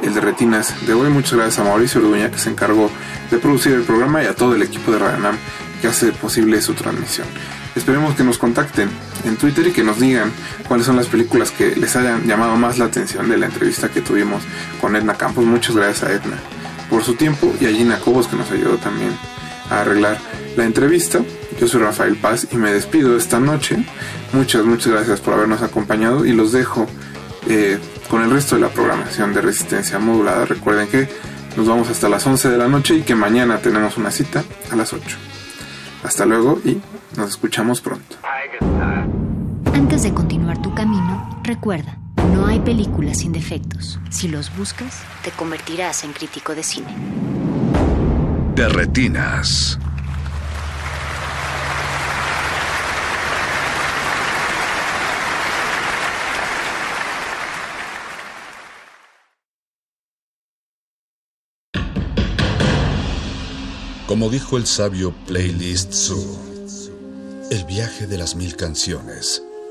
el 0.02 0.12
de 0.14 0.20
Retinas 0.20 0.86
de 0.86 0.94
hoy. 0.94 1.10
Muchas 1.10 1.34
gracias 1.34 1.60
a 1.60 1.64
Mauricio 1.64 2.00
Orduña 2.00 2.30
que 2.30 2.38
se 2.38 2.50
encargó 2.50 2.90
de 3.30 3.38
producir 3.38 3.72
el 3.72 3.82
programa 3.82 4.22
y 4.22 4.26
a 4.26 4.34
todo 4.34 4.56
el 4.56 4.62
equipo 4.62 4.90
de 4.90 4.98
Radio 4.98 5.18
Nam 5.18 5.36
que 5.80 5.86
hace 5.86 6.10
posible 6.12 6.60
su 6.60 6.74
transmisión. 6.74 7.28
Esperemos 7.76 8.14
que 8.16 8.24
nos 8.24 8.36
contacten 8.36 8.90
en 9.24 9.36
Twitter 9.36 9.68
y 9.68 9.72
que 9.72 9.84
nos 9.84 10.00
digan 10.00 10.32
cuáles 10.66 10.86
son 10.86 10.96
las 10.96 11.06
películas 11.06 11.52
que 11.52 11.76
les 11.76 11.94
hayan 11.94 12.26
llamado 12.26 12.56
más 12.56 12.78
la 12.78 12.86
atención 12.86 13.28
de 13.30 13.38
la 13.38 13.46
entrevista 13.46 13.88
que 13.88 14.00
tuvimos 14.00 14.42
con 14.80 14.96
Edna 14.96 15.14
Campos. 15.14 15.44
Muchas 15.44 15.76
gracias 15.76 16.02
a 16.02 16.12
Edna 16.12 16.61
por 16.92 17.02
su 17.02 17.14
tiempo 17.14 17.50
y 17.58 17.64
a 17.64 17.70
Gina 17.70 17.98
que 18.04 18.36
nos 18.36 18.50
ayudó 18.50 18.76
también 18.76 19.16
a 19.70 19.80
arreglar 19.80 20.18
la 20.58 20.64
entrevista. 20.64 21.20
Yo 21.58 21.66
soy 21.66 21.80
Rafael 21.80 22.16
Paz 22.16 22.48
y 22.52 22.56
me 22.56 22.70
despido 22.70 23.16
esta 23.16 23.40
noche. 23.40 23.82
Muchas, 24.34 24.62
muchas 24.66 24.92
gracias 24.92 25.20
por 25.22 25.32
habernos 25.32 25.62
acompañado 25.62 26.26
y 26.26 26.34
los 26.34 26.52
dejo 26.52 26.86
eh, 27.48 27.78
con 28.10 28.22
el 28.22 28.30
resto 28.30 28.56
de 28.56 28.60
la 28.60 28.68
programación 28.68 29.32
de 29.32 29.40
resistencia 29.40 29.98
modulada. 29.98 30.44
Recuerden 30.44 30.86
que 30.88 31.08
nos 31.56 31.66
vamos 31.66 31.88
hasta 31.88 32.10
las 32.10 32.26
11 32.26 32.50
de 32.50 32.58
la 32.58 32.68
noche 32.68 32.96
y 32.96 33.02
que 33.02 33.14
mañana 33.14 33.56
tenemos 33.56 33.96
una 33.96 34.10
cita 34.10 34.44
a 34.70 34.76
las 34.76 34.92
8. 34.92 35.16
Hasta 36.04 36.26
luego 36.26 36.60
y 36.62 36.78
nos 37.16 37.30
escuchamos 37.30 37.80
pronto. 37.80 38.16
Antes 39.72 40.02
de 40.02 40.12
continuar 40.12 40.60
tu 40.60 40.74
camino, 40.74 41.40
recuerda, 41.42 41.96
no 42.30 42.46
hay 42.46 42.60
películas 42.60 43.18
sin 43.18 43.32
defectos. 43.32 43.98
Si 44.10 44.28
los 44.28 44.54
buscas, 44.56 45.02
te 45.24 45.30
convertirás 45.30 46.04
en 46.04 46.12
crítico 46.12 46.54
de 46.54 46.62
cine. 46.62 46.94
De 48.54 48.68
retinas. 48.68 49.78
Como 64.06 64.28
dijo 64.28 64.58
el 64.58 64.66
sabio 64.66 65.14
Playlist 65.26 65.94
Zoo, 65.94 66.38
el 67.50 67.64
viaje 67.64 68.06
de 68.06 68.18
las 68.18 68.36
mil 68.36 68.56
canciones 68.56 69.42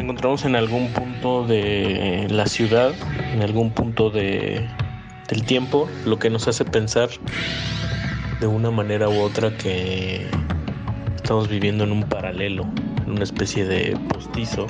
Encontramos 0.00 0.44
en 0.44 0.56
algún 0.56 0.88
punto 0.92 1.46
de 1.46 2.26
la 2.30 2.46
ciudad, 2.46 2.92
en 3.32 3.42
algún 3.42 3.70
punto 3.70 4.10
de, 4.10 4.66
del 5.28 5.44
tiempo, 5.44 5.88
lo 6.04 6.18
que 6.18 6.30
nos 6.30 6.48
hace 6.48 6.64
pensar 6.64 7.08
de 8.40 8.46
una 8.46 8.70
manera 8.70 9.08
u 9.08 9.20
otra 9.20 9.56
que 9.56 10.26
estamos 11.16 11.48
viviendo 11.48 11.84
en 11.84 11.92
un 11.92 12.02
paralelo, 12.04 12.66
en 13.04 13.12
una 13.12 13.24
especie 13.24 13.64
de 13.64 13.96
postizo 14.08 14.66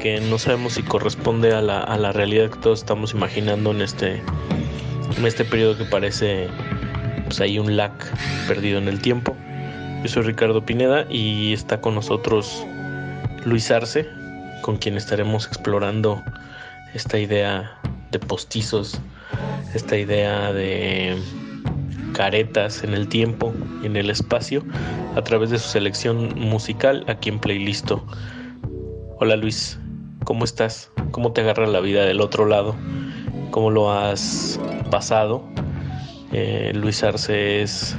que 0.00 0.20
no 0.20 0.38
sabemos 0.38 0.74
si 0.74 0.82
corresponde 0.82 1.52
a 1.54 1.62
la, 1.62 1.80
a 1.80 1.96
la 1.98 2.12
realidad 2.12 2.50
que 2.50 2.58
todos 2.58 2.80
estamos 2.80 3.14
imaginando 3.14 3.72
en 3.72 3.80
este, 3.80 4.22
en 5.16 5.24
este 5.26 5.44
periodo 5.44 5.76
que 5.78 5.84
parece 5.84 6.48
pues 7.24 7.40
hay 7.40 7.58
un 7.58 7.76
lag 7.76 7.92
perdido 8.46 8.78
en 8.78 8.86
el 8.86 9.00
tiempo. 9.00 9.34
Yo 10.02 10.08
soy 10.08 10.22
Ricardo 10.24 10.64
Pineda 10.64 11.06
y 11.08 11.54
está 11.54 11.80
con 11.80 11.94
nosotros 11.94 12.66
Luis 13.44 13.70
Arce, 13.70 14.08
con 14.62 14.78
quien 14.78 14.96
estaremos 14.96 15.46
explorando 15.46 16.22
esta 16.94 17.18
idea 17.18 17.78
de 18.10 18.18
postizos, 18.18 18.98
esta 19.74 19.98
idea 19.98 20.50
de 20.52 21.14
caretas 22.14 22.84
en 22.84 22.94
el 22.94 23.06
tiempo 23.06 23.52
y 23.82 23.86
en 23.86 23.96
el 23.96 24.08
espacio 24.08 24.64
a 25.14 25.22
través 25.22 25.50
de 25.50 25.58
su 25.58 25.68
selección 25.68 26.32
musical 26.38 27.04
aquí 27.06 27.28
en 27.28 27.38
Playlisto. 27.38 28.06
Hola 29.20 29.36
Luis, 29.36 29.78
¿cómo 30.24 30.44
estás? 30.44 30.90
¿Cómo 31.10 31.32
te 31.32 31.42
agarra 31.42 31.66
la 31.66 31.80
vida 31.80 32.04
del 32.04 32.22
otro 32.22 32.46
lado? 32.46 32.74
¿Cómo 33.50 33.70
lo 33.70 33.92
has 33.92 34.58
pasado? 34.90 35.44
Eh, 36.32 36.72
Luis 36.74 37.04
Arce 37.04 37.60
es 37.60 37.94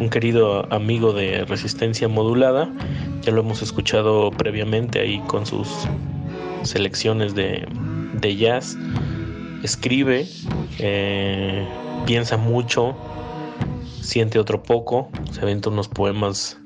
un 0.00 0.08
querido 0.10 0.72
amigo 0.72 1.12
de 1.12 1.44
Resistencia 1.44 2.08
Modulada. 2.08 2.70
Ya 3.22 3.32
lo 3.32 3.40
hemos 3.40 3.62
escuchado 3.62 4.30
previamente 4.30 5.00
ahí 5.00 5.20
con 5.26 5.46
sus 5.46 5.68
selecciones 6.62 7.34
de, 7.34 7.66
de 8.20 8.36
jazz. 8.36 8.76
Escribe, 9.62 10.26
eh, 10.78 11.66
piensa 12.04 12.36
mucho, 12.36 12.96
siente 14.00 14.38
otro 14.38 14.62
poco, 14.62 15.08
se 15.30 15.40
aventa 15.42 15.70
unos 15.70 15.88
poemas 15.88 16.58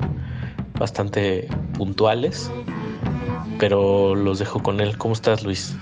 bastante 0.79 1.49
puntuales, 1.77 2.51
pero 3.59 4.15
los 4.15 4.39
dejo 4.39 4.63
con 4.63 4.81
él. 4.81 4.97
¿Cómo 4.97 5.13
estás, 5.13 5.45
Luis? 5.45 5.77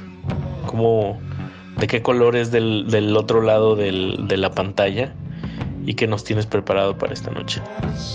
¿Cómo, 0.66 1.20
¿De 1.78 1.86
qué 1.86 2.02
color 2.02 2.34
es 2.34 2.50
del, 2.50 2.90
del 2.90 3.16
otro 3.16 3.42
lado 3.42 3.76
del, 3.76 4.26
de 4.26 4.36
la 4.36 4.50
pantalla? 4.50 5.14
¿Y 5.86 5.94
qué 5.94 6.06
nos 6.06 6.24
tienes 6.24 6.46
preparado 6.46 6.96
para 6.96 7.12
esta 7.12 7.30
noche? 7.30 7.60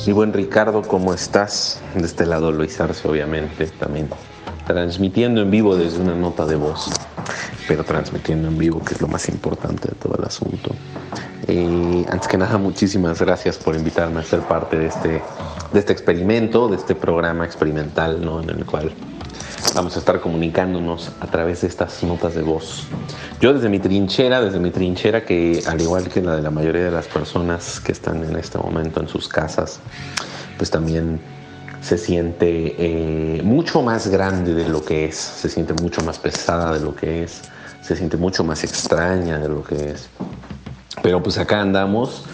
Mi 0.08 0.14
buen 0.14 0.34
Ricardo, 0.34 0.82
¿cómo 0.82 1.14
estás? 1.14 1.82
De 1.94 2.06
este 2.06 2.26
lado 2.26 2.52
Luis 2.52 2.80
Arce, 2.82 3.08
obviamente, 3.08 3.68
también 3.68 4.10
transmitiendo 4.66 5.42
en 5.42 5.52
vivo 5.52 5.76
desde 5.76 6.00
una 6.00 6.16
nota 6.16 6.46
de 6.46 6.56
voz, 6.56 6.90
pero 7.68 7.84
transmitiendo 7.84 8.48
en 8.48 8.58
vivo, 8.58 8.84
que 8.84 8.96
es 8.96 9.02
lo 9.02 9.08
más 9.08 9.30
importante 9.30 9.90
de 9.90 9.96
todo 9.96 10.16
el 10.18 10.26
asunto. 10.26 10.72
Eh, 11.48 12.06
antes 12.10 12.28
que 12.28 12.38
nada, 12.38 12.58
muchísimas 12.58 13.20
gracias 13.20 13.58
por 13.58 13.76
invitarme 13.76 14.20
a 14.20 14.24
ser 14.24 14.42
parte 14.42 14.78
de 14.78 14.88
este, 14.88 15.22
de 15.72 15.80
este 15.80 15.94
experimento, 15.94 16.68
de 16.68 16.76
este 16.76 16.96
programa 16.96 17.46
experimental, 17.46 18.24
¿no? 18.24 18.42
En 18.42 18.50
el 18.50 18.66
cual 18.66 18.92
vamos 19.76 19.96
a 19.96 20.00
estar 20.00 20.20
comunicándonos 20.20 21.12
a 21.20 21.28
través 21.28 21.62
de 21.62 21.68
estas 21.68 22.04
notas 22.04 22.36
de 22.36 22.42
voz. 22.42 22.86
Yo 23.40 23.54
desde 23.54 23.70
mi 23.70 23.80
trinchera, 23.80 24.42
desde 24.42 24.60
mi 24.60 24.72
trinchera 24.72 25.26
que 25.26 25.62
al 25.68 25.82
igual 25.82 26.10
que 26.10 26.22
la 26.22 26.36
de 26.36 26.42
la 26.42 26.52
mayoría 26.52 26.86
de 26.86 26.92
las 26.92 27.08
personas 27.08 27.80
que 27.80 27.92
están 27.92 28.24
en 28.24 28.36
este 28.36 28.58
momento 28.58 29.00
en 29.00 29.08
sus 29.08 29.28
casas, 29.28 29.80
pues 30.58 30.70
también 30.70 31.20
se 31.82 31.98
siente 31.98 32.76
eh, 32.78 33.42
mucho 33.44 33.82
más 33.82 34.08
grande 34.08 34.54
de 34.54 34.68
lo 34.68 34.84
que 34.84 35.06
es, 35.06 35.16
se 35.16 35.50
siente 35.50 35.74
mucho 35.74 36.02
más 36.04 36.20
pesada 36.20 36.74
de 36.74 36.82
lo 36.82 36.96
que 36.96 37.24
es, 37.24 37.42
se 37.82 37.96
siente 37.96 38.18
mucho 38.18 38.44
más 38.44 38.64
extraña 38.64 39.40
de 39.40 39.50
lo 39.50 39.64
que 39.64 39.92
es. 39.92 40.10
Pero 41.02 41.24
pues 41.24 41.38
acá 41.38 41.62
andamos 41.62 42.26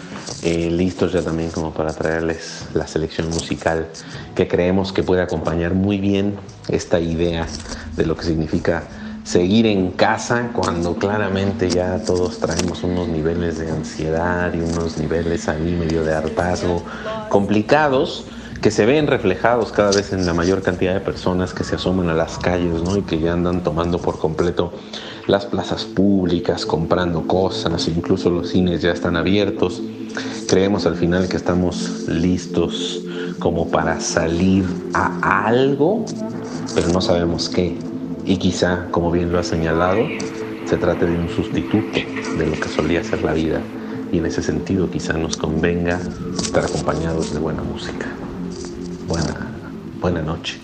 eh, 0.42 0.70
listos 0.70 1.12
ya 1.12 1.22
también 1.22 1.50
como 1.50 1.72
para 1.72 1.94
traerles 1.94 2.66
la 2.74 2.86
selección 2.86 3.30
musical 3.30 3.88
que 4.34 4.48
creemos 4.48 4.92
que 4.92 5.02
puede 5.02 5.22
acompañar 5.22 5.74
muy 5.74 5.98
bien 5.98 6.36
esta 6.68 7.00
idea 7.00 7.46
de 7.96 8.06
lo 8.06 8.16
que 8.16 8.24
significa 8.24 8.84
seguir 9.24 9.66
en 9.66 9.90
casa 9.90 10.50
cuando 10.52 10.94
claramente 10.96 11.70
ya 11.70 12.04
todos 12.04 12.38
traemos 12.38 12.84
unos 12.84 13.08
niveles 13.08 13.58
de 13.58 13.70
ansiedad 13.70 14.54
y 14.54 14.60
unos 14.60 14.98
niveles 14.98 15.48
ahí 15.48 15.74
medio 15.74 16.04
de 16.04 16.14
hartazgo 16.14 16.84
complicados 17.28 18.26
que 18.60 18.70
se 18.70 18.86
ven 18.86 19.06
reflejados 19.06 19.72
cada 19.72 19.92
vez 19.92 20.12
en 20.12 20.26
la 20.26 20.34
mayor 20.34 20.62
cantidad 20.62 20.94
de 20.94 21.00
personas 21.00 21.54
que 21.54 21.64
se 21.64 21.74
asoman 21.74 22.08
a 22.08 22.14
las 22.14 22.38
calles 22.38 22.82
y 22.96 23.02
que 23.02 23.18
ya 23.18 23.32
andan 23.32 23.62
tomando 23.62 24.00
por 24.00 24.18
completo 24.18 24.72
las 25.26 25.46
plazas 25.46 25.84
públicas, 25.84 26.64
comprando 26.64 27.26
cosas, 27.26 27.88
incluso 27.88 28.30
los 28.30 28.50
cines 28.50 28.80
ya 28.82 28.92
están 28.92 29.16
abiertos. 29.16 29.82
Creemos 30.48 30.86
al 30.86 30.96
final 30.96 31.28
que 31.28 31.36
estamos 31.36 32.06
listos 32.08 33.02
como 33.38 33.68
para 33.68 34.00
salir 34.00 34.64
a 34.94 35.46
algo, 35.46 36.04
pero 36.74 36.88
no 36.88 37.00
sabemos 37.00 37.48
qué. 37.48 37.76
Y 38.24 38.38
quizá, 38.38 38.86
como 38.90 39.10
bien 39.10 39.32
lo 39.32 39.38
ha 39.38 39.42
señalado, 39.42 40.06
se 40.66 40.76
trate 40.76 41.06
de 41.06 41.16
un 41.16 41.28
sustituto 41.28 42.00
de 42.38 42.46
lo 42.46 42.60
que 42.60 42.68
solía 42.68 43.02
ser 43.04 43.22
la 43.22 43.32
vida. 43.32 43.60
Y 44.12 44.18
en 44.18 44.26
ese 44.26 44.42
sentido 44.42 44.90
quizá 44.90 45.12
nos 45.14 45.36
convenga 45.36 46.00
estar 46.40 46.64
acompañados 46.64 47.32
de 47.32 47.38
buena 47.38 47.62
música. 47.62 48.06
Buena, 49.06 49.46
buena 50.00 50.22
noche. 50.22 50.60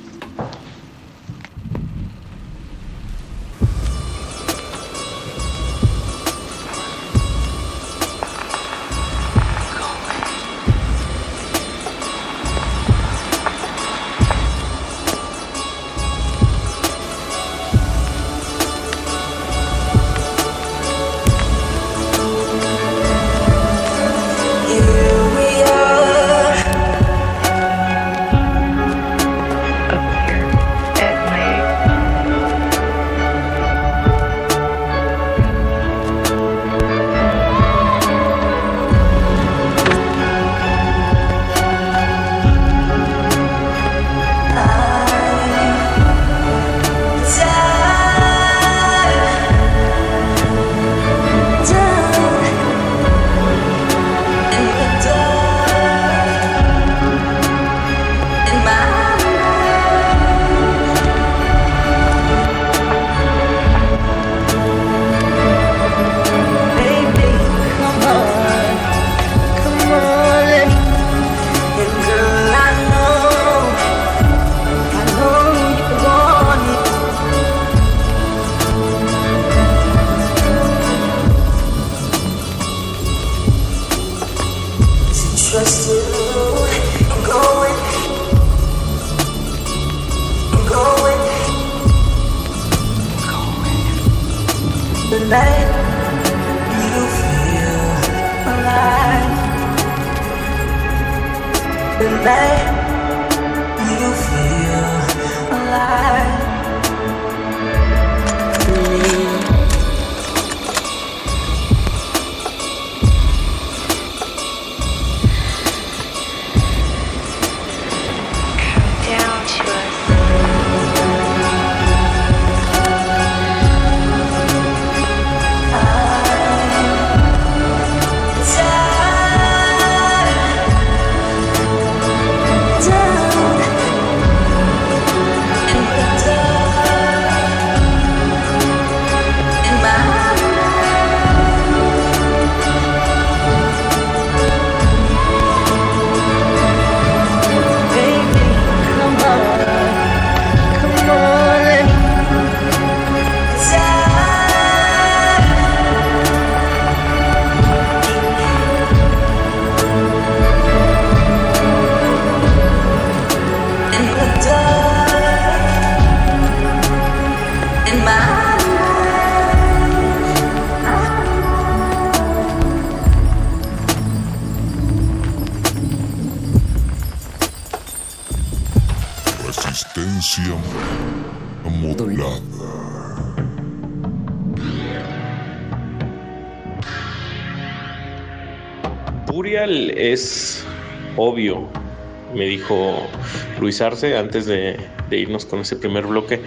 Luis 193.62 193.80
antes 193.80 194.46
de, 194.46 194.76
irnos 195.10 195.46
con 195.46 195.60
ese 195.60 195.76
primer 195.76 196.06
bloque. 196.06 196.40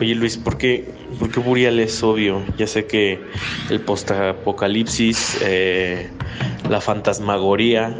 Oye 0.00 0.14
Luis, 0.14 0.36
¿por 0.36 0.58
qué, 0.58 0.84
por 1.18 1.30
qué 1.30 1.40
Burial 1.40 1.78
es 1.80 2.02
obvio? 2.02 2.42
Ya 2.58 2.66
sé 2.66 2.86
que 2.86 3.20
el 3.70 3.80
postapocalipsis, 3.80 5.38
eh, 5.42 6.10
la 6.68 6.80
fantasmagoría 6.80 7.96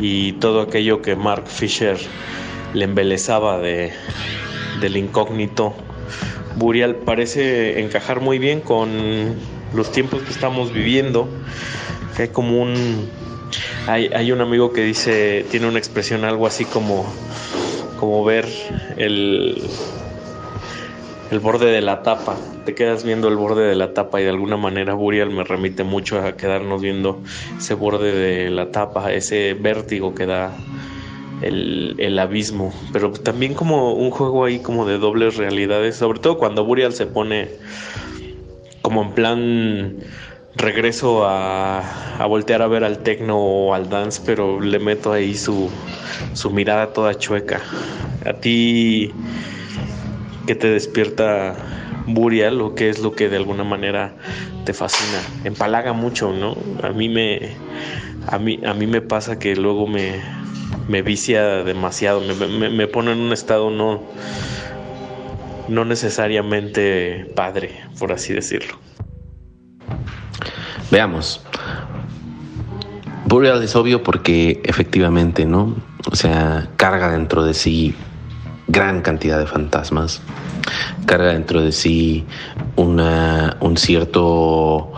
y 0.00 0.32
todo 0.32 0.62
aquello 0.62 1.02
que 1.02 1.14
Mark 1.14 1.46
Fisher 1.46 1.98
le 2.72 2.84
embelezaba 2.84 3.58
de, 3.58 3.92
del 4.80 4.96
incógnito. 4.96 5.74
Burial 6.56 6.96
parece 6.96 7.80
encajar 7.80 8.20
muy 8.20 8.38
bien 8.38 8.60
con 8.60 9.34
los 9.74 9.92
tiempos 9.92 10.22
que 10.22 10.30
estamos 10.30 10.72
viviendo. 10.72 11.28
Hay 12.18 12.28
como 12.28 12.62
un. 12.62 13.10
Hay, 13.86 14.32
un 14.32 14.40
amigo 14.40 14.72
que 14.72 14.82
dice, 14.82 15.46
tiene 15.50 15.68
una 15.68 15.78
expresión 15.78 16.24
algo 16.24 16.48
así 16.48 16.64
como, 16.64 17.06
el, 18.96 19.62
el 21.30 21.40
borde 21.40 21.70
de 21.70 21.80
la 21.80 22.02
tapa. 22.02 22.36
Te 22.64 22.74
quedas 22.74 23.04
viendo 23.04 23.28
el 23.28 23.36
borde 23.36 23.66
de 23.66 23.74
la 23.74 23.94
tapa 23.94 24.20
y 24.20 24.24
de 24.24 24.30
alguna 24.30 24.56
manera 24.56 24.94
Burial 24.94 25.30
me 25.30 25.44
remite 25.44 25.84
mucho 25.84 26.20
a 26.20 26.36
quedarnos 26.36 26.82
viendo 26.82 27.20
ese 27.58 27.74
borde 27.74 28.12
de 28.12 28.50
la 28.50 28.70
tapa, 28.70 29.12
ese 29.12 29.54
vértigo 29.54 30.14
que 30.14 30.26
da 30.26 30.56
el, 31.42 31.94
el 31.98 32.18
abismo, 32.18 32.72
pero 32.92 33.12
también 33.12 33.54
como 33.54 33.92
un 33.92 34.10
juego 34.10 34.44
ahí 34.44 34.58
como 34.58 34.86
de 34.86 34.98
dobles 34.98 35.36
realidades, 35.36 35.96
sobre 35.96 36.18
todo 36.18 36.38
cuando 36.38 36.64
Burial 36.64 36.92
se 36.92 37.06
pone 37.06 37.48
como 38.82 39.02
en 39.02 39.12
plan 39.12 39.96
regreso 40.56 41.26
a, 41.26 42.26
voltear 42.28 42.62
a 42.62 42.66
ver 42.66 42.84
al 42.84 42.98
tecno 42.98 43.38
o 43.38 43.74
al 43.74 43.88
dance, 43.88 44.22
pero 44.24 44.60
le 44.60 44.78
meto 44.78 45.12
ahí 45.12 45.34
su, 45.34 45.70
su 46.32 46.50
mirada 46.50 46.92
toda 46.92 47.18
chueca. 47.18 47.60
A 48.24 48.34
ti, 48.34 49.12
¿qué 50.46 50.54
te 50.54 50.68
despierta 50.68 51.56
Burial 52.06 52.60
o 52.60 52.74
qué 52.74 52.88
es 52.88 53.00
lo 53.00 53.12
que 53.12 53.28
de 53.28 53.36
alguna 53.36 53.64
manera 53.64 54.14
te 54.64 54.72
fascina? 54.72 55.20
Empalaga 55.44 55.92
mucho, 55.92 56.32
¿no? 56.32 56.56
A 56.82 56.90
mí 56.90 57.08
me, 57.08 57.50
a 58.28 58.38
mí, 58.38 58.86
me 58.86 59.00
pasa 59.02 59.38
que 59.38 59.56
luego 59.56 59.86
me, 59.86 60.22
vicia 61.02 61.64
demasiado, 61.64 62.20
me, 62.20 62.86
pone 62.86 63.12
en 63.12 63.18
un 63.18 63.32
estado 63.32 63.70
no 63.70 64.04
necesariamente 65.84 67.30
padre, 67.34 67.72
por 67.98 68.12
así 68.12 68.32
decirlo. 68.32 68.85
Veamos. 70.90 71.42
Burial 73.26 73.62
es 73.62 73.74
obvio 73.74 74.02
porque 74.02 74.60
efectivamente, 74.64 75.46
¿no? 75.46 75.74
O 76.10 76.14
sea, 76.14 76.68
carga 76.76 77.10
dentro 77.10 77.44
de 77.44 77.54
sí 77.54 77.94
gran 78.68 79.00
cantidad 79.00 79.38
de 79.38 79.46
fantasmas, 79.46 80.20
carga 81.06 81.32
dentro 81.32 81.60
de 81.60 81.72
sí 81.72 82.24
una, 82.76 83.56
un 83.60 83.76
cierto 83.76 84.92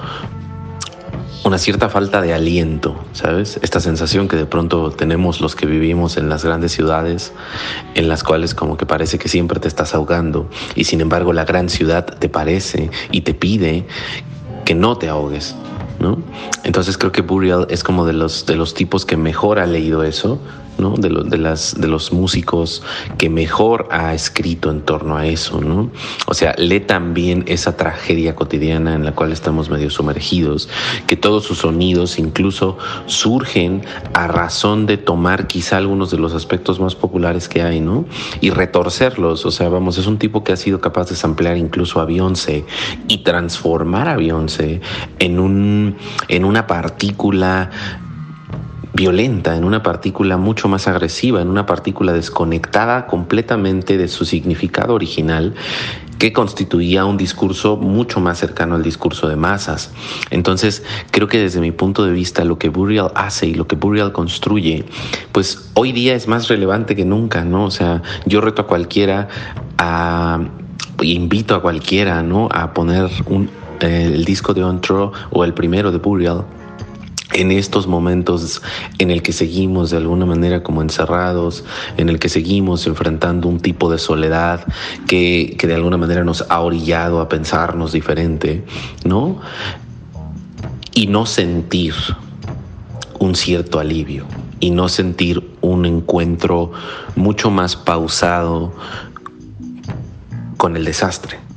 una 1.44 1.56
cierta 1.56 1.88
falta 1.88 2.20
de 2.20 2.34
aliento, 2.34 3.02
¿sabes? 3.12 3.58
Esta 3.62 3.80
sensación 3.80 4.28
que 4.28 4.36
de 4.36 4.44
pronto 4.44 4.90
tenemos 4.90 5.40
los 5.40 5.56
que 5.56 5.64
vivimos 5.64 6.18
en 6.18 6.28
las 6.28 6.44
grandes 6.44 6.72
ciudades, 6.72 7.32
en 7.94 8.08
las 8.08 8.22
cuales 8.22 8.54
como 8.54 8.76
que 8.76 8.84
parece 8.84 9.18
que 9.18 9.28
siempre 9.28 9.58
te 9.58 9.68
estás 9.68 9.94
ahogando 9.94 10.50
y 10.74 10.84
sin 10.84 11.00
embargo 11.00 11.32
la 11.32 11.46
gran 11.46 11.70
ciudad 11.70 12.04
te 12.04 12.28
parece 12.28 12.90
y 13.10 13.22
te 13.22 13.32
pide 13.32 13.86
que 14.66 14.74
no 14.74 14.98
te 14.98 15.08
ahogues, 15.08 15.56
¿no? 15.98 16.18
Entonces 16.64 16.96
creo 16.98 17.12
que 17.12 17.22
Burial 17.22 17.66
es 17.70 17.82
como 17.82 18.06
de 18.06 18.12
los, 18.12 18.46
de 18.46 18.56
los 18.56 18.74
tipos 18.74 19.04
que 19.04 19.16
mejor 19.16 19.58
ha 19.58 19.66
leído 19.66 20.02
eso, 20.04 20.40
¿no? 20.78 20.94
De, 20.96 21.08
de, 21.08 21.38
las, 21.38 21.80
de 21.80 21.88
los 21.88 22.12
músicos 22.12 22.82
que 23.18 23.28
mejor 23.28 23.88
ha 23.90 24.14
escrito 24.14 24.70
en 24.70 24.82
torno 24.82 25.16
a 25.16 25.26
eso, 25.26 25.60
¿no? 25.60 25.90
O 26.26 26.34
sea, 26.34 26.54
lee 26.58 26.80
también 26.80 27.44
esa 27.46 27.76
tragedia 27.76 28.34
cotidiana 28.34 28.94
en 28.94 29.04
la 29.04 29.12
cual 29.12 29.32
estamos 29.32 29.70
medio 29.70 29.90
sumergidos, 29.90 30.68
que 31.06 31.16
todos 31.16 31.44
sus 31.44 31.58
sonidos 31.58 32.18
incluso 32.18 32.78
surgen 33.06 33.82
a 34.14 34.26
razón 34.26 34.86
de 34.86 34.96
tomar 34.96 35.46
quizá 35.46 35.76
algunos 35.76 36.10
de 36.10 36.18
los 36.18 36.34
aspectos 36.34 36.80
más 36.80 36.94
populares 36.94 37.48
que 37.48 37.62
hay, 37.62 37.80
¿no? 37.80 38.04
Y 38.40 38.50
retorcerlos, 38.50 39.44
o 39.46 39.50
sea, 39.50 39.68
vamos, 39.68 39.98
es 39.98 40.06
un 40.06 40.18
tipo 40.18 40.44
que 40.44 40.52
ha 40.52 40.56
sido 40.56 40.80
capaz 40.80 41.08
de 41.08 41.16
samplear 41.16 41.56
incluso 41.56 42.00
a 42.00 42.04
Beyoncé 42.04 42.64
y 43.08 43.18
transformar 43.18 44.08
a 44.08 44.16
Beyoncé 44.16 44.80
en, 45.18 45.38
un, 45.38 45.96
en 46.28 46.44
una 46.44 46.66
partícula 46.66 47.70
violenta, 48.98 49.56
en 49.56 49.62
una 49.62 49.84
partícula 49.84 50.36
mucho 50.36 50.66
más 50.66 50.88
agresiva, 50.88 51.40
en 51.40 51.48
una 51.48 51.66
partícula 51.66 52.12
desconectada 52.12 53.06
completamente 53.06 53.96
de 53.96 54.08
su 54.08 54.24
significado 54.24 54.92
original 54.92 55.54
que 56.18 56.32
constituía 56.32 57.04
un 57.04 57.16
discurso 57.16 57.76
mucho 57.76 58.18
más 58.18 58.38
cercano 58.38 58.74
al 58.74 58.82
discurso 58.82 59.28
de 59.28 59.36
masas. 59.36 59.92
Entonces, 60.30 60.82
creo 61.12 61.28
que 61.28 61.38
desde 61.38 61.60
mi 61.60 61.70
punto 61.70 62.04
de 62.04 62.10
vista 62.10 62.44
lo 62.44 62.58
que 62.58 62.70
Burial 62.70 63.12
hace 63.14 63.46
y 63.46 63.54
lo 63.54 63.68
que 63.68 63.76
Burial 63.76 64.10
construye, 64.10 64.84
pues 65.30 65.70
hoy 65.74 65.92
día 65.92 66.16
es 66.16 66.26
más 66.26 66.48
relevante 66.48 66.96
que 66.96 67.04
nunca, 67.04 67.44
¿no? 67.44 67.66
O 67.66 67.70
sea, 67.70 68.02
yo 68.26 68.40
reto 68.40 68.62
a 68.62 68.66
cualquiera 68.66 69.28
a 69.78 70.40
invito 71.00 71.54
a 71.54 71.62
cualquiera, 71.62 72.24
¿no? 72.24 72.48
A 72.50 72.74
poner 72.74 73.08
un, 73.26 73.48
eh, 73.78 74.10
el 74.12 74.24
disco 74.24 74.54
de 74.54 74.64
Ontro 74.64 75.12
o 75.30 75.44
el 75.44 75.54
primero 75.54 75.92
de 75.92 75.98
Burial 75.98 76.57
en 77.32 77.52
estos 77.52 77.86
momentos 77.86 78.62
en 78.98 79.10
el 79.10 79.22
que 79.22 79.32
seguimos 79.32 79.90
de 79.90 79.98
alguna 79.98 80.26
manera 80.26 80.62
como 80.62 80.82
encerrados, 80.82 81.64
en 81.96 82.08
el 82.08 82.18
que 82.18 82.28
seguimos 82.28 82.86
enfrentando 82.86 83.48
un 83.48 83.60
tipo 83.60 83.90
de 83.90 83.98
soledad 83.98 84.66
que, 85.06 85.56
que 85.58 85.66
de 85.66 85.74
alguna 85.74 85.96
manera 85.96 86.24
nos 86.24 86.44
ha 86.48 86.60
orillado 86.60 87.20
a 87.20 87.28
pensarnos 87.28 87.92
diferente, 87.92 88.64
¿no? 89.04 89.40
Y 90.94 91.06
no 91.06 91.26
sentir 91.26 91.94
un 93.18 93.34
cierto 93.34 93.78
alivio 93.78 94.26
y 94.60 94.70
no 94.70 94.88
sentir 94.88 95.56
un 95.60 95.86
encuentro 95.86 96.72
mucho 97.14 97.50
más 97.50 97.76
pausado 97.76 98.72
con 100.56 100.76
el 100.76 100.84
desastre 100.84 101.47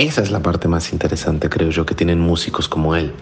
Esa 0.00 0.22
es 0.22 0.30
la 0.30 0.40
parte 0.40 0.66
más 0.66 0.94
interesante, 0.94 1.50
creo 1.50 1.68
yo, 1.68 1.84
que 1.84 1.94
tienen 1.94 2.20
músicos 2.20 2.68
como 2.68 2.96
él. 2.96 3.12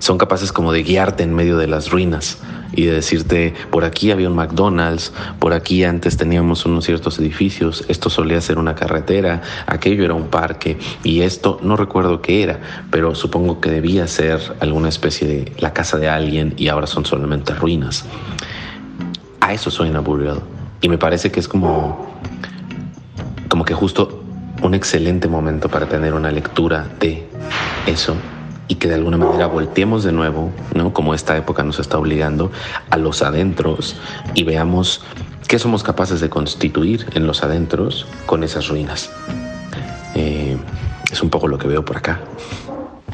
Son 0.00 0.18
capaces 0.18 0.50
como 0.50 0.72
de 0.72 0.82
guiarte 0.82 1.22
en 1.22 1.32
medio 1.32 1.56
de 1.56 1.68
las 1.68 1.92
ruinas 1.92 2.38
y 2.72 2.86
de 2.86 2.94
decirte, 2.94 3.54
por 3.70 3.84
aquí 3.84 4.10
había 4.10 4.28
un 4.28 4.34
McDonald's, 4.34 5.12
por 5.38 5.52
aquí 5.52 5.84
antes 5.84 6.16
teníamos 6.16 6.66
unos 6.66 6.84
ciertos 6.84 7.20
edificios, 7.20 7.84
esto 7.86 8.10
solía 8.10 8.40
ser 8.40 8.58
una 8.58 8.74
carretera, 8.74 9.40
aquello 9.68 10.04
era 10.04 10.14
un 10.14 10.26
parque 10.26 10.76
y 11.04 11.20
esto 11.20 11.60
no 11.62 11.76
recuerdo 11.76 12.20
qué 12.20 12.42
era, 12.42 12.58
pero 12.90 13.14
supongo 13.14 13.60
que 13.60 13.70
debía 13.70 14.08
ser 14.08 14.40
alguna 14.58 14.88
especie 14.88 15.28
de 15.28 15.52
la 15.60 15.72
casa 15.72 15.96
de 15.96 16.08
alguien 16.08 16.54
y 16.56 16.66
ahora 16.66 16.88
son 16.88 17.06
solamente 17.06 17.54
ruinas. 17.54 18.04
A 19.40 19.52
eso 19.54 19.70
suena 19.70 20.00
Burial 20.00 20.40
y 20.80 20.88
me 20.88 20.98
parece 20.98 21.30
que 21.30 21.38
es 21.38 21.46
como 21.46 22.04
como 23.48 23.64
que 23.64 23.74
justo 23.74 24.25
un 24.62 24.74
excelente 24.74 25.28
momento 25.28 25.68
para 25.68 25.88
tener 25.88 26.14
una 26.14 26.30
lectura 26.30 26.88
de 27.00 27.26
eso 27.86 28.16
y 28.68 28.76
que 28.76 28.88
de 28.88 28.94
alguna 28.94 29.16
manera 29.16 29.46
volteemos 29.46 30.02
de 30.02 30.12
nuevo, 30.12 30.50
¿no? 30.74 30.92
Como 30.92 31.14
esta 31.14 31.36
época 31.36 31.62
nos 31.62 31.78
está 31.78 31.98
obligando 31.98 32.50
a 32.90 32.96
los 32.96 33.22
adentros 33.22 33.96
y 34.34 34.42
veamos 34.42 35.04
qué 35.46 35.58
somos 35.58 35.82
capaces 35.82 36.20
de 36.20 36.28
constituir 36.28 37.06
en 37.14 37.26
los 37.26 37.44
adentros 37.44 38.06
con 38.26 38.42
esas 38.42 38.68
ruinas. 38.68 39.10
Eh, 40.14 40.56
es 41.12 41.22
un 41.22 41.30
poco 41.30 41.46
lo 41.46 41.58
que 41.58 41.68
veo 41.68 41.84
por 41.84 41.96
acá. 41.96 42.20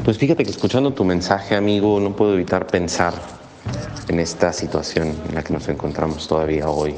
Pues 0.05 0.17
fíjate 0.17 0.45
que 0.45 0.51
escuchando 0.51 0.93
tu 0.93 1.05
mensaje, 1.05 1.55
amigo, 1.55 2.01
no 2.01 2.17
puedo 2.17 2.35
evitar 2.35 2.67
pensar 2.67 3.13
en 4.09 4.19
esta 4.19 4.53
situación 4.53 5.15
en 5.29 5.35
la 5.35 5.43
que 5.43 5.53
nos 5.53 5.69
encontramos 5.69 6.27
todavía 6.27 6.69
hoy, 6.69 6.95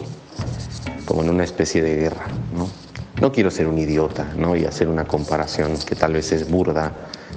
como 1.05 1.23
en 1.23 1.31
una 1.31 1.45
especie 1.45 1.83
de 1.83 1.97
guerra, 1.97 2.27
¿no? 2.57 2.84
No 3.20 3.31
quiero 3.31 3.51
ser 3.51 3.69
un 3.69 3.78
idiota, 3.78 4.32
¿no? 4.36 4.57
Y 4.57 4.65
hacer 4.65 4.89
una 4.89 5.05
comparación 5.05 5.78
que 5.78 5.95
tal 5.95 6.15
vez 6.15 6.32
es 6.32 6.51
burda, 6.51 6.93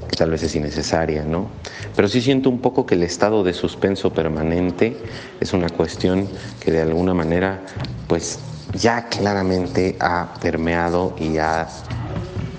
que 0.09 0.15
tal 0.15 0.31
vez 0.31 0.41
es 0.43 0.55
innecesaria, 0.55 1.23
¿no? 1.23 1.49
Pero 1.95 2.07
sí 2.07 2.21
siento 2.21 2.49
un 2.49 2.59
poco 2.59 2.85
que 2.85 2.95
el 2.95 3.03
estado 3.03 3.43
de 3.43 3.53
suspenso 3.53 4.11
permanente 4.11 4.97
es 5.39 5.53
una 5.53 5.69
cuestión 5.69 6.27
que 6.59 6.71
de 6.71 6.81
alguna 6.81 7.13
manera, 7.13 7.61
pues 8.07 8.39
ya 8.73 9.07
claramente 9.07 9.95
ha 9.99 10.33
permeado 10.41 11.15
y 11.19 11.37
ha 11.37 11.67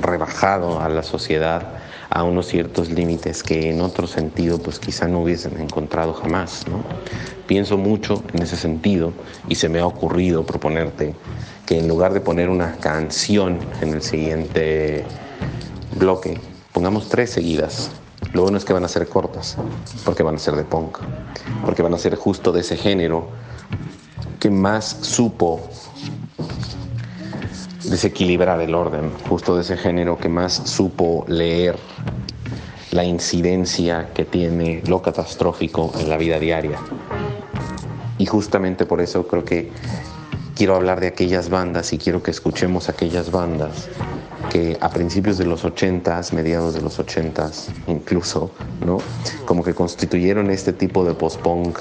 rebajado 0.01 0.81
a 0.81 0.89
la 0.89 1.03
sociedad 1.03 1.75
a 2.11 2.23
unos 2.23 2.47
ciertos 2.47 2.91
límites 2.91 3.43
que 3.43 3.71
en 3.71 3.81
otro 3.81 4.07
sentido 4.07 4.59
pues 4.59 4.79
quizá 4.79 5.09
no 5.09 5.21
hubiesen 5.21 5.61
encontrado 5.61 6.15
jamás, 6.15 6.67
¿no? 6.69 6.83
Pienso 7.47 7.77
mucho 7.77 8.23
en 8.33 8.43
ese 8.43 8.57
sentido 8.57 9.13
y 9.49 9.57
se 9.57 9.69
me 9.69 9.81
ha 9.81 9.87
ocurrido 9.87 10.45
proponerte 10.47 11.15
que 11.69 11.79
en 11.79 11.87
lugar 11.87 12.15
de 12.15 12.23
poner 12.23 12.49
una 12.49 12.77
canción 12.77 13.59
en 13.83 13.93
el 13.93 14.01
siguiente 14.01 15.05
bloque, 15.99 16.41
pongamos 16.73 17.11
tres 17.11 17.29
seguidas. 17.29 17.91
Lo 18.33 18.41
bueno 18.41 18.57
es 18.57 18.65
que 18.65 18.73
van 18.73 18.85
a 18.85 18.89
ser 18.89 19.07
cortas, 19.07 19.59
porque 20.03 20.23
van 20.23 20.37
a 20.37 20.39
ser 20.39 20.57
de 20.57 20.65
punk, 20.65 20.97
porque 21.67 21.83
van 21.83 21.93
a 21.93 21.99
ser 21.99 22.17
justo 22.17 22.53
de 22.53 22.63
ese 22.63 22.79
género 22.79 23.29
que 24.41 24.49
más 24.49 24.97
supo 25.03 25.61
desequilibrar 27.85 28.63
el 28.63 28.75
orden, 28.75 29.13
justo 29.29 29.55
de 29.55 29.61
ese 29.61 29.77
género 29.77 30.17
que 30.17 30.31
más 30.31 30.55
supo 30.65 31.27
leer 31.29 31.77
la 32.93 33.05
incidencia 33.05 34.09
que 34.15 34.25
tiene 34.25 34.83
lo 34.87 35.03
catastrófico 35.03 35.93
en 36.01 36.09
la 36.09 36.17
vida 36.17 36.39
diaria. 36.39 36.79
Y 38.17 38.25
justamente 38.25 38.87
por 38.87 39.03
eso 39.03 39.27
creo 39.27 39.45
que 39.45 39.71
quiero 40.59 40.75
hablar 40.75 40.99
de 40.99 41.07
aquellas 41.07 41.51
bandas 41.51 41.93
y 41.93 41.99
quiero 41.99 42.21
que 42.21 42.33
escuchemos 42.33 42.89
aquellas 42.89 43.31
bandas 43.31 43.89
que 44.51 44.79
a 44.81 44.89
principios 44.89 45.39
de 45.39 45.45
los 45.45 45.65
80s, 45.65 46.33
mediados 46.33 46.75
de 46.75 46.83
los 46.83 46.99
80s 46.99 47.69
incluso, 47.87 48.51
¿no? 48.85 48.99
Como 49.45 49.63
que 49.63 49.75
constituyeron 49.75 50.51
este 50.51 50.73
tipo 50.73 51.05
de 51.05 51.15
post-punk 51.15 51.79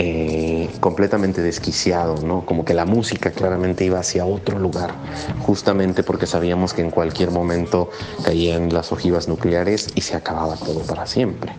eh, 0.00 0.70
completamente 0.78 1.42
desquiciado, 1.42 2.16
¿no? 2.22 2.46
Como 2.46 2.64
que 2.64 2.72
la 2.72 2.84
música 2.84 3.32
claramente 3.32 3.84
iba 3.84 3.98
hacia 3.98 4.24
otro 4.24 4.58
lugar, 4.58 4.92
justamente 5.40 6.04
porque 6.04 6.26
sabíamos 6.26 6.72
que 6.72 6.82
en 6.82 6.90
cualquier 6.90 7.32
momento 7.32 7.90
caían 8.22 8.72
las 8.72 8.92
ojivas 8.92 9.26
nucleares 9.26 9.88
y 9.96 10.02
se 10.02 10.14
acababa 10.14 10.56
todo 10.56 10.80
para 10.80 11.06
siempre. 11.06 11.52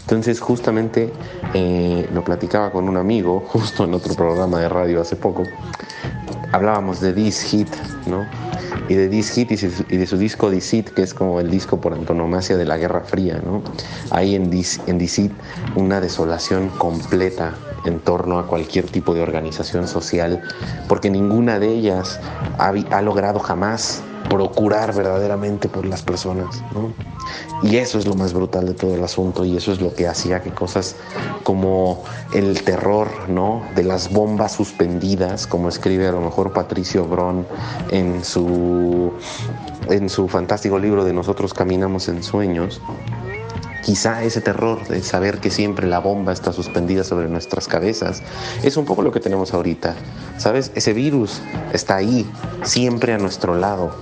Entonces 0.00 0.40
justamente 0.40 1.12
eh, 1.54 2.08
lo 2.12 2.24
platicaba 2.24 2.72
con 2.72 2.88
un 2.88 2.96
amigo, 2.96 3.40
justo 3.48 3.84
en 3.84 3.94
otro 3.94 4.14
programa 4.14 4.58
de 4.58 4.68
radio 4.68 5.00
hace 5.00 5.14
poco, 5.14 5.44
hablábamos 6.52 7.00
de 7.00 7.12
This 7.12 7.42
Hit, 7.42 7.68
¿no? 8.06 8.26
Y 8.88 8.94
de 8.94 9.08
This 9.08 9.30
Hit 9.30 9.52
y 9.52 9.56
de 9.68 10.06
su 10.06 10.18
disco 10.18 10.50
Hit, 10.60 10.90
que 10.90 11.02
es 11.02 11.14
como 11.14 11.40
el 11.40 11.50
disco 11.50 11.80
por 11.80 11.92
antonomasia 11.92 12.56
de 12.56 12.64
la 12.64 12.76
Guerra 12.76 13.00
Fría, 13.00 13.40
¿no? 13.44 13.62
Hay 14.10 14.34
en 14.34 14.50
en 14.86 14.98
una 15.74 16.00
desolación 16.00 16.68
completa 16.70 17.54
en 17.84 18.00
torno 18.00 18.38
a 18.38 18.46
cualquier 18.46 18.86
tipo 18.86 19.14
de 19.14 19.22
organización 19.22 19.86
social, 19.86 20.42
porque 20.88 21.10
ninguna 21.10 21.58
de 21.58 21.68
ellas 21.68 22.20
ha 22.58 23.02
logrado 23.02 23.38
jamás 23.38 24.02
procurar 24.28 24.94
verdaderamente 24.94 25.68
por 25.68 25.86
las 25.86 26.02
personas, 26.02 26.62
¿no? 26.72 26.92
Y 27.62 27.76
eso 27.76 27.98
es 27.98 28.06
lo 28.06 28.14
más 28.14 28.32
brutal 28.32 28.66
de 28.66 28.74
todo 28.74 28.94
el 28.94 29.02
asunto 29.02 29.44
y 29.44 29.56
eso 29.56 29.72
es 29.72 29.80
lo 29.80 29.94
que 29.94 30.06
hacía 30.06 30.42
que 30.42 30.50
cosas 30.50 30.96
como 31.42 32.04
el 32.34 32.62
terror, 32.62 33.08
¿no? 33.28 33.62
De 33.74 33.82
las 33.82 34.12
bombas 34.12 34.52
suspendidas, 34.52 35.46
como 35.46 35.68
escribe 35.68 36.06
a 36.06 36.12
lo 36.12 36.20
mejor 36.20 36.52
Patricio 36.52 37.06
Bron 37.06 37.46
en 37.90 38.24
su 38.24 39.12
en 39.88 40.08
su 40.08 40.28
fantástico 40.28 40.78
libro 40.78 41.04
de 41.04 41.12
Nosotros 41.12 41.54
caminamos 41.54 42.08
en 42.08 42.22
sueños, 42.22 42.80
quizá 43.86 44.24
ese 44.24 44.40
terror 44.40 44.84
de 44.88 45.00
saber 45.00 45.38
que 45.38 45.48
siempre 45.48 45.86
la 45.86 46.00
bomba 46.00 46.32
está 46.32 46.52
suspendida 46.52 47.04
sobre 47.04 47.28
nuestras 47.28 47.68
cabezas, 47.68 48.20
es 48.64 48.76
un 48.76 48.84
poco 48.84 49.02
lo 49.02 49.12
que 49.12 49.20
tenemos 49.20 49.54
ahorita. 49.54 49.94
¿Sabes? 50.38 50.72
Ese 50.74 50.92
virus 50.92 51.40
está 51.72 51.94
ahí, 51.94 52.28
siempre 52.64 53.12
a 53.12 53.18
nuestro 53.18 53.54
lado, 53.54 53.94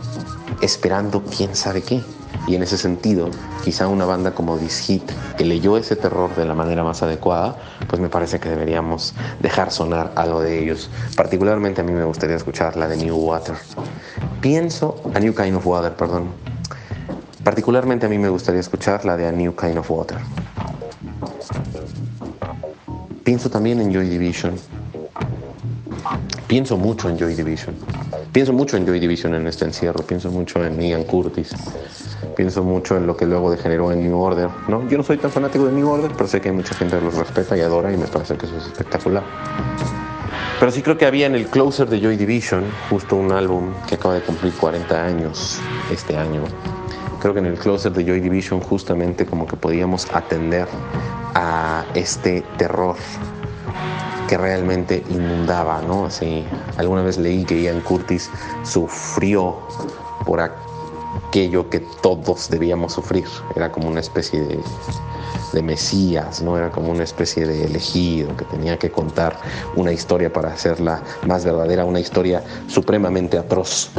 esperando 0.62 1.22
quién 1.24 1.54
sabe 1.54 1.82
qué. 1.82 2.00
Y 2.46 2.54
en 2.54 2.62
ese 2.62 2.78
sentido, 2.78 3.28
quizá 3.62 3.86
una 3.86 4.06
banda 4.06 4.34
como 4.34 4.56
This 4.56 4.78
Hit, 4.78 5.02
que 5.36 5.44
leyó 5.44 5.76
ese 5.76 5.96
terror 5.96 6.34
de 6.34 6.46
la 6.46 6.54
manera 6.54 6.82
más 6.82 7.02
adecuada, 7.02 7.56
pues 7.86 8.00
me 8.00 8.08
parece 8.08 8.40
que 8.40 8.48
deberíamos 8.48 9.12
dejar 9.40 9.70
sonar 9.70 10.12
algo 10.16 10.40
de 10.40 10.62
ellos. 10.62 10.88
Particularmente 11.14 11.82
a 11.82 11.84
mí 11.84 11.92
me 11.92 12.04
gustaría 12.04 12.36
escuchar 12.36 12.76
la 12.76 12.88
de 12.88 12.96
New 12.96 13.16
Water. 13.16 13.56
Pienso, 14.40 15.02
a 15.12 15.20
New 15.20 15.34
Kind 15.34 15.56
of 15.56 15.66
Water, 15.66 15.94
perdón. 15.94 16.53
Particularmente 17.44 18.06
a 18.06 18.08
mí 18.08 18.18
me 18.18 18.30
gustaría 18.30 18.60
escuchar 18.60 19.04
la 19.04 19.18
de 19.18 19.26
A 19.26 19.32
New 19.32 19.54
Kind 19.54 19.76
of 19.76 19.90
Water. 19.90 20.16
Pienso 23.22 23.50
también 23.50 23.80
en 23.80 23.92
Joy 23.92 24.08
Division. 24.08 24.54
Pienso 26.46 26.78
mucho 26.78 27.10
en 27.10 27.18
Joy 27.18 27.34
Division. 27.34 27.74
Pienso 28.32 28.54
mucho 28.54 28.78
en 28.78 28.86
Joy 28.86 28.98
Division 28.98 29.34
en 29.34 29.46
este 29.46 29.66
encierro. 29.66 30.02
Pienso 30.04 30.30
mucho 30.30 30.64
en 30.64 30.80
Ian 30.80 31.04
Curtis. 31.04 31.54
Pienso 32.34 32.64
mucho 32.64 32.96
en 32.96 33.06
lo 33.06 33.16
que 33.16 33.26
luego 33.26 33.50
degeneró 33.50 33.92
en 33.92 34.02
New 34.02 34.18
Order. 34.18 34.48
¿no? 34.68 34.88
Yo 34.88 34.96
no 34.96 35.04
soy 35.04 35.18
tan 35.18 35.30
fanático 35.30 35.66
de 35.66 35.72
New 35.72 35.88
Order, 35.88 36.12
pero 36.16 36.26
sé 36.26 36.40
que 36.40 36.48
hay 36.48 36.54
mucha 36.54 36.74
gente 36.74 36.98
que 36.98 37.04
los 37.04 37.14
respeta 37.14 37.56
y 37.56 37.60
adora 37.60 37.92
y 37.92 37.96
me 37.98 38.06
parece 38.06 38.36
que 38.36 38.46
eso 38.46 38.56
es 38.56 38.66
espectacular. 38.66 39.22
Pero 40.58 40.72
sí 40.72 40.80
creo 40.80 40.96
que 40.96 41.04
había 41.04 41.26
en 41.26 41.34
el 41.34 41.46
closer 41.48 41.88
de 41.88 42.00
Joy 42.00 42.16
Division, 42.16 42.64
justo 42.88 43.16
un 43.16 43.32
álbum 43.32 43.74
que 43.86 43.96
acaba 43.96 44.14
de 44.14 44.22
cumplir 44.22 44.54
40 44.54 45.04
años 45.04 45.60
este 45.90 46.16
año. 46.16 46.42
Creo 47.24 47.32
que 47.32 47.40
en 47.40 47.46
el 47.46 47.58
closer 47.58 47.90
de 47.90 48.04
Joy 48.04 48.20
Division 48.20 48.60
justamente 48.60 49.24
como 49.24 49.46
que 49.46 49.56
podíamos 49.56 50.06
atender 50.12 50.68
a 51.34 51.86
este 51.94 52.42
terror 52.58 52.96
que 54.28 54.36
realmente 54.36 55.02
inundaba, 55.08 55.80
¿no? 55.80 56.04
Así, 56.04 56.44
alguna 56.76 57.00
vez 57.00 57.16
leí 57.16 57.46
que 57.46 57.62
Ian 57.62 57.80
Curtis 57.80 58.30
sufrió 58.62 59.56
por 60.26 60.38
aquello 60.38 61.70
que 61.70 61.80
todos 61.80 62.50
debíamos 62.50 62.92
sufrir. 62.92 63.24
Era 63.56 63.72
como 63.72 63.88
una 63.88 64.00
especie 64.00 64.42
de, 64.42 64.60
de 65.54 65.62
Mesías, 65.62 66.42
¿no? 66.42 66.58
Era 66.58 66.70
como 66.70 66.90
una 66.90 67.04
especie 67.04 67.46
de 67.46 67.64
elegido 67.64 68.36
que 68.36 68.44
tenía 68.44 68.78
que 68.78 68.90
contar 68.90 69.36
una 69.76 69.92
historia 69.92 70.32
para 70.32 70.52
hacerla 70.52 71.02
más 71.26 71.44
verdadera, 71.44 71.84
una 71.84 72.00
historia 72.00 72.42
supremamente 72.68 73.38
atroz. 73.38 73.90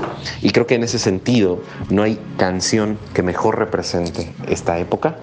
Y 0.42 0.52
creo 0.52 0.68
que 0.68 0.76
en 0.76 0.84
ese 0.84 1.00
sentido 1.00 1.62
no 1.90 2.04
hay 2.04 2.20
canción 2.38 3.00
que 3.14 3.24
mejor 3.24 3.58
represente 3.58 4.34
esta 4.48 4.78
época 4.78 5.16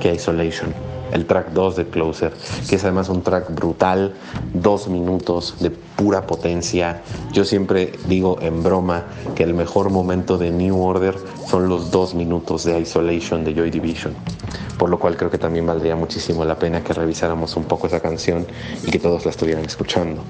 que 0.00 0.14
Isolation 0.14 0.95
el 1.12 1.26
track 1.26 1.50
2 1.52 1.76
de 1.76 1.86
Closer, 1.86 2.32
que 2.68 2.76
es 2.76 2.84
además 2.84 3.08
un 3.08 3.22
track 3.22 3.54
brutal, 3.54 4.14
dos 4.54 4.88
minutos 4.88 5.56
de 5.60 5.70
pura 5.70 6.26
potencia. 6.26 7.02
Yo 7.32 7.44
siempre 7.44 7.92
digo 8.08 8.38
en 8.40 8.62
broma 8.62 9.04
que 9.34 9.42
el 9.42 9.54
mejor 9.54 9.90
momento 9.90 10.38
de 10.38 10.50
New 10.50 10.82
Order 10.82 11.16
son 11.48 11.68
los 11.68 11.90
dos 11.90 12.14
minutos 12.14 12.64
de 12.64 12.78
Isolation 12.80 13.44
de 13.44 13.54
Joy 13.54 13.70
Division, 13.70 14.14
por 14.78 14.90
lo 14.90 14.98
cual 14.98 15.16
creo 15.16 15.30
que 15.30 15.38
también 15.38 15.66
valdría 15.66 15.96
muchísimo 15.96 16.44
la 16.44 16.58
pena 16.58 16.82
que 16.82 16.92
revisáramos 16.92 17.56
un 17.56 17.64
poco 17.64 17.86
esa 17.86 18.00
canción 18.00 18.46
y 18.84 18.90
que 18.90 18.98
todos 18.98 19.24
la 19.24 19.30
estuvieran 19.30 19.64
escuchando. 19.64 20.22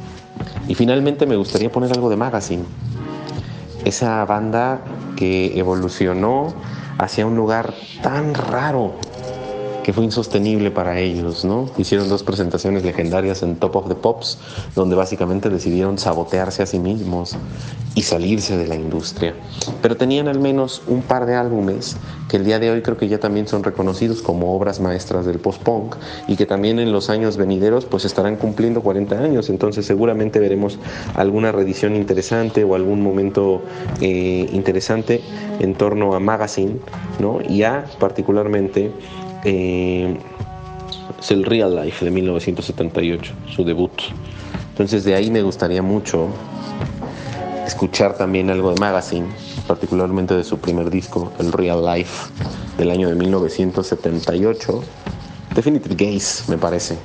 Y 0.68 0.74
finalmente 0.74 1.26
me 1.26 1.36
gustaría 1.36 1.70
poner 1.70 1.92
algo 1.92 2.10
de 2.10 2.16
Magazine, 2.16 2.64
esa 3.84 4.24
banda 4.24 4.80
que 5.16 5.58
evolucionó 5.58 6.52
hacia 6.98 7.26
un 7.26 7.36
lugar 7.36 7.74
tan 8.02 8.34
raro 8.34 8.94
que 9.86 9.92
fue 9.92 10.02
insostenible 10.02 10.72
para 10.72 10.98
ellos, 10.98 11.44
¿no? 11.44 11.70
Hicieron 11.78 12.08
dos 12.08 12.24
presentaciones 12.24 12.82
legendarias 12.82 13.44
en 13.44 13.54
Top 13.54 13.76
of 13.76 13.86
the 13.86 13.94
Pops, 13.94 14.36
donde 14.74 14.96
básicamente 14.96 15.48
decidieron 15.48 15.96
sabotearse 15.96 16.64
a 16.64 16.66
sí 16.66 16.80
mismos 16.80 17.36
y 17.94 18.02
salirse 18.02 18.56
de 18.56 18.66
la 18.66 18.74
industria. 18.74 19.34
Pero 19.82 19.96
tenían 19.96 20.26
al 20.26 20.40
menos 20.40 20.82
un 20.88 21.02
par 21.02 21.24
de 21.24 21.36
álbumes 21.36 21.96
que 22.28 22.36
el 22.36 22.44
día 22.44 22.58
de 22.58 22.72
hoy 22.72 22.82
creo 22.82 22.96
que 22.96 23.06
ya 23.06 23.20
también 23.20 23.46
son 23.46 23.62
reconocidos 23.62 24.22
como 24.22 24.56
obras 24.56 24.80
maestras 24.80 25.24
del 25.24 25.38
post-punk 25.38 25.94
y 26.26 26.34
que 26.34 26.46
también 26.46 26.80
en 26.80 26.90
los 26.90 27.08
años 27.08 27.36
venideros 27.36 27.84
pues 27.84 28.04
estarán 28.04 28.34
cumpliendo 28.34 28.82
40 28.82 29.16
años, 29.16 29.50
entonces 29.50 29.86
seguramente 29.86 30.40
veremos 30.40 30.80
alguna 31.14 31.52
reedición 31.52 31.94
interesante 31.94 32.64
o 32.64 32.74
algún 32.74 33.02
momento 33.04 33.62
eh, 34.00 34.48
interesante 34.52 35.20
en 35.60 35.74
torno 35.74 36.16
a 36.16 36.18
Magazine, 36.18 36.80
¿no? 37.20 37.38
Y 37.48 37.62
a 37.62 37.84
particularmente 38.00 38.90
eh, 39.46 40.16
es 41.20 41.30
el 41.30 41.44
Real 41.44 41.76
Life 41.76 42.04
de 42.04 42.10
1978, 42.10 43.32
su 43.54 43.64
debut. 43.64 43.92
Entonces 44.70 45.04
de 45.04 45.14
ahí 45.14 45.30
me 45.30 45.40
gustaría 45.42 45.82
mucho 45.82 46.28
escuchar 47.64 48.16
también 48.16 48.50
algo 48.50 48.74
de 48.74 48.80
Magazine, 48.80 49.28
particularmente 49.68 50.34
de 50.34 50.42
su 50.42 50.58
primer 50.58 50.90
disco, 50.90 51.32
el 51.38 51.52
Real 51.52 51.84
Life, 51.84 52.32
del 52.76 52.90
año 52.90 53.08
de 53.08 53.14
1978. 53.14 54.82
Definitive 55.56 55.94
Gaze, 55.94 56.50
me 56.50 56.58
parece. 56.58 56.98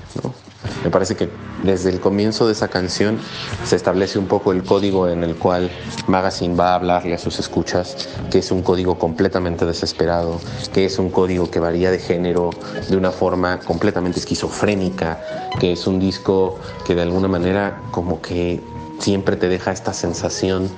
Me 0.84 0.90
parece 0.90 1.16
que 1.16 1.30
desde 1.64 1.90
el 1.90 2.02
comienzo 2.02 2.48
de 2.48 2.52
esa 2.52 2.68
canción 2.68 3.18
se 3.64 3.78
establece 3.78 4.20
un 4.20 4.28
poco 4.28 4.52
el 4.52 4.64
código 4.64 5.08
en 5.08 5.24
el 5.24 5.36
cual 5.36 5.72
Magazine 6.08 6.56
va 6.56 6.72
a 6.72 6.76
hablarle 6.76 7.14
a 7.14 7.18
sus 7.18 7.40
escuchas, 7.40 8.10
que 8.30 8.40
es 8.40 8.52
un 8.52 8.62
código 8.62 9.00
completamente 9.00 9.66
desesperado, 9.66 10.42
que 10.74 10.86
es 10.86 11.00
un 11.00 11.10
código 11.12 11.50
que 11.50 11.62
varía 11.62 11.92
de 11.92 12.00
género 12.00 12.50
de 12.90 12.98
una 12.98 13.12
forma 13.12 13.60
completamente 13.60 14.20
esquizofrénica, 14.20 15.22
que 15.60 15.72
es 15.72 15.88
un 15.88 16.00
disco 16.00 16.60
que 16.86 16.94
de 16.94 17.04
alguna 17.04 17.30
manera 17.30 17.82
como 17.92 18.22
que 18.22 18.60
siempre 19.00 19.38
te 19.38 19.48
deja 19.48 19.72
esta 19.72 19.94
sensación 19.94 20.70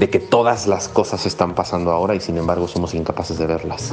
de 0.00 0.08
que 0.08 0.20
todas 0.20 0.66
las 0.66 0.88
cosas 0.88 1.26
están 1.26 1.54
pasando 1.54 1.90
ahora 1.90 2.14
y 2.14 2.20
sin 2.20 2.38
embargo 2.38 2.66
somos 2.66 2.94
incapaces 2.94 3.36
de 3.36 3.46
verlas. 3.46 3.92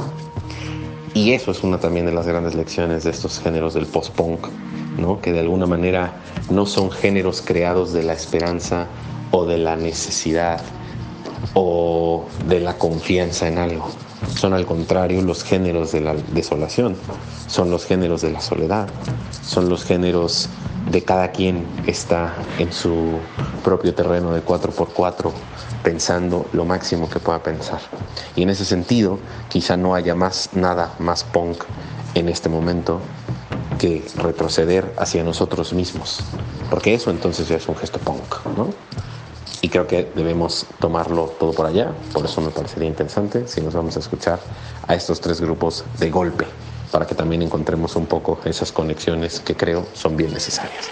Y 1.14 1.32
eso 1.32 1.50
es 1.50 1.62
una 1.62 1.78
también 1.78 2.06
de 2.06 2.12
las 2.12 2.26
grandes 2.26 2.54
lecciones 2.54 3.04
de 3.04 3.10
estos 3.10 3.38
géneros 3.38 3.74
del 3.74 3.86
post-punk, 3.86 4.48
¿no? 4.96 5.20
que 5.20 5.32
de 5.32 5.40
alguna 5.40 5.66
manera 5.66 6.14
no 6.50 6.64
son 6.64 6.90
géneros 6.90 7.42
creados 7.42 7.92
de 7.92 8.02
la 8.02 8.14
esperanza 8.14 8.86
o 9.30 9.44
de 9.44 9.58
la 9.58 9.76
necesidad 9.76 10.62
o 11.52 12.24
de 12.48 12.60
la 12.60 12.78
confianza 12.78 13.46
en 13.46 13.58
algo. 13.58 13.90
Son 14.36 14.54
al 14.54 14.64
contrario 14.64 15.20
los 15.20 15.44
géneros 15.44 15.92
de 15.92 16.00
la 16.00 16.14
desolación, 16.14 16.96
son 17.46 17.70
los 17.70 17.84
géneros 17.84 18.22
de 18.22 18.30
la 18.30 18.40
soledad, 18.40 18.88
son 19.44 19.68
los 19.68 19.84
géneros 19.84 20.48
de 20.90 21.02
cada 21.02 21.30
quien 21.30 21.66
está 21.86 22.34
en 22.58 22.72
su 22.72 23.18
propio 23.62 23.94
terreno 23.94 24.32
de 24.32 24.42
4x4 24.42 25.30
pensando 25.82 26.46
lo 26.52 26.64
máximo 26.64 27.08
que 27.08 27.18
pueda 27.18 27.42
pensar. 27.42 27.80
Y 28.36 28.42
en 28.42 28.50
ese 28.50 28.64
sentido, 28.64 29.18
quizá 29.48 29.76
no 29.76 29.94
haya 29.94 30.14
más 30.14 30.50
nada 30.52 30.94
más 30.98 31.24
punk 31.24 31.64
en 32.14 32.28
este 32.28 32.48
momento 32.48 33.00
que 33.78 34.04
retroceder 34.16 34.94
hacia 34.96 35.24
nosotros 35.24 35.72
mismos, 35.72 36.20
porque 36.70 36.94
eso 36.94 37.10
entonces 37.10 37.48
ya 37.48 37.56
es 37.56 37.68
un 37.68 37.76
gesto 37.76 37.98
punk, 37.98 38.46
¿no? 38.56 38.68
Y 39.60 39.68
creo 39.68 39.86
que 39.86 40.10
debemos 40.14 40.66
tomarlo 40.78 41.34
todo 41.38 41.52
por 41.52 41.66
allá, 41.66 41.92
por 42.12 42.24
eso 42.24 42.40
me 42.40 42.50
parecería 42.50 42.88
interesante 42.88 43.46
si 43.48 43.60
nos 43.60 43.74
vamos 43.74 43.96
a 43.96 44.00
escuchar 44.00 44.40
a 44.86 44.94
estos 44.94 45.20
tres 45.20 45.40
grupos 45.40 45.84
de 45.98 46.10
golpe, 46.10 46.46
para 46.90 47.06
que 47.06 47.14
también 47.14 47.42
encontremos 47.42 47.96
un 47.96 48.06
poco 48.06 48.40
esas 48.44 48.70
conexiones 48.70 49.40
que 49.40 49.56
creo 49.56 49.86
son 49.94 50.16
bien 50.16 50.32
necesarias. 50.32 50.88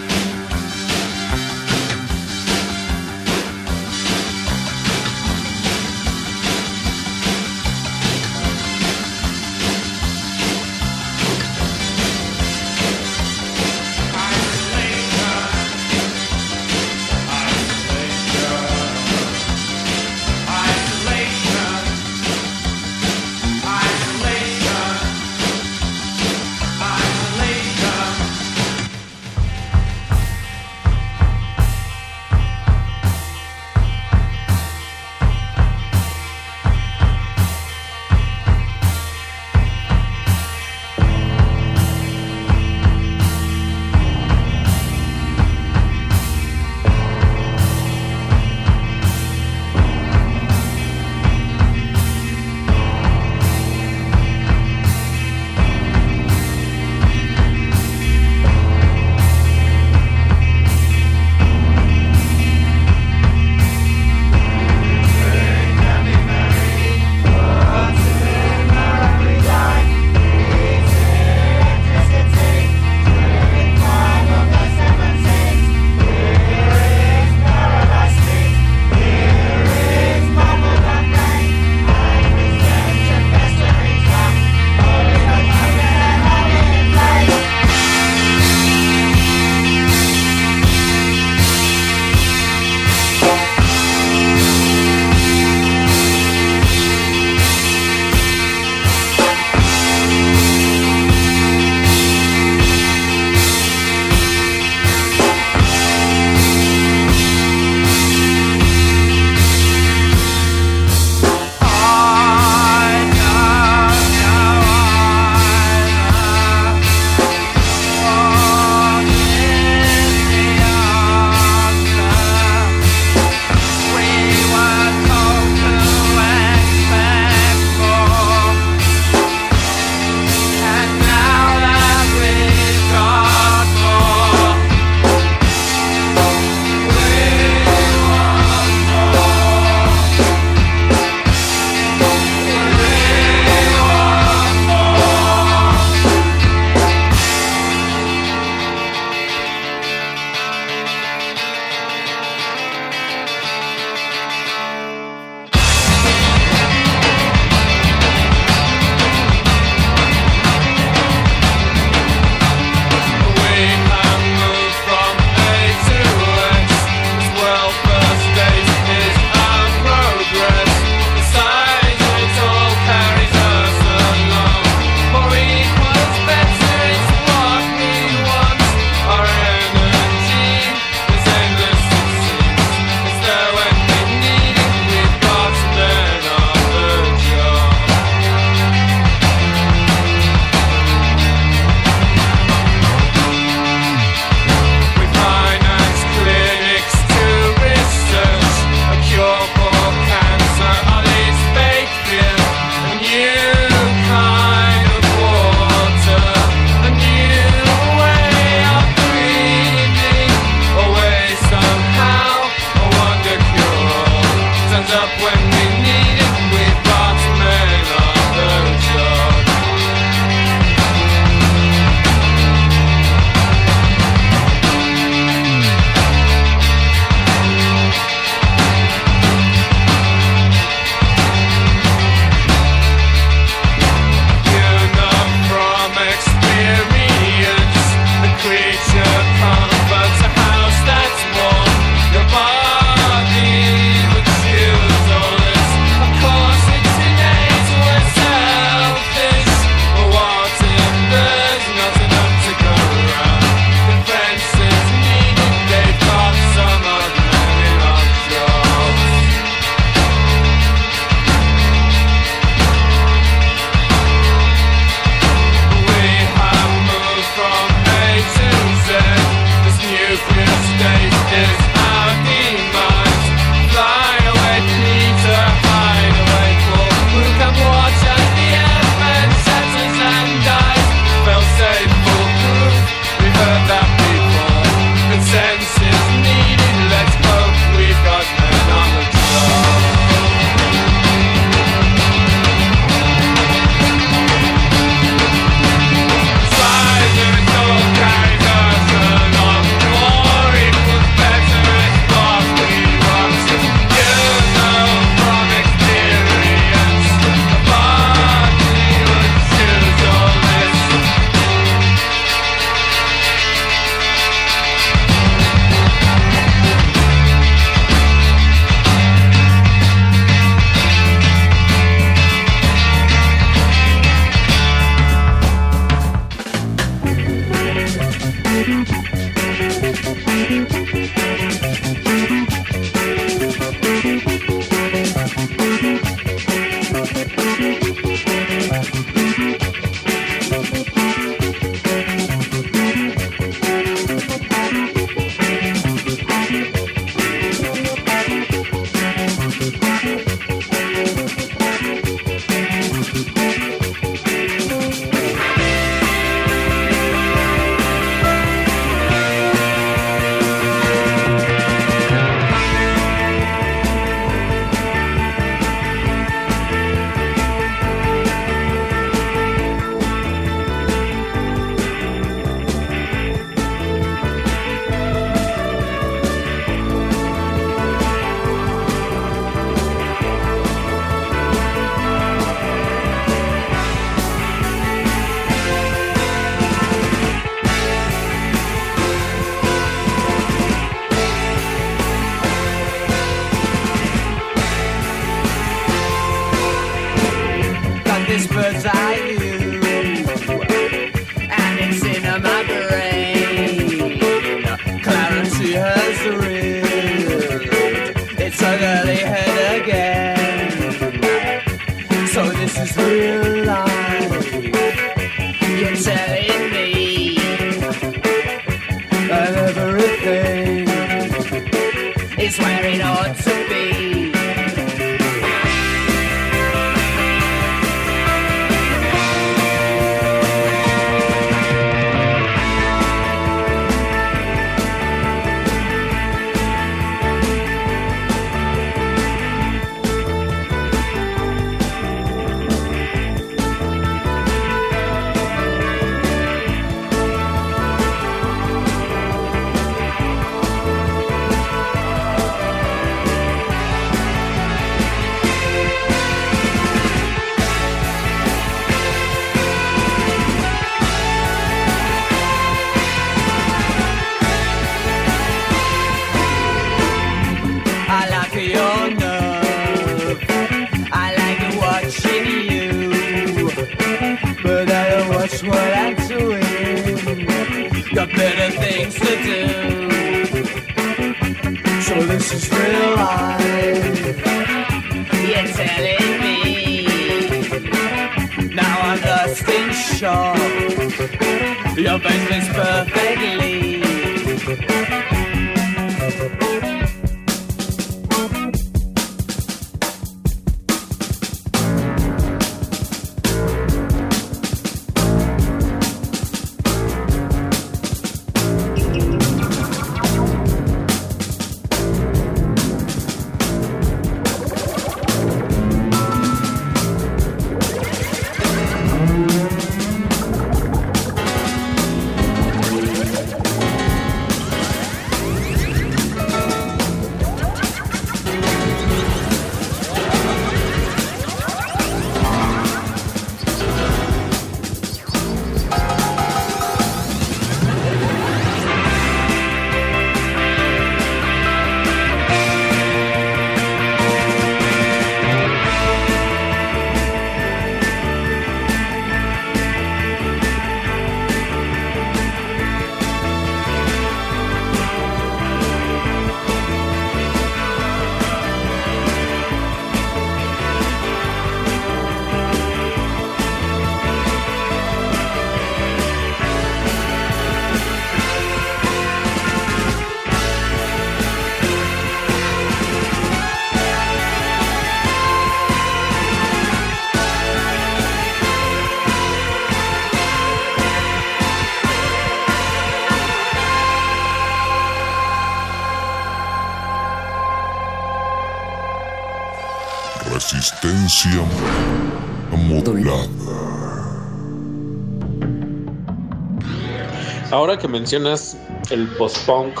Ahora 597.86 598.00
que 598.00 598.08
mencionas 598.08 598.76
el 599.10 599.28
post-punk, 599.38 600.00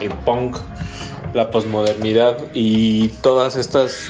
el 0.00 0.08
punk, 0.08 0.56
la 1.34 1.50
posmodernidad 1.50 2.38
y 2.54 3.08
todas 3.20 3.56
estas 3.56 4.08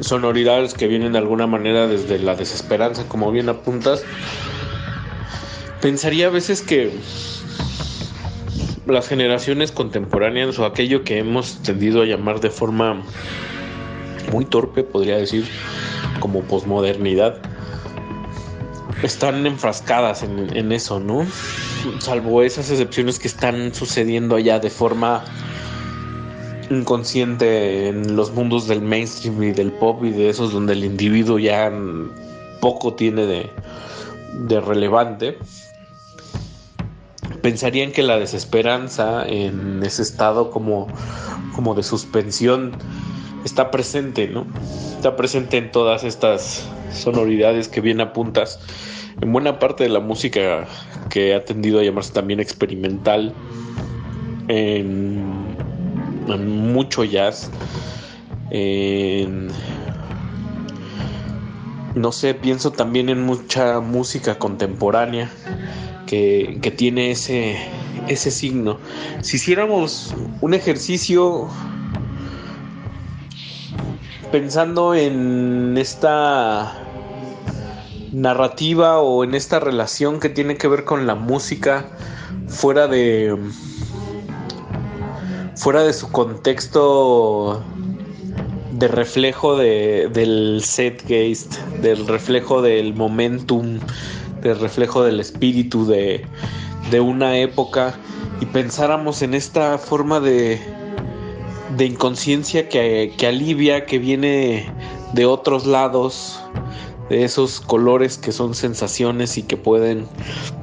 sonoridades 0.00 0.74
que 0.74 0.88
vienen 0.88 1.12
de 1.12 1.18
alguna 1.18 1.46
manera 1.46 1.86
desde 1.86 2.18
la 2.18 2.34
desesperanza, 2.34 3.04
como 3.06 3.30
bien 3.30 3.48
apuntas, 3.48 4.02
pensaría 5.80 6.26
a 6.26 6.30
veces 6.30 6.60
que 6.60 6.90
las 8.86 9.06
generaciones 9.06 9.70
contemporáneas 9.70 10.58
o 10.58 10.66
aquello 10.66 11.04
que 11.04 11.18
hemos 11.18 11.62
tendido 11.62 12.02
a 12.02 12.06
llamar 12.06 12.40
de 12.40 12.50
forma 12.50 13.04
muy 14.32 14.44
torpe, 14.44 14.82
podría 14.82 15.18
decir, 15.18 15.46
como 16.18 16.42
posmodernidad, 16.42 17.40
están 19.02 19.46
enfrascadas 19.46 20.22
en, 20.22 20.56
en 20.56 20.72
eso, 20.72 21.00
¿no? 21.00 21.26
Salvo 22.00 22.42
esas 22.42 22.70
excepciones 22.70 23.18
que 23.18 23.28
están 23.28 23.74
sucediendo 23.74 24.36
allá 24.36 24.58
de 24.58 24.70
forma 24.70 25.24
inconsciente 26.70 27.88
en 27.88 28.16
los 28.16 28.32
mundos 28.32 28.68
del 28.68 28.82
mainstream 28.82 29.42
y 29.42 29.52
del 29.52 29.72
pop 29.72 30.04
y 30.04 30.10
de 30.10 30.28
esos 30.28 30.52
donde 30.52 30.74
el 30.74 30.84
individuo 30.84 31.38
ya 31.38 31.72
poco 32.60 32.94
tiene 32.94 33.26
de, 33.26 33.50
de 34.34 34.60
relevante. 34.60 35.38
Pensarían 37.42 37.92
que 37.92 38.02
la 38.02 38.18
desesperanza 38.18 39.26
en 39.26 39.82
ese 39.82 40.02
estado 40.02 40.50
como, 40.50 40.88
como 41.54 41.74
de 41.74 41.82
suspensión 41.82 42.72
está 43.44 43.70
presente, 43.70 44.26
¿no? 44.28 44.46
Está 44.96 45.16
presente 45.16 45.56
en 45.56 45.70
todas 45.70 46.04
estas 46.04 46.68
sonoridades 46.92 47.68
que 47.68 47.80
bien 47.80 48.00
apuntas. 48.00 48.58
En 49.20 49.32
buena 49.32 49.58
parte 49.58 49.84
de 49.84 49.90
la 49.90 50.00
música 50.00 50.66
que 51.10 51.34
ha 51.34 51.44
tendido 51.44 51.80
a 51.80 51.82
llamarse 51.82 52.12
también 52.12 52.40
experimental, 52.40 53.34
en, 54.48 55.56
mucho 56.72 57.04
jazz, 57.04 57.50
en, 58.50 59.48
no 61.94 62.12
sé, 62.12 62.34
pienso 62.34 62.70
también 62.70 63.08
en 63.08 63.22
mucha 63.22 63.80
música 63.80 64.38
contemporánea 64.38 65.30
que, 66.06 66.58
que 66.62 66.70
tiene 66.70 67.10
ese, 67.10 67.56
ese 68.08 68.30
signo. 68.30 68.78
Si 69.22 69.36
hiciéramos 69.36 70.14
un 70.40 70.54
ejercicio 70.54 71.48
pensando 74.30 74.94
en 74.94 75.76
esta 75.78 76.74
narrativa 78.12 79.00
o 79.00 79.24
en 79.24 79.34
esta 79.34 79.60
relación 79.60 80.20
que 80.20 80.28
tiene 80.28 80.56
que 80.56 80.68
ver 80.68 80.84
con 80.84 81.06
la 81.06 81.14
música 81.14 81.86
fuera 82.48 82.88
de 82.88 83.36
fuera 85.56 85.82
de 85.82 85.92
su 85.92 86.10
contexto 86.10 87.62
de 88.72 88.88
reflejo 88.88 89.56
de, 89.56 90.08
del 90.12 90.62
setgeist, 90.64 91.58
del 91.82 92.06
reflejo 92.06 92.62
del 92.62 92.94
momentum, 92.94 93.80
del 94.40 94.58
reflejo 94.60 95.02
del 95.02 95.20
espíritu 95.20 95.84
de, 95.86 96.24
de 96.90 97.00
una 97.00 97.38
época 97.38 97.94
y 98.40 98.46
pensáramos 98.46 99.22
en 99.22 99.34
esta 99.34 99.78
forma 99.78 100.20
de, 100.20 100.77
de 101.78 101.86
inconsciencia 101.86 102.68
que, 102.68 103.14
que 103.16 103.26
alivia, 103.28 103.86
que 103.86 104.00
viene 104.00 104.66
de 105.12 105.26
otros 105.26 105.64
lados, 105.64 106.40
de 107.08 107.22
esos 107.24 107.60
colores 107.60 108.18
que 108.18 108.32
son 108.32 108.54
sensaciones 108.54 109.38
y 109.38 109.44
que 109.44 109.56
pueden 109.56 110.06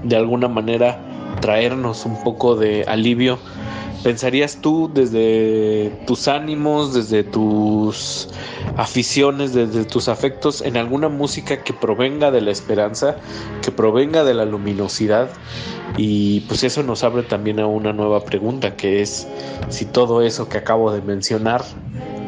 de 0.03 0.17
alguna 0.17 0.49
manera 0.49 0.99
traernos 1.39 2.05
un 2.05 2.21
poco 2.21 2.55
de 2.55 2.83
alivio. 2.83 3.39
¿Pensarías 4.03 4.57
tú 4.61 4.91
desde 4.93 5.89
tus 6.05 6.27
ánimos, 6.27 6.93
desde 6.93 7.23
tus 7.23 8.29
aficiones, 8.77 9.53
desde 9.53 9.85
tus 9.85 10.09
afectos, 10.09 10.61
en 10.61 10.77
alguna 10.77 11.07
música 11.09 11.63
que 11.63 11.73
provenga 11.73 12.29
de 12.29 12.41
la 12.41 12.51
esperanza, 12.51 13.15
que 13.63 13.71
provenga 13.71 14.23
de 14.25 14.33
la 14.33 14.45
luminosidad? 14.45 15.29
Y 15.97 16.41
pues 16.41 16.63
eso 16.63 16.83
nos 16.83 17.03
abre 17.03 17.23
también 17.23 17.59
a 17.59 17.67
una 17.67 17.93
nueva 17.93 18.25
pregunta, 18.25 18.75
que 18.75 19.01
es 19.01 19.27
si 19.69 19.85
todo 19.85 20.21
eso 20.21 20.49
que 20.49 20.57
acabo 20.57 20.91
de 20.91 21.01
mencionar 21.01 21.63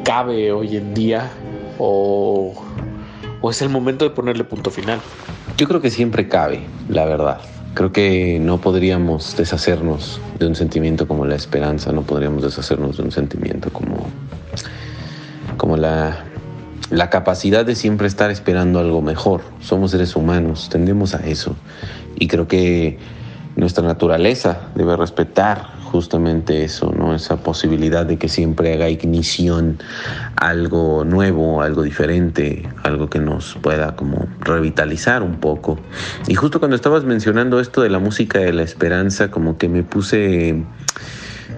cabe 0.06 0.54
hoy 0.54 0.78
en 0.78 0.94
día 0.94 1.30
o, 1.78 2.54
o 3.42 3.52
es 3.52 3.62
el 3.62 3.70
momento 3.70 4.06
de 4.06 4.12
ponerle 4.12 4.46
punto 4.46 4.72
final. 4.72 5.00
Yo 5.58 5.68
creo 5.68 5.82
que 5.82 5.90
siempre 5.90 6.28
cabe, 6.30 6.62
la 6.88 7.06
verdad. 7.06 7.42
Creo 7.74 7.92
que 7.92 8.40
no 8.40 8.60
podríamos 8.60 9.36
deshacernos 9.38 10.20
de 10.40 10.48
un 10.48 10.56
sentimiento 10.56 11.08
como 11.08 11.26
la 11.26 11.36
esperanza, 11.36 11.92
no 11.92 12.04
podríamos 12.04 12.44
deshacernos 12.44 12.98
de 12.98 13.04
un 13.04 13.12
sentimiento 13.12 13.72
como, 13.72 14.08
como 15.58 15.78
la, 15.78 16.26
la 16.90 17.10
capacidad 17.10 17.66
de 17.66 17.76
siempre 17.76 18.08
estar 18.08 18.32
esperando 18.32 18.80
algo 18.80 19.02
mejor. 19.02 19.42
Somos 19.60 19.92
seres 19.92 20.16
humanos, 20.16 20.70
tendemos 20.72 21.14
a 21.14 21.28
eso. 21.28 21.56
Y 22.18 22.28
creo 22.28 22.48
que 22.48 22.98
nuestra 23.58 23.84
naturaleza 23.84 24.70
debe 24.76 24.96
respetar 24.96 25.66
justamente 25.92 26.64
eso, 26.64 26.94
¿no? 26.96 27.16
Esa 27.16 27.38
posibilidad 27.38 28.06
de 28.06 28.18
que 28.18 28.30
siempre 28.30 28.74
haga 28.74 28.88
ignición 28.90 29.80
algo 30.36 31.04
nuevo, 31.04 31.64
algo 31.64 31.82
diferente, 31.82 32.70
algo 32.84 33.10
que 33.10 33.20
nos 33.20 33.56
pueda 33.56 33.96
como 33.96 34.28
revitalizar 34.42 35.24
un 35.24 35.38
poco. 35.38 35.80
Y 36.28 36.36
justo 36.36 36.60
cuando 36.60 36.76
estabas 36.76 37.04
mencionando 37.04 37.60
esto 37.60 37.82
de 37.82 37.90
la 37.90 37.98
música 38.00 38.40
de 38.40 38.54
la 38.54 38.62
esperanza, 38.62 39.32
como 39.32 39.58
que 39.58 39.68
me 39.68 39.84
puse 39.84 40.64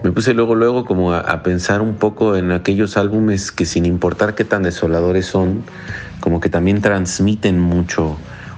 me 0.01 0.11
puse 0.11 0.33
luego 0.33 0.55
luego 0.55 0.85
como 0.85 1.11
a, 1.11 1.19
a, 1.19 1.43
pensar 1.43 1.81
un 1.81 1.95
poco 1.95 2.37
en 2.37 2.53
aquellos 2.53 2.95
álbumes 2.95 3.51
que 3.51 3.65
sin 3.65 3.85
importar 3.85 4.33
qué 4.33 4.45
tan 4.45 4.63
desoladores 4.63 5.25
son, 5.25 5.63
como 6.21 6.39
que 6.39 6.47
también 6.47 6.81
transmiten 6.81 7.59
mucho 7.59 8.17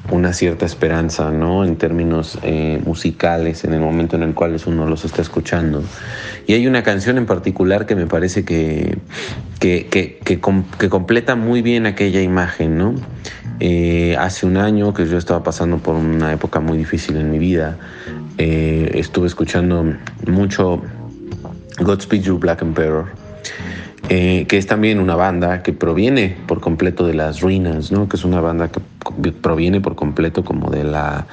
una 0.10 0.34
cierta 0.34 0.66
esperanza, 0.66 1.32
¿no? 1.32 1.64
En 1.64 1.78
términos 1.78 2.40
eh, 2.44 2.82
musicales, 2.86 3.64
en 3.64 3.74
el 3.74 3.80
momento 3.80 4.16
en 4.16 4.24
el 4.24 4.34
cual 4.34 4.58
uno 4.66 4.88
los 4.88 5.06
está 5.06 5.22
escuchando. 5.22 5.84
Y 6.48 6.54
hay 6.54 6.68
una 6.68 6.84
canción 6.84 7.18
en 7.18 7.26
particular 7.26 7.86
que 7.86 7.96
me 7.96 8.08
parece 8.08 8.44
que, 8.44 8.98
que, 9.60 9.88
que, 9.88 10.20
que, 10.24 10.40
que 10.40 10.90
completa 10.90 11.36
muy 11.36 11.62
bien 11.62 11.86
aquella 11.86 12.22
imagen, 12.22 12.78
¿no? 12.78 12.96
Eh, 13.64 14.16
hace 14.18 14.48
un 14.48 14.58
año 14.58 14.92
que 14.92 15.06
yo 15.06 15.20
estaba 15.20 15.44
pasando 15.44 15.78
por 15.78 15.94
una 15.94 16.34
época 16.34 16.60
muy 16.60 16.80
difícil 16.80 17.16
en 17.18 17.30
mi 17.30 17.38
vida, 17.38 17.78
eh, 18.40 18.90
estuve 18.96 19.28
escuchando 19.28 19.86
mucho 20.26 20.82
Godspeed 21.78 22.24
You 22.24 22.40
Black 22.40 22.64
Emperor. 22.64 23.06
Eh, 24.10 24.46
que 24.48 24.58
es 24.58 24.68
también 24.68 25.00
una 25.00 25.16
banda 25.16 25.64
que 25.64 25.74
proviene 25.74 26.36
por 26.48 26.60
completo 26.60 27.06
de 27.06 27.14
las 27.14 27.40
ruinas, 27.40 27.92
¿no? 27.92 28.10
que 28.10 28.18
es 28.18 28.26
una 28.26 28.42
banda 28.42 28.70
que 28.70 28.82
proviene 29.32 29.80
por 29.80 29.96
completo 29.96 30.44
como 30.44 30.70
de 30.70 30.84
la, 30.84 31.28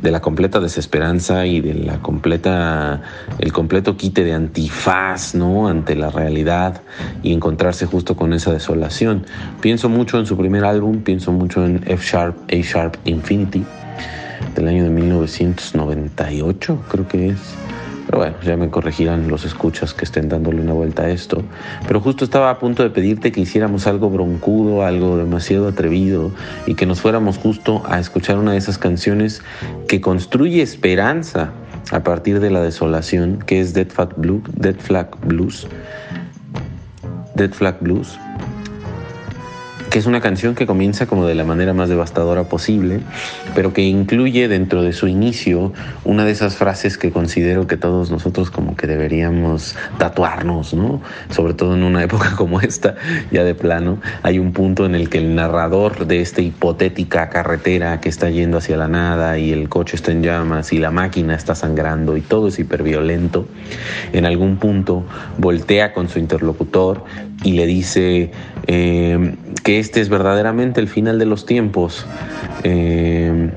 de 0.00 0.10
la 0.10 0.20
completa 0.20 0.60
desesperanza 0.60 1.44
y 1.46 1.60
de 1.60 1.74
la 1.74 1.98
completa, 1.98 3.02
el 3.38 3.52
completo 3.52 3.96
quite 3.96 4.24
de 4.24 4.32
antifaz 4.32 5.34
¿no? 5.34 5.68
ante 5.68 5.94
la 5.94 6.10
realidad 6.10 6.80
y 7.22 7.34
encontrarse 7.34 7.86
justo 7.86 8.16
con 8.16 8.32
esa 8.32 8.52
desolación. 8.52 9.26
Pienso 9.60 9.88
mucho 9.88 10.18
en 10.18 10.24
su 10.24 10.36
primer 10.36 10.64
álbum, 10.64 11.02
pienso 11.02 11.32
mucho 11.32 11.66
en 11.66 11.82
F 11.86 12.02
Sharp, 12.02 12.36
A 12.50 12.56
Sharp 12.56 12.96
Infinity 13.04 13.64
del 14.54 14.68
año 14.68 14.84
de 14.84 14.90
1998, 14.90 16.84
creo 16.88 17.08
que 17.08 17.28
es. 17.30 17.38
Pero 18.12 18.24
bueno, 18.24 18.36
ya 18.42 18.58
me 18.58 18.68
corregirán 18.68 19.28
los 19.28 19.46
escuchas 19.46 19.94
que 19.94 20.04
estén 20.04 20.28
dándole 20.28 20.60
una 20.60 20.74
vuelta 20.74 21.04
a 21.04 21.08
esto. 21.08 21.42
Pero 21.86 21.98
justo 21.98 22.26
estaba 22.26 22.50
a 22.50 22.58
punto 22.58 22.82
de 22.82 22.90
pedirte 22.90 23.32
que 23.32 23.40
hiciéramos 23.40 23.86
algo 23.86 24.10
broncudo, 24.10 24.84
algo 24.84 25.16
demasiado 25.16 25.66
atrevido 25.66 26.30
y 26.66 26.74
que 26.74 26.84
nos 26.84 27.00
fuéramos 27.00 27.38
justo 27.38 27.82
a 27.86 27.98
escuchar 27.98 28.36
una 28.36 28.52
de 28.52 28.58
esas 28.58 28.76
canciones 28.76 29.40
que 29.88 30.02
construye 30.02 30.60
esperanza 30.60 31.52
a 31.90 32.00
partir 32.00 32.40
de 32.40 32.50
la 32.50 32.60
desolación, 32.60 33.38
que 33.46 33.60
es 33.60 33.72
Dead, 33.72 33.88
Fat 33.88 34.12
Blue, 34.18 34.42
Dead 34.58 34.76
Flag 34.76 35.08
Blues. 35.24 35.66
Dead 37.34 37.50
Flag 37.50 37.80
Blues 37.80 38.18
que 39.92 39.98
es 39.98 40.06
una 40.06 40.22
canción 40.22 40.54
que 40.54 40.66
comienza 40.66 41.06
como 41.06 41.26
de 41.26 41.34
la 41.34 41.44
manera 41.44 41.74
más 41.74 41.90
devastadora 41.90 42.44
posible, 42.44 43.00
pero 43.54 43.74
que 43.74 43.82
incluye 43.82 44.48
dentro 44.48 44.82
de 44.82 44.94
su 44.94 45.06
inicio 45.06 45.74
una 46.04 46.24
de 46.24 46.30
esas 46.30 46.56
frases 46.56 46.96
que 46.96 47.10
considero 47.10 47.66
que 47.66 47.76
todos 47.76 48.10
nosotros 48.10 48.50
como 48.50 48.74
que 48.74 48.86
deberíamos 48.86 49.76
tatuarnos, 49.98 50.72
¿no? 50.72 51.02
Sobre 51.28 51.52
todo 51.52 51.74
en 51.74 51.82
una 51.82 52.02
época 52.04 52.36
como 52.36 52.62
esta, 52.62 52.94
ya 53.30 53.44
de 53.44 53.54
plano, 53.54 53.98
hay 54.22 54.38
un 54.38 54.54
punto 54.54 54.86
en 54.86 54.94
el 54.94 55.10
que 55.10 55.18
el 55.18 55.34
narrador 55.34 56.06
de 56.06 56.22
esta 56.22 56.40
hipotética 56.40 57.28
carretera 57.28 58.00
que 58.00 58.08
está 58.08 58.30
yendo 58.30 58.56
hacia 58.56 58.78
la 58.78 58.88
nada 58.88 59.38
y 59.38 59.52
el 59.52 59.68
coche 59.68 59.96
está 59.96 60.10
en 60.10 60.22
llamas 60.22 60.72
y 60.72 60.78
la 60.78 60.90
máquina 60.90 61.34
está 61.34 61.54
sangrando 61.54 62.16
y 62.16 62.22
todo 62.22 62.48
es 62.48 62.58
hiperviolento, 62.58 63.46
en 64.14 64.24
algún 64.24 64.56
punto 64.56 65.04
voltea 65.36 65.92
con 65.92 66.08
su 66.08 66.18
interlocutor 66.18 67.04
y 67.44 67.52
le 67.52 67.66
dice 67.66 68.30
eh, 68.66 69.34
que 69.64 69.78
este 69.78 70.00
es 70.00 70.08
verdaderamente 70.08 70.80
el 70.80 70.88
final 70.88 71.18
de 71.18 71.26
los 71.26 71.46
tiempos. 71.46 72.06
Eh, 72.64 73.50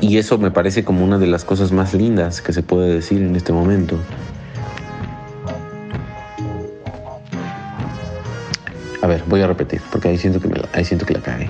y 0.00 0.16
eso 0.16 0.38
me 0.38 0.50
parece 0.50 0.84
como 0.84 1.04
una 1.04 1.18
de 1.18 1.26
las 1.26 1.44
cosas 1.44 1.72
más 1.72 1.92
lindas 1.92 2.40
que 2.40 2.52
se 2.52 2.62
puede 2.62 2.94
decir 2.94 3.20
en 3.22 3.36
este 3.36 3.52
momento. 3.52 3.98
A 9.02 9.06
ver, 9.06 9.22
voy 9.28 9.40
a 9.42 9.46
repetir, 9.46 9.80
porque 9.90 10.08
ahí 10.08 10.18
siento 10.18 10.40
que, 10.40 10.48
me 10.48 10.56
la, 10.56 10.68
ahí 10.72 10.84
siento 10.84 11.06
que 11.06 11.14
la 11.14 11.20
cagué. 11.20 11.48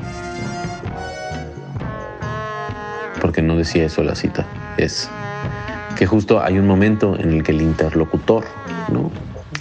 Porque 3.21 3.43
no 3.43 3.57
decía 3.57 3.85
eso 3.85 4.03
la 4.03 4.15
cita. 4.15 4.47
Es 4.77 5.09
que 5.97 6.07
justo 6.07 6.43
hay 6.43 6.59
un 6.59 6.67
momento 6.67 7.17
en 7.19 7.33
el 7.33 7.43
que 7.43 7.53
el 7.53 7.61
interlocutor, 7.61 8.45
¿no? 8.91 9.11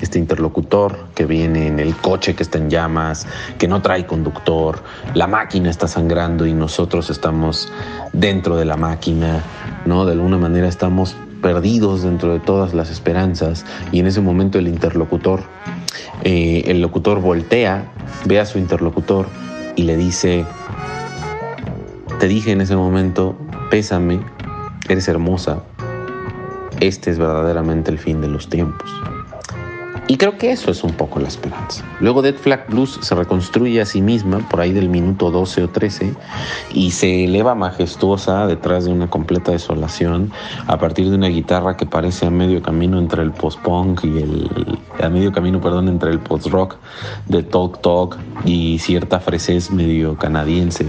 Este 0.01 0.19
interlocutor 0.19 1.07
que 1.15 1.25
viene 1.25 1.67
en 1.67 1.79
el 1.79 1.95
coche 1.95 2.35
que 2.35 2.43
está 2.43 2.57
en 2.57 2.69
llamas, 2.69 3.27
que 3.57 3.67
no 3.67 3.81
trae 3.81 4.05
conductor, 4.05 4.81
la 5.13 5.27
máquina 5.27 5.69
está 5.69 5.87
sangrando 5.87 6.45
y 6.45 6.53
nosotros 6.53 7.09
estamos 7.09 7.71
dentro 8.13 8.55
de 8.55 8.65
la 8.65 8.77
máquina, 8.77 9.43
¿no? 9.85 10.05
De 10.05 10.13
alguna 10.13 10.37
manera 10.37 10.67
estamos 10.67 11.15
perdidos 11.41 12.03
dentro 12.03 12.33
de 12.33 12.39
todas 12.39 12.73
las 12.73 12.89
esperanzas 12.89 13.65
y 13.91 13.99
en 13.99 14.07
ese 14.07 14.21
momento 14.21 14.59
el 14.59 14.67
interlocutor, 14.67 15.41
eh, 16.23 16.63
el 16.67 16.81
locutor 16.81 17.21
voltea, 17.21 17.91
ve 18.25 18.39
a 18.39 18.45
su 18.45 18.57
interlocutor 18.57 19.27
y 19.75 19.83
le 19.83 19.95
dice, 19.95 20.45
te 22.19 22.27
dije 22.27 22.51
en 22.51 22.61
ese 22.61 22.75
momento, 22.75 23.37
pésame, 23.69 24.19
eres 24.89 25.07
hermosa, 25.07 25.63
este 26.79 27.11
es 27.11 27.19
verdaderamente 27.19 27.91
el 27.91 27.97
fin 27.97 28.21
de 28.21 28.27
los 28.27 28.49
tiempos. 28.49 28.89
Y 30.09 30.17
creo 30.17 30.39
que 30.39 30.51
eso 30.51 30.71
es 30.71 30.83
un 30.83 30.93
poco 30.93 31.19
la 31.19 31.27
esperanza. 31.27 31.85
Luego 31.99 32.23
Dead 32.23 32.33
Flag 32.33 32.65
Blues 32.67 32.97
se 32.99 33.13
reconstruye 33.13 33.79
a 33.79 33.85
sí 33.85 34.01
misma 34.01 34.39
por 34.39 34.59
ahí 34.59 34.73
del 34.73 34.89
minuto 34.89 35.29
12 35.29 35.65
o 35.65 35.69
13 35.69 36.15
y 36.73 36.89
se 36.89 37.25
eleva 37.25 37.53
majestuosa 37.53 38.47
detrás 38.47 38.85
de 38.85 38.91
una 38.91 39.07
completa 39.07 39.51
desolación 39.51 40.31
a 40.65 40.79
partir 40.79 41.11
de 41.11 41.15
una 41.15 41.27
guitarra 41.27 41.77
que 41.77 41.85
parece 41.85 42.25
a 42.25 42.31
medio 42.31 42.63
camino 42.63 42.97
entre 42.97 43.21
el 43.21 43.31
post-punk 43.31 44.03
y 44.03 44.17
el... 44.17 44.79
a 44.99 45.09
medio 45.09 45.31
camino, 45.31 45.61
perdón, 45.61 45.87
entre 45.87 46.09
el 46.09 46.17
post-rock 46.17 46.77
de 47.27 47.43
Talk 47.43 47.79
Talk 47.83 48.17
y 48.45 48.79
cierta 48.79 49.19
fresez 49.19 49.69
medio 49.69 50.17
canadiense. 50.17 50.87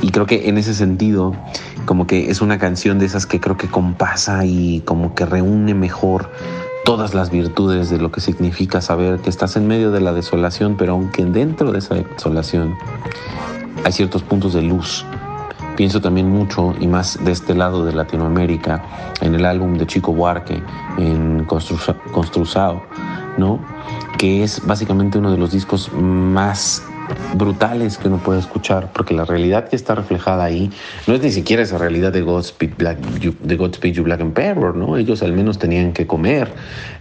Y 0.00 0.12
creo 0.12 0.24
que 0.24 0.48
en 0.48 0.56
ese 0.56 0.72
sentido, 0.72 1.34
como 1.84 2.06
que 2.06 2.30
es 2.30 2.40
una 2.40 2.58
canción 2.58 2.98
de 3.00 3.04
esas 3.04 3.26
que 3.26 3.38
creo 3.38 3.58
que 3.58 3.68
compasa 3.68 4.46
y 4.46 4.80
como 4.86 5.14
que 5.14 5.26
reúne 5.26 5.74
mejor 5.74 6.30
todas 6.84 7.14
las 7.14 7.30
virtudes 7.30 7.90
de 7.90 7.98
lo 7.98 8.10
que 8.10 8.20
significa 8.20 8.80
saber 8.80 9.20
que 9.20 9.30
estás 9.30 9.56
en 9.56 9.66
medio 9.66 9.90
de 9.90 10.00
la 10.00 10.12
desolación, 10.12 10.76
pero 10.76 10.92
aunque 10.92 11.24
dentro 11.24 11.72
de 11.72 11.78
esa 11.78 11.94
desolación 11.94 12.76
hay 13.84 13.92
ciertos 13.92 14.22
puntos 14.22 14.52
de 14.54 14.62
luz. 14.62 15.04
Pienso 15.76 16.00
también 16.00 16.28
mucho, 16.28 16.74
y 16.78 16.86
más 16.86 17.18
de 17.24 17.32
este 17.32 17.54
lado 17.54 17.84
de 17.84 17.92
Latinoamérica, 17.92 18.82
en 19.20 19.34
el 19.34 19.46
álbum 19.46 19.78
de 19.78 19.86
Chico 19.86 20.12
Buarque, 20.12 20.62
en 20.98 21.46
Construzao, 21.46 22.82
¿no? 23.38 23.60
Que 24.18 24.42
es 24.42 24.66
básicamente 24.66 25.16
uno 25.18 25.30
de 25.30 25.38
los 25.38 25.52
discos 25.52 25.90
más 25.94 26.82
brutales 27.34 27.98
que 27.98 28.08
uno 28.08 28.18
puede 28.18 28.40
escuchar, 28.40 28.92
porque 28.92 29.14
la 29.14 29.24
realidad 29.24 29.68
que 29.68 29.76
está 29.76 29.94
reflejada 29.94 30.44
ahí 30.44 30.70
no 31.06 31.14
es 31.14 31.22
ni 31.22 31.30
siquiera 31.30 31.62
esa 31.62 31.78
realidad 31.78 32.12
de 32.12 32.22
Godspeed, 32.22 32.72
You, 33.20 33.34
de 33.42 33.56
Godspeed 33.56 33.94
You 33.94 34.04
Black 34.04 34.20
Emperor, 34.20 34.74
¿no? 34.74 34.96
Ellos 34.96 35.22
al 35.22 35.32
menos 35.32 35.58
tenían 35.58 35.92
que 35.92 36.06
comer. 36.06 36.52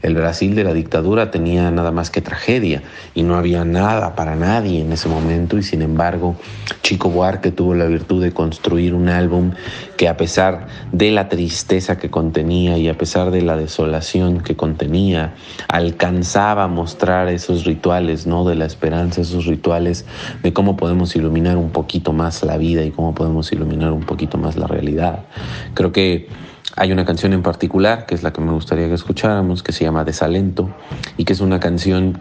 El 0.01 0.15
Brasil 0.15 0.55
de 0.55 0.63
la 0.63 0.73
dictadura 0.73 1.31
tenía 1.31 1.71
nada 1.71 1.91
más 1.91 2.09
que 2.09 2.21
tragedia 2.21 2.83
y 3.15 3.23
no 3.23 3.35
había 3.35 3.65
nada 3.65 4.15
para 4.15 4.35
nadie 4.35 4.81
en 4.81 4.91
ese 4.93 5.09
momento 5.09 5.57
y 5.57 5.63
sin 5.63 5.81
embargo 5.81 6.35
Chico 6.81 7.09
Buarque 7.09 7.51
tuvo 7.51 7.75
la 7.75 7.85
virtud 7.85 8.23
de 8.23 8.31
construir 8.31 8.93
un 8.93 9.09
álbum 9.09 9.51
que 9.97 10.07
a 10.07 10.17
pesar 10.17 10.67
de 10.91 11.11
la 11.11 11.27
tristeza 11.27 11.97
que 11.97 12.09
contenía 12.09 12.77
y 12.77 12.87
a 12.87 12.97
pesar 12.97 13.31
de 13.31 13.41
la 13.41 13.57
desolación 13.57 14.41
que 14.41 14.55
contenía, 14.55 15.33
alcanzaba 15.67 16.63
a 16.63 16.67
mostrar 16.67 17.27
esos 17.27 17.65
rituales, 17.65 18.25
¿no? 18.25 18.45
De 18.45 18.55
la 18.55 18.65
esperanza, 18.65 19.21
esos 19.21 19.45
rituales 19.45 19.98
de 20.43 20.53
cómo 20.53 20.77
podemos 20.77 21.15
iluminar 21.15 21.57
un 21.57 21.71
poquito 21.71 22.13
más 22.13 22.43
la 22.43 22.57
vida 22.57 22.83
y 22.83 22.91
cómo 22.91 23.13
podemos 23.13 23.51
iluminar 23.51 23.91
un 23.91 24.03
poquito 24.03 24.37
más 24.37 24.55
la 24.55 24.67
realidad. 24.67 25.25
Creo 25.73 25.91
que 25.91 26.27
hay 26.75 26.91
una 26.91 27.05
canción 27.05 27.33
en 27.33 27.41
particular, 27.41 28.05
que 28.05 28.15
es 28.15 28.23
la 28.23 28.31
que 28.31 28.41
me 28.41 28.51
gustaría 28.51 28.87
que 28.87 28.93
escucháramos, 28.93 29.63
que 29.63 29.71
se 29.71 29.83
llama 29.83 30.03
Desalento, 30.03 30.69
y 31.17 31.25
que 31.25 31.33
es 31.33 31.41
una 31.41 31.59
canción 31.59 32.19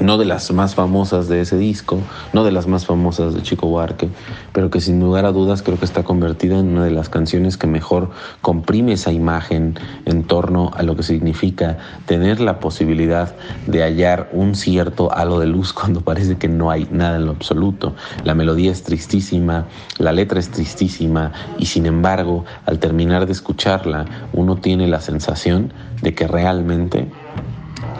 no 0.00 0.18
de 0.18 0.24
las 0.24 0.50
más 0.52 0.74
famosas 0.74 1.28
de 1.28 1.40
ese 1.40 1.56
disco, 1.56 1.98
no 2.32 2.44
de 2.44 2.52
las 2.52 2.66
más 2.66 2.86
famosas 2.86 3.34
de 3.34 3.42
Chico 3.42 3.68
Buarque, 3.68 4.08
pero 4.52 4.70
que 4.70 4.80
sin 4.80 5.00
lugar 5.00 5.24
a 5.24 5.32
dudas 5.32 5.62
creo 5.62 5.78
que 5.78 5.84
está 5.84 6.02
convertida 6.02 6.58
en 6.58 6.68
una 6.68 6.84
de 6.84 6.90
las 6.90 7.08
canciones 7.08 7.56
que 7.56 7.66
mejor 7.66 8.10
comprime 8.42 8.92
esa 8.92 9.12
imagen 9.12 9.78
en 10.04 10.24
torno 10.24 10.70
a 10.74 10.82
lo 10.82 10.96
que 10.96 11.02
significa 11.02 11.78
tener 12.04 12.40
la 12.40 12.60
posibilidad 12.60 13.34
de 13.66 13.82
hallar 13.82 14.28
un 14.32 14.54
cierto 14.54 15.12
halo 15.12 15.38
de 15.38 15.46
luz 15.46 15.72
cuando 15.72 16.00
parece 16.02 16.36
que 16.36 16.48
no 16.48 16.70
hay 16.70 16.86
nada 16.90 17.16
en 17.16 17.26
lo 17.26 17.32
absoluto. 17.32 17.94
La 18.24 18.34
melodía 18.34 18.72
es 18.72 18.82
tristísima, 18.82 19.66
la 19.98 20.12
letra 20.12 20.38
es 20.38 20.50
tristísima 20.50 21.32
y 21.58 21.66
sin 21.66 21.86
embargo 21.86 22.44
al 22.66 22.78
terminar 22.78 23.26
de 23.26 23.32
escucharla 23.32 24.04
uno 24.32 24.56
tiene 24.56 24.86
la 24.88 25.00
sensación 25.00 25.72
de 26.02 26.14
que 26.14 26.26
realmente 26.26 27.08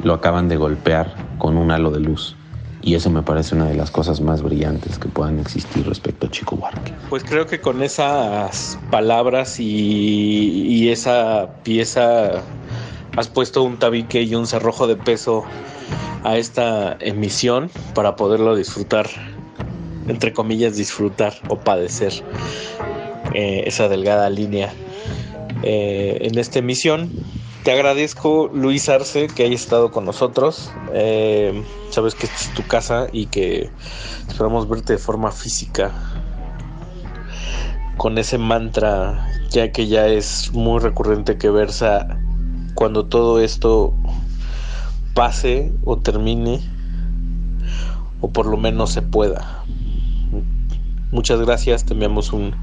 lo 0.02 0.14
acaban 0.14 0.48
de 0.48 0.56
golpear 0.56 1.25
con 1.38 1.56
un 1.56 1.70
halo 1.70 1.90
de 1.90 2.00
luz. 2.00 2.36
Y 2.82 2.94
eso 2.94 3.10
me 3.10 3.22
parece 3.22 3.54
una 3.54 3.66
de 3.66 3.74
las 3.74 3.90
cosas 3.90 4.20
más 4.20 4.42
brillantes 4.42 4.98
que 4.98 5.08
puedan 5.08 5.40
existir 5.40 5.86
respecto 5.86 6.26
a 6.26 6.30
Chico 6.30 6.56
Buarque. 6.56 6.92
Pues 7.08 7.24
creo 7.24 7.46
que 7.46 7.60
con 7.60 7.82
esas 7.82 8.78
palabras 8.90 9.58
y, 9.58 9.64
y 9.64 10.90
esa 10.90 11.50
pieza 11.64 12.42
has 13.16 13.28
puesto 13.28 13.62
un 13.62 13.78
tabique 13.78 14.22
y 14.22 14.34
un 14.34 14.46
cerrojo 14.46 14.86
de 14.86 14.96
peso 14.96 15.44
a 16.22 16.36
esta 16.36 16.96
emisión 17.00 17.70
para 17.94 18.16
poderlo 18.16 18.56
disfrutar, 18.56 19.08
entre 20.06 20.32
comillas, 20.32 20.76
disfrutar 20.76 21.34
o 21.48 21.56
padecer 21.58 22.12
eh, 23.32 23.64
esa 23.66 23.88
delgada 23.88 24.28
línea 24.28 24.72
eh, 25.62 26.18
en 26.22 26.38
esta 26.38 26.58
emisión. 26.58 27.10
Te 27.66 27.72
agradezco, 27.72 28.48
Luis 28.54 28.88
Arce, 28.88 29.26
que 29.26 29.42
hayas 29.42 29.62
estado 29.62 29.90
con 29.90 30.04
nosotros. 30.04 30.70
Eh, 30.94 31.64
sabes 31.90 32.14
que 32.14 32.26
esta 32.26 32.38
es 32.38 32.54
tu 32.54 32.64
casa 32.64 33.08
y 33.12 33.26
que 33.26 33.72
esperamos 34.28 34.68
verte 34.68 34.92
de 34.92 35.00
forma 35.00 35.32
física 35.32 35.90
con 37.96 38.18
ese 38.18 38.38
mantra, 38.38 39.26
ya 39.50 39.72
que 39.72 39.88
ya 39.88 40.06
es 40.06 40.52
muy 40.52 40.78
recurrente 40.78 41.38
que 41.38 41.50
versa 41.50 42.20
cuando 42.76 43.06
todo 43.06 43.40
esto 43.40 43.92
pase 45.14 45.72
o 45.84 45.98
termine, 45.98 46.60
o 48.20 48.30
por 48.30 48.46
lo 48.46 48.56
menos 48.58 48.92
se 48.92 49.02
pueda. 49.02 49.64
Muchas 51.10 51.40
gracias, 51.40 51.84
te 51.84 51.94
enviamos 51.94 52.32
un 52.32 52.54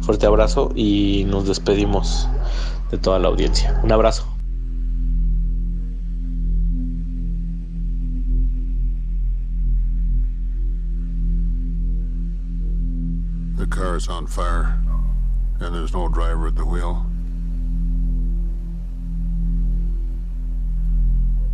fuerte 0.00 0.26
abrazo 0.26 0.72
y 0.74 1.26
nos 1.28 1.46
despedimos 1.46 2.28
de 2.90 2.98
toda 2.98 3.20
la 3.20 3.28
audiencia. 3.28 3.80
Un 3.84 3.92
abrazo. 3.92 4.37
Car 13.70 13.96
is 13.96 14.08
on 14.08 14.26
fire, 14.26 14.78
and 15.60 15.74
there's 15.74 15.92
no 15.92 16.08
driver 16.08 16.48
at 16.48 16.56
the 16.56 16.64
wheel. 16.64 17.06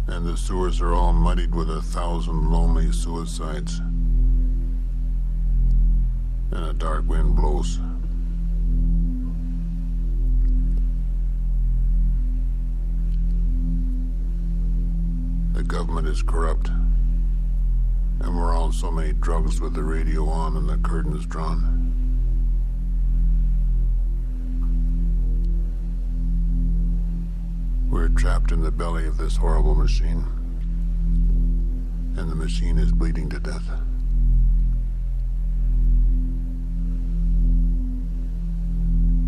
And 0.06 0.26
the 0.26 0.36
sewers 0.36 0.80
are 0.80 0.92
all 0.92 1.12
muddied 1.12 1.54
with 1.54 1.70
a 1.70 1.82
thousand 1.82 2.50
lonely 2.50 2.92
suicides. 2.92 3.80
And 6.50 6.66
a 6.66 6.72
dark 6.72 7.08
wind 7.08 7.34
blows. 7.34 7.80
The 15.54 15.62
government 15.62 16.06
is 16.06 16.22
corrupt. 16.22 16.68
And 18.20 18.36
we're 18.36 18.56
on 18.56 18.72
so 18.72 18.90
many 18.90 19.12
drugs 19.14 19.60
with 19.60 19.74
the 19.74 19.82
radio 19.82 20.28
on 20.28 20.56
and 20.56 20.68
the 20.68 20.76
curtains 20.78 21.26
drawn. 21.26 22.03
We're 27.94 28.08
trapped 28.08 28.50
in 28.50 28.60
the 28.60 28.72
belly 28.72 29.06
of 29.06 29.18
this 29.18 29.36
horrible 29.36 29.76
machine. 29.76 30.26
And 32.16 32.28
the 32.28 32.34
machine 32.34 32.76
is 32.76 32.90
bleeding 32.90 33.28
to 33.28 33.38
death. 33.38 33.62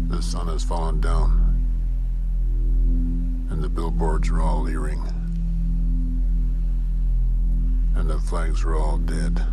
The 0.08 0.20
sun 0.20 0.48
has 0.48 0.64
fallen 0.64 1.00
down. 1.00 1.62
And 3.50 3.62
the 3.62 3.68
billboards 3.68 4.30
are 4.30 4.42
all 4.42 4.62
leering. 4.62 5.00
And 7.94 8.10
the 8.10 8.18
flags 8.18 8.64
are 8.64 8.74
all 8.74 8.98
dead. 8.98 9.46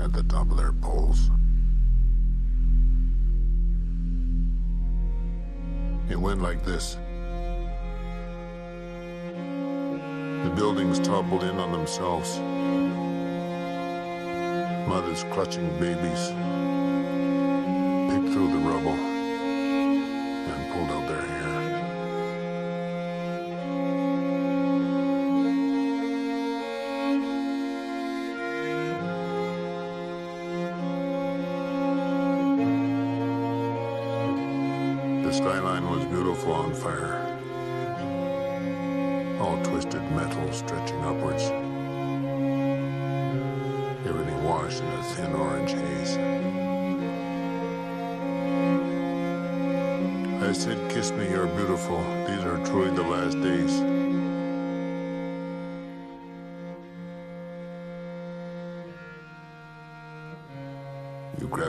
At 0.00 0.12
the 0.12 0.22
top 0.22 0.52
of 0.52 0.56
their 0.56 0.72
poles. 0.72 1.32
It 6.08 6.16
went 6.16 6.40
like 6.40 6.64
this. 6.64 6.96
The 10.44 10.50
buildings 10.50 10.98
toppled 10.98 11.42
in 11.42 11.58
on 11.58 11.72
themselves. 11.72 12.38
Mothers 14.86 15.24
clutching 15.32 15.70
babies 15.80 16.28
picked 18.10 18.34
through 18.34 18.52
the 18.52 18.58
rubble 18.58 19.13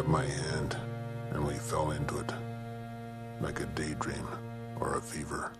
grabbed 0.05 0.09
my 0.09 0.25
hand, 0.25 0.77
and 1.31 1.45
we 1.47 1.53
fell 1.53 1.91
into 1.91 2.17
it 2.19 2.31
like 3.41 3.59
a 3.59 3.65
daydream 3.67 4.27
or 4.79 4.97
a 4.97 5.01
fever. 5.01 5.51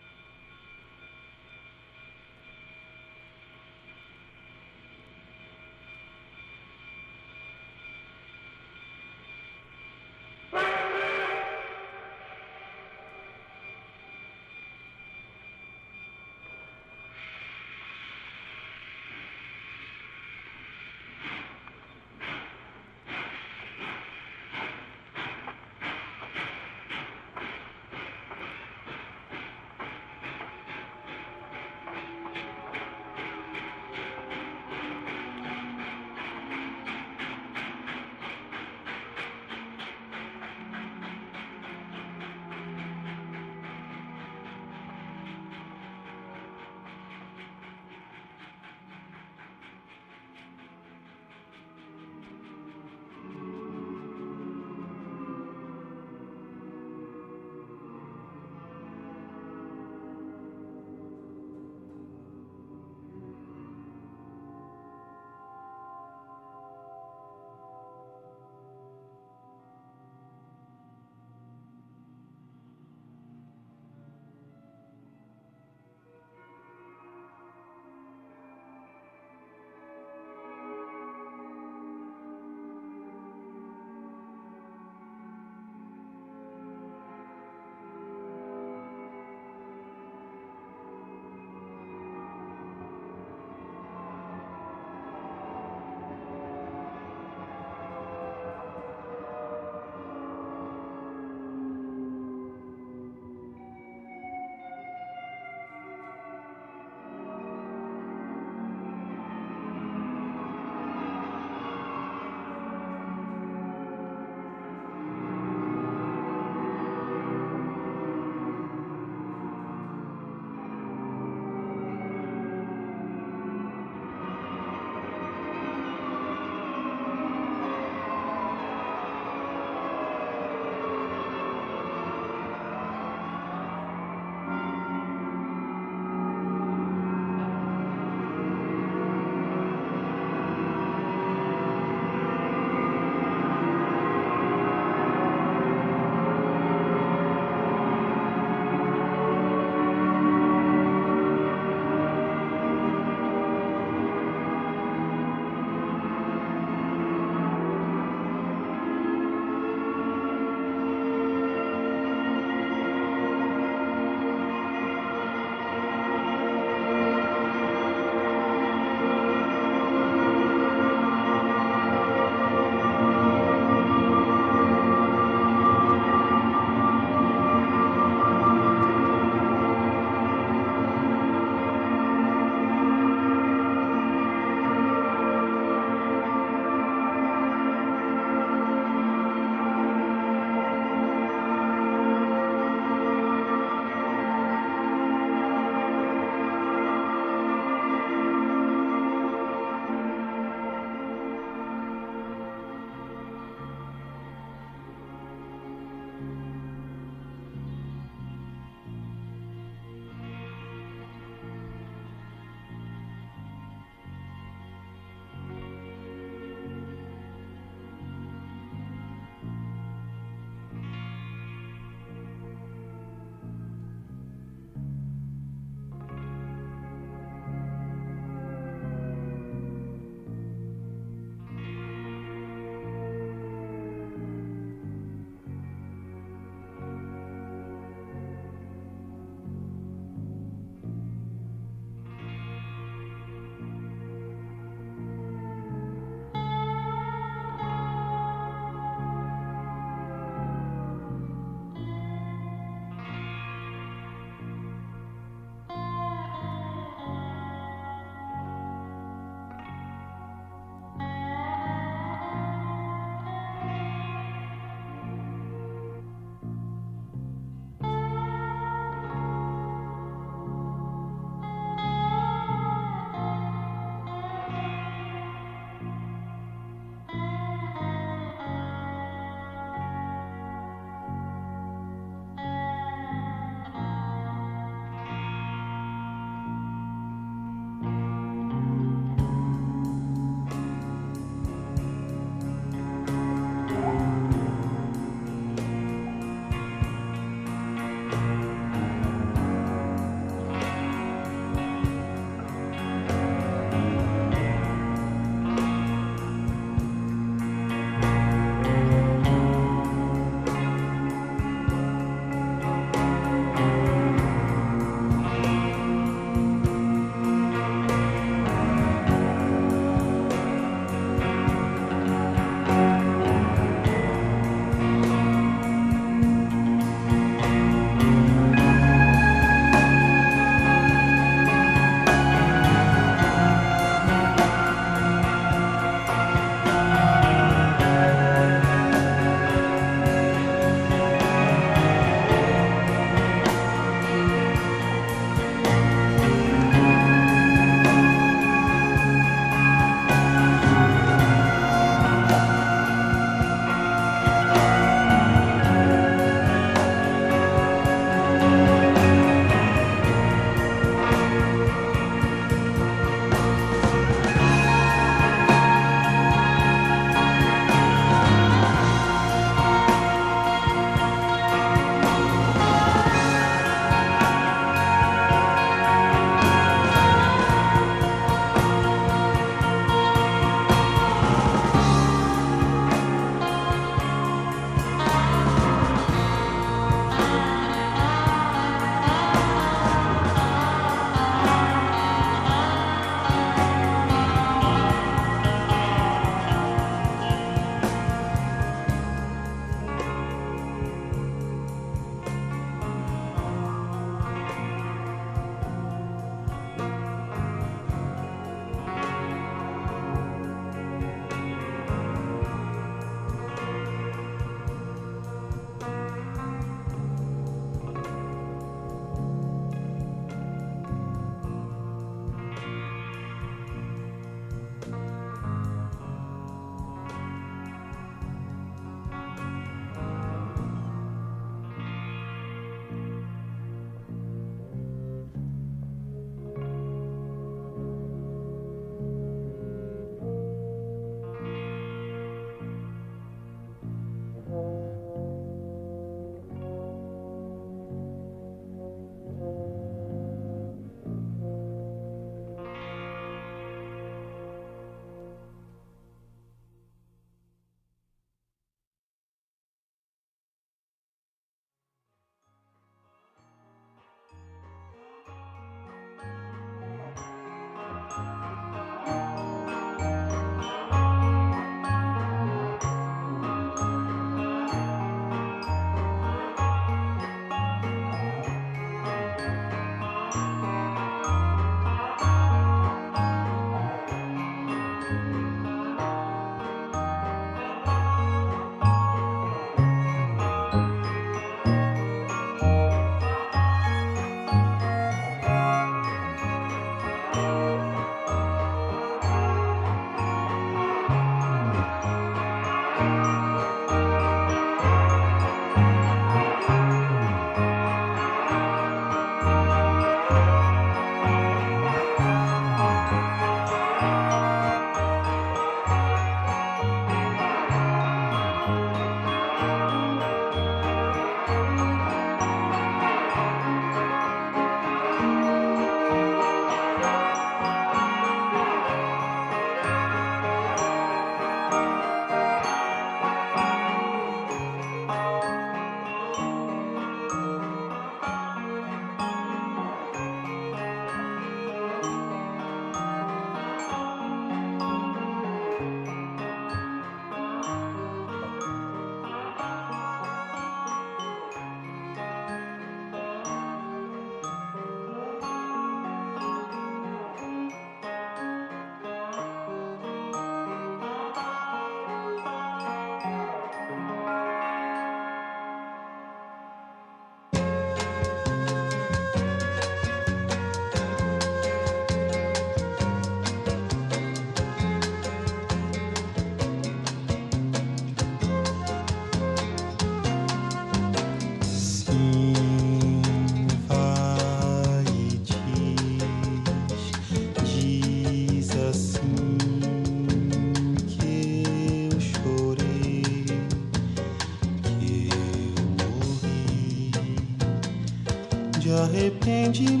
de 599.71 600.00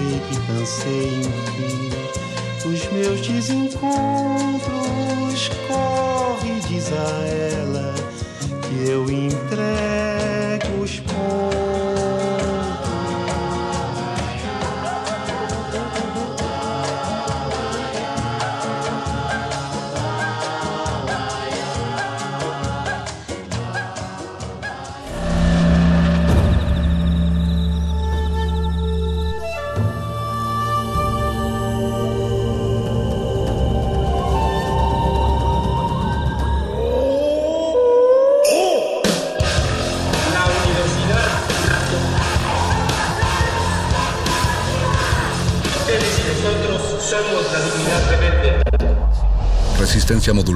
sei 0.00 0.20
que 0.20 0.46
cansei 0.46 1.20
enfim 1.20 1.90
os 2.66 2.92
meus 2.92 3.20
desencontros. 3.20 4.19